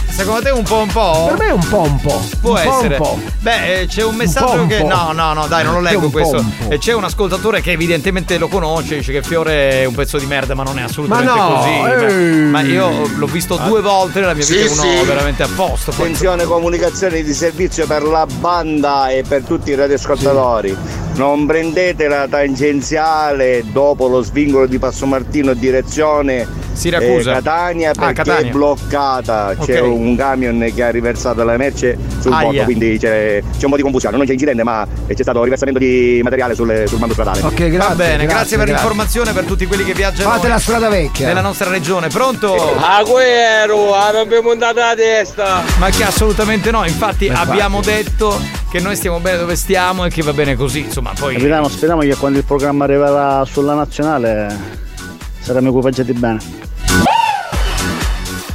Secondo 0.09 0.41
te 0.41 0.49
un 0.51 0.63
po' 0.63 0.77
un 0.77 0.87
po'? 0.87 1.25
Per 1.29 1.37
me 1.39 1.47
è 1.47 1.51
un 1.51 1.67
po' 1.67 1.81
un 1.81 1.99
po'. 1.99 2.21
Può 2.39 2.51
un 2.57 2.63
po' 2.63 2.77
essere. 2.77 2.95
Un 2.97 3.01
po'. 3.01 3.19
Beh, 3.39 3.81
eh, 3.81 3.87
c'è 3.87 4.03
un 4.03 4.15
messaggio 4.15 4.45
po', 4.53 4.61
un 4.61 4.67
che. 4.67 4.77
po'. 4.81 4.87
No, 4.87 5.11
no, 5.11 5.33
no, 5.33 5.47
dai, 5.47 5.63
non 5.63 5.73
lo 5.73 5.79
leggo 5.81 6.01
po', 6.01 6.09
questo. 6.11 6.37
po'. 6.37 6.69
E 6.69 6.77
c'è 6.77 6.93
un 6.93 7.03
ascoltatore 7.03 7.61
che 7.61 7.71
evidentemente 7.71 8.37
lo 8.37 8.47
conosce, 8.47 8.97
dice 8.97 9.11
che 9.11 9.23
Fiore 9.23 9.81
è 9.81 9.85
un 9.85 9.95
pezzo 9.95 10.17
di 10.19 10.25
merda, 10.25 10.53
ma 10.53 10.63
non 10.63 10.77
è 10.77 10.83
assolutamente 10.83 11.31
Ma 11.33 11.47
no, 11.47 11.55
così. 11.55 11.69
ehi. 11.69 12.41
Ma, 12.43 12.61
ma 12.61 12.61
io 12.61 13.09
l'ho 13.15 13.25
visto 13.25 13.55
due 13.57 13.81
volte 13.81 14.19
nella 14.19 14.33
mia 14.35 14.43
Sì, 14.43 14.57
vita, 14.57 14.71
uno 14.73 14.81
sì. 14.81 15.05
veramente 15.05 15.43
a 15.43 15.49
posto. 15.55 15.89
Attenzione 15.91 16.43
comunicazioni 16.43 17.23
di 17.23 17.33
servizio 17.33 17.87
per 17.87 18.03
la 18.03 18.25
banda 18.27 19.09
e 19.09 19.23
per 19.27 19.43
tutti 19.43 19.71
i 19.71 19.75
radioascoltatori. 19.75 20.77
Non 21.15 21.45
prendete 21.45 22.07
la 22.07 22.27
tangenziale 22.27 23.63
dopo 23.71 24.07
lo 24.07 24.21
svincolo 24.21 24.65
di 24.65 24.79
Passo 24.79 25.05
Martino 25.05 25.53
direzione 25.53 26.47
Siracusa. 26.73 27.31
eh, 27.31 27.33
Catania 27.35 27.89
Ah, 27.89 27.93
perché 27.93 28.13
Catania. 28.13 28.47
è 28.49 28.51
bloccata. 28.51 29.55
C'è 29.61 29.81
Ok. 29.81 29.87
un 29.87 30.15
camion 30.15 30.71
che 30.73 30.83
ha 30.83 30.89
riversato 30.89 31.43
la 31.43 31.57
merce 31.57 31.97
sul 32.19 32.31
Aia. 32.31 32.43
bordo, 32.45 32.63
quindi 32.63 32.97
c'è, 32.97 33.41
c'è 33.57 33.63
un 33.65 33.69
po' 33.71 33.75
di 33.77 33.81
confusione. 33.81 34.17
Non 34.17 34.25
c'è 34.25 34.31
incidente, 34.33 34.63
ma 34.63 34.87
c'è 35.07 35.21
stato 35.21 35.43
riversamento 35.43 35.79
di 35.79 36.19
materiale 36.23 36.55
sul, 36.55 36.83
sul 36.87 36.97
mando 36.99 37.13
stradale. 37.13 37.41
Ok, 37.41 37.53
grazie. 37.53 37.77
Va 37.77 37.95
bene, 37.95 38.23
grazie, 38.23 38.25
grazie, 38.27 38.57
per 38.57 38.65
grazie. 38.65 38.73
l'informazione 38.73 39.33
per 39.33 39.43
tutti 39.45 39.65
quelli 39.65 39.83
che 39.83 39.93
viaggiano 39.93 40.29
Fate 40.31 40.47
la 40.47 40.59
strada 40.59 40.89
vecchia. 40.89 41.27
nella 41.27 41.41
nostra 41.41 41.69
regione. 41.69 42.07
Pronto? 42.07 42.55
Ah, 42.79 43.03
quello, 43.05 43.93
ah, 43.95 44.11
non 44.11 44.21
abbiamo 44.21 44.53
dato 44.55 44.79
la 44.79 44.93
testa. 44.95 45.61
Ma 45.79 45.89
che 45.89 46.03
assolutamente 46.03 46.71
no, 46.71 46.85
infatti 46.85 47.25
infatti. 47.27 47.49
abbiamo 47.49 47.81
detto 47.81 48.39
che 48.69 48.79
noi 48.79 48.95
stiamo 48.95 49.19
bene 49.19 49.37
dove 49.37 49.55
stiamo 49.55 50.05
e 50.05 50.09
che 50.09 50.21
va 50.21 50.31
bene 50.33 50.55
così, 50.55 50.79
insomma, 50.79 51.11
poi 51.17 51.35
Capitano, 51.35 51.67
speriamo 51.67 52.01
che 52.01 52.15
quando 52.15 52.37
il 52.37 52.45
programma 52.45 52.85
arriverà 52.85 53.43
sulla 53.45 53.73
nazionale 53.73 54.89
saremo 55.41 55.69
equipaggiati 55.69 56.13
bene. 56.13 56.39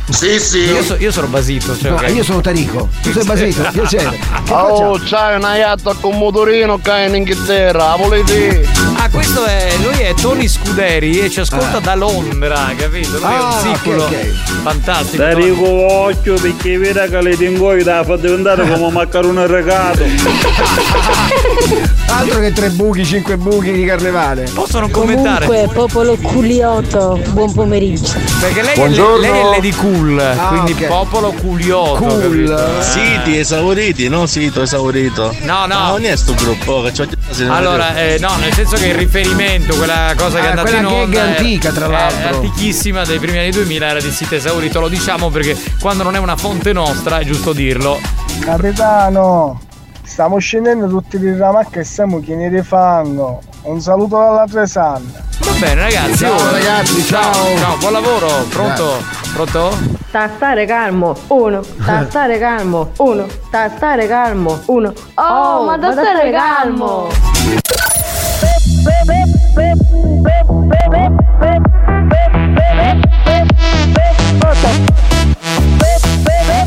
Sì, 0.08 0.38
sì. 0.38 0.58
Io, 0.60 0.82
so- 0.82 0.96
io 0.98 1.10
sono 1.10 1.26
basito. 1.26 1.76
Cioè, 1.76 1.90
No, 1.90 1.96
ok. 1.96 2.10
io 2.14 2.22
sono 2.22 2.40
Tarico. 2.40 2.88
Tu 3.02 3.12
sei 3.12 3.24
Basito. 3.24 3.68
Piacere. 3.72 4.10
Che 4.10 4.52
Oh, 4.52 4.94
facciamo? 4.94 4.98
c'hai 5.04 5.36
una 5.36 5.56
yacht 5.56 6.00
con 6.00 6.16
motorino 6.16 6.78
che 6.78 6.90
è 6.92 7.08
in 7.08 7.16
Inghilterra, 7.16 7.96
volete? 7.96 8.66
Ah, 9.06 9.08
questo 9.10 9.44
è. 9.44 9.72
Lui 9.82 10.00
è 10.00 10.14
Tony 10.14 10.48
Scuderi 10.48 11.20
e 11.20 11.30
ci 11.30 11.38
ascolta 11.38 11.78
da 11.78 11.94
Londra, 11.94 12.72
capito? 12.76 13.18
Lui 13.18 13.22
è 13.22 13.24
Ah, 13.36 13.44
un 13.44 13.52
siculo. 13.74 14.02
ok, 14.02 14.10
ok. 14.12 14.62
Fantastico. 14.62 15.22
Dai 15.22 15.34
Rico 15.36 15.68
occhio 15.68 16.34
perché 16.34 16.76
vede 16.76 17.08
che 17.08 17.22
le 17.22 17.36
tingoi 17.36 17.84
da 17.84 18.02
fa 18.02 18.16
diventare 18.16 18.62
come 18.68 18.84
un 18.84 18.92
maccherone 18.92 19.46
regato. 19.46 20.02
Altro 22.08 22.40
che 22.40 22.52
tre 22.52 22.70
buchi, 22.70 23.04
cinque 23.04 23.36
buchi 23.36 23.72
di 23.72 23.84
carnevale. 23.84 24.48
Possono 24.54 24.88
commentare. 24.88 25.44
Comunque, 25.46 25.74
popolo 25.74 26.16
culiotto, 26.16 27.20
buon 27.30 27.52
pomeriggio. 27.52 28.14
Perché 28.40 28.62
lei, 28.62 28.72
è, 28.72 28.76
Buongiorno. 28.76 29.16
lei 29.20 29.30
è 29.38 29.42
Lady 29.44 29.70
Cool, 29.72 30.18
Ah, 30.18 30.46
quindi 30.48 30.72
ok. 30.72 30.86
popolo 30.86 31.32
culioto. 31.32 32.18
capito? 32.18 32.58
Siti 32.80 33.36
esauriti, 33.38 34.08
no 34.08 34.24
sito 34.26 34.62
esaurito. 34.62 35.34
No, 35.42 35.66
no. 35.66 35.74
Ma 35.78 35.88
non 35.90 36.04
è 36.06 36.16
sto 36.16 36.32
gruppo 36.34 36.88
Allora, 37.48 37.94
eh, 37.96 38.16
no, 38.18 38.36
nel 38.38 38.52
senso 38.54 38.76
che 38.76 38.92
il 38.96 39.02
riferimento, 39.02 39.76
quella 39.76 40.14
cosa 40.16 40.38
che 40.38 40.44
è 40.44 40.46
Ah, 40.46 40.50
andata 40.50 40.62
quella 40.70 40.78
in 40.78 40.86
onda 40.86 41.18
è- 41.24 41.28
antica, 41.28 41.70
tra 41.72 41.86
è 41.86 41.88
l'altro. 41.90 42.28
antichissima 42.36 43.04
dei 43.04 43.18
primi 43.18 43.38
anni 43.38 43.50
2000 43.50 43.86
era 43.86 44.00
di 44.00 44.10
sito 44.10 44.34
esaurito, 44.34 44.80
lo 44.80 44.88
diciamo 44.88 45.28
perché 45.30 45.56
quando 45.80 46.02
non 46.02 46.14
è 46.16 46.18
una 46.18 46.36
fonte 46.36 46.72
nostra 46.72 47.18
è 47.18 47.24
giusto 47.24 47.52
dirlo. 47.52 48.00
Capitano, 48.40 49.60
stiamo 50.02 50.38
scendendo 50.38 50.88
tutti 50.88 51.18
di 51.18 51.36
ramacca 51.36 51.80
e 51.80 51.84
siamo 51.84 52.20
pieni 52.20 52.48
di 52.48 52.62
fango. 52.62 53.40
Un 53.62 53.80
saluto 53.80 54.16
dalla 54.16 54.44
Tresanna. 54.48 55.24
Va 55.40 55.52
bene 55.58 55.82
ragazzi, 55.82 56.16
Ciao, 56.18 56.34
oh, 56.34 56.50
ragazzi, 56.50 57.04
ciao, 57.04 57.32
ciao. 57.32 57.56
ciao, 57.58 57.76
buon 57.78 57.92
lavoro, 57.92 58.26
pronto? 58.48 59.02
Pronto? 59.34 59.76
sta 60.08 60.30
stare 60.34 60.64
calmo, 60.66 61.14
uno, 61.28 61.62
sta 61.62 62.06
stare 62.08 62.38
calmo, 62.38 62.90
uno, 62.98 63.26
sta 63.48 63.70
stare 63.76 64.06
calmo, 64.08 64.62
uno. 64.66 64.92
Oh, 65.14 65.64
ma 65.64 65.76
da 65.76 65.92
stare 65.92 66.30
calmo. 66.30 67.08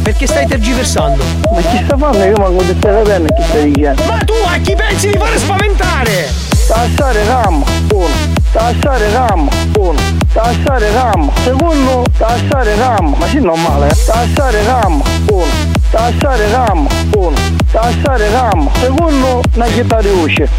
Perché 0.03 0.25
stai 0.25 0.47
tergiversando? 0.47 1.23
Ma 1.53 1.61
chi 1.61 1.81
sta 1.85 1.95
fanno? 1.95 2.23
Io 2.23 2.35
manco 2.35 2.61
di 2.63 2.75
stare 2.77 3.03
bene 3.03 3.27
chi 3.33 3.43
stai 3.43 3.71
dicendo. 3.71 4.03
Ma 4.03 4.17
tu 4.17 4.33
a 4.45 4.57
chi 4.57 4.75
pensi 4.75 5.09
di 5.09 5.17
fare 5.17 5.37
spaventare? 5.37 6.29
Tassare 6.67 7.25
calmo, 7.25 7.65
uno. 7.93 8.07
Tassare 8.51 9.11
calmo, 9.11 9.49
uno. 9.77 9.99
Tassare 10.33 10.91
calmo. 10.91 11.31
Secondo, 11.43 12.03
tassare 12.17 12.75
calmo. 12.77 13.15
Ma 13.15 13.27
sì, 13.27 13.39
non 13.39 13.61
male, 13.61 13.87
eh. 13.87 14.05
Tassare 14.05 14.65
calmo, 14.65 15.03
uno. 15.29 15.45
Tassare 15.89 16.49
calmo, 16.51 16.89
uno. 17.15 17.37
Tassare 17.71 18.29
calmo. 18.31 18.71
Secondo, 18.79 19.41
una 19.55 19.65
chitarra 19.67 20.01
di 20.01 20.09
voce. 20.09 20.49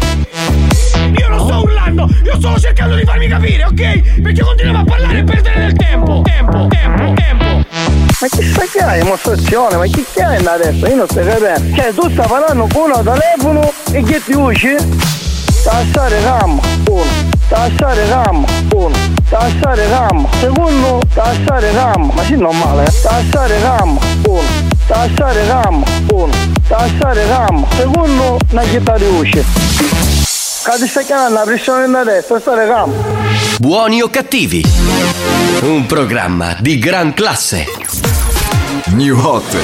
Io 1.17 1.27
non 1.27 1.39
sto 1.39 1.61
urlando, 1.61 2.09
io 2.23 2.35
sto 2.35 2.59
cercando 2.59 2.95
di 2.95 3.03
farmi 3.03 3.27
capire, 3.27 3.63
ok? 3.65 4.21
Perché 4.21 4.41
continuiamo 4.41 4.79
a 4.79 4.83
parlare 4.83 5.19
e 5.19 5.23
perdere 5.23 5.59
del 5.59 5.73
tempo. 5.73 6.21
Tempo, 6.23 6.67
tempo, 6.67 7.13
tempo. 7.13 7.45
Ma 8.21 8.27
chi 8.29 8.43
sta 8.43 8.65
che 8.71 8.79
hai 8.79 9.01
dimostrazione? 9.01 9.77
Ma 9.77 9.85
chi 9.85 10.05
che 10.13 10.23
hai 10.23 10.45
adesso? 10.45 10.87
Io 10.87 10.95
non 10.95 11.07
sto 11.07 11.21
capendo. 11.23 11.75
Cioè, 11.75 11.93
tu 11.93 12.09
stai 12.09 12.27
parlando 12.27 12.67
con 12.73 12.91
un 12.95 13.03
telefono 13.03 13.73
e 13.91 14.03
che 14.03 14.21
ti 14.23 14.33
usci? 14.33 14.75
Tassare 15.63 16.21
calmo, 16.23 16.61
uno. 16.87 17.29
Tassare 17.47 18.07
calmo, 18.07 18.45
uno. 18.73 18.95
Tassare 19.29 19.89
calmo. 19.89 20.29
Secondo, 20.39 20.99
tassare 21.13 21.71
calmo. 21.73 22.13
Ma 22.15 22.23
sì, 22.23 22.35
non 22.35 22.57
male, 22.57 22.83
eh. 22.83 23.01
Tassare 23.01 23.61
calmo, 23.61 23.99
uno. 24.27 24.41
Tassare 24.87 25.47
calmo, 25.47 25.83
uno. 26.11 26.33
Tassare 26.67 27.27
calmo. 27.27 27.67
Secondo, 27.75 28.37
una 28.51 28.61
chitarra 28.63 28.97
di 28.97 29.05
voce. 29.05 30.10
Chiamando 30.63 31.39
la 31.39 31.43
pressione 31.43 31.89
da 31.89 32.03
destra, 32.03 32.39
stare 32.39 32.67
calmo. 32.67 32.93
Buoni 33.57 34.01
o 34.03 34.09
cattivi? 34.09 34.63
Un 35.61 35.87
programma 35.87 36.55
di 36.59 36.77
gran 36.77 37.15
classe. 37.15 37.65
New 38.89 39.17
Hot. 39.19 39.57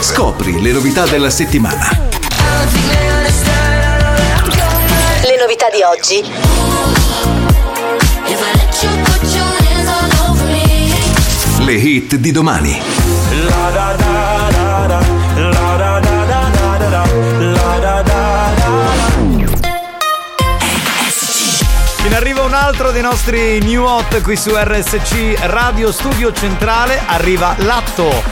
Scopri 0.00 0.60
le 0.60 0.72
novità 0.72 1.06
della 1.06 1.30
settimana. 1.30 1.88
Le 5.22 5.36
novità 5.38 5.70
di 5.70 5.82
oggi. 5.82 6.22
Le 11.64 11.72
hit 11.72 12.16
di 12.16 12.30
domani. 12.30 12.78
In 13.30 14.09
altro 22.70 22.92
dei 22.92 23.02
nostri 23.02 23.58
new 23.58 23.82
hot 23.82 24.22
qui 24.22 24.36
su 24.36 24.52
RSC 24.54 25.34
Radio 25.40 25.90
Studio 25.90 26.32
Centrale. 26.32 27.02
Arriva 27.04 27.56
l'atto. 27.58 28.22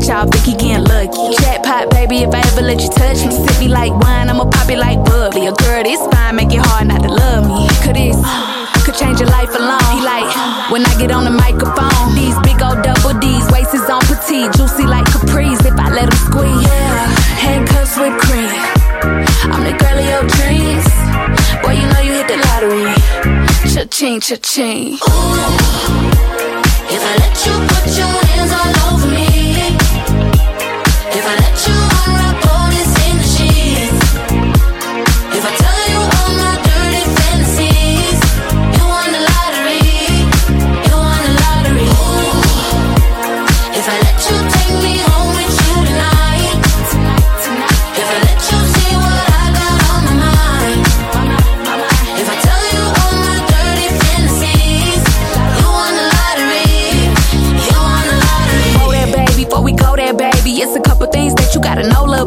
Think 0.00 0.44
he 0.46 0.54
getting 0.54 0.84
lucky. 0.84 1.36
Jackpot, 1.36 1.90
baby, 1.90 2.24
if 2.24 2.32
I 2.32 2.40
ever 2.40 2.62
let 2.62 2.80
you 2.80 2.88
touch 2.88 3.26
me. 3.26 3.30
Sip 3.30 3.60
me 3.60 3.68
like 3.68 3.92
wine, 3.92 4.30
I'ma 4.30 4.48
pop 4.48 4.70
it 4.70 4.78
like 4.78 4.96
bubbly. 5.04 5.46
A 5.46 5.52
girl, 5.52 5.82
this 5.84 6.00
fine, 6.08 6.36
make 6.36 6.48
it 6.48 6.64
hard 6.64 6.88
not 6.88 7.02
to 7.02 7.12
love 7.12 7.44
me. 7.44 7.68
Could 7.84 7.96
this 7.96 8.16
could 8.88 8.96
change 8.96 9.20
your 9.20 9.28
life 9.28 9.52
alone? 9.52 9.84
He 9.92 10.00
like 10.00 10.32
when 10.72 10.80
I 10.86 10.96
get 10.96 11.12
on 11.12 11.24
the 11.24 11.30
microphone. 11.30 12.16
These 12.16 12.32
big 12.40 12.62
old 12.64 12.80
double 12.80 13.20
D's, 13.20 13.44
waist 13.52 13.74
is 13.76 13.84
on 13.92 14.00
petite, 14.08 14.48
juicy 14.56 14.88
like 14.88 15.04
capris. 15.12 15.60
If 15.60 15.76
I 15.76 15.92
let 15.92 16.08
him 16.08 16.20
squeeze, 16.24 16.64
yeah. 16.64 17.12
handcuffs 17.44 18.00
with 18.00 18.16
cream. 18.24 18.48
I'm 19.52 19.60
the 19.68 19.76
girl 19.76 19.98
of 20.00 20.08
your 20.08 20.24
dreams. 20.40 20.88
Boy, 21.60 21.76
you 21.76 21.84
know 21.92 22.00
you 22.00 22.16
hit 22.16 22.32
the 22.32 22.40
lottery. 22.48 22.96
Cha-ching, 23.68 24.20
cha-ching. 24.24 24.96
If 26.88 27.02
I 27.04 27.12
let 27.20 27.36
you 27.44 27.54
put 27.70 27.92
your 27.92 28.08
hands 28.08 28.52
all 28.56 28.72
over 28.88 29.08
me, 29.12 29.41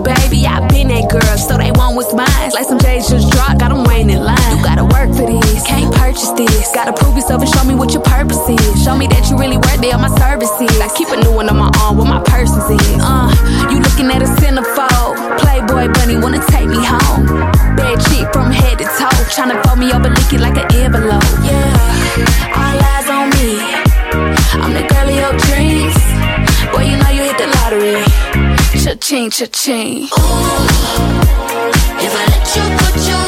baby. 0.06 0.46
I've 0.46 0.70
been 0.70 0.88
that 0.94 1.10
girl, 1.10 1.38
so 1.38 1.58
they 1.58 1.74
want 1.74 1.98
what's 1.98 2.14
mine. 2.14 2.50
Like 2.54 2.70
some 2.70 2.78
J's 2.78 3.10
just 3.10 3.34
dropped, 3.34 3.60
got 3.60 3.74
'em 3.74 3.84
waiting 3.84 4.12
in 4.14 4.22
line. 4.24 4.38
You 4.54 4.64
gotta 4.64 4.86
work 4.86 5.10
for 5.18 5.26
this, 5.26 5.66
can't 5.66 5.92
purchase 5.94 6.30
this. 6.38 6.72
Gotta 6.72 6.94
prove 6.94 7.16
yourself 7.18 7.42
and 7.42 7.50
show 7.50 7.64
me 7.66 7.74
what 7.74 7.92
your 7.92 8.04
purpose 8.04 8.40
is. 8.48 8.84
Show 8.86 8.96
me 8.96 9.08
that 9.08 9.30
you 9.30 9.36
really 9.38 9.58
worthy 9.58 9.92
of 9.92 10.00
my 10.00 10.14
services. 10.22 10.80
I 10.80 10.88
keep 10.96 11.10
a 11.10 11.18
new 11.18 11.34
one 11.34 11.50
on 11.50 11.58
my 11.58 11.72
arm 11.82 11.98
where 11.98 12.08
my 12.08 12.22
purses 12.22 12.70
is. 12.70 12.96
Uh, 13.02 13.28
you 13.72 13.80
looking 13.82 14.08
at 14.14 14.22
a 14.22 14.30
centerfold. 14.40 15.14
Playboy 15.42 15.92
bunny 15.98 16.18
wanna 16.18 16.42
take 16.54 16.70
me 16.70 16.80
home. 16.86 17.26
Bad 17.76 17.98
chick 18.08 18.30
from 18.32 18.52
head 18.52 18.78
to 18.78 18.86
toe. 18.86 19.20
Tryna 19.34 19.58
fold 19.66 19.80
me 19.80 19.92
over, 19.92 20.10
lick 20.10 20.32
it 20.32 20.40
like 20.40 20.58
an 20.58 20.70
envelope. 20.76 21.26
Yeah, 21.44 22.62
all 22.62 22.78
eyes 22.94 23.10
on 23.10 23.26
me. 23.38 23.50
I'm 24.64 24.72
the 24.78 24.86
girl 24.88 25.10
of 25.10 25.16
your 25.16 25.34
dreams. 25.48 26.05
Cha-ching, 28.86 29.32
cha-ching. 29.32 30.04
If 32.04 32.14
I 32.14 32.26
let 32.30 32.56
you 32.56 32.62
put 32.78 32.96
your 33.10 33.25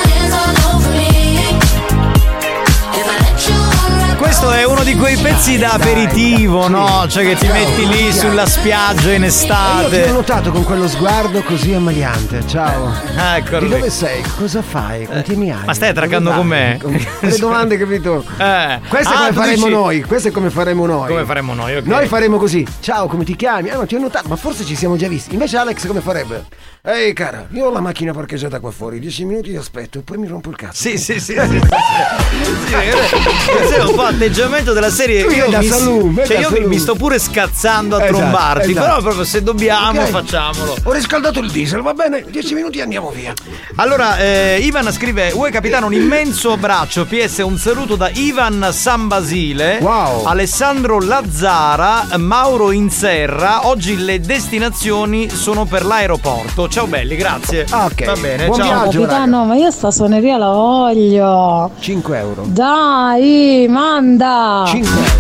Questo 4.27 4.51
è 4.51 4.65
uno 4.65 4.83
di 4.83 4.93
quei 4.97 5.15
pezzi 5.15 5.57
da 5.57 5.71
aperitivo, 5.71 6.67
no? 6.67 7.05
Cioè 7.07 7.23
che 7.23 7.35
ti 7.35 7.47
metti 7.47 7.87
lì 7.87 8.11
sulla 8.11 8.45
spiaggia 8.45 9.13
in 9.13 9.13
Io 9.13 9.17
ti 9.19 9.23
ho 9.23 9.25
estate. 9.27 10.11
notato 10.11 10.51
con 10.51 10.65
quello 10.65 10.85
sguardo 10.89 11.41
così 11.43 11.73
ammaliante. 11.73 12.45
Ciao. 12.45 12.91
Eccolo 13.37 13.59
Di 13.59 13.67
lì. 13.69 13.75
dove 13.75 13.89
sei? 13.89 14.21
Cosa 14.37 14.61
fai? 14.61 15.05
Quanti 15.05 15.31
anni 15.31 15.49
hai? 15.51 15.65
Ma 15.65 15.73
stai 15.73 15.89
attraccando 15.89 16.31
con 16.33 16.45
me? 16.45 16.77
Con- 16.81 16.91
Le 17.21 17.37
domande, 17.39 17.77
capito? 17.77 18.25
Eh. 18.37 18.79
Questo 18.89 19.13
è 19.13 19.15
Ah, 19.15 19.19
come 19.19 19.31
faremo 19.33 19.55
dici- 19.65 19.69
noi. 19.69 20.01
Questo 20.03 20.27
è 20.27 20.31
come 20.31 20.49
faremo 20.49 20.85
noi. 20.85 21.07
Come 21.07 21.23
faremo 21.25 21.53
noi, 21.53 21.77
ok. 21.77 21.85
Noi 21.85 22.07
faremo 22.07 22.37
così. 22.37 22.67
Ciao, 22.81 23.07
come 23.07 23.23
ti 23.23 23.35
chiami? 23.37 23.69
Ah, 23.69 23.75
non 23.77 23.87
ti 23.87 23.95
ho 23.95 23.99
notato, 23.99 24.27
ma 24.27 24.35
forse 24.35 24.65
ci 24.65 24.75
siamo 24.75 24.97
già 24.97 25.07
visti. 25.07 25.33
Invece 25.35 25.55
Alex 25.55 25.87
come 25.87 26.01
farebbe? 26.01 26.43
Ehi, 26.89 27.11
cara, 27.11 27.47
io 27.51 27.65
ho 27.65 27.69
la 27.69 27.81
macchina 27.81 28.13
parcheggiata 28.13 28.61
qua 28.61 28.71
fuori. 28.71 28.99
Dieci 28.99 29.25
minuti 29.25 29.49
ti 29.49 29.57
aspetto, 29.57 29.99
poi 30.05 30.17
mi 30.19 30.25
rompo 30.27 30.49
il 30.51 30.55
cazzo. 30.55 30.83
Sì, 30.87 30.97
sì, 30.97 31.19
sì. 31.19 31.33
sì, 31.33 31.59
sì. 31.59 32.73
Eh, 32.73 33.67
sei 33.67 33.85
un 33.89 33.93
po' 33.93 34.03
atteggiamento 34.03 34.71
della 34.71 34.89
serie. 34.89 35.25
Tu 35.25 35.31
io 35.31 35.49
da 35.49 35.57
mi, 35.59 35.65
saloon, 35.65 36.21
cioè 36.25 36.37
io 36.39 36.65
mi- 36.65 36.79
sto 36.79 36.95
pure 36.95 37.19
scazzando 37.19 37.97
a 37.97 38.03
Esatto, 38.05 38.17
trombarti. 38.19 38.71
esatto. 38.71 38.85
Però 38.87 39.01
proprio 39.01 39.23
se 39.25 39.43
dobbiamo, 39.43 39.99
Ok. 40.01 40.07
facciamolo. 40.07 40.77
Ho 40.83 40.91
riscaldato 40.93 41.39
il 41.41 41.51
diesel, 41.51 41.81
va 41.81 41.93
bene? 41.93 42.23
10 42.29 42.53
minuti 42.53 42.77
e 42.77 42.83
andiamo 42.83 43.09
via. 43.09 43.33
Allora, 43.75 44.17
eh, 44.19 44.59
Ivan 44.61 44.89
scrive: 44.93 45.31
Uè 45.33 45.51
capitano, 45.51 45.87
un 45.87 45.93
immenso 45.93 46.53
abbraccio. 46.53 47.05
PS, 47.05 47.39
un 47.39 47.57
saluto 47.57 47.97
da 47.97 48.09
Ivan 48.13 48.69
San 48.71 49.09
Basile, 49.09 49.79
Wow. 49.81 50.23
Alessandro 50.23 51.01
Lazzara, 51.01 52.07
Mauro 52.17 52.71
Inserra. 52.71 53.67
Oggi 53.67 53.97
le 53.97 54.21
destinazioni 54.21 55.29
sono 55.29 55.65
per 55.65 55.83
l'aeroporto. 55.83 56.69
Ciao 56.77 56.85
belli, 56.85 57.15
grazie. 57.15 57.65
ok. 57.67 58.05
Va 58.05 58.13
bene, 58.13 58.45
Buon 58.45 58.59
ciao. 58.59 58.67
viaggio, 58.67 58.99
Capitano, 58.99 59.45
ma 59.45 59.55
io 59.55 59.71
sta 59.71 59.89
suoneria 59.89 60.37
la 60.37 60.49
voglio. 60.49 61.71
5 61.79 62.17
euro. 62.19 62.43
Dai, 62.45 63.65
manda. 63.67 64.63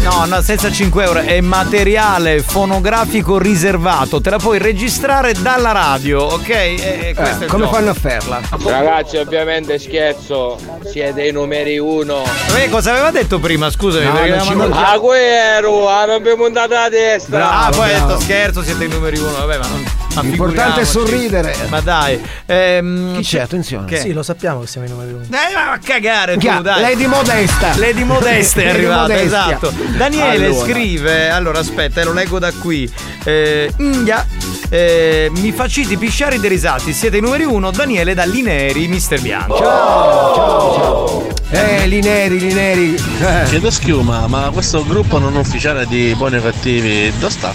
No, 0.03 0.25
no, 0.27 0.41
senza 0.43 0.71
5 0.71 1.03
euro, 1.03 1.19
è 1.21 1.41
materiale 1.41 2.43
fonografico 2.43 3.39
riservato, 3.39 4.21
te 4.21 4.29
la 4.29 4.37
puoi 4.37 4.59
registrare 4.59 5.33
dalla 5.33 5.71
radio, 5.71 6.25
ok? 6.25 6.49
E 6.49 7.15
il 7.17 7.47
come 7.47 7.63
gioco. 7.63 7.73
fanno 7.73 7.89
a 7.89 7.93
farla? 7.95 8.39
Ragazzi, 8.63 9.17
ovviamente 9.17 9.79
scherzo, 9.79 10.57
siete 10.85 11.25
i 11.25 11.31
numeri 11.31 11.79
uno. 11.79 12.21
Eh, 12.55 12.69
cosa 12.69 12.91
aveva 12.91 13.09
detto 13.09 13.39
prima? 13.39 13.71
Scusami, 13.71 14.05
No, 14.05 14.11
perché 14.11 14.29
non 14.29 14.37
aveva 14.37 14.51
ci 14.51 14.55
mandato-. 14.55 14.85
Ah, 14.93 14.99
quello, 14.99 15.89
ah, 15.89 16.05
non 16.05 16.15
abbiamo 16.17 16.43
montato 16.43 16.73
la 16.75 16.87
testa. 16.87 17.65
Ah, 17.65 17.69
poi 17.71 17.89
ha 17.89 17.97
bravo. 17.97 18.07
detto 18.09 18.19
scherzo, 18.21 18.61
siete 18.61 18.83
i 18.83 18.87
numeri 18.87 19.17
uno, 19.17 19.31
vabbè, 19.31 19.57
ma 19.57 19.67
non. 19.67 19.85
Ma 20.17 20.23
L'importante 20.23 20.81
è 20.81 20.83
sorridere. 20.85 21.55
Ma 21.69 21.79
dai. 21.81 22.19
Ehm, 22.47 23.15
Chi 23.17 23.21
c'è? 23.23 23.39
Attenzione. 23.41 23.85
Che? 23.87 23.97
Sì, 23.99 24.13
lo 24.13 24.23
sappiamo 24.23 24.61
che 24.61 24.67
siamo 24.67 24.87
i 24.87 24.89
numeri 24.89 25.13
uno. 25.13 25.23
Eh, 25.23 25.53
ma 25.53 25.71
a 25.73 25.79
cagare 25.79 26.37
tu, 26.37 26.61
dai. 26.61 26.81
Lady 26.81 27.05
Modesta. 27.05 27.77
Lady 27.77 28.03
Modesta 28.03 28.61
è 28.61 28.69
arrivata, 28.69 29.01
Modestia. 29.01 29.25
esatto. 29.45 29.73
Daniele 29.95 30.45
Allora. 30.47 30.65
scrive, 30.65 31.29
allora 31.29 31.59
aspetta, 31.59 32.01
eh, 32.01 32.03
lo 32.03 32.13
leggo 32.13 32.39
da 32.39 32.51
qui. 32.51 32.91
Eh, 33.23 33.71
India, 33.77 34.25
eh, 34.69 35.31
mi 35.37 35.51
faciti 35.51 35.97
pisciare 35.97 36.39
dei 36.39 36.49
risati, 36.49 36.93
siete 36.93 37.17
i 37.17 37.21
numeri 37.21 37.43
uno, 37.43 37.71
Daniele 37.71 38.13
da 38.13 38.25
Lineri, 38.25 38.87
Mister 38.87 39.21
Bianco. 39.21 39.57
Ciao, 39.57 40.33
ciao, 40.35 40.73
ciao. 40.75 41.27
Eh, 41.49 41.87
Lineri, 41.87 42.39
Lineri. 42.39 42.95
Eh. 43.21 43.43
Chiedo 43.47 43.71
schiuma, 43.71 44.27
ma 44.27 44.49
questo 44.51 44.83
gruppo 44.85 45.17
non 45.17 45.35
ufficiale 45.37 45.87
di 45.87 46.13
buoni 46.17 46.35
o 46.37 46.41
cattivi, 46.41 47.11
dove 47.17 47.31
sta? 47.31 47.53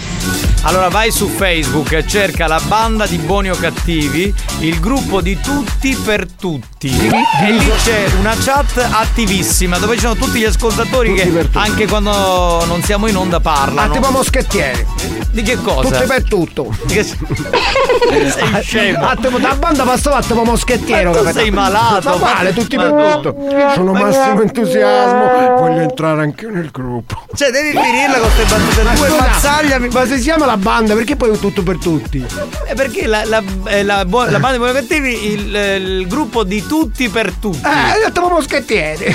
Allora 0.63 0.87
vai 0.87 1.11
su 1.11 1.27
Facebook 1.27 1.91
e 1.91 2.07
cerca 2.07 2.47
la 2.47 2.59
banda 2.67 3.05
di 3.05 3.17
buoni 3.17 3.51
o 3.51 3.55
cattivi, 3.55 4.33
il 4.59 4.79
gruppo 4.79 5.21
di 5.21 5.37
tutti 5.39 5.95
per 5.95 6.25
tutti. 6.31 6.87
E 6.87 7.51
lì 7.51 7.69
c'è 7.83 8.05
una 8.17 8.35
chat 8.35 8.77
attivissima 8.77 9.77
dove 9.77 9.95
ci 9.95 10.01
sono 10.01 10.15
tutti 10.15 10.39
gli 10.39 10.45
ascoltatori 10.45 11.13
che 11.13 11.49
anche 11.51 11.85
quando 11.85 12.65
non 12.65 12.81
siamo 12.81 13.07
in 13.07 13.15
onda 13.17 13.39
parlano. 13.41 13.91
Attimo 13.91 14.09
moschettieri. 14.09 14.85
Di 15.29 15.41
che 15.43 15.57
cosa? 15.57 15.89
Tutti 15.89 16.07
per 16.07 16.23
tutto. 16.23 16.75
Di 16.85 16.93
che- 16.93 17.02
sei 17.03 18.61
scemo. 18.61 19.05
Attimo, 19.07 19.37
da 19.37 19.55
banda 19.55 19.83
bastava 19.83 20.17
attimo 20.17 20.43
moschettiero. 20.43 21.11
Ma 21.11 21.17
tu 21.17 21.31
sei 21.31 21.51
malato, 21.51 22.09
Ma 22.09 22.15
vale, 22.15 22.49
ma- 22.49 22.55
tutti 22.55 22.75
per 22.75 22.91
no. 22.91 23.19
tutto. 23.19 23.35
Sono 23.73 23.91
Ma 23.91 23.99
massimo 23.99 24.33
no. 24.35 24.41
entusiasmo. 24.41 25.57
Voglio 25.57 25.81
entrare 25.81 26.21
anche 26.21 26.47
nel 26.47 26.69
gruppo. 26.71 27.25
Cioè 27.33 27.49
devi 27.51 27.69
finirla 27.69 28.17
con 28.19 28.29
queste 28.33 28.55
battute 28.55 28.83
Ma 28.83 28.95
scusa, 28.95 29.15
mazzagliami. 29.15 29.87
Ma 29.89 30.05
se 30.05 30.17
si 30.17 30.23
chiama 30.23 30.45
la 30.45 30.57
banda, 30.57 30.93
perché 30.93 31.15
poi 31.15 31.31
è 31.33 31.37
tutto 31.37 31.63
per 31.63 31.77
tutti? 31.77 32.25
Eh, 32.67 32.73
perché 32.73 33.07
la, 33.07 33.23
la, 33.25 33.43
eh, 33.65 33.83
la, 33.83 33.97
la 33.97 34.05
banda 34.05 34.51
di 34.51 34.57
buoni 34.57 34.73
cattivi, 34.73 35.31
il, 35.33 35.55
eh, 35.55 35.75
il 35.75 36.07
gruppo 36.07 36.43
di 36.43 36.65
tutti 36.65 37.09
per 37.09 37.31
tutti. 37.33 37.61
Eh, 37.63 38.05
attimo 38.05 38.29
moschettieri. 38.29 39.13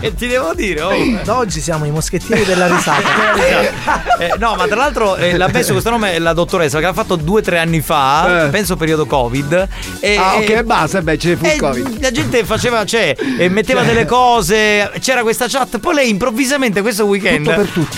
che 0.00 0.14
ti 0.16 0.26
devo 0.26 0.52
dire? 0.54 0.80
Oh. 0.82 0.92
Da 1.22 1.38
oggi 1.38 1.60
siamo 1.60 1.84
i 1.84 1.90
moschettieri 1.90 2.44
della 2.44 2.66
risata. 2.66 3.02
Eh, 4.18 4.34
no, 4.38 4.54
ma 4.54 4.66
tra 4.66 4.76
l'altro 4.76 5.16
eh, 5.16 5.36
l'ha 5.36 5.48
messo 5.48 5.72
questo 5.72 5.90
nome 5.90 6.18
la 6.18 6.32
dottoressa 6.32 6.78
che 6.84 6.90
l'ha 6.90 6.92
fatto 7.02 7.16
due 7.16 7.40
o 7.40 7.42
tre 7.42 7.58
anni 7.58 7.80
fa, 7.80 8.44
Eh. 8.46 8.48
penso 8.50 8.76
periodo 8.76 9.06
Covid. 9.06 9.68
E, 10.00 10.16
ah, 10.16 10.36
ok, 10.36 10.48
e- 10.50 10.64
basta, 10.64 11.00
beh, 11.02 11.16
c'è 11.16 11.36
fu 11.36 11.46
il 11.46 11.56
Covid. 11.56 12.00
la 12.02 12.10
gente 12.10 12.44
faceva, 12.44 12.84
cioè, 12.84 13.14
e 13.38 13.48
metteva 13.48 13.80
Cioè. 13.82 13.88
delle 13.92 14.04
cose, 14.06 14.90
c'era 15.00 15.22
questa 15.22 15.46
chat, 15.48 15.78
poi 15.78 15.94
lei 15.94 16.10
improvvisamente 16.10 16.80
questo 16.82 17.04
weekend 17.06 17.48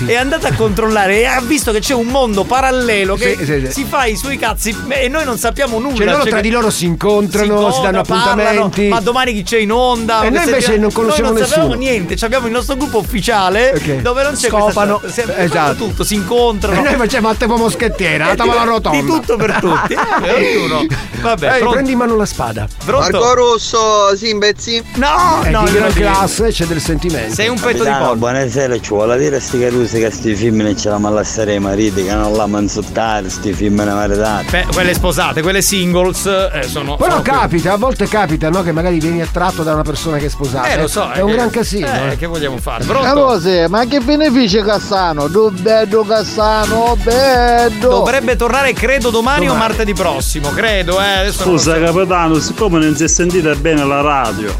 è 0.07 0.15
andata 0.15 0.49
a 0.49 0.53
controllare 0.55 1.21
e 1.21 1.25
ha 1.27 1.41
visto 1.41 1.73
che 1.73 1.81
c'è 1.81 1.95
un 1.95 2.07
mondo 2.07 2.45
parallelo 2.45 3.17
che 3.17 3.37
Sì, 3.39 3.45
sì, 3.45 3.67
sì. 3.67 3.73
si 3.73 3.85
fa 3.85 4.05
i 4.07 4.17
suoi 4.17 4.37
cazzi 4.39 4.75
e 4.89 5.09
noi 5.09 5.25
non 5.25 5.39
sappiamo 5.39 5.79
nulla. 5.79 5.97
Cioè 5.97 6.07
loro 6.07 6.21
Cioè, 6.23 6.31
tra 6.31 6.41
di 6.41 6.51
loro 6.51 6.71
si 6.71 6.85
incontrano, 6.85 7.73
si, 7.73 7.81
danno 7.81 8.03
parlano, 8.03 8.31
appuntamenti. 8.43 8.89
ma 8.89 9.01
domani 9.01 9.33
chi 9.33 9.43
c'è 9.43 9.59
in 9.59 9.73
onda? 9.73 10.23
E 10.23 10.31
noi 10.31 10.45
invece 10.45 10.77
non 10.77 10.93
conosciamo 10.93 11.31
noi 11.31 11.39
non 11.41 11.47
sappiamo 11.49 11.69
nessuno. 11.75 11.91
niente, 11.91 12.25
abbiamo 12.25 12.47
il 12.47 12.53
nostro 12.53 12.77
gruppo 12.77 12.99
ufficiale 12.99 13.73
Ok. 13.75 13.95
dove 14.03 14.23
non 14.23 14.35
c'è 14.35 14.49
Scopano. 14.49 14.99
questa 14.99 15.23
si- 15.23 15.31
Esatto. 15.37 15.75
tutto, 15.75 16.05
si 16.05 16.15
incontrano. 16.15 16.79
E 16.81 16.83
noi 16.83 16.95
facciamo 16.97 17.29
attimo 17.29 17.57
moschettiera, 17.57 18.27
la 18.27 18.35
tavola 18.35 18.65
rotonda. 18.77 19.01
Di 19.01 19.07
tutto 19.07 19.37
per 19.37 19.57
tutti. 19.61 19.93
Eh, 19.95 20.57
ognuno. 20.57 20.87
Vabbè, 21.21 21.47
Ehi, 21.47 21.59
pronto? 21.59 21.73
prendi 21.75 21.93
in 21.93 21.99
mano 21.99 22.17
la 22.17 22.27
spada. 22.27 22.67
Pronto? 22.85 23.35
Russo, 23.35 24.15
sì, 24.17 24.31
imbezzi. 24.31 24.83
No, 24.95 25.43
È 25.43 25.51
no, 25.51 25.65
di 25.65 25.73
dico. 25.73 25.89
classe, 25.93 26.49
c'è 26.51 26.65
del 26.67 26.81
sentimento. 26.81 27.35
Sei 27.35 27.49
un 27.49 27.57
petto 27.57 27.69
di 27.69 27.79
Capitano, 27.79 28.05
pollo. 28.07 28.17
buonasera, 28.17 28.81
ci 28.81 28.89
vuole 28.91 29.19
dire 29.19 29.37
a 29.37 29.41
sti 29.41 29.59
carusi 29.59 29.99
che 29.99 30.11
sti 30.11 30.35
film 30.35 30.57
ne 30.63 30.77
ce 30.77 30.89
la 30.89 30.99
mallasserei 30.99 31.59
mariti, 31.59 32.05
che 32.05 32.15
non 32.15 32.33
la 32.33 32.47
manzottare, 32.47 33.29
sti 33.31 33.53
film 33.53 33.77
ne 33.83 33.93
maritati. 33.93 34.47
Beh, 34.51 34.67
quelle 34.73 34.95
sposate, 34.95 35.43
quelle 35.43 35.63
singles 35.63 36.27
eh, 36.27 36.63
sono. 36.69 36.97
Però 36.97 37.11
sono 37.11 37.23
qui. 37.23 37.31
capita, 37.31 37.73
a 37.73 37.77
volte 37.77 38.07
capita, 38.09 38.49
no? 38.51 38.63
Che 38.63 38.73
magari 38.73 38.99
vieni 38.99 39.23
attratto 39.23 39.63
da 39.63 39.73
una 39.73 39.83
persona 39.83 40.19
che 40.19 40.27
è 40.27 40.29
sposata. 40.29 40.69
Eh, 40.69 40.79
lo 40.81 40.89
so. 40.89 41.11
È 41.11 41.21
un 41.21 41.29
che- 41.31 41.35
gran 41.35 41.51
casino. 41.51 41.87
Eh, 41.87 42.13
eh. 42.13 42.17
che 42.17 42.27
vogliamo 42.27 42.59
fare? 42.59 42.85
Pronto? 42.85 43.03
Cavose, 43.07 43.69
ma 43.69 43.85
che 43.87 44.01
benefici 44.01 44.63
Cassano? 44.63 45.29
Tu 45.31 45.51
bello 45.51 46.05
Cassano, 46.05 46.97
bello! 47.03 47.89
Dovrebbe 47.89 48.37
tornare, 48.37 48.66
credo, 48.73 49.11
domani, 49.11 49.47
o 49.47 49.53
Domani. 49.53 49.69
martedì 49.69 49.93
prossimo. 49.95 50.51
Credo, 50.51 51.01
eh. 51.01 51.19
Adesso 51.21 51.43
Scusa 51.43 51.75
so. 51.75 51.81
capitano, 51.83 52.39
siccome 52.39 52.79
non 52.79 52.97
si 52.97 53.05
è 53.05 53.09
sentita 53.09 53.55
bene 53.55 53.85
la 53.85 54.01
radio, 54.01 54.55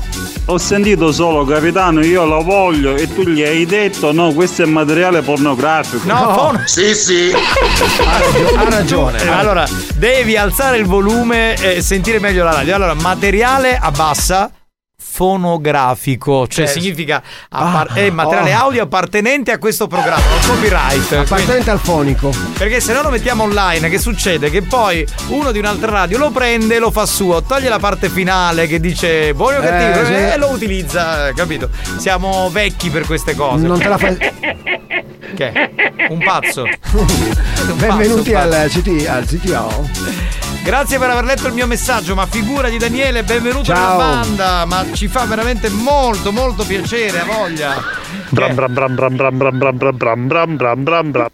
ho 0.47 0.59
sentito 0.59 1.13
solo 1.13 1.45
capitano 1.45 2.05
io 2.05 2.25
lo 2.25 2.43
voglio 2.43 2.95
e 2.95 3.13
tu 3.13 3.23
gli 3.23 3.43
hai 3.43 3.67
detto 3.67 4.13
no, 4.13 4.33
questo 4.33 4.63
è 4.63 4.67
materiale 4.67 5.23
pornografico. 5.23 6.07
No, 6.07 6.33
fono- 6.35 6.63
Sì, 6.67 6.95
sì. 6.95 7.33
Ha 7.35 8.19
ragione. 8.19 8.59
Ha 8.59 8.69
ragione. 8.69 9.23
Eh, 9.23 9.29
Allora, 9.29 9.67
devi 9.97 10.37
alzare 10.37 10.77
il 10.79 10.85
volume 10.87 11.55
e 11.55 11.81
sentire 11.83 12.19
meglio 12.21 12.45
la 12.45 12.53
radio. 12.53 12.75
Allora, 12.75 12.95
materiale 12.95 13.79
abbassa. 13.81 14.51
Fonografico, 15.17 16.47
cioè 16.47 16.65
Eh, 16.67 16.69
significa 16.69 17.23
appar- 17.49 17.95
è 17.95 18.11
materiale 18.11 18.55
oh. 18.55 18.59
audio 18.59 18.83
appartenente 18.83 19.51
a 19.51 19.59
questo 19.59 19.87
programma, 19.87 20.23
non 20.29 20.39
copyright. 20.47 21.07
Quindi- 21.09 21.25
Appartenente 21.25 21.71
al 21.71 21.79
fonico. 21.81 22.31
perché 22.59 22.81
se 22.81 22.93
no 22.93 23.01
lo 23.01 23.09
mettiamo 23.09 23.45
online, 23.45 23.89
che 23.89 23.99
succede? 23.99 24.51
Che 24.51 24.61
poi 24.61 25.07
uno 25.29 25.53
di 25.53 25.59
un'altra 25.59 25.91
radio 25.91 26.19
lo 26.19 26.31
prende 26.31 26.77
e 26.77 26.79
lo 26.79 26.91
fa 26.91 27.07
suo, 27.07 27.43
toglie 27.43 27.71
la 27.71 27.79
parte 27.79 28.11
finale 28.11 28.67
che 28.67 28.79
dice 28.79 29.33
buono 29.33 29.57
o 29.57 29.63
Eh, 29.63 29.67
cattivo 29.67 30.05
sì. 30.05 30.13
e 30.13 30.37
lo 30.37 30.49
utilizza, 30.51 31.33
capito? 31.33 31.71
Siamo 31.97 32.51
vecchi 32.51 32.91
per 32.91 33.07
queste 33.07 33.35
cose. 33.35 33.67
Non 33.67 33.79
te 33.79 33.89
la 33.89 33.97
fai. 33.99 34.17
Che? 35.35 35.71
Un 36.11 36.19
pazzo. 36.23 36.65
Un 36.93 37.77
Benvenuti 37.79 38.31
pazzo, 38.31 38.47
un 38.49 38.53
al, 38.55 38.69
CT, 38.71 39.07
al 39.09 39.25
CTO. 39.27 39.89
Grazie 40.67 40.99
per 40.99 41.11
aver 41.11 41.25
letto 41.25 41.47
il 41.47 41.53
mio 41.53 41.69
messaggio, 41.69 42.17
ma 42.17 42.27
figura 42.27 42.69
di 42.69 42.77
Daniele, 42.77 43.23
benvenuto 43.23 43.67
Ciao. 43.67 43.99
nella 43.99 44.11
banda, 44.11 44.65
ma 44.65 44.85
ci 44.95 45.07
fa 45.07 45.25
veramente 45.25 45.69
molto 45.69 46.33
molto 46.33 46.65
piacere, 46.65 47.21
ha 47.21 47.25
voglia. 47.25 47.81
Bram 48.31 48.53
bram 48.53 48.75
bram 48.75 48.95
bram 48.97 49.17
bram 49.17 49.37
bram 49.39 49.59
bram 49.59 49.77
bram 49.77 49.97
bram 49.97 50.57
bram 50.57 50.83
bram 50.83 51.11
bram 51.13 51.29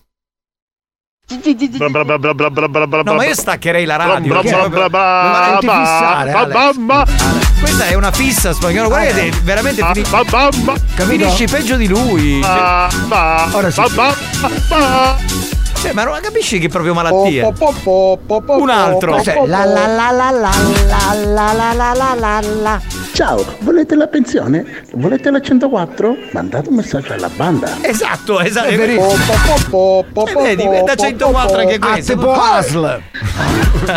No, 3.04 3.14
ma 3.14 3.24
io 3.24 3.34
staccherei 3.34 3.86
la 3.86 3.96
radio. 3.96 4.34
Questa 7.58 7.86
è 7.86 7.94
una 7.94 8.12
fissa 8.12 8.52
spagnolo, 8.52 8.88
guarda 8.88 9.14
che 9.14 9.28
è 9.28 9.30
veramente 9.30 9.80
finisci 11.06 11.46
peggio 11.46 11.76
di 11.76 11.88
lui. 11.88 12.42
Cioè, 12.42 12.88
Ora 13.52 13.70
sì. 13.70 13.80
Cioè, 15.80 15.92
ma 15.92 16.04
non 16.04 16.18
capisci 16.20 16.58
che 16.58 16.66
è 16.66 16.68
proprio 16.68 16.94
malattia? 16.94 17.52
Un 18.46 18.70
altro. 18.70 19.12
Cos'è? 19.16 19.34
La 19.46 19.64
la 19.64 19.86
la 19.86 20.10
la 20.10 20.30
la 20.30 20.50
la 20.84 21.12
la 21.24 21.52
la 21.52 21.72
la 21.72 21.92
la 21.94 22.14
la 22.14 22.40
la. 22.62 22.80
Ciao, 23.12 23.44
volete 23.60 23.94
la 23.94 24.06
pensione? 24.06 24.64
Volete 24.94 25.30
la 25.30 25.40
104? 25.40 26.16
Mandate 26.32 26.68
un 26.70 26.76
messaggio 26.76 27.12
alla 27.12 27.28
banda. 27.34 27.76
Esatto, 27.82 28.40
esatto. 28.40 28.68
È 28.68 28.76
verissimo. 28.76 29.10
Eh, 30.26 30.34
vedi, 30.42 30.68
da 30.84 30.94
104 30.94 31.58
anche 31.58 31.76
Ah, 31.80 31.88
questo. 31.92 32.32
ASL. 32.32 33.02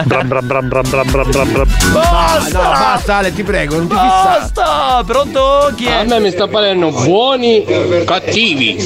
Bram, 0.05 0.27
bram, 0.27 0.47
bram, 0.47 0.67
bram, 0.67 0.89
bram, 0.89 1.11
bram, 1.11 1.29
bram, 1.31 1.51
bram. 1.51 1.67
Basta! 1.91 2.61
No, 2.61 2.69
basta 2.69 3.15
Ale, 3.15 3.33
ti 3.33 3.43
prego, 3.43 3.75
non 3.75 3.87
ti 3.87 3.93
fissare. 3.93 4.39
Basta! 4.39 5.03
Pronto? 5.05 5.71
Chi 5.75 5.87
A 5.87 5.99
è? 5.99 6.05
me 6.05 6.19
mi 6.19 6.31
sta 6.31 6.47
parlando 6.47 6.91
buoni 6.91 7.65
cattivi 8.05 8.77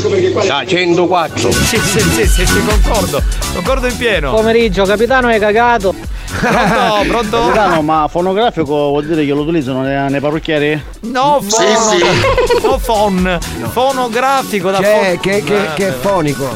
da 0.45 0.63
104. 0.65 1.51
Sì, 1.51 1.77
sì, 1.77 1.99
sì, 1.99 2.27
sì, 2.27 2.45
sì, 2.45 2.65
concordo. 2.65 3.21
Concordo 3.53 3.87
in 3.87 3.97
pieno. 3.97 4.31
Pomeriggio, 4.33 4.83
capitano, 4.85 5.27
hai 5.27 5.39
cagato. 5.39 5.93
Pronto, 6.37 7.07
pronto? 7.07 7.37
Capitano, 7.47 7.81
ma 7.81 8.07
fonografico 8.09 8.65
vuol 8.65 9.05
dire 9.05 9.25
che 9.25 9.31
lo 9.33 9.41
utilizzano 9.41 9.81
nei, 9.81 10.09
nei 10.11 10.19
parrucchieri? 10.19 10.81
No, 11.01 11.39
Sì, 11.41 11.49
fono. 11.49 11.89
sì. 11.89 12.61
No, 12.63 12.77
fon. 12.77 13.39
Fonografico 13.71 14.69
da 14.71 14.77
Che, 14.79 14.85
fon- 14.85 15.19
che, 15.19 15.43
che, 15.43 15.67
che 15.75 15.87
è 15.87 15.91
fonico. 15.91 16.47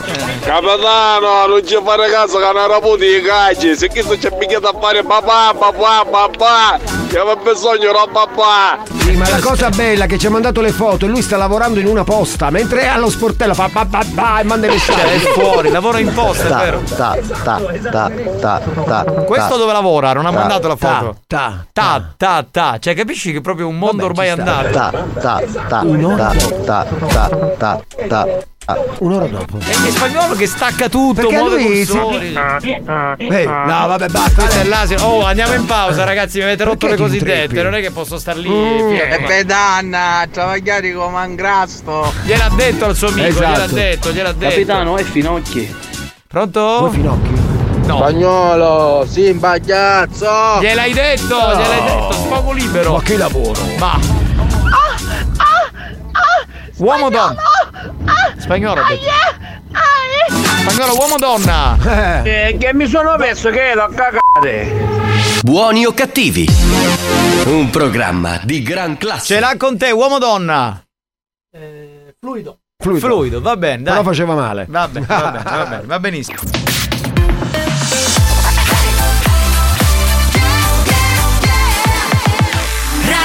Capitano, 0.43 1.47
non 1.47 1.61
ci 1.65 1.77
fare 1.83 2.09
caso 2.09 2.37
che 2.37 2.51
non 2.53 2.67
raputi 2.67 3.05
i 3.05 3.21
cacci. 3.21 3.75
Se 3.75 3.87
questo 3.89 4.15
c'è 4.17 4.31
picchiato 4.37 4.67
a 4.67 4.75
fare 4.79 5.03
papà, 5.03 5.53
papà, 5.57 6.05
papà. 6.09 6.79
Che 7.09 7.17
aveva 7.19 7.35
bisogno 7.35 7.91
di 7.91 8.09
papà. 8.11 8.79
Sì, 8.99 9.11
ma 9.17 9.29
la 9.29 9.39
cosa 9.39 9.69
bella 9.69 10.05
è 10.05 10.07
che 10.07 10.17
ci 10.17 10.27
ha 10.27 10.29
mandato 10.29 10.61
le 10.61 10.71
foto 10.71 11.05
e 11.05 11.09
lui 11.09 11.21
sta 11.21 11.35
lavorando 11.37 11.79
in 11.79 11.87
una 11.87 12.03
posta 12.03 12.49
mentre 12.49 12.81
è 12.83 12.87
allo 12.87 13.09
sportello 13.09 13.53
fa 13.53 13.69
pa, 13.71 13.85
pa, 13.85 14.39
e 14.39 14.43
manda 14.43 14.67
i 14.67 14.69
messaggi. 14.69 14.99
Cioè, 14.99 15.13
è 15.13 15.17
fuori, 15.39 15.69
lavora 15.71 15.99
in 15.99 16.13
posta, 16.13 16.45
è 16.45 16.47
Ta, 16.49 16.57
vero. 16.57 16.81
ta, 16.95 17.17
ta, 17.43 17.61
ta, 17.91 18.11
ta, 18.39 18.61
ta, 18.85 19.03
Questo 19.25 19.57
ta 19.57 19.62
dove 19.63 19.73
lavora, 19.73 20.13
non 20.13 20.25
ha 20.25 20.31
ta, 20.31 20.37
mandato 20.37 20.67
la 20.67 20.75
foto. 20.75 21.17
Ta 21.27 21.65
ta, 21.71 22.13
ta, 22.15 22.45
ta, 22.49 22.77
Cioè, 22.79 22.93
capisci 22.93 23.31
che 23.31 23.41
proprio 23.41 23.67
un 23.67 23.77
mondo 23.77 24.07
Vabbè, 24.07 24.09
ormai 24.09 24.29
andato. 24.29 24.69
Ta, 24.69 24.91
ta, 25.19 25.43
ta, 25.67 25.81
Un'ora. 25.81 26.33
ta, 26.65 26.85
ta, 27.07 27.29
ta, 27.57 27.81
ta. 28.07 28.27
Ah, 28.65 28.81
un'ora 28.99 29.25
dopo. 29.27 29.57
È 29.57 29.69
il 29.69 29.91
spagnolo 29.91 30.35
che 30.35 30.47
stacca 30.47 30.87
tutto, 30.87 31.27
Perché 31.27 31.35
muove 31.35 31.61
lui... 31.61 31.81
i. 31.81 31.87
Hey, 33.17 33.45
no, 33.45 33.87
vabbè, 33.87 34.07
basta. 34.07 35.05
Oh, 35.05 35.25
andiamo 35.25 35.53
in 35.53 35.65
pausa, 35.65 36.05
ragazzi. 36.05 36.37
Mi 36.37 36.45
avete 36.45 36.63
rotto 36.63 36.87
Perché 36.87 36.95
le 36.95 37.09
cosiddette. 37.09 37.61
Non 37.61 37.75
è 37.75 37.81
che 37.81 37.91
posso 37.91 38.17
star 38.17 38.37
lì. 38.37 38.47
Mm, 38.49 38.93
e 38.93 39.23
pedanna, 39.27 40.25
travagliari 40.31 40.93
come 40.93 41.17
angrasto. 41.17 42.13
Gliel'ha 42.23 42.49
detto 42.55 42.85
al 42.85 42.95
suo 42.95 43.07
amico, 43.07 43.27
esatto. 43.27 43.49
gliel'ha 43.49 43.67
detto, 43.67 44.11
gliel'ha 44.11 44.31
detto. 44.31 44.49
Capitano, 44.49 44.97
è 44.97 45.03
finocchi. 45.03 45.75
Pronto? 46.27 46.77
Voi 46.79 46.91
finocchi? 46.91 47.42
No. 47.85 47.97
Spagnolo, 47.97 49.05
sì, 49.09 49.27
imbagazzo. 49.27 50.59
Gliel'hai 50.61 50.93
detto, 50.93 51.37
No. 51.37 51.55
gliel'hai 51.55 51.81
detto, 51.83 52.11
sfogo 52.13 52.51
libero. 52.53 52.93
Ma 52.93 53.01
che 53.01 53.17
lavoro? 53.17 53.61
Ma. 53.77 53.99
Uomo 56.77 57.09
donna. 57.09 57.35
Spagnolo. 58.37 58.81
ha 58.81 58.87
detto. 58.87 59.11
Spagnolo, 60.61 60.95
uomo 60.97 61.15
donna. 61.17 61.77
Eh, 62.23 62.55
che 62.59 62.73
mi 62.73 62.87
sono 62.87 63.15
perso 63.17 63.49
che 63.49 63.73
l'ho 63.75 63.89
cagate. 63.93 64.91
Buoni 65.41 65.85
o 65.85 65.93
cattivi? 65.93 66.47
Un 67.45 67.69
programma 67.69 68.39
di 68.43 68.61
gran 68.63 68.97
classe. 68.97 69.35
Ce 69.35 69.39
l'ha 69.39 69.55
con 69.57 69.77
te, 69.77 69.91
uomo 69.91 70.17
donna. 70.19 70.81
Fluido. 72.19 72.59
Fluido. 72.81 73.05
Fluido, 73.07 73.41
va 73.41 73.55
bene, 73.57 73.83
dai. 73.83 73.91
Però 73.93 74.03
faceva 74.03 74.33
male. 74.35 74.65
Va 74.69 74.87
bene, 74.87 75.05
va 75.05 75.31
bene, 75.31 75.43
va 75.43 75.65
bene, 75.65 75.83
va 75.85 75.99
benissimo. 76.01 76.39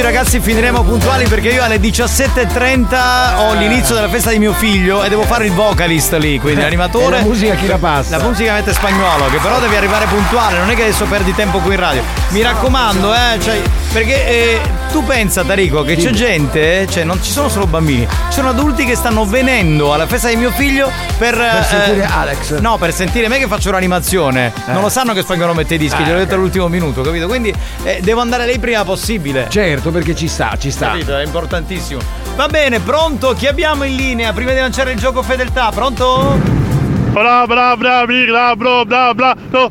Oggi 0.00 0.08
ragazzi 0.08 0.40
finiremo 0.40 0.82
puntuali 0.82 1.26
perché 1.26 1.50
io 1.50 1.62
alle 1.62 1.76
17.30 1.76 3.36
ho 3.36 3.52
l'inizio 3.52 3.94
della 3.94 4.08
festa 4.08 4.30
di 4.30 4.38
mio 4.38 4.54
figlio 4.54 5.04
e 5.04 5.10
devo 5.10 5.24
fare 5.24 5.44
il 5.44 5.52
vocalist 5.52 6.14
lì, 6.14 6.38
quindi 6.38 6.62
l'animatore. 6.62 7.18
E 7.18 7.20
la 7.20 7.26
musica 7.26 7.54
chi 7.54 7.66
la 7.66 7.76
passa? 7.76 8.16
La 8.16 8.24
musica 8.24 8.54
mette 8.54 8.72
spagnolo, 8.72 9.26
che 9.26 9.36
però 9.36 9.60
devi 9.60 9.76
arrivare 9.76 10.06
puntuale, 10.06 10.56
non 10.56 10.70
è 10.70 10.74
che 10.74 10.84
adesso 10.84 11.04
perdi 11.04 11.34
tempo 11.34 11.58
qui 11.58 11.74
in 11.74 11.80
radio. 11.80 12.02
Mi 12.30 12.40
raccomando, 12.40 13.12
eh, 13.12 13.38
cioè, 13.42 13.60
perché 13.92 14.26
eh, 14.26 14.60
tu 14.92 15.04
pensa 15.04 15.42
Tarico 15.42 15.82
che 15.82 15.96
c'è 15.96 16.10
gente, 16.10 16.86
cioè 16.88 17.04
non 17.04 17.22
ci 17.22 17.30
sono 17.30 17.48
solo 17.48 17.66
bambini, 17.66 18.06
ci 18.28 18.34
sono 18.34 18.50
adulti 18.50 18.84
che 18.84 18.94
stanno 18.94 19.24
venendo 19.24 19.92
alla 19.92 20.06
festa 20.06 20.28
di 20.28 20.36
mio 20.36 20.50
figlio 20.50 20.90
per... 21.18 21.34
Per 21.36 21.60
eh, 21.60 21.64
sentire 21.64 22.04
Alex. 22.04 22.58
No, 22.58 22.76
per 22.78 22.92
sentire 22.92 23.28
me 23.28 23.38
che 23.38 23.46
faccio 23.46 23.70
l'animazione. 23.70 24.52
Non 24.66 24.82
lo 24.82 24.88
sanno 24.88 25.12
che 25.12 25.22
spagnolo 25.22 25.54
mette 25.54 25.74
i 25.74 25.78
dischi, 25.78 26.02
Eh, 26.02 26.04
gliel'ho 26.04 26.18
detto 26.18 26.32
ok. 26.32 26.38
all'ultimo 26.38 26.68
minuto, 26.68 27.02
capito? 27.02 27.26
Quindi 27.26 27.52
eh, 27.84 28.00
devo 28.02 28.20
andare 28.20 28.46
lì 28.46 28.58
prima 28.58 28.84
possibile. 28.84 29.46
Certo, 29.48 29.90
perché 29.90 30.14
ci 30.14 30.28
sta, 30.28 30.56
ci 30.58 30.70
sta. 30.70 30.88
Capito? 30.88 31.16
È 31.16 31.24
importantissimo. 31.24 32.00
Va 32.36 32.46
bene, 32.46 32.80
pronto? 32.80 33.34
Chi 33.34 33.46
abbiamo 33.46 33.84
in 33.84 33.96
linea 33.96 34.32
prima 34.32 34.52
di 34.52 34.58
lanciare 34.58 34.92
il 34.92 34.98
gioco 34.98 35.22
fedeltà? 35.22 35.70
Pronto? 35.74 36.68
Bra 37.10 37.44
bra 37.46 37.76
bra 37.76 38.04
bra 38.06 38.54
bra 38.54 38.54
bra 38.54 38.84
bra 38.84 39.14
bra 39.14 39.34
bra 39.44 39.68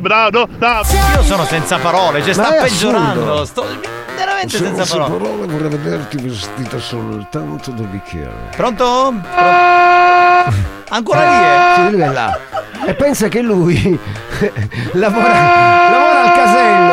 bra 0.00 0.46
bra 0.48 0.80
Io 1.14 1.22
sono 1.22 1.44
senza 1.44 1.78
parole, 1.78 2.22
cioè 2.22 2.32
sta 2.32 2.56
è 2.56 2.62
peggiorando. 2.62 3.44
Sto 3.44 3.64
veramente 4.16 4.56
senza 4.56 4.84
Senza 4.84 4.96
parole. 4.98 5.18
parole 5.22 5.46
vorrei 5.46 5.68
vederti 5.70 6.16
vestita 6.16 6.78
soltanto 6.78 7.70
da 7.70 7.82
bicchiere. 7.84 8.48
Pronto? 8.56 9.14
Ancora 10.88 11.20
lì, 11.20 11.74
Sì, 11.74 11.80
eh? 11.86 11.90
lui 11.92 12.00
è 12.00 12.08
là. 12.08 12.38
E 12.84 12.94
pensa 12.94 13.28
che 13.28 13.42
lui 13.42 13.76
lavora, 14.92 15.28
lavora 15.90 16.22
al 16.22 16.32
casello. 16.34 16.92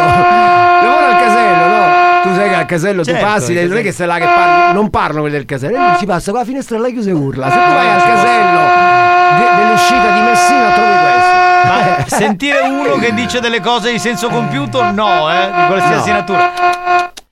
Lavora 0.83 1.07
al 1.07 1.19
casello, 1.23 1.65
no? 1.67 2.21
Tu 2.21 2.35
sai 2.35 2.49
che 2.49 2.55
al 2.55 2.65
casello 2.65 3.03
Certo, 3.03 3.19
tu 3.19 3.25
passi, 3.25 3.67
non 3.67 3.77
è 3.77 3.81
che 3.81 3.91
sei 3.91 4.05
là 4.05 4.17
che 4.17 4.25
parli, 4.25 4.73
non 4.75 4.89
parlano 4.91 5.21
quelli 5.21 5.35
del 5.35 5.45
casello, 5.45 5.75
e 5.77 5.79
lui 5.79 5.97
ci 5.97 6.05
passa 6.05 6.29
con 6.29 6.39
la 6.41 6.45
finestra 6.45 6.77
chiusa 6.89 7.09
e 7.09 7.13
urla. 7.13 7.49
Se 7.49 7.55
tu 7.57 7.71
vai 7.73 7.89
al 7.89 8.03
casello 8.03 9.18
de- 9.37 9.55
dell'uscita 9.55 10.09
di 10.11 10.19
Messina 10.21 10.69
trovi 10.71 10.97
questo. 10.97 11.37
Ma 11.69 12.05
sentire 12.17 12.59
uno 12.61 12.95
che 12.95 13.13
dice 13.13 13.39
delle 13.39 13.61
cose 13.61 13.91
di 13.91 13.99
senso 13.99 14.29
compiuto, 14.29 14.91
no, 14.91 15.31
eh, 15.31 15.45
di 15.53 15.65
qualsiasi 15.67 16.09
No. 16.09 16.15
natura. 16.15 16.51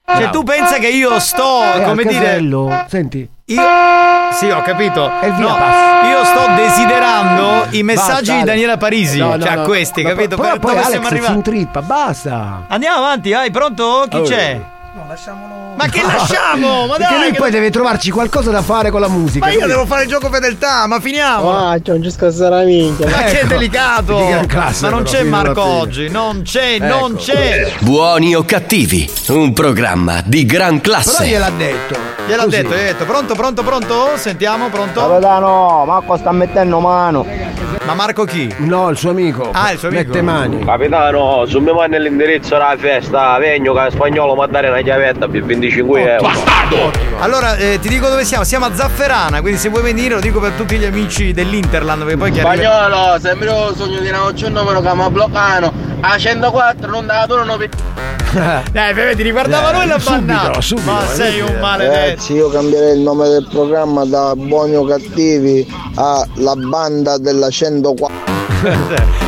Cioè, 0.09 0.17
Bravo. 0.19 0.31
tu 0.31 0.43
pensa 0.43 0.77
che 0.77 0.87
io 0.87 1.19
sto, 1.19 1.63
È 1.73 1.81
come 1.83 2.01
al 2.03 2.07
dire. 2.07 2.23
casello, 2.25 2.85
senti. 2.87 3.29
Io. 3.49 3.61
Sì, 4.31 4.49
ho 4.49 4.61
capito. 4.61 5.11
Il 5.23 5.33
via 5.33 5.45
No, 5.47 6.07
io 6.09 6.23
sto 6.23 6.41
desiderando 6.55 7.67
i 7.71 7.83
messaggi 7.83 8.27
Basta, 8.27 8.33
di. 8.39 8.43
Daniela 8.43 8.77
Parisi. 8.77 9.17
No, 9.19 9.35
no, 9.35 9.39
cioè, 9.41 9.55
no. 9.55 9.61
questi, 9.63 10.03
capito? 10.03 10.35
Poi, 10.37 10.49
per 10.49 10.59
poi 10.59 10.71
Alex 10.71 10.87
siamo 10.89 11.07
si 11.07 11.13
arrivati? 11.13 11.33
intrippa, 11.33 11.81
basta. 11.81 12.63
Andiamo 12.67 12.97
avanti, 12.97 13.31
vai, 13.31 13.51
pronto? 13.51 14.05
Chi 14.09 14.17
Oh. 14.17 14.23
c'è? 14.23 14.59
Ma 15.75 15.85
che 15.85 16.01
lasciamo? 16.01 16.87
Ma 16.87 16.95
Perché 16.95 17.13
dai! 17.13 17.21
lui 17.21 17.31
che- 17.31 17.37
poi 17.37 17.51
deve 17.51 17.69
trovarci 17.69 18.09
qualcosa 18.09 18.49
da 18.49 18.61
fare 18.63 18.89
con 18.89 18.99
la 18.99 19.07
musica. 19.07 19.45
Ma 19.45 19.51
io 19.51 19.59
capito? 19.59 19.75
devo 19.77 19.87
fare 19.87 20.03
il 20.03 20.09
gioco 20.09 20.29
fedeltà, 20.29 20.87
ma 20.87 20.99
finiamo! 20.99 21.55
Ah, 21.69 21.77
c'è 21.79 21.91
un 21.91 22.01
gisco 22.01 22.27
la 22.49 22.61
minchia. 22.63 23.07
Ma 23.07 23.17
che 23.23 23.39
Ecco. 23.41 23.47
delicato! 23.47 24.17
Di 24.17 24.27
gran 24.27 24.45
classe, 24.47 24.85
Ma 24.85 24.89
non 24.89 25.03
però, 25.03 25.17
c'è 25.17 25.23
Marco 25.23 25.61
oggi, 25.63 26.09
non 26.09 26.41
c'è, 26.41 26.79
non 26.79 27.11
Ecco. 27.11 27.21
c'è! 27.21 27.71
Buoni 27.81 28.35
o 28.35 28.43
cattivi, 28.43 29.09
un 29.27 29.53
programma 29.53 30.21
di 30.25 30.45
gran 30.45 30.81
Però 30.81 30.93
classe. 30.95 31.25
gliel'ha 31.27 31.51
detto. 31.51 31.95
Gliel'ho 32.27 32.43
Così. 32.45 32.55
detto, 32.57 32.69
gliel'ho 32.69 32.83
detto. 32.83 33.05
Pronto, 33.05 33.33
pronto, 33.35 33.63
pronto? 33.63 34.17
Sentiamo, 34.17 34.69
pronto? 34.69 34.99
Capitano, 35.07 35.83
Marco 35.85 36.17
sta 36.17 36.31
mettendo 36.31 36.79
mano. 36.79 37.25
Ma 37.85 37.93
Marco 37.93 38.25
chi? 38.25 38.53
No, 38.57 38.89
il 38.89 38.97
suo 38.97 39.11
amico. 39.11 39.49
Ah, 39.53 39.71
il 39.71 39.79
suo 39.79 39.87
amico. 39.87 40.07
Mette 40.09 40.21
mani. 40.21 40.65
Capitano, 40.65 41.45
su 41.45 41.59
mi 41.59 41.71
manda 41.71 41.97
l'indirizzo 41.97 42.49
della 42.55 42.75
festa, 42.77 43.37
vengo 43.37 43.73
che 43.73 43.91
spagnolo 43.91 44.35
mi 44.35 44.45
dare 44.49 44.67
una 44.67 44.81
chiavetta 44.87 45.27
per 45.27 45.43
25 45.43 46.13
euro. 46.13 46.29
Allora, 47.19 47.57
eh, 47.57 47.77
ti 47.81 47.89
dico 47.89 48.07
dove 48.07 48.23
siamo. 48.23 48.45
Siamo 48.45 48.65
a 48.65 48.73
Zafferana, 48.73 49.41
quindi 49.41 49.59
se 49.59 49.67
vuoi 49.67 49.81
venire 49.81 50.13
lo 50.15 50.21
dico 50.21 50.39
per 50.39 50.53
tutti 50.53 50.77
gli 50.77 50.85
amici 50.85 51.33
dell'Interland, 51.33 52.03
perché 52.03 52.17
poi 52.17 52.31
chi 52.31 52.39
arriva... 52.39 52.71
Spagnolo, 52.71 53.19
sembra 53.19 53.53
un 53.53 53.75
sogno 53.75 53.99
di 53.99 54.07
una 54.07 54.23
un 54.23 54.33
numero 54.53 54.79
che 54.79 54.93
mi 54.93 55.09
bloccano. 55.09 55.73
A 55.99 56.17
104 56.17 56.89
non 56.89 57.05
da 57.05 57.25
turno 57.27 57.57
per... 57.57 57.69
Dai, 58.71 58.93
vedi, 58.93 59.23
riguardava 59.23 59.71
Eh, 59.71 59.73
noi 59.73 59.87
la 59.87 59.99
subito, 59.99 60.81
Ma 60.85 61.03
eh, 61.03 61.15
sei 61.15 61.41
un 61.41 61.57
maledetto. 61.59 61.93
Ragazzi, 61.93 62.33
io 62.33 62.49
cambierei 62.49 62.95
il 62.95 63.01
nome 63.01 63.27
del 63.27 63.47
programma 63.49 64.05
da 64.05 64.35
Buoni 64.35 64.75
o 64.75 64.85
Cattivi 64.85 65.67
a 65.95 66.25
La 66.35 66.55
Banda 66.55 67.17
della 67.17 67.49
104. 67.49 68.36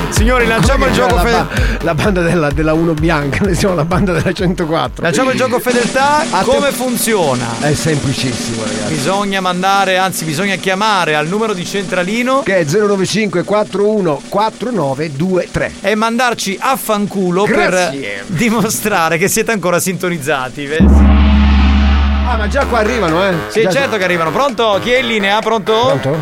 Signori, 0.10 0.48
lanciamo 0.48 0.86
il 0.88 0.94
gioco 0.94 1.16
la, 1.16 1.22
fedeltà. 1.22 1.44
ba- 1.78 1.84
la 1.84 1.94
banda 1.94 2.22
della, 2.22 2.50
della 2.52 2.74
1 2.74 2.94
bianca, 2.94 3.40
noi 3.44 3.56
siamo 3.56 3.76
la 3.76 3.86
banda 3.86 4.12
della 4.14 4.32
104. 4.34 5.04
Lanciamo 5.04 5.32
il 5.32 5.38
gioco 5.38 5.60
fedeltà. 5.60 6.22
A 6.30 6.40
te- 6.40 6.46
Come 6.46 6.72
funziona? 6.72 7.46
È 7.60 7.74
semplicissimo, 7.74 8.64
ragazzi. 8.64 8.94
Bisogna 8.94 9.40
mandare, 9.40 9.98
anzi 9.98 10.26
bisogna 10.26 10.56
chiamare 10.56 11.16
al 11.16 11.28
numero 11.28 11.54
di 11.54 11.64
centralino 11.66 12.42
Che 12.44 12.58
è 12.58 12.66
095 12.66 13.44
41 13.44 14.22
4923. 14.30 15.74
e 15.82 15.96
mandarci 15.96 16.58
a 16.60 16.76
fanculo 16.76 17.44
Grazie. 17.44 18.00
per 18.00 18.24
dimostrare 18.28 19.18
che 19.18 19.28
siete 19.28 19.52
ancora 19.52 19.80
sintonizzati. 19.80 20.68
Ah, 22.28 22.38
ma 22.38 22.48
già 22.48 22.66
qua 22.66 22.80
arrivano, 22.80 23.24
eh? 23.28 23.34
Sì, 23.50 23.62
Già- 23.62 23.70
certo 23.72 23.98
che 23.98 24.04
arrivano. 24.04 24.32
Pronto? 24.32 24.80
Chi 24.82 24.92
è 24.92 25.00
in 25.00 25.08
linea? 25.08 25.40
Pronto? 25.40 25.74
Pronto? 26.00 26.18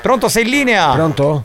Pronto, 0.00 0.28
sei 0.28 0.44
in 0.44 0.50
linea? 0.50 0.92
Pronto? 0.92 1.42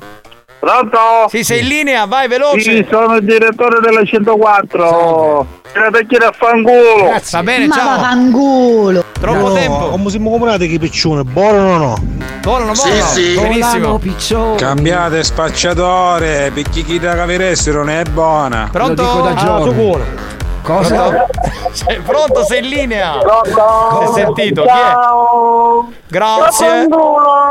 Pronto? 0.64 0.98
Sì, 1.28 1.44
sei 1.44 1.60
in 1.60 1.68
linea, 1.68 2.06
vai 2.06 2.30
veloce. 2.30 2.62
Sì, 2.62 2.88
sono 2.90 3.16
il 3.16 3.26
direttore 3.26 3.82
della 3.82 4.02
104. 4.02 5.46
Era 5.74 5.90
da 5.90 6.00
chiedere 6.04 6.30
a 6.30 6.32
fanculo. 6.32 7.04
Grazie. 7.04 7.38
Va 7.38 7.44
bene, 7.44 7.68
Ma 7.68 7.76
ciao. 7.76 7.86
vaffanculo. 7.98 9.04
Troppo 9.20 9.52
tempo. 9.52 9.90
Come 9.90 10.10
siamo 10.10 10.30
comunati 10.30 10.70
che 10.70 10.80
piccione, 10.80 11.24
buono 11.26 11.58
o 11.58 11.78
no? 11.78 11.96
Buono, 12.40 12.72
buono. 12.72 12.76
Sì, 12.76 13.02
sì. 13.02 13.38
Benissimo. 13.38 13.98
piccione. 13.98 14.56
Cambiate 14.56 15.22
spacciatore, 15.26 16.50
perché 16.54 16.82
chi 16.84 16.98
da 16.98 17.14
caviresti 17.14 17.70
non 17.72 17.90
è 17.90 18.04
buona. 18.04 18.70
Pronto? 18.72 19.02
Lo 19.02 19.10
dico 19.10 19.22
da 19.22 19.34
giorni. 19.34 20.04
Cosa? 20.64 21.10
Pronto? 21.10 21.28
Sei 21.74 22.00
pronto? 22.00 22.44
Sei 22.46 22.64
in 22.64 22.70
linea? 22.70 23.18
Pronto? 23.18 24.00
Si 24.00 24.04
è 24.04 24.24
sentito? 24.24 24.62
Chi 24.62 24.68
è? 24.68 24.72
Ciao. 24.72 25.92
Grazie. 26.08 26.88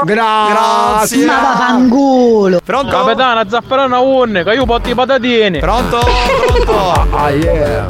Grazie. 0.04 1.26
Ma 1.26 1.40
vaffanculo. 1.40 2.60
Pronto? 2.64 2.90
Capitano, 2.90 3.48
zafferana 3.48 3.98
un, 3.98 4.42
che 4.44 4.52
io 4.52 4.64
porto 4.64 4.88
i 4.88 4.94
patatini. 4.94 5.58
Pronto? 5.58 5.98
Pronto? 5.98 7.16
Ah, 7.16 7.30
yeah. 7.30 7.84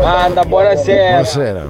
Manda, 0.00 0.44
buonasera. 0.44 1.08
Buonasera. 1.10 1.66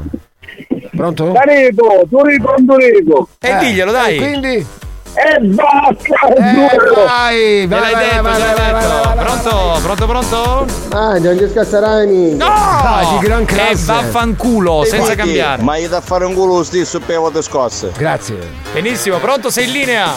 Pronto? 0.95 1.33
Tarico, 1.33 2.03
Turico, 2.09 2.55
Turico. 2.67 3.29
E 3.41 3.57
diglielo, 3.57 3.91
dai. 3.91 4.17
E 4.17 4.19
quindi? 4.19 4.67
E 5.15 5.39
basta, 5.41 6.27
Eh, 6.37 6.77
vai, 7.05 7.67
Me 7.67 7.67
vai, 7.67 7.81
l'hai 7.81 7.93
vai, 7.93 8.05
detto, 8.09 8.23
vai, 8.23 8.41
vai, 8.41 8.55
vai, 8.55 8.73
vai, 8.73 9.15
vai. 9.15 9.25
Pronto? 9.25 9.81
Pronto, 9.83 10.07
pronto? 10.07 10.67
Ah, 10.97 11.19
la 11.19 12.05
minchia. 12.07 12.47
No! 12.47 12.51
Ah, 12.51 13.17
di 13.19 13.27
gran 13.27 13.45
classe. 13.45 13.85
vaffanculo, 13.87 14.85
senza 14.85 15.15
cambiare. 15.15 15.63
Ma 15.63 15.79
gli 15.79 15.87
da 15.87 16.01
fare 16.01 16.25
un 16.25 16.33
culo 16.33 16.57
lo 16.57 16.63
stesso 16.65 16.99
per 17.01 17.21
le 17.33 17.43
scosse. 17.43 17.93
Grazie. 17.97 18.37
Benissimo, 18.73 19.19
pronto? 19.19 19.51
Sei 19.51 19.67
in 19.67 19.73
linea? 19.73 20.13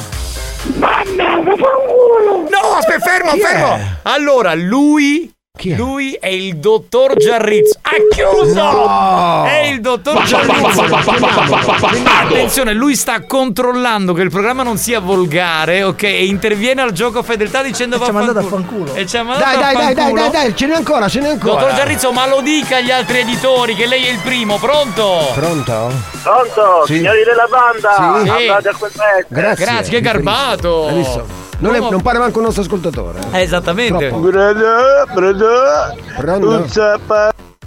Mamma, 0.76 1.04
fanculo. 1.04 2.48
No, 2.50 2.76
aspetta, 2.78 3.00
fermo, 3.00 3.32
è? 3.32 3.38
fermo. 3.40 3.80
Allora, 4.04 4.54
lui. 4.56 5.35
Chi 5.58 5.72
è? 5.72 5.76
Lui 5.76 6.14
è 6.20 6.28
il 6.28 6.58
dottor 6.58 7.16
Giarrizzo. 7.16 7.78
Ha 7.82 7.92
chiuso! 8.14 8.54
No! 8.54 9.44
È 9.46 9.68
il 9.68 9.80
dottor 9.82 10.22
Giarrizzo. 10.24 10.84
Attenzione, 10.84 12.74
lui 12.74 12.96
sta 12.96 13.22
controllando 13.26 14.14
che 14.14 14.22
il 14.22 14.30
programma 14.30 14.64
non 14.64 14.78
sia 14.78 15.00
volgare, 15.00 15.84
ok? 15.84 16.04
E 16.04 16.26
interviene 16.26 16.82
al 16.82 16.92
gioco 16.92 17.24
fedeltà 17.24 17.62
dicendo 17.64 17.98
ci 18.04 18.10
ha 18.10 18.14
mandato 18.14 18.40
a 18.40 18.42
vaffanculo. 18.42 18.86
fanculo. 18.86 18.96
E 19.00 19.06
ci 19.08 19.18
ha 19.18 19.24
mandato 19.24 19.46
Dai, 19.46 19.56
a 19.56 19.60
dai, 19.60 19.74
dai, 19.76 19.86
dai, 19.86 19.96
fanculo. 19.96 20.22
dai, 20.22 20.32
dai, 20.32 20.56
ce 20.56 20.66
n'è 20.68 20.76
ancora, 20.76 21.08
ce 21.08 21.20
n'è 21.22 21.30
ancora. 21.30 21.60
Dottor 21.62 21.76
Giarrizzo, 21.76 22.12
ma 22.12 22.28
lo 22.28 22.42
dica 22.42 22.78
agli 22.78 22.92
altri 22.92 23.20
editori 23.20 23.76
che 23.76 23.86
lei 23.88 24.06
è 24.06 24.10
il 24.12 24.20
primo, 24.20 24.58
pronto? 24.58 25.32
Pronto? 25.34 25.92
Pronto, 26.22 26.84
Sì. 26.86 26.96
signori 26.96 27.24
della 27.24 27.48
banda. 27.50 28.24
Sì. 28.24 28.30
Andate 28.48 28.70
a 28.70 28.76
quel 28.78 28.92
pezzo. 28.92 29.28
Grazie. 29.30 29.66
Grazie, 29.66 29.92
che 29.94 30.02
garbato. 30.02 30.90
Visto? 30.94 31.45
Non, 31.60 31.74
è- 31.76 31.80
non 31.80 32.02
pare 32.02 32.18
manco 32.20 32.40
un 32.40 32.46
nostro 32.46 32.64
ascoltatore. 32.64 33.20
Eh, 33.32 33.42
Esattamente. 33.42 34.10
Brother, 34.10 35.06
brother. 35.14 35.96
Pronto? 36.18 36.66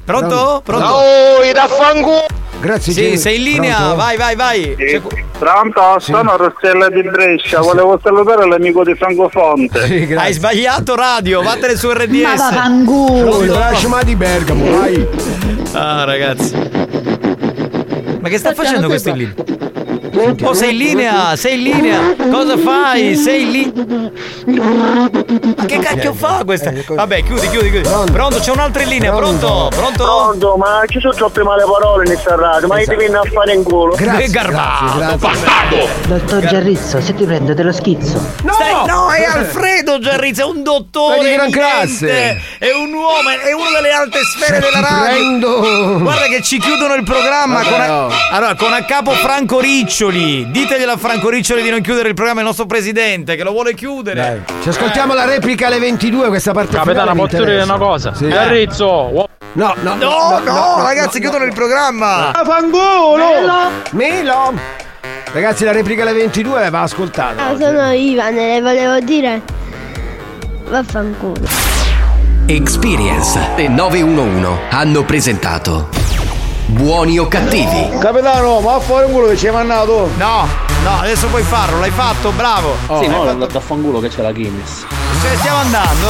Pronto? 0.05 0.63
Pronto? 0.65 0.87
Oh, 0.87 1.43
i 1.43 1.53
da 1.53 1.67
fanculo. 1.67 2.27
Grazie. 2.61 2.93
Sì, 2.93 3.17
sei 3.19 3.37
in 3.37 3.43
linea, 3.45 3.77
Pronto? 3.77 3.97
vai, 3.97 4.17
vai, 4.17 4.35
vai. 4.37 4.75
Sì. 4.77 5.01
Pronto? 5.39 5.81
Sono 6.01 6.37
Rossella 6.37 6.89
di 6.91 7.03
Brescia. 7.03 7.61
Volevo 7.61 7.99
salutare 8.03 8.47
l'amico 8.47 8.83
di 8.85 8.95
Francofonte. 8.95 9.87
Sì, 9.87 10.13
Hai 10.17 10.33
sbagliato 10.33 10.95
radio, 10.97 11.41
vattene 11.43 11.77
su 11.77 11.87
Ma 11.89 11.95
RDS. 11.95 12.37
vaffanculo. 12.37 13.45
Lasciami 13.47 14.05
di 14.05 14.17
Bergamo, 14.17 14.77
vai. 14.79 15.09
Ah, 15.73 16.05
ragazzi. 16.05 16.55
Ma 18.21 18.29
che 18.29 18.39
sta 18.39 18.53
facendo 18.55 18.89
questo 18.89 19.11
in 19.11 19.17
linea? 19.17 19.35
Oh, 20.43 20.55
sei 20.55 20.71
in 20.73 20.77
linea, 20.77 21.37
sei 21.37 21.55
in 21.57 21.63
linea. 21.63 22.01
Cosa 22.31 22.57
fai? 22.57 23.15
Sei 23.17 23.51
linea. 23.51 24.11
Ma 25.57 25.65
che 25.67 25.79
cacchio 25.79 26.13
fa 26.15 26.43
questa? 26.45 26.73
Vabbè, 26.89 27.23
chiudi, 27.23 27.49
chiudi, 27.49 27.71
chiudi. 27.71 27.89
Pronto, 28.13 28.39
c'è 28.39 28.51
un 28.51 28.59
altro 28.59 28.83
in 28.83 28.89
linea, 28.89 29.13
pronto? 29.15 29.69
Pronto? 29.75 30.05
Pronto, 30.05 30.57
ma 30.57 30.83
ci 30.87 31.01
sono 31.01 31.13
troppe 31.15 31.43
male 31.43 31.65
parole 31.65 32.05
in 32.05 32.13
questa 32.13 32.35
radio, 32.37 32.69
ma 32.69 32.81
io 32.81 32.87
ti 32.87 32.97
vieni 32.97 33.15
a 33.15 33.23
fare 33.23 33.53
in 33.55 33.63
culo. 33.63 33.95
Grazie, 33.95 34.25
Che 34.27 34.31
garbato, 34.31 34.85
grazie, 34.99 34.99
grazie. 34.99 35.19
bastardo. 35.19 35.89
Dottor 36.07 36.45
Giarrizzo, 36.47 37.01
se 37.01 37.15
ti 37.15 37.25
prendo 37.25 37.55
te 37.55 37.63
lo 37.63 37.73
schizzo. 37.73 38.19
Stai- 38.39 38.87
no, 38.87 39.11
è 39.11 39.25
Alfredo 39.25 39.99
Giarrizza, 39.99 40.43
è 40.43 40.47
un 40.47 40.63
dottore 40.63 41.23
di 41.23 41.33
gran 41.35 41.51
classe. 41.51 42.41
È 42.59 42.71
un 42.73 42.93
uomo, 42.93 43.29
è 43.29 43.53
uno 43.53 43.71
delle 43.75 43.91
alte 43.93 44.19
sfere 44.23 44.59
della 44.61 44.81
radio. 44.81 44.97
prendo. 45.13 45.99
Guarda 46.01 46.27
che 46.27 46.43
ci 46.43 46.59
chiudono 46.59 46.95
il 46.95 47.03
programma 47.05 47.63
Vabbè, 47.63 47.69
con 47.71 47.81
a, 47.81 47.87
no. 47.87 48.09
allora, 48.33 48.55
con 48.55 48.73
a 48.73 48.83
capo 48.85 49.11
Franco 49.13 49.59
Riccioli. 50.09 50.51
Diteglielo 50.51 50.93
a 50.93 50.97
Franco 50.97 51.29
Riccioli 51.29 51.63
di 51.63 51.71
non 51.71 51.81
chiudere 51.81 52.09
il 52.09 52.15
programma, 52.15 52.41
il 52.41 52.47
nostro 52.47 52.67
presidente 52.67 53.37
che 53.37 53.43
lo 53.43 53.53
vuole 53.53 53.75
chiudere. 53.75 54.45
Dai. 54.47 54.63
Ci 54.63 54.69
ascoltiamo 54.71 55.15
la 55.15 55.25
replica 55.25 55.67
alle 55.67 55.79
22, 55.79 56.29
questa 56.29 56.53
parte 56.53 56.77
Capitano, 56.77 57.15
posso 57.15 57.45
dire 57.45 57.63
una 57.63 57.79
cosa? 57.79 58.15
Sì. 58.15 58.29
Giarrizzo, 58.29 59.29
No, 59.53 59.75
no, 59.81 59.95
No, 59.95 60.41
no, 60.45 60.83
ragazzi, 60.83 61.21
chiudono 61.21 61.45
il 61.45 61.53
programma. 61.53 62.33
Melo! 62.71 63.71
Melo! 63.91 64.55
Ragazzi, 65.33 65.65
la 65.65 65.73
replica 65.73 66.03
alle 66.03 66.13
22 66.13 66.71
va 66.71 66.83
ascoltata. 66.83 67.47
Ah, 67.47 67.57
sono 67.57 67.93
Ivan 67.93 68.37
e 68.39 68.55
le 68.55 68.61
volevo 68.63 68.99
dire 69.01 69.43
vaffanculo. 70.69 71.47
Experience 72.47 73.39
e 73.57 73.69
911 73.69 74.61
hanno 74.71 75.03
presentato 75.05 76.08
Buoni 76.71 77.19
o 77.19 77.27
cattivi? 77.29 77.89
Capitano, 77.99 78.61
ma 78.61 78.75
a 78.75 78.81
fare 78.81 79.07
un 79.07 79.13
culo 79.13 79.29
che 79.29 79.39
ci 79.39 79.47
hai 79.47 79.55
mandato. 79.55 80.11
No, 80.19 80.47
no, 80.83 80.99
adesso 81.01 81.27
puoi 81.29 81.43
farlo, 81.43 81.79
l'hai 81.79 81.91
fatto, 81.91 82.31
bravo. 82.31 82.77
Sì, 83.01 83.07
no, 83.07 83.25
è 83.25 83.29
andato 83.29 83.57
a 83.57 83.61
fanculo 83.61 84.01
che 84.01 84.09
c'è 84.09 84.21
la 84.21 84.33
Guinness. 84.33 84.85
Cioè, 85.23 85.37
stiamo 85.37 85.59
andando. 85.61 86.07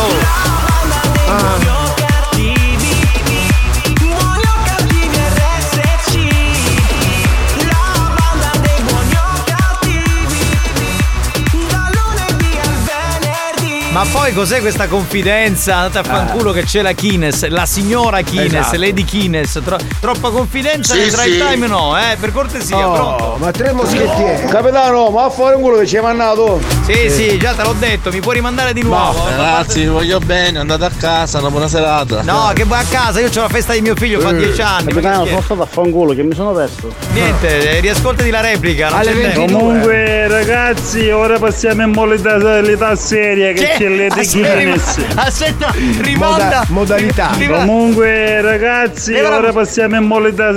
Poi 14.11 14.33
cos'è 14.33 14.61
questa 14.61 14.87
confidenza? 14.87 15.77
Andate 15.77 15.99
a 15.99 16.03
fanculo 16.05 16.53
che 16.53 16.63
c'è 16.65 16.83
la 16.83 16.93
Kines, 16.93 17.47
la 17.49 17.67
signora 17.67 18.21
Kines, 18.23 18.53
Esatto. 18.53 18.77
Lady 18.79 19.05
Kines. 19.05 19.61
Tro- 19.65 19.79
troppa 20.01 20.31
confidenza 20.31 20.95
Sì, 20.95 21.01
nel 21.01 21.11
drive 21.11 21.33
sì. 21.47 21.53
time 21.53 21.67
no, 21.67 21.99
eh, 21.99 22.17
per 22.19 22.33
cortesia, 22.33 22.89
Oh, 22.89 22.93
pronto? 22.93 23.37
ma 23.39 23.51
tre 23.51 23.73
moschettieri. 23.73 24.47
Capitano, 24.49 25.11
ma 25.11 25.25
a 25.25 25.31
fare 25.31 25.57
un 25.57 25.63
culo 25.63 25.79
che 25.79 25.87
ci 25.87 25.97
hai 25.97 26.03
mandato? 26.03 26.61
Sì, 26.85 27.11
sì, 27.11 27.39
già 27.39 27.53
te 27.55 27.63
l'ho 27.63 27.75
detto, 27.79 28.11
mi 28.11 28.21
puoi 28.21 28.35
rimandare 28.37 28.73
di 28.73 28.83
nuovo. 28.83 29.25
Ragazzi, 29.27 29.81
vi 29.81 29.87
voglio 29.87 30.19
bene, 30.19 30.59
andate 30.59 30.85
a 30.85 30.91
casa, 30.99 31.39
una 31.39 31.51
buona 31.51 31.69
serata. 31.69 32.23
No, 32.23 32.51
che 32.55 32.65
vai 32.65 32.83
a 32.83 32.87
casa, 32.89 33.21
io 33.21 33.29
ho 33.29 33.41
la 33.41 33.49
festa 33.49 33.73
di 33.73 33.81
mio 33.81 33.95
figlio, 33.97 34.21
fa 34.21 34.33
dieci 34.33 34.61
anni. 34.61 34.93
ma 34.93 35.01
Capitano, 35.01 35.27
sono 35.27 35.43
stato 35.43 35.63
a 35.63 35.67
fanculo 35.67 36.15
che 36.15 36.23
mi 36.23 36.35
sono 36.35 36.53
perso. 36.53 36.93
Niente, 37.13 37.77
eh, 37.77 37.81
riascoltati 37.81 38.31
la 38.31 38.41
replica, 38.41 38.89
non 38.89 39.01
c'è 39.01 39.21
tempo. 39.33 39.57
Comunque 39.57 40.29
ragazzi, 40.29 41.09
ora 41.11 41.39
passiamo 41.39 41.83
in 41.83 41.91
modalità 41.91 42.95
seria 42.97 43.53
che, 43.53 43.61
Che? 43.61 43.75
c'è 43.79 43.88
Aspetta, 43.97 44.55
Guinness. 44.55 44.99
Aspetta, 45.15 45.75
rimanda. 46.01 46.65
modalità. 46.69 47.31
Riva- 47.37 47.59
Comunque 47.59 48.41
ragazzi, 48.41 49.13
Leva 49.13 49.31
la- 49.31 49.37
ora 49.37 49.53
passiamo 49.53 49.97
in 49.97 50.05
modalità 50.05 50.53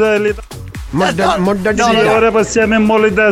Moda- 0.93 1.37
modalità. 1.37 1.89
Sì, 1.89 1.95
ora 1.95 2.31
passiamo 2.31 2.75
in 2.75 2.83
modalità 2.83 3.29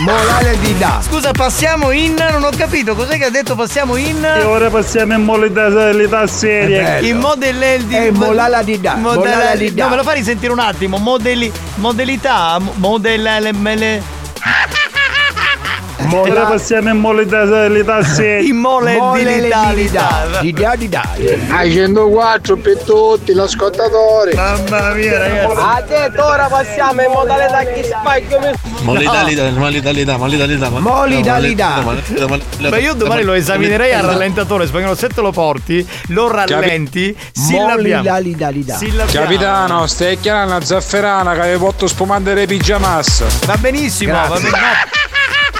Morale 0.00 0.58
di 0.60 0.76
da. 0.76 1.00
Scusa, 1.02 1.32
passiamo 1.32 1.90
in. 1.92 2.14
Non 2.30 2.44
ho 2.44 2.50
capito, 2.54 2.94
cos'è 2.94 3.16
che 3.16 3.24
ha 3.24 3.30
detto 3.30 3.54
passiamo 3.54 3.96
in. 3.96 4.22
E 4.22 4.42
ora 4.42 4.68
passiamo 4.68 5.14
in 5.14 5.22
modalità 5.24 6.26
seria. 6.26 6.98
In 6.98 7.16
model 7.18 7.84
di. 7.84 7.94
È 7.94 8.10
molala 8.10 8.62
di 8.62 8.78
da. 8.78 8.96
Molala 8.96 9.54
di 9.56 9.72
da. 9.72 9.84
No, 9.84 9.90
me 9.90 9.96
lo 9.96 10.02
fai 10.02 10.16
risentire 10.16 10.52
un 10.52 10.58
attimo. 10.58 10.98
Modeli, 10.98 11.50
modalità. 11.76 12.58
Modella. 12.74 13.38
Le- 16.10 16.22
le- 16.22 16.30
Ora 16.30 16.44
passiamo 16.46 16.88
in 16.90 16.96
modalità 16.98 18.02
seria. 18.02 18.46
In 18.48 18.56
moledilità. 18.56 19.72
Di 20.40 20.52
da 20.52 20.74
di 20.76 20.88
da. 20.88 21.02
A 21.50 21.64
104 21.68 22.56
per 22.56 22.78
tutti, 22.82 23.32
l'ascoltatore. 23.32 24.34
Mamma 24.34 24.92
mia, 24.94 25.18
ragazzi. 25.18 25.56
Ha 25.58 25.82
detto 25.86 26.24
ora 26.24 26.46
passiamo 26.48 27.02
in 27.02 27.10
modalità 27.10 27.58
chi 27.64 27.82
spacchio 27.84 28.38
mi 28.40 28.50
Molidalità, 28.82 29.50
molidalità, 29.50 30.16
molidalità. 30.16 30.68
Molidalità. 30.68 31.82
Ma 32.68 32.76
io 32.78 32.94
domani 32.94 33.22
lo 33.24 33.32
esaminerei 33.32 33.92
al 33.92 34.02
rallentatore 34.04 34.66
spagnolo. 34.66 34.94
Se 34.94 35.08
te 35.08 35.20
lo 35.20 35.32
porti, 35.32 35.86
lo 36.08 36.28
rallenti, 36.30 37.16
sillabiamo. 37.32 38.02
Capitano, 39.10 39.86
stai 39.86 40.18
chiamando 40.20 40.54
una 40.56 40.64
zafferana 40.64 41.34
che 41.34 41.40
avevo 41.40 41.70
fatto 41.70 41.86
spumandere 41.86 42.46
pigiamas. 42.46 43.24
Va 43.44 43.56
benissimo, 43.56 44.12
va 44.12 44.26
Grazie. 44.28 44.50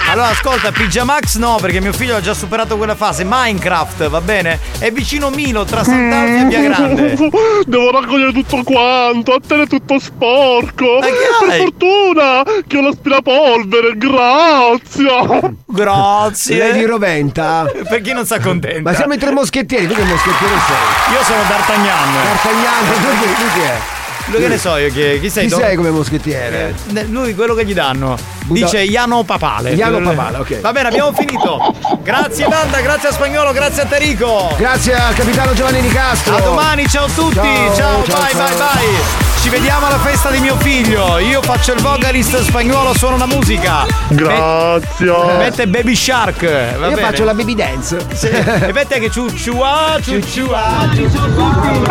Allora 0.09 0.29
ascolta, 0.29 0.71
Pigiamax 0.71 1.35
no, 1.35 1.57
perché 1.59 1.81
mio 1.81 1.91
figlio 1.91 2.15
ha 2.15 2.21
già 2.21 2.33
superato 2.33 2.77
quella 2.77 2.95
fase. 2.95 3.25
Minecraft, 3.27 4.07
va 4.07 4.21
bene? 4.21 4.57
È 4.79 4.89
vicino 4.89 5.29
Milo, 5.29 5.65
tra 5.65 5.83
Sant'Alfio 5.83 6.37
e 6.37 6.45
Via 6.45 6.61
Grande. 6.61 7.15
Devo 7.67 7.91
raccogliere 7.91 8.31
tutto 8.31 8.63
quanto, 8.63 9.33
a 9.33 9.39
te 9.45 9.63
è 9.63 9.67
tutto 9.67 9.99
sporco. 9.99 10.99
Ma 11.01 11.07
che 11.07 11.13
per 11.41 11.49
hai? 11.49 11.59
fortuna 11.59 12.43
che 12.65 12.77
ho 12.77 12.81
l'aspirapolvere, 12.81 13.97
grazie. 13.97 15.55
Grazie. 15.65 16.57
Lei 16.57 16.73
di 16.73 16.85
Roventa. 16.85 17.65
Per 17.87 17.99
chi 18.01 18.13
non 18.13 18.25
si 18.25 18.33
accontenta. 18.33 18.89
Ma 18.89 18.95
siamo 18.95 19.13
i 19.13 19.17
tre 19.17 19.31
moschettieri, 19.31 19.87
tu 19.87 19.93
che 19.93 20.03
moschettiere 20.03 20.53
sei? 20.67 21.15
Io 21.15 21.23
sono 21.23 21.41
D'Artagnan. 21.49 22.13
D'Artagnan, 22.23 22.85
tu 23.35 23.53
chi 23.53 23.59
è? 23.59 23.96
Lui 24.29 24.41
che 24.41 24.47
ne 24.49 24.57
so 24.57 24.75
io 24.75 24.89
chi, 24.91 25.19
chi 25.21 25.29
sei? 25.29 25.47
Chi 25.47 25.55
sei 25.55 25.75
come 25.75 25.89
moschettiere? 25.89 26.75
Eh, 26.93 27.05
Lui 27.05 27.33
quello 27.33 27.53
che 27.53 27.65
gli 27.65 27.73
danno. 27.73 28.17
Buda- 28.45 28.65
Dice 28.65 28.81
Iano 28.81 29.23
Papale. 29.23 29.71
Iano 29.71 29.99
Papale, 29.99 30.37
ok. 30.37 30.59
Va 30.61 30.71
bene, 30.71 30.89
abbiamo 30.89 31.13
finito. 31.13 31.73
Grazie 32.01 32.47
Banda, 32.47 32.79
grazie 32.81 33.09
a 33.09 33.11
Spagnolo, 33.13 33.51
grazie 33.53 33.83
a 33.83 33.85
Tarico. 33.85 34.53
Grazie 34.57 34.93
al 34.95 35.13
capitano 35.13 35.53
Giovanni 35.53 35.81
Di 35.81 35.87
Castro. 35.89 36.35
A 36.35 36.41
domani, 36.41 36.87
ciao 36.87 37.05
a 37.05 37.09
tutti. 37.09 37.35
Ciao, 37.35 37.73
Ciao, 37.75 38.03
ciao, 38.05 38.19
bye, 38.21 38.29
ciao. 38.31 38.47
bye, 38.47 38.57
bye. 38.57 39.25
Ci 39.41 39.49
vediamo 39.49 39.85
alla 39.85 39.99
festa 39.99 40.29
di 40.29 40.39
mio 40.39 40.57
figlio. 40.57 41.19
Io 41.19 41.41
faccio 41.41 41.71
il 41.73 41.81
vocalist 41.81 42.41
spagnolo, 42.41 42.93
suono 42.97 43.15
la 43.17 43.27
musica. 43.27 43.85
Grazie. 44.09 45.37
Mette 45.37 45.67
Baby 45.67 45.95
Shark. 45.95 46.41
Va 46.77 46.87
Io 46.87 46.95
bene. 46.95 47.01
faccio 47.01 47.23
la 47.23 47.33
baby 47.33 47.55
dance. 47.55 47.97
Sì. 48.13 48.27
E 48.27 48.71
mette 48.73 48.99
che 48.99 49.09
ciucciua, 49.09 49.97
ciucciua, 50.01 50.89
ciucciua. 50.93 51.85